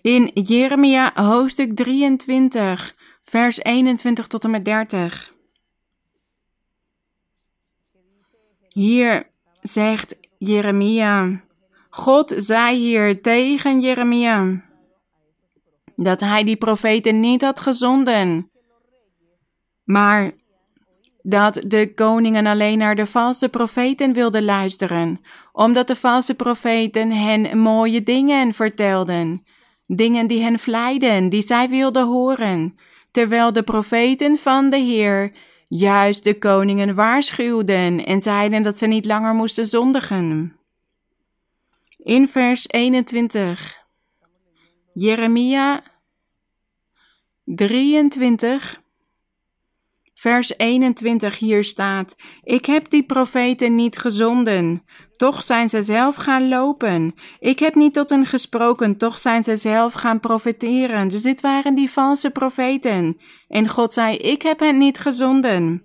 In 0.00 0.30
Jeremia 0.34 1.12
hoofdstuk 1.14 1.76
23, 1.76 2.94
vers 3.22 3.58
21 3.62 4.26
tot 4.26 4.44
en 4.44 4.50
met 4.50 4.64
30. 4.64 5.35
Hier 8.76 9.30
zegt 9.60 10.16
Jeremia, 10.38 11.40
God 11.90 12.34
zei 12.36 12.76
hier 12.76 13.22
tegen 13.22 13.80
Jeremia 13.80 14.64
dat 15.94 16.20
hij 16.20 16.44
die 16.44 16.56
profeten 16.56 17.20
niet 17.20 17.42
had 17.42 17.60
gezonden, 17.60 18.50
maar 19.84 20.32
dat 21.22 21.62
de 21.66 21.92
koningen 21.94 22.46
alleen 22.46 22.78
naar 22.78 22.94
de 22.94 23.06
valse 23.06 23.48
profeten 23.48 24.12
wilden 24.12 24.44
luisteren, 24.44 25.20
omdat 25.52 25.86
de 25.86 25.96
valse 25.96 26.34
profeten 26.34 27.12
hen 27.12 27.58
mooie 27.58 28.02
dingen 28.02 28.54
vertelden, 28.54 29.44
dingen 29.86 30.26
die 30.26 30.42
hen 30.42 30.58
vleiden, 30.58 31.28
die 31.28 31.42
zij 31.42 31.68
wilden 31.68 32.06
horen, 32.06 32.74
terwijl 33.10 33.52
de 33.52 33.62
profeten 33.62 34.36
van 34.36 34.70
de 34.70 34.78
Heer 34.78 35.32
juist 35.78 36.24
de 36.24 36.38
koningen 36.38 36.94
waarschuwden 36.94 38.06
en 38.06 38.20
zeiden 38.20 38.62
dat 38.62 38.78
ze 38.78 38.86
niet 38.86 39.04
langer 39.04 39.34
moesten 39.34 39.66
zondigen. 39.66 40.56
In 41.98 42.28
vers 42.28 42.68
21, 42.68 43.84
Jeremia 44.92 45.82
23, 47.44 48.80
vers 50.18 50.58
21 50.58 51.38
hier 51.38 51.64
staat: 51.64 52.16
Ik 52.42 52.66
heb 52.66 52.90
die 52.90 53.02
profeten 53.02 53.74
niet 53.74 53.98
gezonden, 53.98 54.82
toch 55.16 55.42
zijn 55.42 55.68
ze 55.68 55.82
zelf 55.82 56.16
gaan 56.16 56.48
lopen. 56.48 57.14
Ik 57.40 57.58
heb 57.58 57.74
niet 57.74 57.94
tot 57.94 58.10
hen 58.10 58.26
gesproken, 58.26 58.96
toch 58.96 59.18
zijn 59.18 59.44
ze 59.44 59.56
zelf 59.56 59.92
gaan 59.92 60.20
profeteren. 60.20 61.08
Dus 61.08 61.22
dit 61.22 61.40
waren 61.40 61.74
die 61.74 61.90
valse 61.90 62.30
profeten. 62.30 63.16
En 63.48 63.68
God 63.68 63.92
zei: 63.92 64.16
Ik 64.16 64.42
heb 64.42 64.60
hen 64.60 64.78
niet 64.78 64.98
gezonden. 64.98 65.82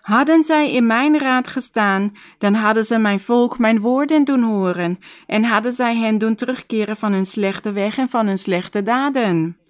Hadden 0.00 0.42
zij 0.42 0.72
in 0.72 0.86
mijn 0.86 1.18
raad 1.18 1.48
gestaan, 1.48 2.12
dan 2.38 2.54
hadden 2.54 2.84
ze 2.84 2.98
mijn 2.98 3.20
volk 3.20 3.58
mijn 3.58 3.80
woorden 3.80 4.24
doen 4.24 4.42
horen, 4.42 4.98
en 5.26 5.44
hadden 5.44 5.72
zij 5.72 5.96
hen 5.96 6.18
doen 6.18 6.34
terugkeren 6.34 6.96
van 6.96 7.12
hun 7.12 7.26
slechte 7.26 7.72
weg 7.72 7.98
en 7.98 8.08
van 8.08 8.26
hun 8.26 8.38
slechte 8.38 8.82
daden. 8.82 9.63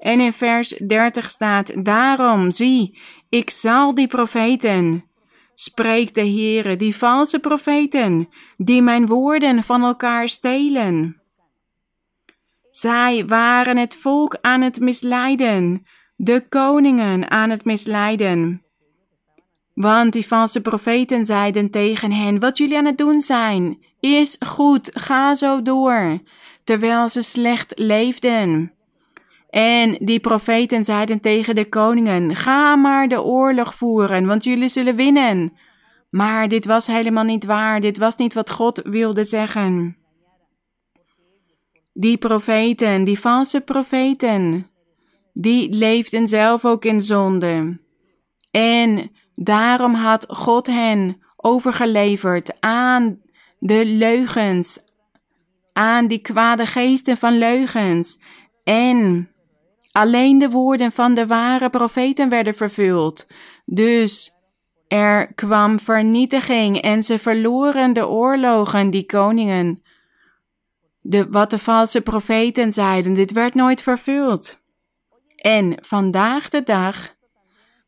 En 0.00 0.20
in 0.20 0.32
vers 0.32 0.68
30 0.68 1.30
staat: 1.30 1.84
Daarom, 1.84 2.50
zie, 2.50 2.98
ik 3.28 3.50
zal 3.50 3.94
die 3.94 4.06
profeten, 4.06 5.04
spreekt 5.54 6.14
de 6.14 6.20
Heere, 6.20 6.76
die 6.76 6.96
valse 6.96 7.38
profeten, 7.38 8.28
die 8.56 8.82
mijn 8.82 9.06
woorden 9.06 9.62
van 9.62 9.82
elkaar 9.82 10.28
stelen. 10.28 11.20
Zij 12.70 13.26
waren 13.26 13.76
het 13.76 13.96
volk 13.96 14.38
aan 14.40 14.60
het 14.60 14.80
misleiden, 14.80 15.86
de 16.16 16.48
koningen 16.48 17.30
aan 17.30 17.50
het 17.50 17.64
misleiden. 17.64 18.62
Want 19.74 20.12
die 20.12 20.26
valse 20.26 20.60
profeten 20.60 21.26
zeiden 21.26 21.70
tegen 21.70 22.12
hen: 22.12 22.40
Wat 22.40 22.58
jullie 22.58 22.76
aan 22.76 22.84
het 22.84 22.98
doen 22.98 23.20
zijn, 23.20 23.78
is 24.00 24.36
goed, 24.46 24.90
ga 24.94 25.34
zo 25.34 25.62
door, 25.62 26.18
terwijl 26.64 27.08
ze 27.08 27.22
slecht 27.22 27.72
leefden. 27.78 28.72
En 29.50 29.96
die 30.00 30.20
profeten 30.20 30.84
zeiden 30.84 31.20
tegen 31.20 31.54
de 31.54 31.68
koningen: 31.68 32.36
Ga 32.36 32.76
maar 32.76 33.08
de 33.08 33.22
oorlog 33.22 33.74
voeren, 33.74 34.26
want 34.26 34.44
jullie 34.44 34.68
zullen 34.68 34.96
winnen. 34.96 35.52
Maar 36.10 36.48
dit 36.48 36.64
was 36.64 36.86
helemaal 36.86 37.24
niet 37.24 37.44
waar. 37.44 37.80
Dit 37.80 37.98
was 37.98 38.16
niet 38.16 38.34
wat 38.34 38.50
God 38.50 38.80
wilde 38.84 39.24
zeggen. 39.24 39.96
Die 41.92 42.16
profeten, 42.16 43.04
die 43.04 43.18
valse 43.18 43.60
profeten, 43.60 44.70
die 45.32 45.72
leefden 45.74 46.26
zelf 46.26 46.64
ook 46.64 46.84
in 46.84 47.00
zonde. 47.00 47.80
En 48.50 49.10
daarom 49.34 49.94
had 49.94 50.26
God 50.28 50.66
hen 50.66 51.22
overgeleverd 51.36 52.60
aan 52.60 53.20
de 53.58 53.86
leugens, 53.86 54.78
aan 55.72 56.06
die 56.06 56.18
kwade 56.18 56.66
geesten 56.66 57.16
van 57.16 57.38
leugens. 57.38 58.18
En 58.64 59.29
alleen 59.92 60.38
de 60.38 60.50
woorden 60.50 60.92
van 60.92 61.14
de 61.14 61.26
ware 61.26 61.70
profeten 61.70 62.28
werden 62.28 62.54
vervuld. 62.54 63.26
Dus 63.64 64.34
er 64.88 65.34
kwam 65.34 65.78
vernietiging 65.78 66.80
en 66.80 67.02
ze 67.02 67.18
verloren 67.18 67.92
de 67.92 68.08
oorlogen, 68.08 68.90
die 68.90 69.06
koningen. 69.06 69.82
De, 71.00 71.28
wat 71.28 71.50
de 71.50 71.58
valse 71.58 72.00
profeten 72.00 72.72
zeiden, 72.72 73.12
dit 73.12 73.32
werd 73.32 73.54
nooit 73.54 73.82
vervuld. 73.82 74.60
En 75.36 75.74
vandaag 75.80 76.48
de 76.48 76.62
dag 76.62 77.14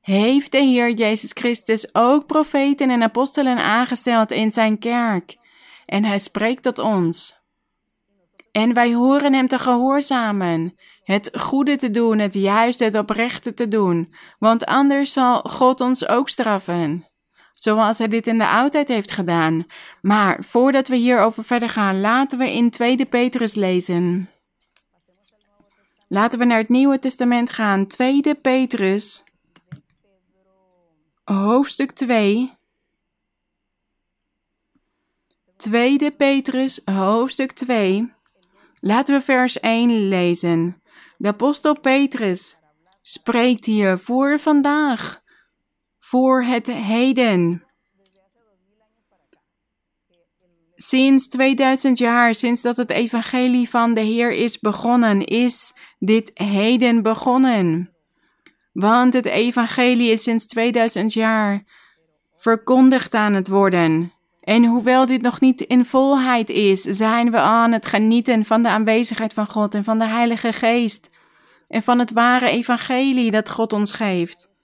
heeft 0.01 0.53
de 0.53 0.59
Heer 0.59 0.91
Jezus 0.91 1.31
Christus 1.33 1.95
ook 1.95 2.27
profeten 2.27 2.91
en 2.91 3.03
apostelen 3.03 3.59
aangesteld 3.59 4.31
in 4.31 4.51
zijn 4.51 4.79
kerk. 4.79 5.37
En 5.87 6.05
hij 6.05 6.19
spreekt 6.19 6.63
tot 6.63 6.79
ons. 6.79 7.41
En 8.53 8.75
wij 8.75 8.93
horen 8.93 9.33
hem 9.33 9.47
te 9.47 9.59
gehoorzamen, 9.59 10.75
het 11.03 11.31
goede 11.39 11.77
te 11.77 11.91
doen, 11.91 12.19
het 12.19 12.35
juiste, 12.35 12.85
het 12.85 12.95
oprechte 12.95 13.55
te 13.55 13.69
doen, 13.69 14.15
want 14.39 14.65
anders 14.65 15.13
zal 15.13 15.41
God 15.41 15.81
ons 15.81 16.09
ook 16.09 16.29
straffen. 16.29 17.07
Zoals 17.55 17.99
hij 17.99 18.09
dit 18.09 18.27
in 18.27 18.39
de 18.39 18.49
oudheid 18.49 18.89
heeft 18.89 19.11
gedaan. 19.11 19.67
Maar 20.01 20.45
voordat 20.45 20.89
we 20.89 20.97
hierover 20.97 21.45
verder 21.45 21.69
gaan, 21.69 22.01
laten 22.01 22.39
we 22.39 22.53
in 22.53 22.71
2 22.71 23.05
Petrus 23.07 23.55
lezen. 23.55 24.29
Laten 26.09 26.39
we 26.39 26.45
naar 26.45 26.59
het 26.59 26.69
Nieuwe 26.69 26.99
Testament 26.99 27.51
gaan. 27.51 27.87
2 27.87 28.35
Petrus, 28.35 29.25
hoofdstuk 31.25 31.91
2. 31.91 32.53
2 35.57 36.11
Petrus, 36.11 36.81
hoofdstuk 36.85 37.53
2. 37.53 38.13
Laten 38.81 39.15
we 39.15 39.25
vers 39.25 39.61
1 39.61 40.09
lezen. 40.09 40.82
De 41.23 41.29
apostel 41.29 41.81
Petrus 41.81 42.57
spreekt 43.03 43.65
hier 43.65 43.99
voor 43.99 44.39
vandaag, 44.39 45.23
voor 45.99 46.43
het 46.45 46.67
heden. 46.67 47.65
Sinds 50.77 51.29
2000 51.29 51.99
jaar, 51.99 52.35
sinds 52.35 52.63
dat 52.63 52.77
het 52.77 52.91
evangelie 52.91 53.69
van 53.69 53.95
de 53.95 54.01
Heer 54.01 54.33
is 54.33 54.59
begonnen, 54.59 55.25
is 55.25 55.75
dit 55.99 56.31
heden 56.35 57.03
begonnen. 57.03 57.91
Want 58.73 59.13
het 59.13 59.27
evangelie 59.27 60.11
is 60.11 60.23
sinds 60.23 60.47
2000 60.47 61.13
jaar 61.13 61.65
verkondigd 62.35 63.15
aan 63.15 63.35
het 63.35 63.49
worden. 63.49 64.13
En 64.41 64.65
hoewel 64.65 65.07
dit 65.07 65.23
nog 65.23 65.41
niet 65.41 65.61
in 65.61 65.85
volheid 65.85 66.51
is, 66.51 66.83
zijn 66.83 67.31
we 67.31 67.39
aan 67.39 67.73
het 67.73 67.87
genieten 67.87 68.45
van 68.45 68.63
de 68.63 68.69
aanwezigheid 68.69 69.33
van 69.33 69.47
God 69.47 69.75
en 69.75 69.85
van 69.85 69.99
de 69.99 70.07
Heilige 70.07 70.53
Geest 70.53 71.11
en 71.73 71.83
van 71.83 71.99
het 71.99 72.13
ware 72.13 72.51
evangelie 72.51 73.31
dat 73.31 73.51
God 73.51 73.73
ons 73.73 73.93
geeft. 73.93 74.55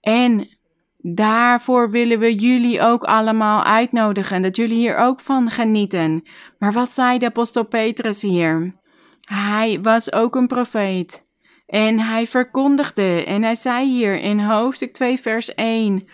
En 0.00 0.58
daarvoor 0.98 1.90
willen 1.90 2.18
we 2.18 2.34
jullie 2.34 2.80
ook 2.80 3.04
allemaal 3.04 3.64
uitnodigen, 3.64 4.42
dat 4.42 4.56
jullie 4.56 4.76
hier 4.76 4.96
ook 4.96 5.20
van 5.20 5.50
genieten. 5.50 6.22
Maar 6.58 6.72
wat 6.72 6.90
zei 6.90 7.18
de 7.18 7.26
apostel 7.26 7.64
Petrus 7.64 8.22
hier? 8.22 8.74
Hij 9.20 9.78
was 9.82 10.12
ook 10.12 10.34
een 10.34 10.46
profeet. 10.46 11.28
En 11.66 11.98
hij 11.98 12.26
verkondigde, 12.26 13.24
en 13.24 13.42
hij 13.42 13.54
zei 13.54 13.88
hier 13.88 14.20
in 14.20 14.40
hoofdstuk 14.40 14.92
2, 14.92 15.20
vers 15.20 15.54
1 15.54 16.08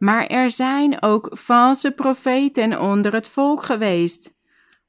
maar 0.00 0.26
er 0.26 0.50
zijn 0.50 1.02
ook 1.02 1.28
valse 1.30 1.90
profeten 1.92 2.80
onder 2.80 3.12
het 3.12 3.28
volk 3.28 3.62
geweest, 3.62 4.34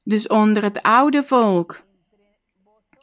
dus 0.02 0.26
onder 0.26 0.62
het 0.62 0.82
oude 0.82 1.22
volk. 1.22 1.82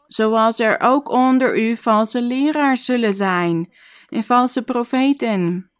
Zoals 0.09 0.59
er 0.59 0.79
ook 0.79 1.09
onder 1.09 1.59
u 1.59 1.77
valse 1.77 2.21
leraars 2.21 2.85
zullen 2.85 3.13
zijn 3.13 3.73
en 4.07 4.23
valse 4.23 4.63
profeten, 4.63 5.71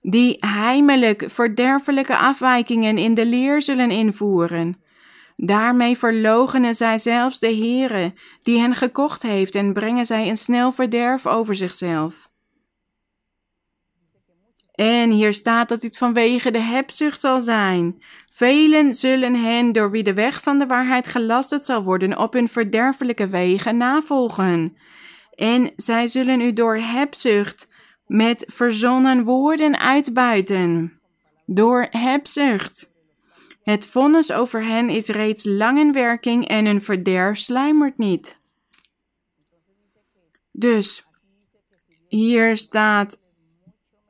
die 0.00 0.36
heimelijk 0.40 1.24
verderfelijke 1.26 2.16
afwijkingen 2.16 2.98
in 2.98 3.14
de 3.14 3.26
leer 3.26 3.62
zullen 3.62 3.90
invoeren. 3.90 4.82
Daarmee 5.36 5.98
verlogenen 5.98 6.74
zij 6.74 6.98
zelfs 6.98 7.38
de 7.38 7.54
Heere, 7.54 8.12
die 8.42 8.60
hen 8.60 8.74
gekocht 8.74 9.22
heeft, 9.22 9.54
en 9.54 9.72
brengen 9.72 10.06
zij 10.06 10.28
een 10.28 10.36
snel 10.36 10.72
verderf 10.72 11.26
over 11.26 11.54
zichzelf. 11.54 12.27
En 14.78 15.10
hier 15.10 15.32
staat 15.32 15.68
dat 15.68 15.80
dit 15.80 15.98
vanwege 15.98 16.50
de 16.50 16.60
hebzucht 16.60 17.20
zal 17.20 17.40
zijn. 17.40 18.02
Velen 18.30 18.94
zullen 18.94 19.34
hen, 19.34 19.72
door 19.72 19.90
wie 19.90 20.02
de 20.02 20.14
weg 20.14 20.42
van 20.42 20.58
de 20.58 20.66
waarheid 20.66 21.06
gelasterd 21.06 21.64
zal 21.64 21.82
worden, 21.82 22.18
op 22.18 22.32
hun 22.32 22.48
verderfelijke 22.48 23.28
wegen 23.28 23.76
navolgen. 23.76 24.76
En 25.34 25.72
zij 25.76 26.06
zullen 26.06 26.40
u 26.40 26.52
door 26.52 26.76
hebzucht 26.76 27.68
met 28.06 28.44
verzonnen 28.54 29.24
woorden 29.24 29.78
uitbuiten. 29.78 31.00
Door 31.46 31.86
hebzucht. 31.90 32.90
Het 33.62 33.86
vonnis 33.86 34.32
over 34.32 34.64
hen 34.64 34.88
is 34.88 35.08
reeds 35.08 35.44
lang 35.44 35.78
in 35.78 35.92
werking 35.92 36.48
en 36.48 36.66
hun 36.66 36.82
verderf 36.82 37.38
sluimert 37.38 37.98
niet. 37.98 38.38
Dus 40.52 41.06
hier 42.08 42.56
staat 42.56 43.26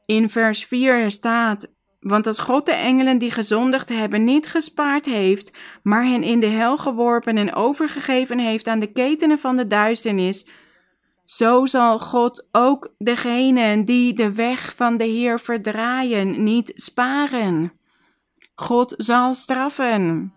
in 0.08 0.28
vers 0.28 0.64
4 0.64 1.10
staat: 1.10 1.72
Want 2.00 2.26
als 2.26 2.38
God 2.38 2.66
de 2.66 2.72
engelen 2.72 3.18
die 3.18 3.30
gezondigd 3.30 3.88
hebben 3.88 4.24
niet 4.24 4.46
gespaard 4.46 5.04
heeft, 5.04 5.56
maar 5.82 6.04
hen 6.04 6.22
in 6.22 6.40
de 6.40 6.46
hel 6.46 6.76
geworpen 6.76 7.36
en 7.36 7.54
overgegeven 7.54 8.38
heeft 8.38 8.68
aan 8.68 8.78
de 8.78 8.92
ketenen 8.92 9.38
van 9.38 9.56
de 9.56 9.66
duisternis, 9.66 10.48
zo 11.24 11.66
zal 11.66 11.98
God 11.98 12.48
ook 12.52 12.94
degenen 12.98 13.84
die 13.84 14.12
de 14.12 14.32
weg 14.32 14.74
van 14.74 14.96
de 14.96 15.04
Heer 15.04 15.40
verdraaien 15.40 16.42
niet 16.42 16.72
sparen. 16.74 17.72
God 18.54 18.94
zal 18.96 19.34
straffen. 19.34 20.32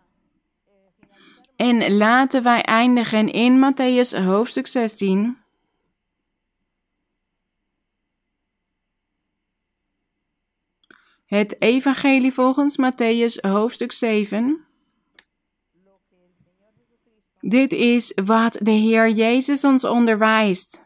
En 1.56 1.98
laten 1.98 2.43
wij 2.43 2.61
eindigen 2.61 3.31
in 3.31 3.60
Matthäus 3.60 4.23
hoofdstuk 4.23 4.68
16. 4.68 5.40
Het 11.32 11.62
Evangelie 11.62 12.34
volgens 12.34 12.78
Matthäus 12.78 13.41
hoofdstuk 13.41 13.91
7. 13.91 14.66
Dit 17.40 17.72
is 17.72 18.18
wat 18.26 18.58
de 18.62 18.72
Heer 18.72 19.10
Jezus 19.10 19.64
ons 19.64 19.84
onderwijst. 19.84 20.86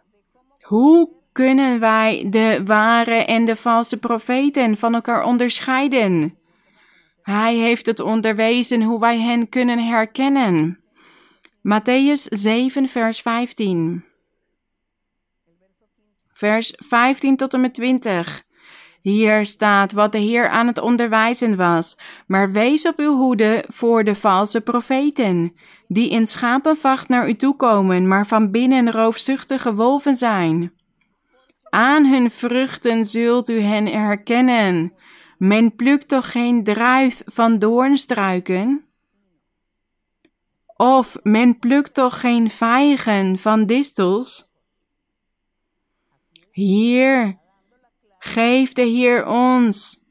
Hoe 0.61 1.09
kunnen 1.31 1.79
wij 1.79 2.27
de 2.29 2.61
ware 2.65 3.15
en 3.15 3.45
de 3.45 3.55
valse 3.55 3.97
profeten 3.97 4.77
van 4.77 4.93
elkaar 4.93 5.23
onderscheiden? 5.23 6.37
Hij 7.21 7.55
heeft 7.55 7.85
het 7.85 7.99
onderwezen 7.99 8.81
hoe 8.81 8.99
wij 8.99 9.19
hen 9.19 9.49
kunnen 9.49 9.79
herkennen. 9.79 10.79
Matthäus 11.57 12.23
7, 12.29 12.87
vers 12.87 13.21
15. 13.21 14.05
Vers 16.31 16.73
15 16.75 17.35
tot 17.35 17.53
en 17.53 17.61
met 17.61 17.73
20. 17.73 18.45
Hier 19.05 19.45
staat 19.45 19.91
wat 19.91 20.11
de 20.11 20.17
Heer 20.17 20.49
aan 20.49 20.67
het 20.67 20.79
onderwijzen 20.79 21.55
was, 21.55 21.97
maar 22.27 22.51
wees 22.51 22.87
op 22.87 22.99
uw 22.99 23.15
hoede 23.15 23.63
voor 23.67 24.03
de 24.03 24.15
valse 24.15 24.61
profeten, 24.61 25.53
die 25.87 26.09
in 26.09 26.27
schapenvacht 26.27 27.07
naar 27.07 27.29
u 27.29 27.35
toe 27.35 27.55
komen, 27.55 28.07
maar 28.07 28.27
van 28.27 28.51
binnen 28.51 28.91
roofzuchtige 28.91 29.75
wolven 29.75 30.15
zijn. 30.15 30.73
Aan 31.69 32.05
hun 32.05 32.31
vruchten 32.31 33.05
zult 33.05 33.49
u 33.49 33.59
hen 33.59 33.85
herkennen. 33.85 34.93
Men 35.37 35.75
plukt 35.75 36.07
toch 36.07 36.31
geen 36.31 36.63
druif 36.63 37.21
van 37.25 37.59
doornstruiken? 37.59 38.85
Of 40.75 41.17
men 41.23 41.59
plukt 41.59 41.93
toch 41.93 42.19
geen 42.19 42.49
vijgen 42.49 43.37
van 43.37 43.65
distels? 43.65 44.51
Hier 46.51 47.43
Geef 48.25 48.73
de 48.73 48.81
Heer 48.81 49.27
ons 49.27 50.03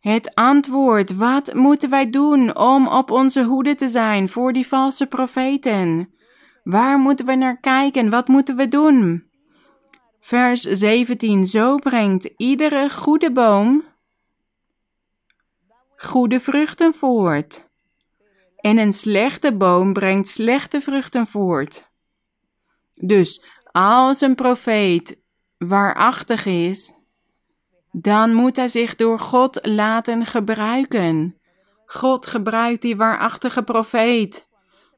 het 0.00 0.34
antwoord. 0.34 1.14
Wat 1.16 1.54
moeten 1.54 1.90
wij 1.90 2.10
doen 2.10 2.56
om 2.56 2.88
op 2.88 3.10
onze 3.10 3.44
hoede 3.44 3.74
te 3.74 3.88
zijn 3.88 4.28
voor 4.28 4.52
die 4.52 4.66
valse 4.66 5.06
profeten? 5.06 6.14
Waar 6.62 6.98
moeten 6.98 7.26
we 7.26 7.34
naar 7.34 7.60
kijken? 7.60 8.10
Wat 8.10 8.28
moeten 8.28 8.56
we 8.56 8.68
doen? 8.68 9.30
Vers 10.20 10.60
17. 10.60 11.46
Zo 11.46 11.76
brengt 11.76 12.30
iedere 12.36 12.90
goede 12.90 13.32
boom 13.32 13.84
goede 15.96 16.40
vruchten 16.40 16.92
voort. 16.92 17.68
En 18.56 18.78
een 18.78 18.92
slechte 18.92 19.56
boom 19.56 19.92
brengt 19.92 20.28
slechte 20.28 20.80
vruchten 20.80 21.26
voort. 21.26 21.90
Dus 22.94 23.44
als 23.72 24.20
een 24.20 24.34
profeet 24.34 25.24
waarachtig 25.58 26.46
is, 26.46 26.92
dan 27.92 28.32
moet 28.34 28.56
hij 28.56 28.68
zich 28.68 28.96
door 28.96 29.18
God 29.18 29.66
laten 29.66 30.26
gebruiken. 30.26 31.40
God 31.86 32.26
gebruikt 32.26 32.82
die 32.82 32.96
waarachtige 32.96 33.62
profeet. 33.62 34.48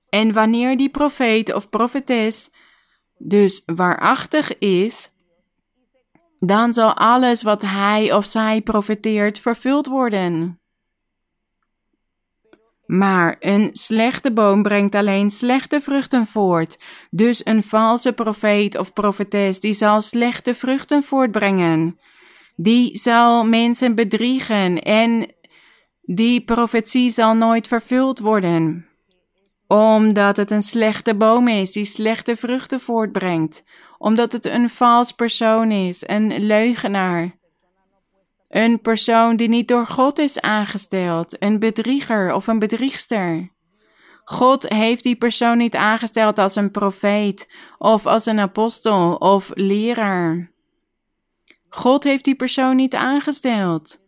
En 0.09 0.33
wanneer 0.33 0.77
die 0.77 0.91
profeet 0.91 1.55
of 1.55 1.69
profetes 1.69 2.51
dus 3.19 3.63
waarachtig 3.67 4.59
is, 4.59 5.11
dan 6.39 6.73
zal 6.73 6.95
alles 6.95 7.43
wat 7.43 7.63
hij 7.63 8.13
of 8.15 8.27
zij 8.27 8.61
profeteert 8.61 9.39
vervuld 9.39 9.87
worden. 9.87 10.61
Maar 12.89 13.37
een 13.41 13.71
slechte 13.73 14.33
boom 14.33 14.63
brengt 14.63 14.95
alleen 14.95 15.31
slechte 15.31 15.81
vruchten 15.81 16.27
voort. 16.27 16.79
Dus 17.11 17.47
een 17.47 17.63
valse 17.63 18.13
profeet 18.13 18.79
of 18.79 18.93
profetes 18.93 19.61
die 19.61 19.73
zal 19.73 20.01
slechte 20.01 20.55
vruchten 20.55 21.03
voortbrengen. 21.03 21.99
Die 22.57 22.97
zal 22.97 23.45
mensen 23.45 23.95
bedriegen 23.95 24.79
en 24.83 25.35
die 26.01 26.45
profetie 26.45 27.11
zal 27.11 27.35
nooit 27.35 27.69
vervuld 27.69 28.19
worden. 28.19 28.87
Omdat 29.67 30.37
het 30.37 30.51
een 30.51 30.63
slechte 30.63 31.15
boom 31.15 31.49
is 31.49 31.73
die 31.73 31.85
slechte 31.85 32.37
vruchten 32.37 32.81
voortbrengt. 32.81 33.65
Omdat 33.99 34.33
het 34.33 34.47
een 34.47 34.71
vals 34.71 35.13
persoon 35.13 35.71
is, 35.71 36.05
een 36.07 36.47
leugenaar. 36.47 37.38
Een 38.49 38.81
persoon 38.81 39.37
die 39.37 39.49
niet 39.49 39.69
door 39.69 39.87
God 39.87 40.19
is 40.19 40.41
aangesteld, 40.41 41.43
een 41.43 41.59
bedrieger 41.59 42.35
of 42.35 42.47
een 42.47 42.59
bedriegster. 42.59 43.51
God 44.25 44.69
heeft 44.69 45.03
die 45.03 45.17
persoon 45.17 45.59
niet 45.59 45.77
aangesteld 45.77 46.39
als 46.39 46.57
een 46.57 46.71
profeet 46.71 47.53
of 47.79 48.07
als 48.07 48.27
een 48.27 48.39
apostel 48.39 49.15
of 49.15 49.51
leraar. 49.55 50.51
God 51.69 52.05
heeft 52.05 52.25
die 52.25 52.35
persoon 52.35 52.77
niet 52.77 52.95
aangesteld. 52.95 54.01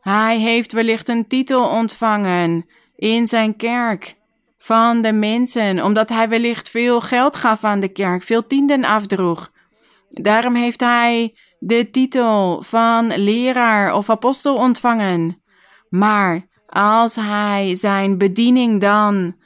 Hij 0.00 0.38
heeft 0.38 0.72
wellicht 0.72 1.08
een 1.08 1.26
titel 1.26 1.68
ontvangen 1.68 2.66
in 2.96 3.28
zijn 3.28 3.56
kerk 3.56 4.16
van 4.58 5.00
de 5.00 5.12
mensen, 5.12 5.84
omdat 5.84 6.08
hij 6.08 6.28
wellicht 6.28 6.70
veel 6.70 7.00
geld 7.00 7.36
gaf 7.36 7.64
aan 7.64 7.80
de 7.80 7.88
kerk, 7.88 8.22
veel 8.22 8.46
tienden 8.46 8.84
afdroeg. 8.84 9.52
Daarom 10.08 10.54
heeft 10.54 10.80
hij 10.80 11.34
de 11.66 11.90
titel 11.90 12.62
van 12.62 13.06
leraar 13.16 13.94
of 13.94 14.10
apostel 14.10 14.56
ontvangen. 14.56 15.42
Maar 15.88 16.46
als 16.66 17.14
hij 17.16 17.74
zijn 17.74 18.18
bediening 18.18 18.80
dan 18.80 19.36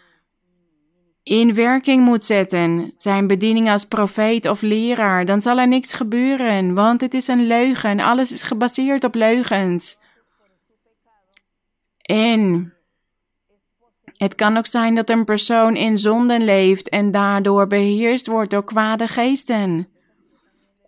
in 1.22 1.54
werking 1.54 2.04
moet 2.04 2.24
zetten, 2.24 2.92
zijn 2.96 3.26
bediening 3.26 3.70
als 3.70 3.84
profeet 3.84 4.48
of 4.48 4.62
leraar, 4.62 5.24
dan 5.24 5.42
zal 5.42 5.58
er 5.58 5.68
niks 5.68 5.92
gebeuren, 5.92 6.74
want 6.74 7.00
het 7.00 7.14
is 7.14 7.28
een 7.28 7.46
leugen. 7.46 8.00
Alles 8.00 8.32
is 8.32 8.42
gebaseerd 8.42 9.04
op 9.04 9.14
leugens. 9.14 9.98
En 12.02 12.72
het 14.16 14.34
kan 14.34 14.56
ook 14.56 14.66
zijn 14.66 14.94
dat 14.94 15.10
een 15.10 15.24
persoon 15.24 15.76
in 15.76 15.98
zonden 15.98 16.44
leeft 16.44 16.88
en 16.88 17.10
daardoor 17.10 17.66
beheerst 17.66 18.26
wordt 18.26 18.50
door 18.50 18.64
kwade 18.64 19.06
geesten. 19.06 19.96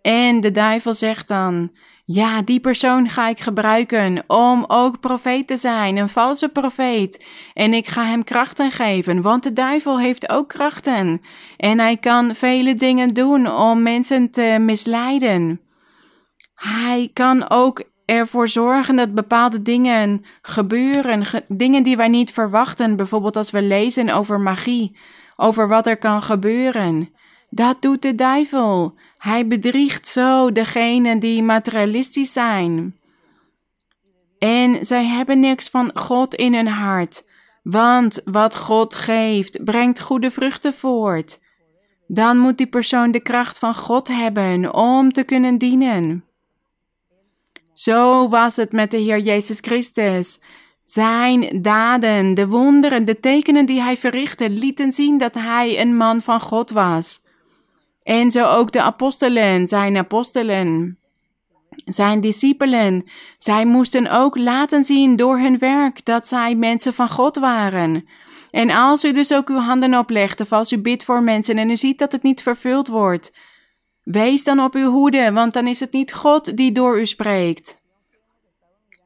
En 0.01 0.39
de 0.39 0.51
duivel 0.51 0.93
zegt 0.93 1.27
dan: 1.27 1.71
Ja, 2.05 2.41
die 2.41 2.59
persoon 2.59 3.09
ga 3.09 3.27
ik 3.27 3.39
gebruiken 3.39 4.23
om 4.27 4.63
ook 4.67 4.99
profeet 4.99 5.47
te 5.47 5.57
zijn, 5.57 5.97
een 5.97 6.09
valse 6.09 6.49
profeet. 6.49 7.25
En 7.53 7.73
ik 7.73 7.87
ga 7.87 8.03
hem 8.03 8.23
krachten 8.23 8.71
geven, 8.71 9.21
want 9.21 9.43
de 9.43 9.53
duivel 9.53 9.99
heeft 9.99 10.29
ook 10.29 10.47
krachten. 10.47 11.21
En 11.57 11.79
hij 11.79 11.97
kan 11.97 12.35
vele 12.35 12.75
dingen 12.75 13.13
doen 13.13 13.51
om 13.51 13.81
mensen 13.81 14.31
te 14.31 14.57
misleiden. 14.59 15.61
Hij 16.55 17.09
kan 17.13 17.49
ook 17.49 17.83
ervoor 18.05 18.47
zorgen 18.47 18.95
dat 18.95 19.13
bepaalde 19.13 19.61
dingen 19.61 20.25
gebeuren, 20.41 21.23
dingen 21.47 21.83
die 21.83 21.97
wij 21.97 22.07
niet 22.07 22.31
verwachten, 22.31 22.95
bijvoorbeeld 22.95 23.35
als 23.35 23.51
we 23.51 23.61
lezen 23.61 24.09
over 24.09 24.39
magie, 24.39 24.97
over 25.35 25.67
wat 25.67 25.87
er 25.87 25.97
kan 25.97 26.21
gebeuren. 26.21 27.09
Dat 27.49 27.81
doet 27.81 28.01
de 28.01 28.15
duivel. 28.15 28.97
Hij 29.21 29.47
bedriegt 29.47 30.07
zo 30.07 30.51
degenen 30.51 31.19
die 31.19 31.43
materialistisch 31.43 32.33
zijn. 32.33 32.97
En 34.39 34.85
zij 34.85 35.05
hebben 35.05 35.39
niks 35.39 35.69
van 35.69 35.91
God 35.93 36.35
in 36.35 36.53
hun 36.53 36.67
hart, 36.67 37.23
want 37.63 38.21
wat 38.25 38.55
God 38.55 38.95
geeft 38.95 39.63
brengt 39.63 39.99
goede 39.99 40.31
vruchten 40.31 40.73
voort. 40.73 41.39
Dan 42.07 42.37
moet 42.37 42.57
die 42.57 42.67
persoon 42.67 43.11
de 43.11 43.19
kracht 43.19 43.59
van 43.59 43.75
God 43.75 44.07
hebben 44.07 44.73
om 44.73 45.11
te 45.11 45.23
kunnen 45.23 45.57
dienen. 45.57 46.25
Zo 47.73 48.27
was 48.29 48.55
het 48.55 48.71
met 48.71 48.91
de 48.91 48.97
Heer 48.97 49.19
Jezus 49.19 49.57
Christus. 49.59 50.41
Zijn 50.85 51.61
daden, 51.61 52.33
de 52.33 52.47
wonderen, 52.47 53.05
de 53.05 53.19
tekenen 53.19 53.65
die 53.65 53.81
hij 53.81 53.97
verrichtte, 53.97 54.49
lieten 54.49 54.91
zien 54.91 55.17
dat 55.17 55.33
hij 55.33 55.81
een 55.81 55.97
man 55.97 56.21
van 56.21 56.39
God 56.39 56.71
was. 56.71 57.21
En 58.03 58.31
zo 58.31 58.45
ook 58.45 58.71
de 58.71 58.81
apostelen, 58.81 59.67
zijn 59.67 59.97
apostelen, 59.97 60.97
zijn 61.85 62.21
discipelen. 62.21 63.09
Zij 63.37 63.65
moesten 63.65 64.11
ook 64.11 64.37
laten 64.37 64.83
zien 64.83 65.15
door 65.15 65.39
hun 65.39 65.57
werk 65.57 66.05
dat 66.05 66.27
zij 66.27 66.55
mensen 66.55 66.93
van 66.93 67.09
God 67.09 67.37
waren. 67.37 68.05
En 68.51 68.69
als 68.69 69.03
u 69.03 69.11
dus 69.11 69.33
ook 69.33 69.49
uw 69.49 69.57
handen 69.59 69.97
oplegt 69.97 70.41
of 70.41 70.51
als 70.51 70.71
u 70.71 70.77
bidt 70.77 71.03
voor 71.03 71.23
mensen 71.23 71.57
en 71.57 71.69
u 71.69 71.77
ziet 71.77 71.99
dat 71.99 72.11
het 72.11 72.23
niet 72.23 72.41
vervuld 72.41 72.87
wordt, 72.87 73.33
wees 74.03 74.43
dan 74.43 74.59
op 74.59 74.75
uw 74.75 74.89
hoede, 74.89 75.31
want 75.31 75.53
dan 75.53 75.67
is 75.67 75.79
het 75.79 75.93
niet 75.93 76.13
God 76.13 76.57
die 76.57 76.71
door 76.71 76.99
u 76.99 77.05
spreekt. 77.05 77.81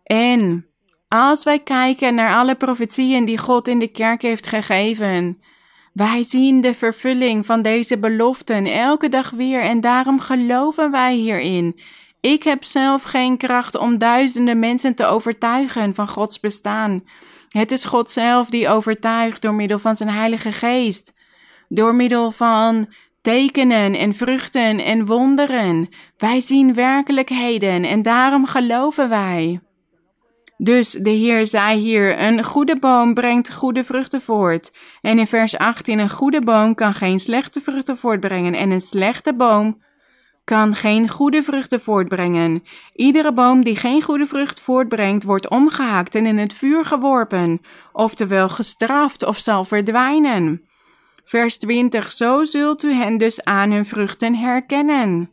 En 0.04 0.68
als 1.08 1.44
wij 1.44 1.60
kijken 1.60 2.16
naar 2.16 2.36
alle 2.36 2.56
profetieën 2.56 3.26
die 3.26 3.38
God 3.38 3.68
in 3.68 3.80
de 3.80 3.88
kerk 3.88 4.22
heeft 4.22 4.48
gegeven, 4.48 5.42
wij 5.96 6.24
zien 6.24 6.62
de 6.62 6.74
vervulling 6.74 7.46
van 7.46 7.62
deze 7.62 7.98
beloften 7.98 8.66
elke 8.66 9.10
dag 9.10 9.30
weer 9.30 9.62
en 9.62 9.82
daarom 9.82 10.20
geloven 10.20 10.92
wij 10.92 11.14
hierin. 11.14 11.80
Ik 12.22 12.44
heb 12.44 12.64
zelf 12.64 13.04
geen 13.04 13.38
kracht 13.38 13.78
om 13.78 13.98
duizenden 13.98 14.60
mensen 14.60 14.96
te 14.96 15.06
overtuigen 15.06 15.96
van 15.96 16.08
Gods 16.08 16.40
bestaan. 16.40 17.04
Het 17.50 17.72
is 17.72 17.84
God 17.84 18.12
zelf 18.12 18.50
die 18.50 18.70
overtuigt 18.70 19.42
door 19.42 19.54
middel 19.54 19.80
van 19.80 19.96
zijn 19.96 20.10
Heilige 20.10 20.52
Geest, 20.52 21.14
door 21.68 21.96
middel 21.96 22.32
van 22.32 22.94
tekenen 23.22 23.94
en 23.98 24.14
vruchten 24.14 24.84
en 24.84 25.06
wonderen. 25.06 25.90
Wij 26.18 26.40
zien 26.42 26.74
werkelijkheden 26.74 27.84
en 27.84 28.02
daarom 28.02 28.46
geloven 28.46 29.10
wij. 29.10 29.60
Dus 30.58 30.92
de 30.92 31.10
Heer 31.10 31.46
zei 31.46 31.80
hier: 31.80 32.22
Een 32.22 32.44
goede 32.44 32.80
boom 32.80 33.14
brengt 33.14 33.54
goede 33.54 33.84
vruchten 33.84 34.22
voort. 34.22 34.72
En 35.02 35.20
in 35.20 35.28
vers 35.28 35.58
18: 35.58 36.00
Een 36.00 36.10
goede 36.10 36.42
boom 36.42 36.76
kan 36.76 36.94
geen 36.94 37.20
slechte 37.20 37.62
vruchten 37.62 37.98
voortbrengen. 37.98 38.54
En 38.54 38.72
een 38.72 38.82
slechte 38.82 39.34
boom 39.34 39.84
kan 40.44 40.76
geen 40.76 41.10
goede 41.10 41.44
vruchten 41.44 41.82
voortbrengen. 41.82 42.64
Iedere 42.94 43.34
boom 43.34 43.64
die 43.64 43.76
geen 43.76 44.02
goede 44.02 44.26
vrucht 44.26 44.60
voortbrengt, 44.60 45.24
wordt 45.24 45.50
omgehaakt 45.50 46.16
en 46.16 46.26
in 46.26 46.38
het 46.38 46.54
vuur 46.54 46.86
geworpen, 46.86 47.62
oftewel 47.92 48.50
gestraft 48.50 49.26
of 49.26 49.38
zal 49.38 49.64
verdwijnen. 49.64 50.62
Vers 51.24 51.58
20: 51.58 52.12
Zo 52.12 52.44
zult 52.44 52.84
u 52.84 52.94
hen 52.94 53.18
dus 53.18 53.44
aan 53.44 53.72
hun 53.72 53.86
vruchten 53.86 54.36
herkennen. 54.36 55.30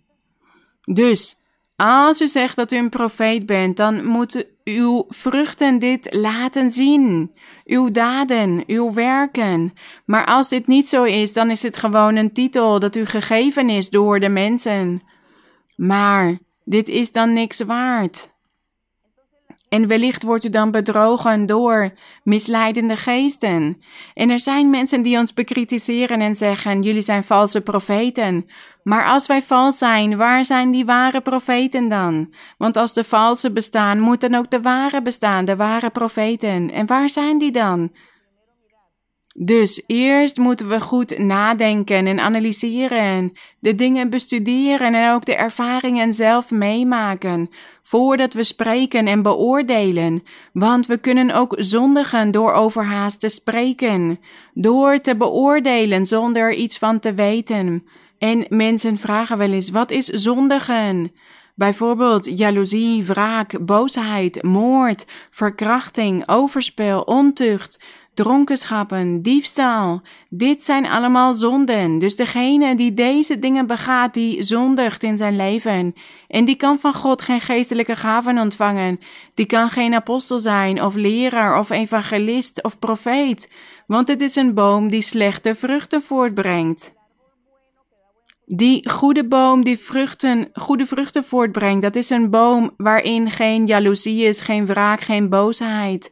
Dus 0.84 1.41
als 1.82 2.20
u 2.20 2.26
zegt 2.26 2.56
dat 2.56 2.72
u 2.72 2.76
een 2.76 2.88
profeet 2.88 3.46
bent, 3.46 3.76
dan 3.76 4.04
moeten 4.04 4.46
uw 4.64 5.04
vruchten 5.08 5.78
dit 5.78 6.14
laten 6.14 6.70
zien. 6.70 7.32
Uw 7.64 7.90
daden, 7.90 8.64
uw 8.66 8.92
werken. 8.92 9.72
Maar 10.04 10.26
als 10.26 10.48
dit 10.48 10.66
niet 10.66 10.86
zo 10.86 11.02
is, 11.02 11.32
dan 11.32 11.50
is 11.50 11.62
het 11.62 11.76
gewoon 11.76 12.16
een 12.16 12.32
titel 12.32 12.78
dat 12.78 12.96
u 12.96 13.04
gegeven 13.04 13.68
is 13.68 13.90
door 13.90 14.20
de 14.20 14.28
mensen. 14.28 15.02
Maar 15.76 16.38
dit 16.64 16.88
is 16.88 17.12
dan 17.12 17.32
niks 17.32 17.60
waard. 17.60 18.31
En 19.72 19.86
wellicht 19.86 20.22
wordt 20.22 20.44
u 20.44 20.50
dan 20.50 20.70
bedrogen 20.70 21.46
door 21.46 21.92
misleidende 22.22 22.96
geesten. 22.96 23.82
En 24.14 24.30
er 24.30 24.40
zijn 24.40 24.70
mensen 24.70 25.02
die 25.02 25.18
ons 25.18 25.34
bekritiseren 25.34 26.20
en 26.20 26.34
zeggen: 26.34 26.82
jullie 26.82 27.00
zijn 27.00 27.24
valse 27.24 27.60
profeten. 27.60 28.46
Maar 28.82 29.06
als 29.06 29.26
wij 29.26 29.42
vals 29.42 29.78
zijn, 29.78 30.16
waar 30.16 30.44
zijn 30.44 30.70
die 30.70 30.84
ware 30.84 31.20
profeten 31.20 31.88
dan? 31.88 32.34
Want 32.58 32.76
als 32.76 32.92
de 32.92 33.04
valse 33.04 33.52
bestaan, 33.52 34.00
moeten 34.00 34.34
ook 34.34 34.50
de 34.50 34.60
ware 34.60 35.02
bestaan, 35.02 35.44
de 35.44 35.56
ware 35.56 35.90
profeten. 35.90 36.70
En 36.70 36.86
waar 36.86 37.08
zijn 37.08 37.38
die 37.38 37.52
dan? 37.52 37.90
Dus 39.34 39.82
eerst 39.86 40.38
moeten 40.38 40.68
we 40.68 40.80
goed 40.80 41.18
nadenken 41.18 42.06
en 42.06 42.20
analyseren, 42.20 43.32
de 43.58 43.74
dingen 43.74 44.10
bestuderen 44.10 44.94
en 44.94 45.12
ook 45.12 45.24
de 45.24 45.34
ervaringen 45.34 46.12
zelf 46.12 46.50
meemaken, 46.50 47.50
voordat 47.82 48.34
we 48.34 48.44
spreken 48.44 49.06
en 49.06 49.22
beoordelen. 49.22 50.22
Want 50.52 50.86
we 50.86 50.98
kunnen 50.98 51.30
ook 51.30 51.54
zondigen 51.58 52.30
door 52.30 52.52
overhaast 52.52 53.20
te 53.20 53.28
spreken, 53.28 54.20
door 54.54 55.00
te 55.00 55.16
beoordelen 55.16 56.06
zonder 56.06 56.42
er 56.42 56.54
iets 56.54 56.78
van 56.78 56.98
te 56.98 57.14
weten. 57.14 57.84
En 58.18 58.46
mensen 58.48 58.96
vragen 58.96 59.38
wel 59.38 59.52
eens: 59.52 59.70
wat 59.70 59.90
is 59.90 60.06
zondigen? 60.06 61.12
Bijvoorbeeld 61.54 62.38
jaloezie, 62.38 63.04
wraak, 63.04 63.64
boosheid, 63.66 64.42
moord, 64.42 65.06
verkrachting, 65.30 66.28
overspel, 66.28 67.00
ontucht, 67.00 67.84
dronkenschappen, 68.14 69.22
diefstal. 69.22 70.02
Dit 70.28 70.64
zijn 70.64 70.86
allemaal 70.86 71.34
zonden. 71.34 71.98
Dus 71.98 72.16
degene 72.16 72.74
die 72.74 72.94
deze 72.94 73.38
dingen 73.38 73.66
begaat, 73.66 74.14
die 74.14 74.42
zondigt 74.42 75.02
in 75.02 75.16
zijn 75.16 75.36
leven. 75.36 75.94
En 76.28 76.44
die 76.44 76.56
kan 76.56 76.78
van 76.78 76.94
God 76.94 77.22
geen 77.22 77.40
geestelijke 77.40 77.96
gaven 77.96 78.38
ontvangen. 78.38 79.00
Die 79.34 79.46
kan 79.46 79.68
geen 79.70 79.94
apostel 79.94 80.38
zijn, 80.38 80.82
of 80.82 80.94
leraar, 80.94 81.58
of 81.58 81.70
evangelist, 81.70 82.62
of 82.62 82.78
profeet. 82.78 83.50
Want 83.86 84.08
het 84.08 84.20
is 84.20 84.36
een 84.36 84.54
boom 84.54 84.88
die 84.90 85.02
slechte 85.02 85.54
vruchten 85.54 86.02
voortbrengt. 86.02 86.94
Die 88.46 88.90
goede 88.90 89.28
boom 89.28 89.64
die 89.64 89.78
vruchten, 89.78 90.50
goede 90.52 90.86
vruchten 90.86 91.24
voortbrengt, 91.24 91.82
dat 91.82 91.96
is 91.96 92.10
een 92.10 92.30
boom 92.30 92.74
waarin 92.76 93.30
geen 93.30 93.66
jaloezie 93.66 94.22
is, 94.22 94.40
geen 94.40 94.66
wraak, 94.66 95.00
geen 95.00 95.28
boosheid, 95.28 96.10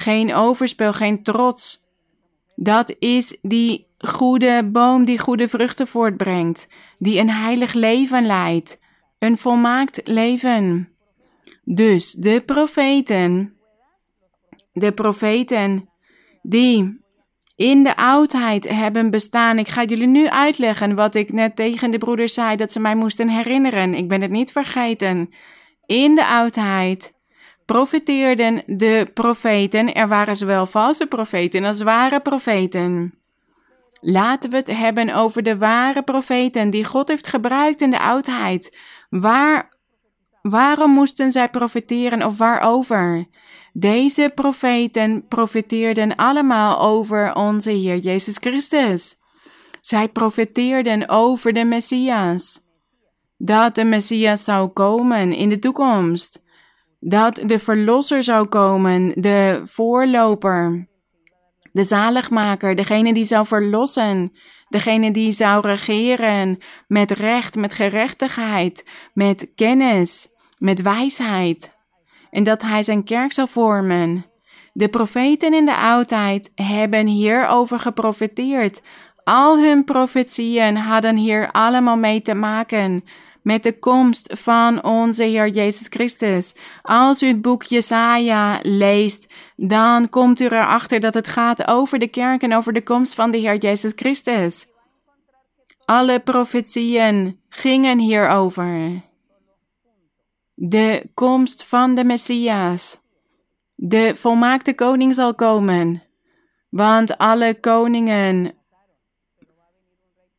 geen 0.00 0.34
overspel, 0.34 0.92
geen 0.92 1.22
trots. 1.22 1.88
Dat 2.54 2.94
is 2.98 3.38
die 3.42 3.86
goede 3.98 4.68
boom 4.72 5.04
die 5.04 5.18
goede 5.18 5.48
vruchten 5.48 5.86
voortbrengt, 5.86 6.68
die 6.98 7.18
een 7.18 7.30
heilig 7.30 7.72
leven 7.72 8.26
leidt, 8.26 8.80
een 9.18 9.36
volmaakt 9.36 10.00
leven. 10.04 10.88
Dus 11.64 12.12
de 12.12 12.42
profeten, 12.46 13.54
de 14.72 14.92
profeten 14.92 15.88
die 16.42 17.00
in 17.56 17.82
de 17.82 17.96
oudheid 17.96 18.68
hebben 18.68 19.10
bestaan. 19.10 19.58
Ik 19.58 19.68
ga 19.68 19.84
jullie 19.84 20.06
nu 20.06 20.28
uitleggen 20.28 20.94
wat 20.94 21.14
ik 21.14 21.32
net 21.32 21.56
tegen 21.56 21.90
de 21.90 21.98
broeders 21.98 22.34
zei, 22.34 22.56
dat 22.56 22.72
ze 22.72 22.80
mij 22.80 22.94
moesten 22.94 23.28
herinneren. 23.28 23.94
Ik 23.94 24.08
ben 24.08 24.20
het 24.20 24.30
niet 24.30 24.52
vergeten. 24.52 25.30
In 25.86 26.14
de 26.14 26.26
oudheid 26.26 27.12
profeteerden 27.70 28.62
de 28.66 29.10
profeten. 29.14 29.94
Er 29.94 30.08
waren 30.08 30.36
zowel 30.36 30.66
valse 30.66 31.06
profeten 31.06 31.64
als 31.64 31.82
ware 31.82 32.20
profeten. 32.20 33.14
Laten 34.00 34.50
we 34.50 34.56
het 34.56 34.76
hebben 34.76 35.14
over 35.14 35.42
de 35.42 35.58
ware 35.58 36.02
profeten 36.02 36.70
die 36.70 36.84
God 36.84 37.08
heeft 37.08 37.26
gebruikt 37.26 37.80
in 37.80 37.90
de 37.90 38.00
oudheid. 38.00 38.76
Waar, 39.08 39.72
waarom 40.42 40.90
moesten 40.90 41.30
zij 41.30 41.48
profeteren 41.48 42.26
of 42.26 42.38
waarover? 42.38 43.26
Deze 43.72 44.32
profeten 44.34 45.26
profeteerden 45.28 46.16
allemaal 46.16 46.80
over 46.80 47.34
onze 47.34 47.70
Heer 47.70 47.98
Jezus 47.98 48.36
Christus. 48.36 49.16
Zij 49.80 50.08
profeteerden 50.08 51.08
over 51.08 51.52
de 51.52 51.64
Messias. 51.64 52.60
Dat 53.36 53.74
de 53.74 53.84
Messias 53.84 54.44
zou 54.44 54.68
komen 54.68 55.32
in 55.32 55.48
de 55.48 55.58
toekomst. 55.58 56.48
Dat 57.00 57.42
de 57.46 57.58
Verlosser 57.58 58.22
zou 58.22 58.46
komen, 58.46 59.12
de 59.20 59.60
voorloper. 59.64 60.88
De 61.72 61.84
zaligmaker, 61.84 62.74
degene 62.74 63.14
die 63.14 63.24
zou 63.24 63.46
verlossen. 63.46 64.32
Degene 64.68 65.10
die 65.10 65.32
zou 65.32 65.66
regeren 65.66 66.58
met 66.86 67.10
recht, 67.10 67.56
met 67.56 67.72
gerechtigheid, 67.72 68.84
met 69.14 69.52
kennis, 69.54 70.28
met 70.58 70.82
wijsheid 70.82 71.78
en 72.30 72.42
dat 72.42 72.62
hij 72.62 72.82
zijn 72.82 73.04
kerk 73.04 73.32
zou 73.32 73.48
vormen. 73.48 74.24
De 74.72 74.88
profeten 74.88 75.54
in 75.54 75.64
de 75.64 75.76
oudheid 75.76 76.52
hebben 76.54 77.06
hierover 77.06 77.78
geprofeteerd. 77.78 78.82
Al 79.24 79.58
hun 79.58 79.84
profetieën 79.84 80.76
hadden 80.76 81.16
hier 81.16 81.50
allemaal 81.50 81.96
mee 81.96 82.22
te 82.22 82.34
maken 82.34 83.04
met 83.42 83.62
de 83.62 83.78
komst 83.78 84.38
van 84.38 84.84
onze 84.84 85.22
Heer 85.22 85.48
Jezus 85.48 85.86
Christus. 85.88 86.54
Als 86.82 87.22
u 87.22 87.26
het 87.26 87.42
boek 87.42 87.62
Jesaja 87.62 88.58
leest, 88.62 89.32
dan 89.56 90.08
komt 90.08 90.40
u 90.40 90.44
erachter 90.44 91.00
dat 91.00 91.14
het 91.14 91.28
gaat 91.28 91.66
over 91.66 91.98
de 91.98 92.08
kerk 92.08 92.42
en 92.42 92.54
over 92.54 92.72
de 92.72 92.82
komst 92.82 93.14
van 93.14 93.30
de 93.30 93.38
Heer 93.38 93.56
Jezus 93.56 93.92
Christus. 93.96 94.66
Alle 95.84 96.20
profetieën 96.20 97.40
gingen 97.48 97.98
hierover 97.98 99.08
de 100.62 101.10
komst 101.14 101.64
van 101.64 101.94
de 101.94 102.04
Messias. 102.04 103.00
De 103.74 104.12
volmaakte 104.16 104.74
koning 104.74 105.14
zal 105.14 105.34
komen, 105.34 106.02
want 106.68 107.18
alle 107.18 107.60
koningen 107.60 108.52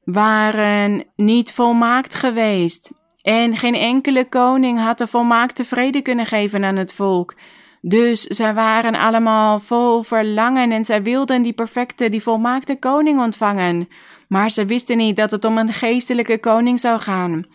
waren 0.03 1.03
niet 1.15 1.51
volmaakt 1.51 2.15
geweest. 2.15 2.91
En 3.21 3.57
geen 3.57 3.75
enkele 3.75 4.25
koning 4.29 4.79
had 4.79 4.97
de 4.97 5.07
volmaakte 5.07 5.63
vrede 5.63 6.01
kunnen 6.01 6.25
geven 6.25 6.63
aan 6.63 6.75
het 6.75 6.93
volk. 6.93 7.35
Dus 7.81 8.21
zij 8.21 8.53
waren 8.53 8.95
allemaal 8.95 9.59
vol 9.59 10.01
verlangen 10.01 10.71
en 10.71 10.85
zij 10.85 11.03
wilden 11.03 11.41
die 11.41 11.53
perfecte, 11.53 12.09
die 12.09 12.21
volmaakte 12.21 12.75
koning 12.75 13.19
ontvangen. 13.19 13.87
Maar 14.27 14.49
ze 14.49 14.65
wisten 14.65 14.97
niet 14.97 15.15
dat 15.15 15.31
het 15.31 15.45
om 15.45 15.57
een 15.57 15.73
geestelijke 15.73 16.39
koning 16.39 16.79
zou 16.79 16.99
gaan. 16.99 17.45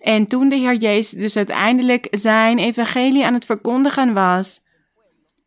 En 0.00 0.26
toen 0.26 0.48
de 0.48 0.56
Heer 0.56 0.74
Jezus 0.74 1.20
dus 1.20 1.36
uiteindelijk 1.36 2.06
zijn 2.10 2.58
evangelie 2.58 3.26
aan 3.26 3.34
het 3.34 3.44
verkondigen 3.44 4.14
was, 4.14 4.60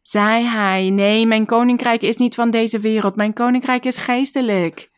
zei 0.01 0.43
hij: 0.45 0.89
Nee, 0.89 1.25
mijn 1.25 1.45
koninkrijk 1.45 2.01
is 2.01 2.17
niet 2.17 2.35
van 2.35 2.49
deze 2.49 2.80
wereld, 2.80 3.15
mijn 3.15 3.34
koninkrijk 3.34 3.85
is 3.85 3.97
geestelijk. 3.97 4.91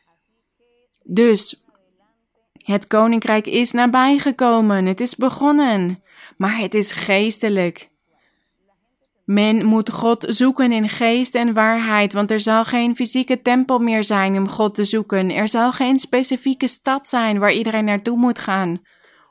Dus 1.08 1.64
het 2.64 2.88
koninkrijk 2.88 3.48
is 3.48 3.72
nabijgekomen, 3.72 4.86
het 4.86 5.02
is 5.02 5.16
begonnen, 5.16 6.04
maar 6.38 6.58
het 6.58 6.74
is 6.74 6.92
geestelijk. 6.92 7.90
Men 9.26 9.66
moet 9.66 9.92
God 9.92 10.26
zoeken 10.30 10.72
in 10.72 10.90
geest 10.90 11.36
en 11.36 11.54
waarheid, 11.54 12.14
want 12.14 12.32
er 12.32 12.40
zal 12.40 12.66
geen 12.66 12.96
fysieke 12.96 13.42
tempel 13.42 13.80
meer 13.80 14.04
zijn 14.04 14.38
om 14.38 14.50
God 14.50 14.76
te 14.76 14.84
zoeken. 14.84 15.32
Er 15.32 15.48
zal 15.48 15.72
geen 15.72 16.00
specifieke 16.00 16.68
stad 16.68 17.08
zijn 17.08 17.40
waar 17.40 17.54
iedereen 17.54 17.86
naartoe 17.86 18.18
moet 18.18 18.40
gaan 18.40 18.82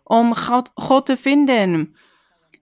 om 0.05 0.35
God, 0.35 0.71
God 0.75 1.07
te 1.07 1.17
vinden. 1.17 1.95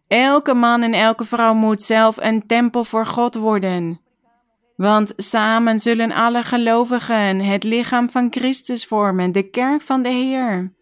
Elke 0.09 0.55
man 0.55 0.83
en 0.83 0.93
elke 0.93 1.25
vrouw 1.25 1.55
moet 1.55 1.83
zelf 1.83 2.17
een 2.17 2.47
tempel 2.47 2.85
voor 2.85 3.07
God 3.07 3.35
worden. 3.35 4.01
Want 4.77 5.13
samen 5.17 5.81
zullen 5.81 6.13
alle 6.13 6.43
gelovigen 6.43 7.41
het 7.41 7.65
lichaam 7.65 8.11
van 8.11 8.27
Christus 8.31 8.87
vormen, 8.87 9.33
de 9.33 9.51
kerk 9.51 9.83
van 9.83 10.03
de 10.03 10.09
Heer. 10.09 10.73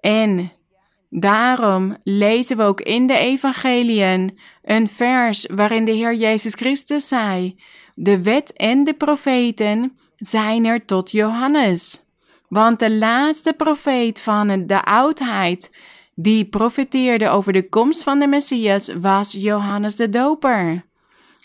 En 0.00 0.52
daarom 1.10 1.96
lezen 2.02 2.56
we 2.56 2.62
ook 2.62 2.80
in 2.80 3.06
de 3.06 3.18
Evangeliën 3.18 4.38
een 4.62 4.88
vers 4.88 5.46
waarin 5.54 5.84
de 5.84 5.92
Heer 5.92 6.14
Jezus 6.14 6.54
Christus 6.54 7.08
zei: 7.08 7.60
De 7.94 8.22
wet 8.22 8.52
en 8.52 8.84
de 8.84 8.94
profeten 8.94 9.98
zijn 10.16 10.64
er 10.64 10.84
tot 10.84 11.10
Johannes. 11.10 12.06
Want 12.48 12.78
de 12.78 12.92
laatste 12.92 13.52
profeet 13.52 14.20
van 14.20 14.66
de 14.66 14.84
oudheid, 14.84 15.70
die 16.14 16.44
profeteerde 16.44 17.28
over 17.28 17.52
de 17.52 17.68
komst 17.68 18.02
van 18.02 18.18
de 18.18 18.26
Messias, 18.26 18.92
was 19.00 19.32
Johannes 19.32 19.96
de 19.96 20.08
Doper. 20.08 20.87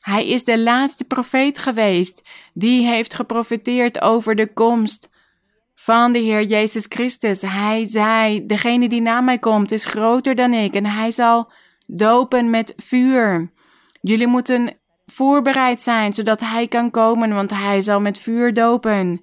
Hij 0.04 0.28
is 0.28 0.44
de 0.44 0.60
laatste 0.60 1.04
profeet 1.04 1.58
geweest 1.58 2.30
die 2.54 2.88
heeft 2.88 3.14
geprofeteerd 3.14 4.02
over 4.02 4.36
de 4.36 4.54
komst 4.54 5.10
van 5.76 6.12
de 6.12 6.20
Heer 6.20 6.44
Jezus 6.44 6.86
Christus. 6.90 7.42
Hij 7.42 7.86
zei: 7.86 8.46
Degene 8.46 8.90
die 8.90 9.02
na 9.02 9.22
mij 9.22 9.40
komt 9.40 9.72
is 9.72 9.86
groter 9.86 10.36
dan 10.36 10.54
ik 10.54 10.74
en 10.74 10.86
hij 10.86 11.12
zal 11.12 11.52
dopen 11.86 12.50
met 12.50 12.74
vuur. 12.78 13.52
Jullie 14.02 14.28
moeten 14.28 14.78
voorbereid 15.06 15.82
zijn 15.82 16.14
zodat 16.14 16.40
hij 16.40 16.68
kan 16.68 16.92
komen, 16.92 17.34
want 17.34 17.52
hij 17.52 17.82
zal 17.82 18.00
met 18.00 18.20
vuur 18.20 18.54
dopen. 18.54 19.22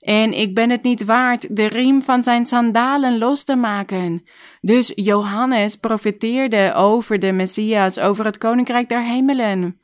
En 0.00 0.32
ik 0.32 0.54
ben 0.54 0.70
het 0.70 0.82
niet 0.82 1.04
waard 1.04 1.56
de 1.56 1.66
riem 1.66 2.02
van 2.02 2.22
zijn 2.22 2.44
sandalen 2.44 3.18
los 3.18 3.44
te 3.44 3.56
maken. 3.56 4.22
Dus 4.60 4.92
Johannes 4.94 5.76
profeteerde 5.76 6.72
over 6.74 7.18
de 7.18 7.32
Messias, 7.32 7.98
over 7.98 8.24
het 8.24 8.38
koninkrijk 8.38 8.88
der 8.88 9.02
hemelen. 9.02 9.80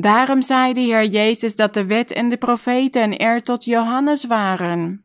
Daarom 0.00 0.42
zei 0.42 0.72
de 0.72 0.80
Heer 0.80 1.06
Jezus 1.06 1.56
dat 1.56 1.74
de 1.74 1.86
wet 1.86 2.12
en 2.12 2.28
de 2.28 2.36
profeten 2.36 3.16
er 3.16 3.42
tot 3.42 3.64
Johannes 3.64 4.24
waren. 4.24 5.04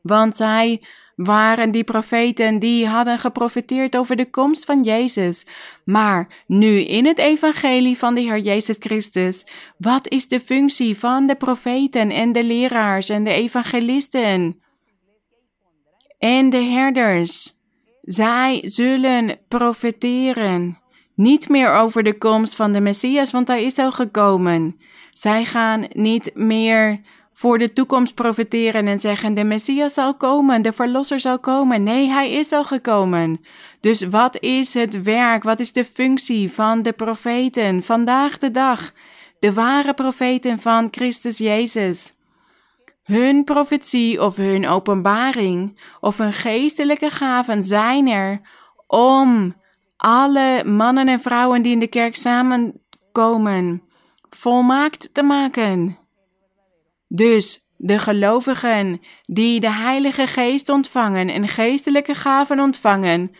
Want 0.00 0.36
zij 0.36 0.82
waren 1.16 1.70
die 1.70 1.84
profeten 1.84 2.58
die 2.58 2.86
hadden 2.86 3.18
geprofiteerd 3.18 3.96
over 3.96 4.16
de 4.16 4.30
komst 4.30 4.64
van 4.64 4.82
Jezus. 4.82 5.46
Maar 5.84 6.42
nu 6.46 6.80
in 6.80 7.06
het 7.06 7.18
evangelie 7.18 7.98
van 7.98 8.14
de 8.14 8.20
Heer 8.20 8.38
Jezus 8.38 8.76
Christus, 8.78 9.46
wat 9.78 10.08
is 10.08 10.28
de 10.28 10.40
functie 10.40 10.98
van 10.98 11.26
de 11.26 11.34
profeten 11.34 12.10
en 12.10 12.32
de 12.32 12.44
leraars 12.44 13.08
en 13.08 13.24
de 13.24 13.32
evangelisten 13.32 14.62
en 16.18 16.50
de 16.50 16.62
herders? 16.62 17.60
Zij 18.02 18.60
zullen 18.64 19.38
profeteren. 19.48 20.81
Niet 21.14 21.48
meer 21.48 21.72
over 21.74 22.02
de 22.02 22.18
komst 22.18 22.54
van 22.54 22.72
de 22.72 22.80
Messias, 22.80 23.30
want 23.30 23.48
hij 23.48 23.64
is 23.64 23.78
al 23.78 23.92
gekomen. 23.92 24.80
Zij 25.12 25.44
gaan 25.44 25.86
niet 25.92 26.30
meer 26.34 27.00
voor 27.32 27.58
de 27.58 27.72
toekomst 27.72 28.14
profiteren 28.14 28.86
en 28.86 28.98
zeggen: 28.98 29.34
de 29.34 29.44
Messias 29.44 29.94
zal 29.94 30.14
komen, 30.14 30.62
de 30.62 30.72
Verlosser 30.72 31.20
zal 31.20 31.38
komen. 31.38 31.82
Nee, 31.82 32.08
hij 32.08 32.32
is 32.32 32.52
al 32.52 32.64
gekomen. 32.64 33.40
Dus 33.80 34.02
wat 34.02 34.40
is 34.40 34.74
het 34.74 35.02
werk, 35.02 35.42
wat 35.42 35.60
is 35.60 35.72
de 35.72 35.84
functie 35.84 36.52
van 36.52 36.82
de 36.82 36.92
profeten 36.92 37.82
vandaag 37.82 38.38
de 38.38 38.50
dag? 38.50 38.92
De 39.38 39.52
ware 39.52 39.94
profeten 39.94 40.58
van 40.58 40.88
Christus 40.90 41.38
Jezus. 41.38 42.14
Hun 43.02 43.44
profetie 43.44 44.22
of 44.22 44.36
hun 44.36 44.68
openbaring 44.68 45.78
of 46.00 46.18
hun 46.18 46.32
geestelijke 46.32 47.10
gaven 47.10 47.62
zijn 47.62 48.08
er 48.08 48.40
om 48.86 49.54
alle 50.02 50.64
mannen 50.64 51.08
en 51.08 51.20
vrouwen 51.20 51.62
die 51.62 51.72
in 51.72 51.78
de 51.78 51.86
kerk 51.86 52.16
samenkomen 52.16 53.82
volmaakt 54.30 55.14
te 55.14 55.22
maken. 55.22 55.98
Dus 57.08 57.66
de 57.76 57.98
gelovigen 57.98 59.00
die 59.26 59.60
de 59.60 59.72
Heilige 59.72 60.26
Geest 60.26 60.68
ontvangen 60.68 61.28
en 61.28 61.48
geestelijke 61.48 62.14
gaven 62.14 62.60
ontvangen, 62.60 63.36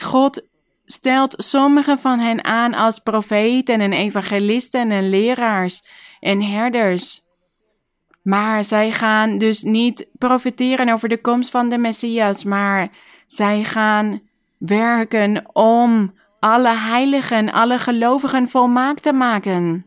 God 0.00 0.46
stelt 0.84 1.34
sommigen 1.38 1.98
van 1.98 2.18
hen 2.18 2.44
aan 2.44 2.74
als 2.74 2.98
profeten 2.98 3.80
en 3.80 3.92
evangelisten 3.92 4.90
en 4.90 5.08
leraars 5.08 5.86
en 6.20 6.42
herders. 6.42 7.20
Maar 8.22 8.64
zij 8.64 8.92
gaan 8.92 9.38
dus 9.38 9.62
niet 9.62 10.08
profiteren 10.18 10.88
over 10.88 11.08
de 11.08 11.20
komst 11.20 11.50
van 11.50 11.68
de 11.68 11.78
Messias, 11.78 12.44
maar 12.44 12.90
zij 13.26 13.64
gaan 13.64 14.20
werken 14.66 15.44
om 15.52 16.14
alle 16.40 16.74
heiligen, 16.76 17.52
alle 17.52 17.78
gelovigen 17.78 18.48
volmaakt 18.48 19.02
te 19.02 19.12
maken. 19.12 19.86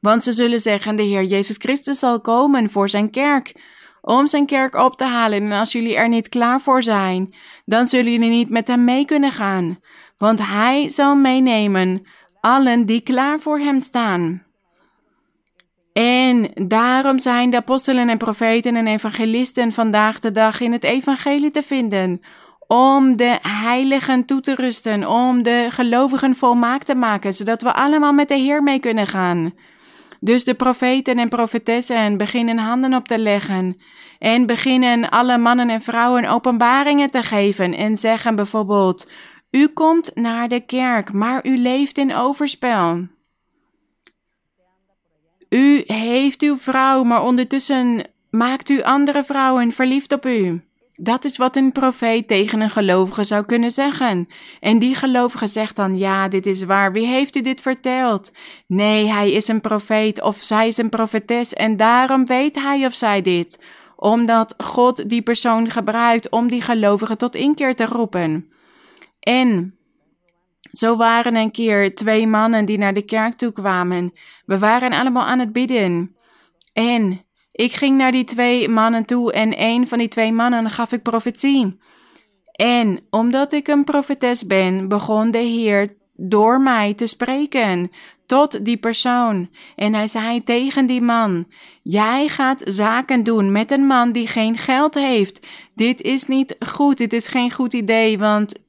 Want 0.00 0.22
ze 0.22 0.32
zullen 0.32 0.60
zeggen: 0.60 0.96
De 0.96 1.02
Heer 1.02 1.24
Jezus 1.24 1.56
Christus 1.56 1.98
zal 1.98 2.20
komen 2.20 2.70
voor 2.70 2.88
zijn 2.88 3.10
kerk, 3.10 3.54
om 4.00 4.26
zijn 4.26 4.46
kerk 4.46 4.74
op 4.74 4.96
te 4.96 5.04
halen. 5.04 5.42
En 5.42 5.52
als 5.52 5.72
jullie 5.72 5.96
er 5.96 6.08
niet 6.08 6.28
klaar 6.28 6.60
voor 6.60 6.82
zijn, 6.82 7.34
dan 7.64 7.86
zullen 7.86 8.12
jullie 8.12 8.30
niet 8.30 8.50
met 8.50 8.68
hem 8.68 8.84
mee 8.84 9.04
kunnen 9.04 9.32
gaan. 9.32 9.78
Want 10.18 10.46
hij 10.46 10.88
zal 10.88 11.14
meenemen 11.14 12.06
allen 12.40 12.86
die 12.86 13.00
klaar 13.00 13.40
voor 13.40 13.58
hem 13.58 13.80
staan. 13.80 14.42
En 15.92 16.50
daarom 16.54 17.18
zijn 17.18 17.50
de 17.50 17.56
apostelen 17.56 18.08
en 18.08 18.18
profeten 18.18 18.76
en 18.76 18.86
evangelisten 18.86 19.72
vandaag 19.72 20.18
de 20.18 20.30
dag 20.30 20.60
in 20.60 20.72
het 20.72 20.84
evangelie 20.84 21.50
te 21.50 21.62
vinden. 21.62 22.20
Om 22.66 23.16
de 23.16 23.38
heiligen 23.42 24.24
toe 24.24 24.40
te 24.40 24.54
rusten, 24.54 25.08
om 25.08 25.42
de 25.42 25.66
gelovigen 25.70 26.34
volmaakt 26.34 26.86
te 26.86 26.94
maken, 26.94 27.34
zodat 27.34 27.62
we 27.62 27.72
allemaal 27.72 28.12
met 28.12 28.28
de 28.28 28.34
Heer 28.34 28.62
mee 28.62 28.78
kunnen 28.78 29.06
gaan. 29.06 29.52
Dus 30.20 30.44
de 30.44 30.54
profeten 30.54 31.18
en 31.18 31.28
profetessen 31.28 32.16
beginnen 32.16 32.58
handen 32.58 32.94
op 32.94 33.08
te 33.08 33.18
leggen 33.18 33.76
en 34.18 34.46
beginnen 34.46 35.08
alle 35.08 35.38
mannen 35.38 35.70
en 35.70 35.82
vrouwen 35.82 36.24
openbaringen 36.24 37.10
te 37.10 37.22
geven 37.22 37.74
en 37.74 37.96
zeggen 37.96 38.34
bijvoorbeeld: 38.34 39.10
U 39.50 39.68
komt 39.68 40.10
naar 40.14 40.48
de 40.48 40.60
kerk, 40.60 41.12
maar 41.12 41.46
u 41.46 41.56
leeft 41.56 41.98
in 41.98 42.14
overspel. 42.14 43.06
U 45.48 45.82
heeft 45.86 46.42
uw 46.42 46.56
vrouw, 46.56 47.02
maar 47.02 47.22
ondertussen 47.22 48.04
maakt 48.30 48.70
u 48.70 48.82
andere 48.82 49.24
vrouwen 49.24 49.72
verliefd 49.72 50.12
op 50.12 50.26
u. 50.26 50.62
Dat 51.02 51.24
is 51.24 51.36
wat 51.36 51.56
een 51.56 51.72
profeet 51.72 52.28
tegen 52.28 52.60
een 52.60 52.70
gelovige 52.70 53.24
zou 53.24 53.44
kunnen 53.44 53.70
zeggen. 53.70 54.28
En 54.60 54.78
die 54.78 54.94
gelovige 54.94 55.46
zegt 55.46 55.76
dan: 55.76 55.98
Ja, 55.98 56.28
dit 56.28 56.46
is 56.46 56.64
waar. 56.64 56.92
Wie 56.92 57.06
heeft 57.06 57.36
u 57.36 57.40
dit 57.40 57.60
verteld? 57.60 58.32
Nee, 58.66 59.06
hij 59.06 59.32
is 59.32 59.48
een 59.48 59.60
profeet 59.60 60.22
of 60.22 60.36
zij 60.36 60.66
is 60.66 60.76
een 60.76 60.88
profetes 60.88 61.52
en 61.52 61.76
daarom 61.76 62.26
weet 62.26 62.54
hij 62.54 62.86
of 62.86 62.94
zij 62.94 63.22
dit. 63.22 63.58
Omdat 63.96 64.54
God 64.58 65.08
die 65.08 65.22
persoon 65.22 65.70
gebruikt 65.70 66.28
om 66.28 66.48
die 66.48 66.62
gelovige 66.62 67.16
tot 67.16 67.34
inkeer 67.34 67.74
te 67.74 67.84
roepen. 67.84 68.52
En 69.20 69.76
zo 70.72 70.96
waren 70.96 71.36
een 71.36 71.50
keer 71.50 71.94
twee 71.94 72.26
mannen 72.26 72.64
die 72.64 72.78
naar 72.78 72.94
de 72.94 73.04
kerk 73.04 73.34
toe 73.34 73.52
kwamen. 73.52 74.12
We 74.46 74.58
waren 74.58 74.92
allemaal 74.92 75.24
aan 75.24 75.38
het 75.38 75.52
bidden. 75.52 76.16
En 76.72 77.24
ik 77.52 77.72
ging 77.72 77.96
naar 77.96 78.12
die 78.12 78.24
twee 78.24 78.68
mannen 78.68 79.04
toe 79.04 79.32
en 79.32 79.60
een 79.62 79.88
van 79.88 79.98
die 79.98 80.08
twee 80.08 80.32
mannen 80.32 80.70
gaf 80.70 80.92
ik 80.92 81.02
profetie. 81.02 81.76
En 82.52 83.00
omdat 83.10 83.52
ik 83.52 83.68
een 83.68 83.84
profetes 83.84 84.46
ben, 84.46 84.88
begon 84.88 85.30
de 85.30 85.38
Heer 85.38 85.96
door 86.14 86.60
mij 86.60 86.94
te 86.94 87.06
spreken 87.06 87.90
tot 88.26 88.64
die 88.64 88.76
persoon. 88.76 89.50
En 89.76 89.94
hij 89.94 90.06
zei 90.06 90.42
tegen 90.44 90.86
die 90.86 91.00
man: 91.00 91.46
Jij 91.82 92.28
gaat 92.28 92.62
zaken 92.64 93.22
doen 93.22 93.52
met 93.52 93.70
een 93.70 93.86
man 93.86 94.12
die 94.12 94.26
geen 94.26 94.58
geld 94.58 94.94
heeft. 94.94 95.46
Dit 95.74 96.00
is 96.00 96.26
niet 96.26 96.56
goed, 96.66 96.98
dit 96.98 97.12
is 97.12 97.28
geen 97.28 97.50
goed 97.50 97.72
idee, 97.72 98.18
want 98.18 98.64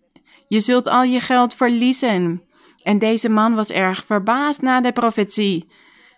je 0.47 0.60
zult 0.60 0.88
al 0.88 1.03
je 1.03 1.19
geld 1.19 1.53
verliezen. 1.53 2.41
En 2.84 2.99
deze 2.99 3.30
man 3.30 3.55
was 3.55 3.72
erg 3.72 4.05
verbaasd 4.05 4.61
na 4.61 4.81
de 4.81 4.91
profetie. 4.91 5.68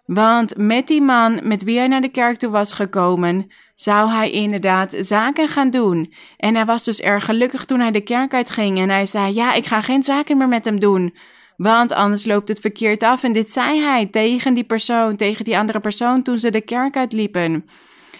Want 0.06 0.57
met 0.57 0.88
die 0.88 1.02
man 1.02 1.40
met 1.44 1.64
wie 1.64 1.77
hij 1.77 1.88
naar 1.88 2.02
de 2.02 2.10
kerk 2.10 2.38
toe 2.38 2.49
was 2.49 2.73
gekomen, 2.73 3.52
zou 3.76 4.10
hij 4.10 4.32
inderdaad 4.32 4.95
zaken 4.99 5.48
gaan 5.48 5.69
doen. 5.69 6.14
En 6.38 6.56
hij 6.56 6.65
was 6.65 6.84
dus 6.84 7.02
erg 7.02 7.26
gelukkig 7.26 7.65
toen 7.65 7.80
hij 7.80 7.91
de 7.91 8.02
kerk 8.02 8.34
uitging 8.34 8.80
en 8.80 8.90
hij 8.90 9.06
zei: 9.06 9.34
Ja, 9.34 9.53
ik 9.53 9.65
ga 9.65 9.82
geen 9.82 10.03
zaken 10.03 10.38
meer 10.38 10.48
met 10.48 10.65
hem 10.65 10.80
doen. 10.80 11.15
Want 11.57 11.91
anders 11.91 12.26
loopt 12.26 12.48
het 12.48 12.60
verkeerd 12.60 13.03
af. 13.03 13.23
En 13.23 13.32
dit 13.32 13.52
zei 13.52 13.80
hij 13.80 14.06
tegen 14.06 14.53
die 14.53 14.64
persoon, 14.64 15.15
tegen 15.15 15.45
die 15.45 15.57
andere 15.57 15.80
persoon 15.80 16.22
toen 16.22 16.38
ze 16.38 16.49
de 16.49 16.61
kerk 16.61 16.98
uitliepen. 16.98 17.65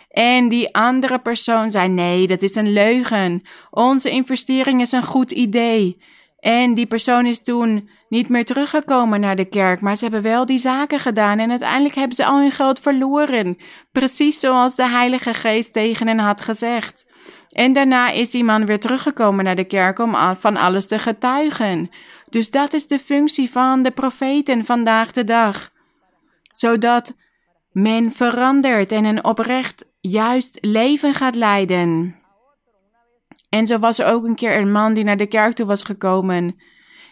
En 0.10 0.48
die 0.48 0.76
andere 0.76 1.20
persoon 1.20 1.72
zei: 1.72 1.88
Nee, 1.88 2.28
dat 2.28 2.42
is 2.42 2.56
een 2.56 2.74
leugen. 2.74 3.42
Onze 3.72 4.10
investering 4.10 4.82
is 4.82 4.92
een 4.92 5.04
goed 5.04 5.32
idee. 5.32 5.98
En 6.46 6.74
die 6.74 6.86
persoon 6.86 7.26
is 7.26 7.44
toen 7.44 7.90
niet 8.10 8.30
meer 8.30 8.46
teruggekomen 8.46 9.20
naar 9.20 9.36
de 9.36 9.46
kerk, 9.46 9.82
maar 9.82 9.96
ze 9.96 10.04
hebben 10.04 10.22
wel 10.22 10.46
die 10.46 10.58
zaken 10.58 11.00
gedaan 11.00 11.40
en 11.40 11.50
uiteindelijk 11.50 11.96
hebben 11.96 12.16
ze 12.16 12.26
al 12.26 12.40
hun 12.40 12.52
geld 12.52 12.80
verloren. 12.80 13.58
Precies 13.92 14.40
zoals 14.40 14.76
de 14.76 14.88
Heilige 14.88 15.34
Geest 15.34 15.74
tegen 15.74 16.08
hen 16.08 16.20
had 16.20 16.42
gezegd. 16.42 17.12
En 17.50 17.74
daarna 17.74 18.10
is 18.10 18.30
die 18.30 18.44
man 18.44 18.66
weer 18.66 18.80
teruggekomen 18.80 19.44
naar 19.44 19.56
de 19.56 19.64
kerk 19.64 20.00
om 20.00 20.16
van 20.36 20.58
alles 20.58 20.88
te 20.88 21.00
getuigen. 21.00 21.90
Dus 22.30 22.52
dat 22.52 22.74
is 22.74 22.88
de 22.88 23.00
functie 23.00 23.52
van 23.52 23.82
de 23.82 23.92
profeten 23.92 24.66
vandaag 24.66 25.12
de 25.12 25.24
dag. 25.24 25.72
Zodat 26.52 27.16
men 27.72 28.12
verandert 28.12 28.92
en 28.92 29.06
een 29.06 29.24
oprecht 29.24 29.86
juist 30.00 30.58
leven 30.62 31.14
gaat 31.14 31.36
leiden. 31.36 32.16
En 33.56 33.68
zo 33.68 33.78
was 33.78 34.00
er 34.00 34.06
ook 34.06 34.26
een 34.26 34.36
keer 34.36 34.58
een 34.58 34.72
man 34.72 34.94
die 34.94 35.04
naar 35.04 35.18
de 35.18 35.26
kerk 35.26 35.54
toe 35.54 35.66
was 35.66 35.84
gekomen. 35.84 36.56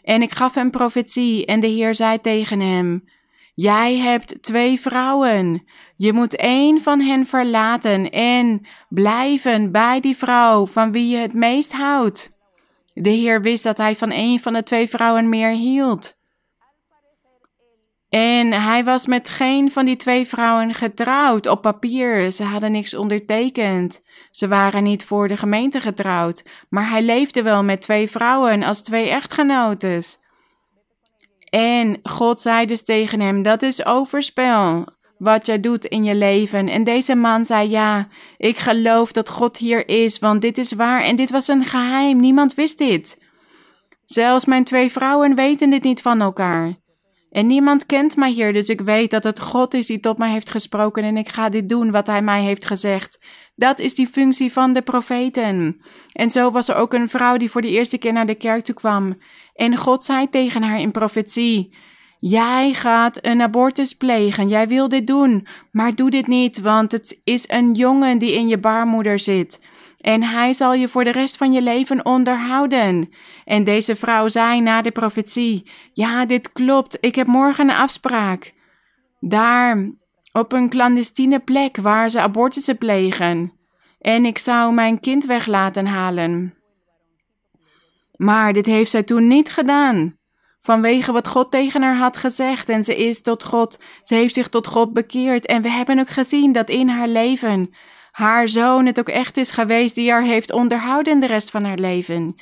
En 0.02 0.22
ik 0.22 0.32
gaf 0.32 0.56
hem 0.56 0.72
profetie 0.72 1.46
en 1.46 1.60
de 1.60 1.68
Heer 1.68 1.96
zei 1.96 2.20
tegen 2.22 2.60
hem: 2.60 3.04
Jij 3.54 3.96
hebt 3.98 4.44
twee 4.44 4.80
vrouwen. 4.80 5.64
Je 5.96 6.14
moet 6.14 6.36
één 6.36 6.82
van 6.82 7.00
hen 7.00 7.26
verlaten 7.26 8.10
en 8.10 8.68
blijven 8.90 9.72
bij 9.72 10.00
die 10.00 10.16
vrouw 10.16 10.66
van 10.66 10.92
wie 10.92 11.08
je 11.08 11.18
het 11.18 11.34
meest 11.34 11.74
houdt. 11.74 12.32
De 12.94 13.10
Heer 13.10 13.42
wist 13.42 13.64
dat 13.64 13.78
hij 13.78 13.96
van 13.96 14.12
een 14.12 14.40
van 14.40 14.54
de 14.54 14.64
twee 14.64 14.90
vrouwen 14.90 15.30
meer 15.30 15.52
hield. 15.52 16.23
En 18.14 18.52
hij 18.52 18.84
was 18.84 19.06
met 19.06 19.30
geen 19.30 19.72
van 19.72 19.86
die 19.86 19.96
twee 19.96 20.28
vrouwen 20.28 20.74
getrouwd 20.74 21.48
op 21.48 21.62
papier. 21.62 22.32
Ze 22.32 22.44
hadden 22.44 22.72
niks 22.72 22.94
ondertekend. 22.96 24.04
Ze 24.32 24.48
waren 24.48 24.84
niet 24.84 25.06
voor 25.06 25.28
de 25.28 25.38
gemeente 25.38 25.82
getrouwd, 25.82 26.44
maar 26.70 26.90
hij 26.90 27.02
leefde 27.02 27.42
wel 27.42 27.64
met 27.64 27.82
twee 27.82 28.10
vrouwen 28.10 28.64
als 28.64 28.82
twee 28.82 29.10
echtgenotes. 29.10 30.18
En 31.50 32.00
God 32.04 32.42
zei 32.42 32.66
dus 32.66 32.84
tegen 32.84 33.20
hem: 33.20 33.42
Dat 33.42 33.62
is 33.62 33.86
overspel 33.86 34.86
wat 35.18 35.46
jij 35.46 35.60
doet 35.60 35.86
in 35.86 36.04
je 36.04 36.16
leven. 36.16 36.70
En 36.70 36.84
deze 36.84 37.16
man 37.16 37.46
zei: 37.46 37.70
Ja, 37.70 38.08
ik 38.38 38.58
geloof 38.58 39.12
dat 39.12 39.30
God 39.30 39.58
hier 39.58 39.88
is, 39.88 40.20
want 40.20 40.42
dit 40.42 40.58
is 40.58 40.74
waar 40.74 41.02
en 41.02 41.16
dit 41.16 41.30
was 41.30 41.48
een 41.48 41.66
geheim. 41.66 42.20
Niemand 42.20 42.54
wist 42.54 42.78
dit. 42.78 43.22
Zelfs 44.06 44.46
mijn 44.46 44.64
twee 44.64 44.92
vrouwen 44.92 45.36
weten 45.36 45.70
dit 45.70 45.84
niet 45.84 46.02
van 46.02 46.22
elkaar. 46.22 46.82
En 47.34 47.48
niemand 47.48 47.86
kent 47.86 48.16
mij 48.16 48.32
hier, 48.32 48.54
dus 48.54 48.70
ik 48.70 48.82
weet 48.82 49.12
dat 49.12 49.24
het 49.24 49.40
God 49.40 49.74
is 49.74 49.86
die 49.86 50.00
tot 50.00 50.18
mij 50.18 50.32
heeft 50.32 50.50
gesproken 50.50 51.04
en 51.04 51.18
ik 51.18 51.30
ga 51.30 51.50
dit 51.50 51.70
doen 51.70 51.92
wat 51.92 52.08
hij 52.08 52.22
mij 52.22 52.42
heeft 52.42 52.66
gezegd. 52.66 53.26
Dat 53.56 53.80
is 53.80 53.96
die 53.96 54.08
functie 54.08 54.52
van 54.52 54.74
de 54.74 54.82
profeten. 54.82 55.82
En 56.12 56.30
zo 56.30 56.52
was 56.52 56.68
er 56.68 56.76
ook 56.76 56.94
een 56.94 57.10
vrouw 57.10 57.38
die 57.38 57.50
voor 57.50 57.62
de 57.62 57.70
eerste 57.70 57.98
keer 57.98 58.14
naar 58.14 58.26
de 58.26 58.36
kerk 58.36 58.64
toe 58.64 58.76
kwam. 58.76 59.18
En 59.54 59.78
God 59.78 60.04
zei 60.04 60.30
tegen 60.30 60.64
haar 60.64 60.80
in 60.80 60.92
profetie: 60.92 61.76
Jij 62.20 62.74
gaat 62.74 63.26
een 63.26 63.42
abortus 63.42 63.94
plegen, 63.94 64.48
jij 64.48 64.68
wil 64.68 64.88
dit 64.90 65.08
doen, 65.08 65.48
maar 65.72 65.96
doe 65.96 66.10
dit 66.10 66.28
niet, 66.28 66.62
want 66.62 66.92
het 66.92 67.20
is 67.24 67.50
een 67.50 67.74
jongen 67.74 68.18
die 68.18 68.34
in 68.34 68.48
je 68.48 68.58
baarmoeder 68.58 69.20
zit. 69.20 69.60
En 70.04 70.24
hij 70.24 70.54
zal 70.54 70.74
je 70.74 70.88
voor 70.88 71.04
de 71.04 71.12
rest 71.12 71.38
van 71.38 71.52
je 71.54 71.62
leven 71.62 72.06
onderhouden. 72.06 73.10
En 73.46 73.64
deze 73.64 73.96
vrouw 73.96 74.28
zei 74.28 74.62
na 74.62 74.82
de 74.82 74.92
profetie: 74.92 75.72
Ja, 75.94 76.26
dit 76.26 76.52
klopt, 76.52 76.98
ik 77.02 77.16
heb 77.16 77.28
morgen 77.28 77.70
een 77.70 77.76
afspraak. 77.76 78.54
Daar, 79.20 79.92
op 80.32 80.52
een 80.52 80.70
clandestine 80.70 81.40
plek 81.40 81.78
waar 81.78 82.10
ze 82.10 82.20
abortussen 82.20 82.78
plegen. 82.78 83.54
En 84.00 84.26
ik 84.26 84.38
zou 84.38 84.74
mijn 84.74 85.00
kind 85.00 85.26
weg 85.26 85.46
laten 85.46 85.86
halen. 85.86 86.54
Maar 88.16 88.54
dit 88.54 88.66
heeft 88.66 88.92
zij 88.92 89.04
toen 89.04 89.28
niet 89.28 89.52
gedaan. 89.52 90.18
Vanwege 90.60 91.12
wat 91.12 91.28
God 91.28 91.52
tegen 91.52 91.82
haar 91.82 91.98
had 91.98 92.18
gezegd. 92.18 92.70
En 92.70 92.84
ze 92.84 92.96
is 92.96 93.22
tot 93.22 93.44
God, 93.44 93.80
ze 94.02 94.16
heeft 94.16 94.34
zich 94.34 94.50
tot 94.50 94.68
God 94.68 94.94
bekeerd. 94.94 95.46
En 95.46 95.62
we 95.62 95.70
hebben 95.70 96.00
ook 96.00 96.10
gezien 96.10 96.52
dat 96.52 96.70
in 96.70 96.90
haar 96.90 97.08
leven 97.08 97.74
haar 98.14 98.48
zoon 98.48 98.86
het 98.86 99.00
ook 99.00 99.10
echt 99.10 99.38
is 99.38 99.52
geweest 99.52 99.96
die 99.96 100.12
haar 100.12 100.24
heeft 100.24 100.52
onderhouden 100.52 101.20
de 101.20 101.28
rest 101.28 101.50
van 101.50 101.64
haar 101.64 101.78
leven. 101.78 102.36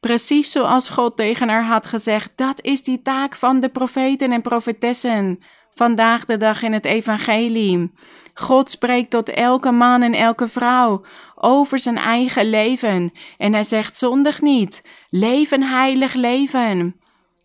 Precies 0.00 0.50
zoals 0.50 0.88
God 0.88 1.16
tegen 1.16 1.48
haar 1.48 1.64
had 1.64 1.86
gezegd, 1.86 2.32
dat 2.36 2.62
is 2.62 2.82
die 2.82 3.02
taak 3.02 3.34
van 3.34 3.60
de 3.60 3.68
profeten 3.68 4.32
en 4.32 4.42
profetessen. 4.42 5.38
Vandaag 5.70 6.24
de 6.24 6.36
dag 6.36 6.62
in 6.62 6.72
het 6.72 6.84
evangelie. 6.84 7.92
God 8.34 8.70
spreekt 8.70 9.10
tot 9.10 9.30
elke 9.30 9.70
man 9.70 10.02
en 10.02 10.14
elke 10.14 10.48
vrouw 10.48 11.04
over 11.34 11.78
zijn 11.78 11.98
eigen 11.98 12.50
leven. 12.50 13.12
En 13.38 13.52
hij 13.52 13.64
zegt 13.64 13.96
zondig 13.96 14.40
niet. 14.40 14.82
Leef 15.10 15.50
een 15.50 15.62
heilig 15.62 16.14
leven. 16.14 17.00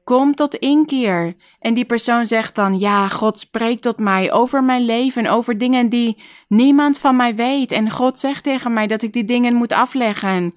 Kom 0.09 0.35
tot 0.35 0.55
inkeer. 0.55 1.35
En 1.59 1.73
die 1.73 1.85
persoon 1.85 2.27
zegt 2.27 2.55
dan: 2.55 2.79
Ja, 2.79 3.07
God 3.07 3.39
spreekt 3.39 3.81
tot 3.81 3.99
mij 3.99 4.31
over 4.31 4.63
mijn 4.63 4.85
leven, 4.85 5.27
over 5.27 5.57
dingen 5.57 5.89
die 5.89 6.17
niemand 6.47 6.99
van 6.99 7.15
mij 7.15 7.35
weet. 7.35 7.71
En 7.71 7.89
God 7.89 8.19
zegt 8.19 8.43
tegen 8.43 8.73
mij 8.73 8.87
dat 8.87 9.01
ik 9.01 9.13
die 9.13 9.23
dingen 9.23 9.53
moet 9.53 9.73
afleggen. 9.73 10.53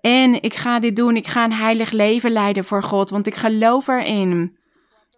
En 0.00 0.42
ik 0.42 0.54
ga 0.54 0.78
dit 0.78 0.96
doen, 0.96 1.16
ik 1.16 1.26
ga 1.26 1.44
een 1.44 1.52
heilig 1.52 1.90
leven 1.90 2.30
leiden 2.30 2.64
voor 2.64 2.82
God, 2.82 3.10
want 3.10 3.26
ik 3.26 3.34
geloof 3.34 3.88
erin. 3.88 4.56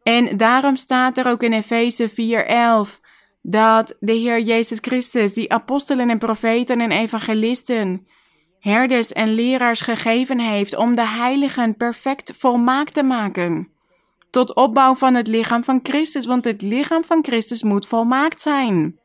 En 0.03 0.37
daarom 0.37 0.77
staat 0.77 1.19
er 1.19 1.27
ook 1.27 1.43
in 1.43 1.53
Efeze 1.53 2.09
4:11 2.09 3.01
dat 3.43 3.97
de 4.01 4.13
Heer 4.13 4.41
Jezus 4.41 4.79
Christus, 4.81 5.35
die 5.35 5.53
apostelen 5.53 6.11
en 6.11 6.19
profeten 6.19 6.81
en 6.81 6.91
evangelisten, 6.91 8.07
herders 8.63 9.13
en 9.13 9.35
leraars 9.35 9.81
gegeven 9.81 10.41
heeft 10.41 10.77
om 10.77 10.95
de 10.95 11.07
heiligen 11.07 11.77
perfect 11.77 12.33
volmaakt 12.37 12.95
te 12.95 13.03
maken. 13.03 13.69
Tot 14.31 14.55
opbouw 14.55 14.95
van 14.95 15.15
het 15.15 15.27
lichaam 15.27 15.65
van 15.65 15.81
Christus, 15.83 16.27
want 16.27 16.45
het 16.45 16.63
lichaam 16.63 17.05
van 17.05 17.25
Christus 17.25 17.63
moet 17.63 17.87
volmaakt 17.87 18.41
zijn. 18.41 18.99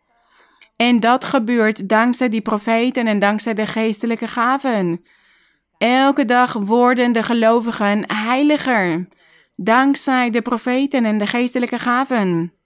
En 0.75 0.99
dat 0.99 1.23
gebeurt 1.23 1.89
dankzij 1.89 2.29
die 2.29 2.41
profeten 2.41 3.07
en 3.07 3.19
dankzij 3.19 3.53
de 3.53 3.65
geestelijke 3.65 4.27
gaven. 4.27 5.05
Elke 5.77 6.25
dag 6.25 6.53
worden 6.53 7.11
de 7.11 7.23
gelovigen 7.23 8.03
heiliger, 8.13 9.07
dankzij 9.55 10.29
de 10.29 10.41
profeten 10.41 11.05
en 11.05 11.17
de 11.17 11.27
geestelijke 11.27 11.79
gaven. 11.79 12.56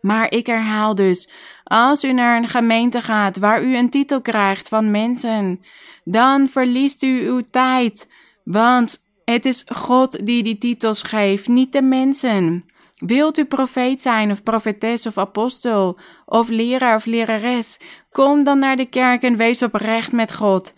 Maar 0.00 0.32
ik 0.32 0.46
herhaal 0.46 0.94
dus, 0.94 1.30
als 1.64 2.04
u 2.04 2.12
naar 2.12 2.36
een 2.36 2.48
gemeente 2.48 3.02
gaat 3.02 3.38
waar 3.38 3.62
u 3.62 3.76
een 3.76 3.90
titel 3.90 4.20
krijgt 4.20 4.68
van 4.68 4.90
mensen, 4.90 5.60
dan 6.04 6.48
verliest 6.48 7.02
u 7.02 7.26
uw 7.26 7.42
tijd, 7.50 8.12
want 8.44 9.04
het 9.24 9.44
is 9.44 9.64
God 9.72 10.26
die 10.26 10.42
die 10.42 10.58
titels 10.58 11.02
geeft, 11.02 11.48
niet 11.48 11.72
de 11.72 11.82
mensen. 11.82 12.64
Wilt 12.98 13.38
u 13.38 13.44
profeet 13.44 14.02
zijn 14.02 14.30
of 14.30 14.42
profetes 14.42 15.06
of 15.06 15.18
apostel 15.18 15.98
of 16.24 16.48
leraar 16.48 16.94
of 16.94 17.04
lerares, 17.04 17.80
kom 18.10 18.44
dan 18.44 18.58
naar 18.58 18.76
de 18.76 18.86
kerk 18.86 19.22
en 19.22 19.36
wees 19.36 19.62
oprecht 19.62 20.12
met 20.12 20.34
God. 20.34 20.74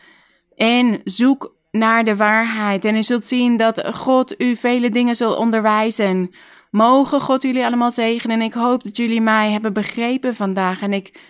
En 0.54 1.00
zoek 1.04 1.54
naar 1.70 2.04
de 2.04 2.16
waarheid 2.16 2.84
en 2.84 2.96
u 2.96 3.02
zult 3.02 3.24
zien 3.24 3.56
dat 3.56 3.88
God 3.92 4.40
u 4.40 4.56
vele 4.56 4.90
dingen 4.90 5.16
zal 5.16 5.36
onderwijzen. 5.36 6.34
Mogen 6.72 7.20
God 7.20 7.42
jullie 7.42 7.64
allemaal 7.64 7.90
zegenen 7.90 8.40
en 8.40 8.46
ik 8.46 8.52
hoop 8.52 8.82
dat 8.82 8.96
jullie 8.96 9.20
mij 9.20 9.50
hebben 9.50 9.72
begrepen 9.72 10.34
vandaag 10.34 10.82
en 10.82 10.92
ik 10.92 11.20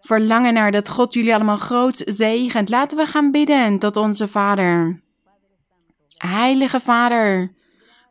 verlangen 0.00 0.54
naar 0.54 0.70
dat 0.70 0.88
God 0.88 1.14
jullie 1.14 1.34
allemaal 1.34 1.56
groot 1.56 2.02
zegent. 2.06 2.68
Laten 2.68 2.98
we 2.98 3.06
gaan 3.06 3.30
bidden 3.30 3.78
tot 3.78 3.96
onze 3.96 4.28
Vader. 4.28 5.02
Heilige 6.16 6.80
Vader, 6.80 7.52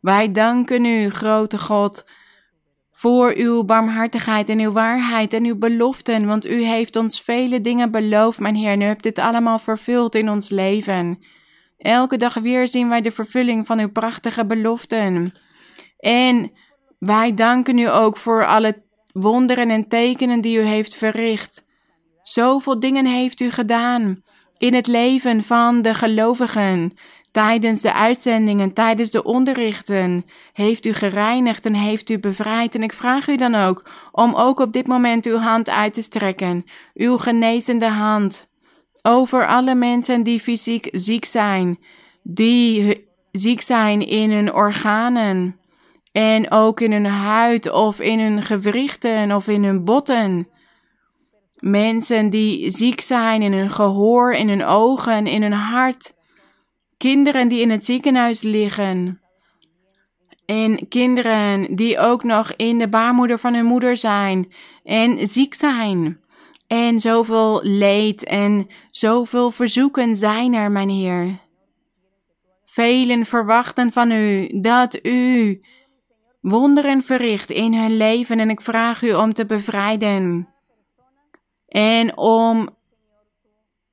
wij 0.02 0.32
danken 0.32 0.86
u, 0.86 1.10
grote 1.10 1.58
God, 1.58 2.06
voor 2.92 3.34
uw 3.36 3.64
barmhartigheid 3.64 4.50
en 4.50 4.60
uw 4.60 4.72
waarheid 4.72 5.34
en 5.34 5.46
uw 5.46 5.58
beloften, 5.58 6.26
want 6.26 6.48
u 6.48 6.64
heeft 6.64 6.96
ons 6.96 7.22
vele 7.22 7.62
dingen 7.62 7.92
beloofd, 7.92 8.40
mijn 8.40 8.56
Heer, 8.56 8.72
en 8.72 8.82
u 8.82 8.86
hebt 8.86 9.04
dit 9.04 9.20
allemaal 9.20 9.60
vervuld 9.60 10.16
in 10.16 10.30
ons 10.30 10.50
leven. 10.50 11.24
Elke 11.78 12.18
dag 12.18 12.34
weer 12.34 12.68
zien 12.68 12.90
wij 12.90 13.02
de 13.02 13.12
vervulling 13.12 13.66
van 13.66 13.80
uw 13.80 13.92
prachtige 13.92 14.46
beloften. 14.46 15.34
En 16.04 16.52
wij 17.00 17.34
danken 17.34 17.78
u 17.78 17.90
ook 17.90 18.18
voor 18.18 18.46
alle 18.46 18.82
wonderen 19.14 19.70
en 19.70 19.88
tekenen 19.88 20.42
die 20.42 20.58
u 20.58 20.62
heeft 20.62 20.96
verricht. 20.96 21.66
Zoveel 22.22 22.80
dingen 22.80 23.06
heeft 23.06 23.40
u 23.40 23.52
gedaan 23.52 24.24
in 24.58 24.74
het 24.74 24.88
leven 24.88 25.44
van 25.44 25.82
de 25.82 25.94
gelovigen. 25.94 26.94
Tijdens 27.32 27.82
de 27.82 27.94
uitzendingen, 27.94 28.74
tijdens 28.74 29.12
de 29.12 29.24
onderrichten, 29.24 30.26
heeft 30.54 30.86
u 30.86 30.94
gereinigd 30.94 31.66
en 31.66 31.74
heeft 31.74 32.10
u 32.10 32.20
bevrijd. 32.20 32.76
En 32.76 32.84
ik 32.84 32.94
vraag 32.94 33.28
u 33.28 33.36
dan 33.36 33.56
ook 33.56 33.90
om 34.12 34.34
ook 34.36 34.60
op 34.60 34.74
dit 34.74 34.88
moment 34.88 35.26
uw 35.26 35.38
hand 35.38 35.70
uit 35.70 35.94
te 35.94 36.02
strekken, 36.02 36.66
uw 36.94 37.18
genezende 37.18 37.88
hand, 37.88 38.50
over 39.02 39.48
alle 39.48 39.76
mensen 39.76 40.24
die 40.24 40.40
fysiek 40.40 40.90
ziek 40.92 41.26
zijn, 41.26 41.80
die 42.24 43.06
ziek 43.32 43.62
zijn 43.62 44.08
in 44.08 44.32
hun 44.32 44.54
organen 44.54 45.62
en 46.14 46.52
ook 46.52 46.82
in 46.82 46.92
hun 46.92 47.06
huid 47.06 47.72
of 47.72 48.00
in 48.00 48.20
hun 48.20 48.42
gewrichten 48.42 49.32
of 49.32 49.48
in 49.48 49.64
hun 49.64 49.84
botten. 49.84 50.48
Mensen 51.60 52.30
die 52.30 52.70
ziek 52.70 53.02
zijn 53.02 53.42
in 53.42 53.54
hun 53.54 53.70
gehoor, 53.70 54.34
in 54.34 54.50
hun 54.50 54.66
ogen, 54.66 55.28
in 55.28 55.42
hun 55.42 55.52
hart. 55.52 56.14
Kinderen 56.98 57.48
die 57.48 57.62
in 57.62 57.70
het 57.70 57.86
ziekenhuis 57.86 58.42
liggen. 58.42 59.22
En 60.46 60.88
kinderen 60.88 61.76
die 61.76 62.00
ook 62.00 62.24
nog 62.24 62.54
in 62.56 62.78
de 62.78 62.90
baarmoeder 62.90 63.40
van 63.40 63.54
hun 63.54 63.66
moeder 63.66 63.98
zijn 63.98 64.54
en 64.84 65.28
ziek 65.28 65.54
zijn. 65.54 66.20
En 66.68 67.00
zoveel 67.00 67.60
leed 67.64 68.24
en 68.24 68.68
zoveel 68.90 69.52
verzoeken 69.52 70.16
zijn 70.16 70.54
er, 70.54 70.72
mijn 70.72 70.90
Heer. 70.90 71.40
Velen 72.64 73.26
verwachten 73.26 73.92
van 73.92 74.12
u 74.12 74.60
dat 74.62 75.00
u 75.06 75.62
wonderen 76.44 77.04
verricht 77.04 77.52
in 77.52 77.74
hun 77.74 77.98
leven 77.98 78.40
en 78.40 78.50
ik 78.50 78.62
vraag 78.62 79.02
u 79.02 79.14
om 79.14 79.34
te 79.34 79.46
bevrijden 79.46 80.48
en 81.68 82.18
om 82.18 82.70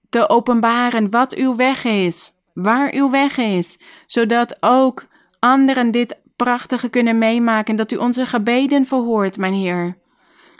te 0.08 0.28
openbaren 0.28 1.10
wat 1.10 1.34
uw 1.34 1.56
weg 1.56 1.84
is, 1.84 2.32
waar 2.54 2.92
uw 2.92 3.10
weg 3.10 3.36
is, 3.36 3.78
zodat 4.06 4.56
ook 4.60 5.06
anderen 5.38 5.90
dit 5.90 6.18
prachtige 6.36 6.88
kunnen 6.88 7.18
meemaken, 7.18 7.76
dat 7.76 7.92
u 7.92 7.96
onze 7.96 8.26
gebeden 8.26 8.84
verhoort, 8.86 9.38
mijn 9.38 9.54
Heer. 9.54 9.98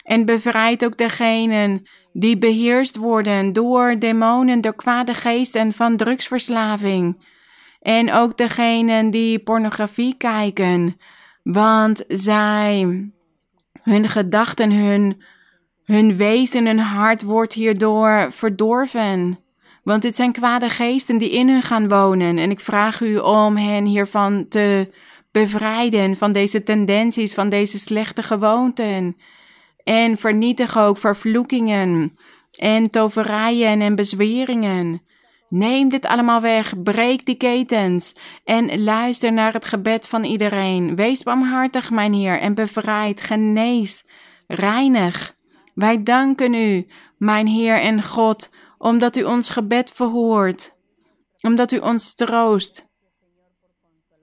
En 0.03 0.25
bevrijd 0.25 0.85
ook 0.85 0.97
degenen 0.97 1.89
die 2.13 2.39
beheerst 2.39 2.97
worden 2.97 3.53
door 3.53 3.99
demonen, 3.99 4.61
door 4.61 4.75
kwade 4.75 5.15
geesten 5.15 5.73
van 5.73 5.97
drugsverslaving. 5.97 7.29
En 7.81 8.13
ook 8.13 8.37
degenen 8.37 9.11
die 9.11 9.39
pornografie 9.39 10.17
kijken, 10.17 10.97
want 11.43 12.05
zij, 12.09 12.81
hun 13.83 14.09
gedachten, 14.09 14.73
hun, 14.73 15.23
hun 15.85 16.17
wezen, 16.17 16.67
hun 16.67 16.79
hart 16.79 17.23
wordt 17.23 17.53
hierdoor 17.53 18.33
verdorven. 18.33 19.39
Want 19.83 20.03
dit 20.03 20.17
zijn 20.17 20.33
kwade 20.33 20.71
geesten 20.71 21.19
die 21.19 21.31
in 21.31 21.49
hun 21.49 21.63
gaan 21.63 21.89
wonen. 21.89 22.39
En 22.39 22.51
ik 22.51 22.61
vraag 22.61 23.01
u 23.01 23.19
om 23.19 23.57
hen 23.57 23.85
hiervan 23.85 24.49
te 24.49 24.93
bevrijden, 25.33 26.17
van 26.17 26.33
deze 26.33 26.63
tendenties, 26.63 27.35
van 27.35 27.49
deze 27.49 27.79
slechte 27.79 28.23
gewoonten. 28.23 29.17
En 29.85 30.17
vernietig 30.17 30.79
ook 30.79 30.99
vervloekingen 30.99 32.17
en 32.59 32.91
toverijen 32.91 33.81
en 33.81 33.95
bezweringen. 33.95 35.03
Neem 35.51 35.89
dit 35.89 36.07
allemaal 36.07 36.41
weg, 36.41 36.83
breek 36.83 37.27
die 37.27 37.35
ketens 37.35 38.15
en 38.45 38.83
luister 38.83 39.33
naar 39.33 39.53
het 39.53 39.65
gebed 39.65 40.09
van 40.09 40.25
iedereen. 40.25 40.97
Wees 40.97 41.23
barmhartig, 41.23 41.91
mijn 41.91 42.13
Heer, 42.13 42.41
en 42.41 42.55
bevrijd, 42.55 43.21
genees, 43.21 44.07
reinig. 44.47 45.37
Wij 45.75 46.03
danken 46.03 46.55
u, 46.55 46.87
mijn 47.17 47.47
Heer 47.47 47.81
en 47.81 48.03
God, 48.03 48.51
omdat 48.79 49.17
u 49.17 49.23
ons 49.23 49.49
gebed 49.49 49.91
verhoort, 49.93 50.77
omdat 51.41 51.73
u 51.73 51.79
ons 51.79 52.15
troost 52.15 52.89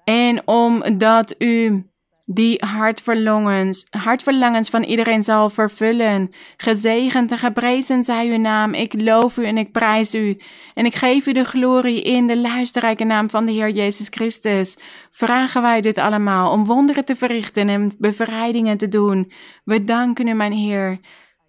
en 0.04 0.48
omdat 0.48 1.36
u 1.38 1.86
die 2.30 2.64
hartverlangens, 2.66 3.88
hartverlangens 3.90 4.70
van 4.70 4.84
iedereen 4.84 5.24
zal 5.24 5.49
vervullen. 5.49 6.32
Gezegend 6.58 7.32
en 7.32 7.38
geprezen 7.38 8.04
zij 8.04 8.28
uw 8.30 8.38
naam. 8.38 8.74
Ik 8.74 9.02
loof 9.02 9.38
u 9.38 9.45
en 9.45 9.58
ik 9.58 9.72
prijs 9.72 10.16
u. 10.16 10.38
En 10.74 10.86
ik 10.86 10.95
geef 10.95 11.28
u 11.28 11.32
de 11.32 11.44
glorie 11.44 12.02
in 12.02 12.28
de 12.28 12.38
luisterrijke 12.38 13.04
naam 13.04 13.30
van 13.30 13.45
de 13.45 13.52
Heer 13.52 13.70
Jezus 13.70 14.08
Christus. 14.10 14.78
Vragen 15.10 15.62
wij 15.62 15.82
dit 15.82 15.98
allemaal 15.98 16.52
om 16.52 16.66
wonderen 16.66 17.06
te 17.06 17.16
verrichten 17.16 17.70
en 17.70 17.95
bevrijdingen 17.98 18.78
te 18.78 18.88
doen. 18.88 19.32
We 19.64 19.84
danken 19.84 20.28
u, 20.28 20.34
mijn 20.34 20.54
Heer. 20.54 20.99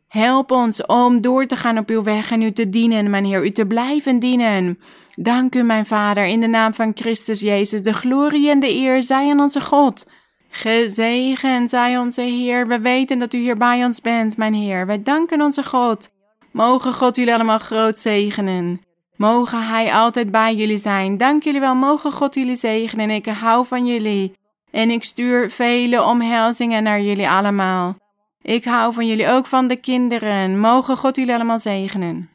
Help 0.08 0.50
ons 0.50 0.86
om 0.86 1.20
door 1.20 1.46
te 1.46 1.56
gaan 1.56 1.78
op 1.78 1.88
uw 1.88 2.02
weg 2.02 2.30
en 2.30 2.42
u 2.42 2.52
te 2.52 2.68
dienen, 2.68 3.10
mijn 3.10 3.24
Heer, 3.24 3.44
u 3.44 3.50
te 3.50 3.66
blijven 3.66 4.18
dienen. 4.18 4.78
Dank 5.14 5.54
u, 5.54 5.62
mijn 5.62 5.86
Vader, 5.86 6.24
in 6.24 6.40
de 6.40 6.46
naam 6.46 6.74
van 6.74 6.92
Christus 6.94 7.40
Jezus. 7.40 7.82
De 7.82 7.92
glorie 7.92 8.50
en 8.50 8.60
de 8.60 8.74
eer 8.74 9.02
zij 9.02 9.30
aan 9.30 9.40
onze 9.40 9.60
God. 9.60 10.06
Gezegend 10.50 11.70
zij 11.70 11.98
onze 11.98 12.22
Heer. 12.22 12.66
We 12.66 12.80
weten 12.80 13.18
dat 13.18 13.34
u 13.34 13.38
hier 13.38 13.56
bij 13.56 13.84
ons 13.84 14.00
bent, 14.00 14.36
mijn 14.36 14.54
Heer. 14.54 14.86
Wij 14.86 15.02
danken 15.02 15.40
onze 15.40 15.64
God. 15.64 16.10
Mogen 16.50 16.92
God 16.92 17.16
jullie 17.16 17.34
allemaal 17.34 17.58
groot 17.58 17.98
zegenen. 17.98 18.80
Mogen 19.16 19.66
Hij 19.66 19.92
altijd 19.92 20.30
bij 20.30 20.54
jullie 20.54 20.78
zijn. 20.78 21.16
Dank 21.16 21.42
jullie 21.42 21.60
wel. 21.60 21.74
Mogen 21.74 22.12
God 22.12 22.34
jullie 22.34 22.56
zegenen. 22.56 23.10
Ik 23.10 23.26
hou 23.26 23.66
van 23.66 23.86
jullie. 23.86 24.32
En 24.70 24.90
ik 24.90 25.04
stuur 25.04 25.50
vele 25.50 26.04
omhelzingen 26.04 26.82
naar 26.82 27.00
jullie 27.00 27.28
allemaal. 27.28 27.96
Ik 28.42 28.64
hou 28.64 28.92
van 28.92 29.06
jullie 29.06 29.28
ook 29.28 29.46
van 29.46 29.66
de 29.66 29.76
kinderen. 29.76 30.60
Mogen 30.60 30.96
God 30.96 31.16
jullie 31.16 31.34
allemaal 31.34 31.58
zegenen. 31.58 32.28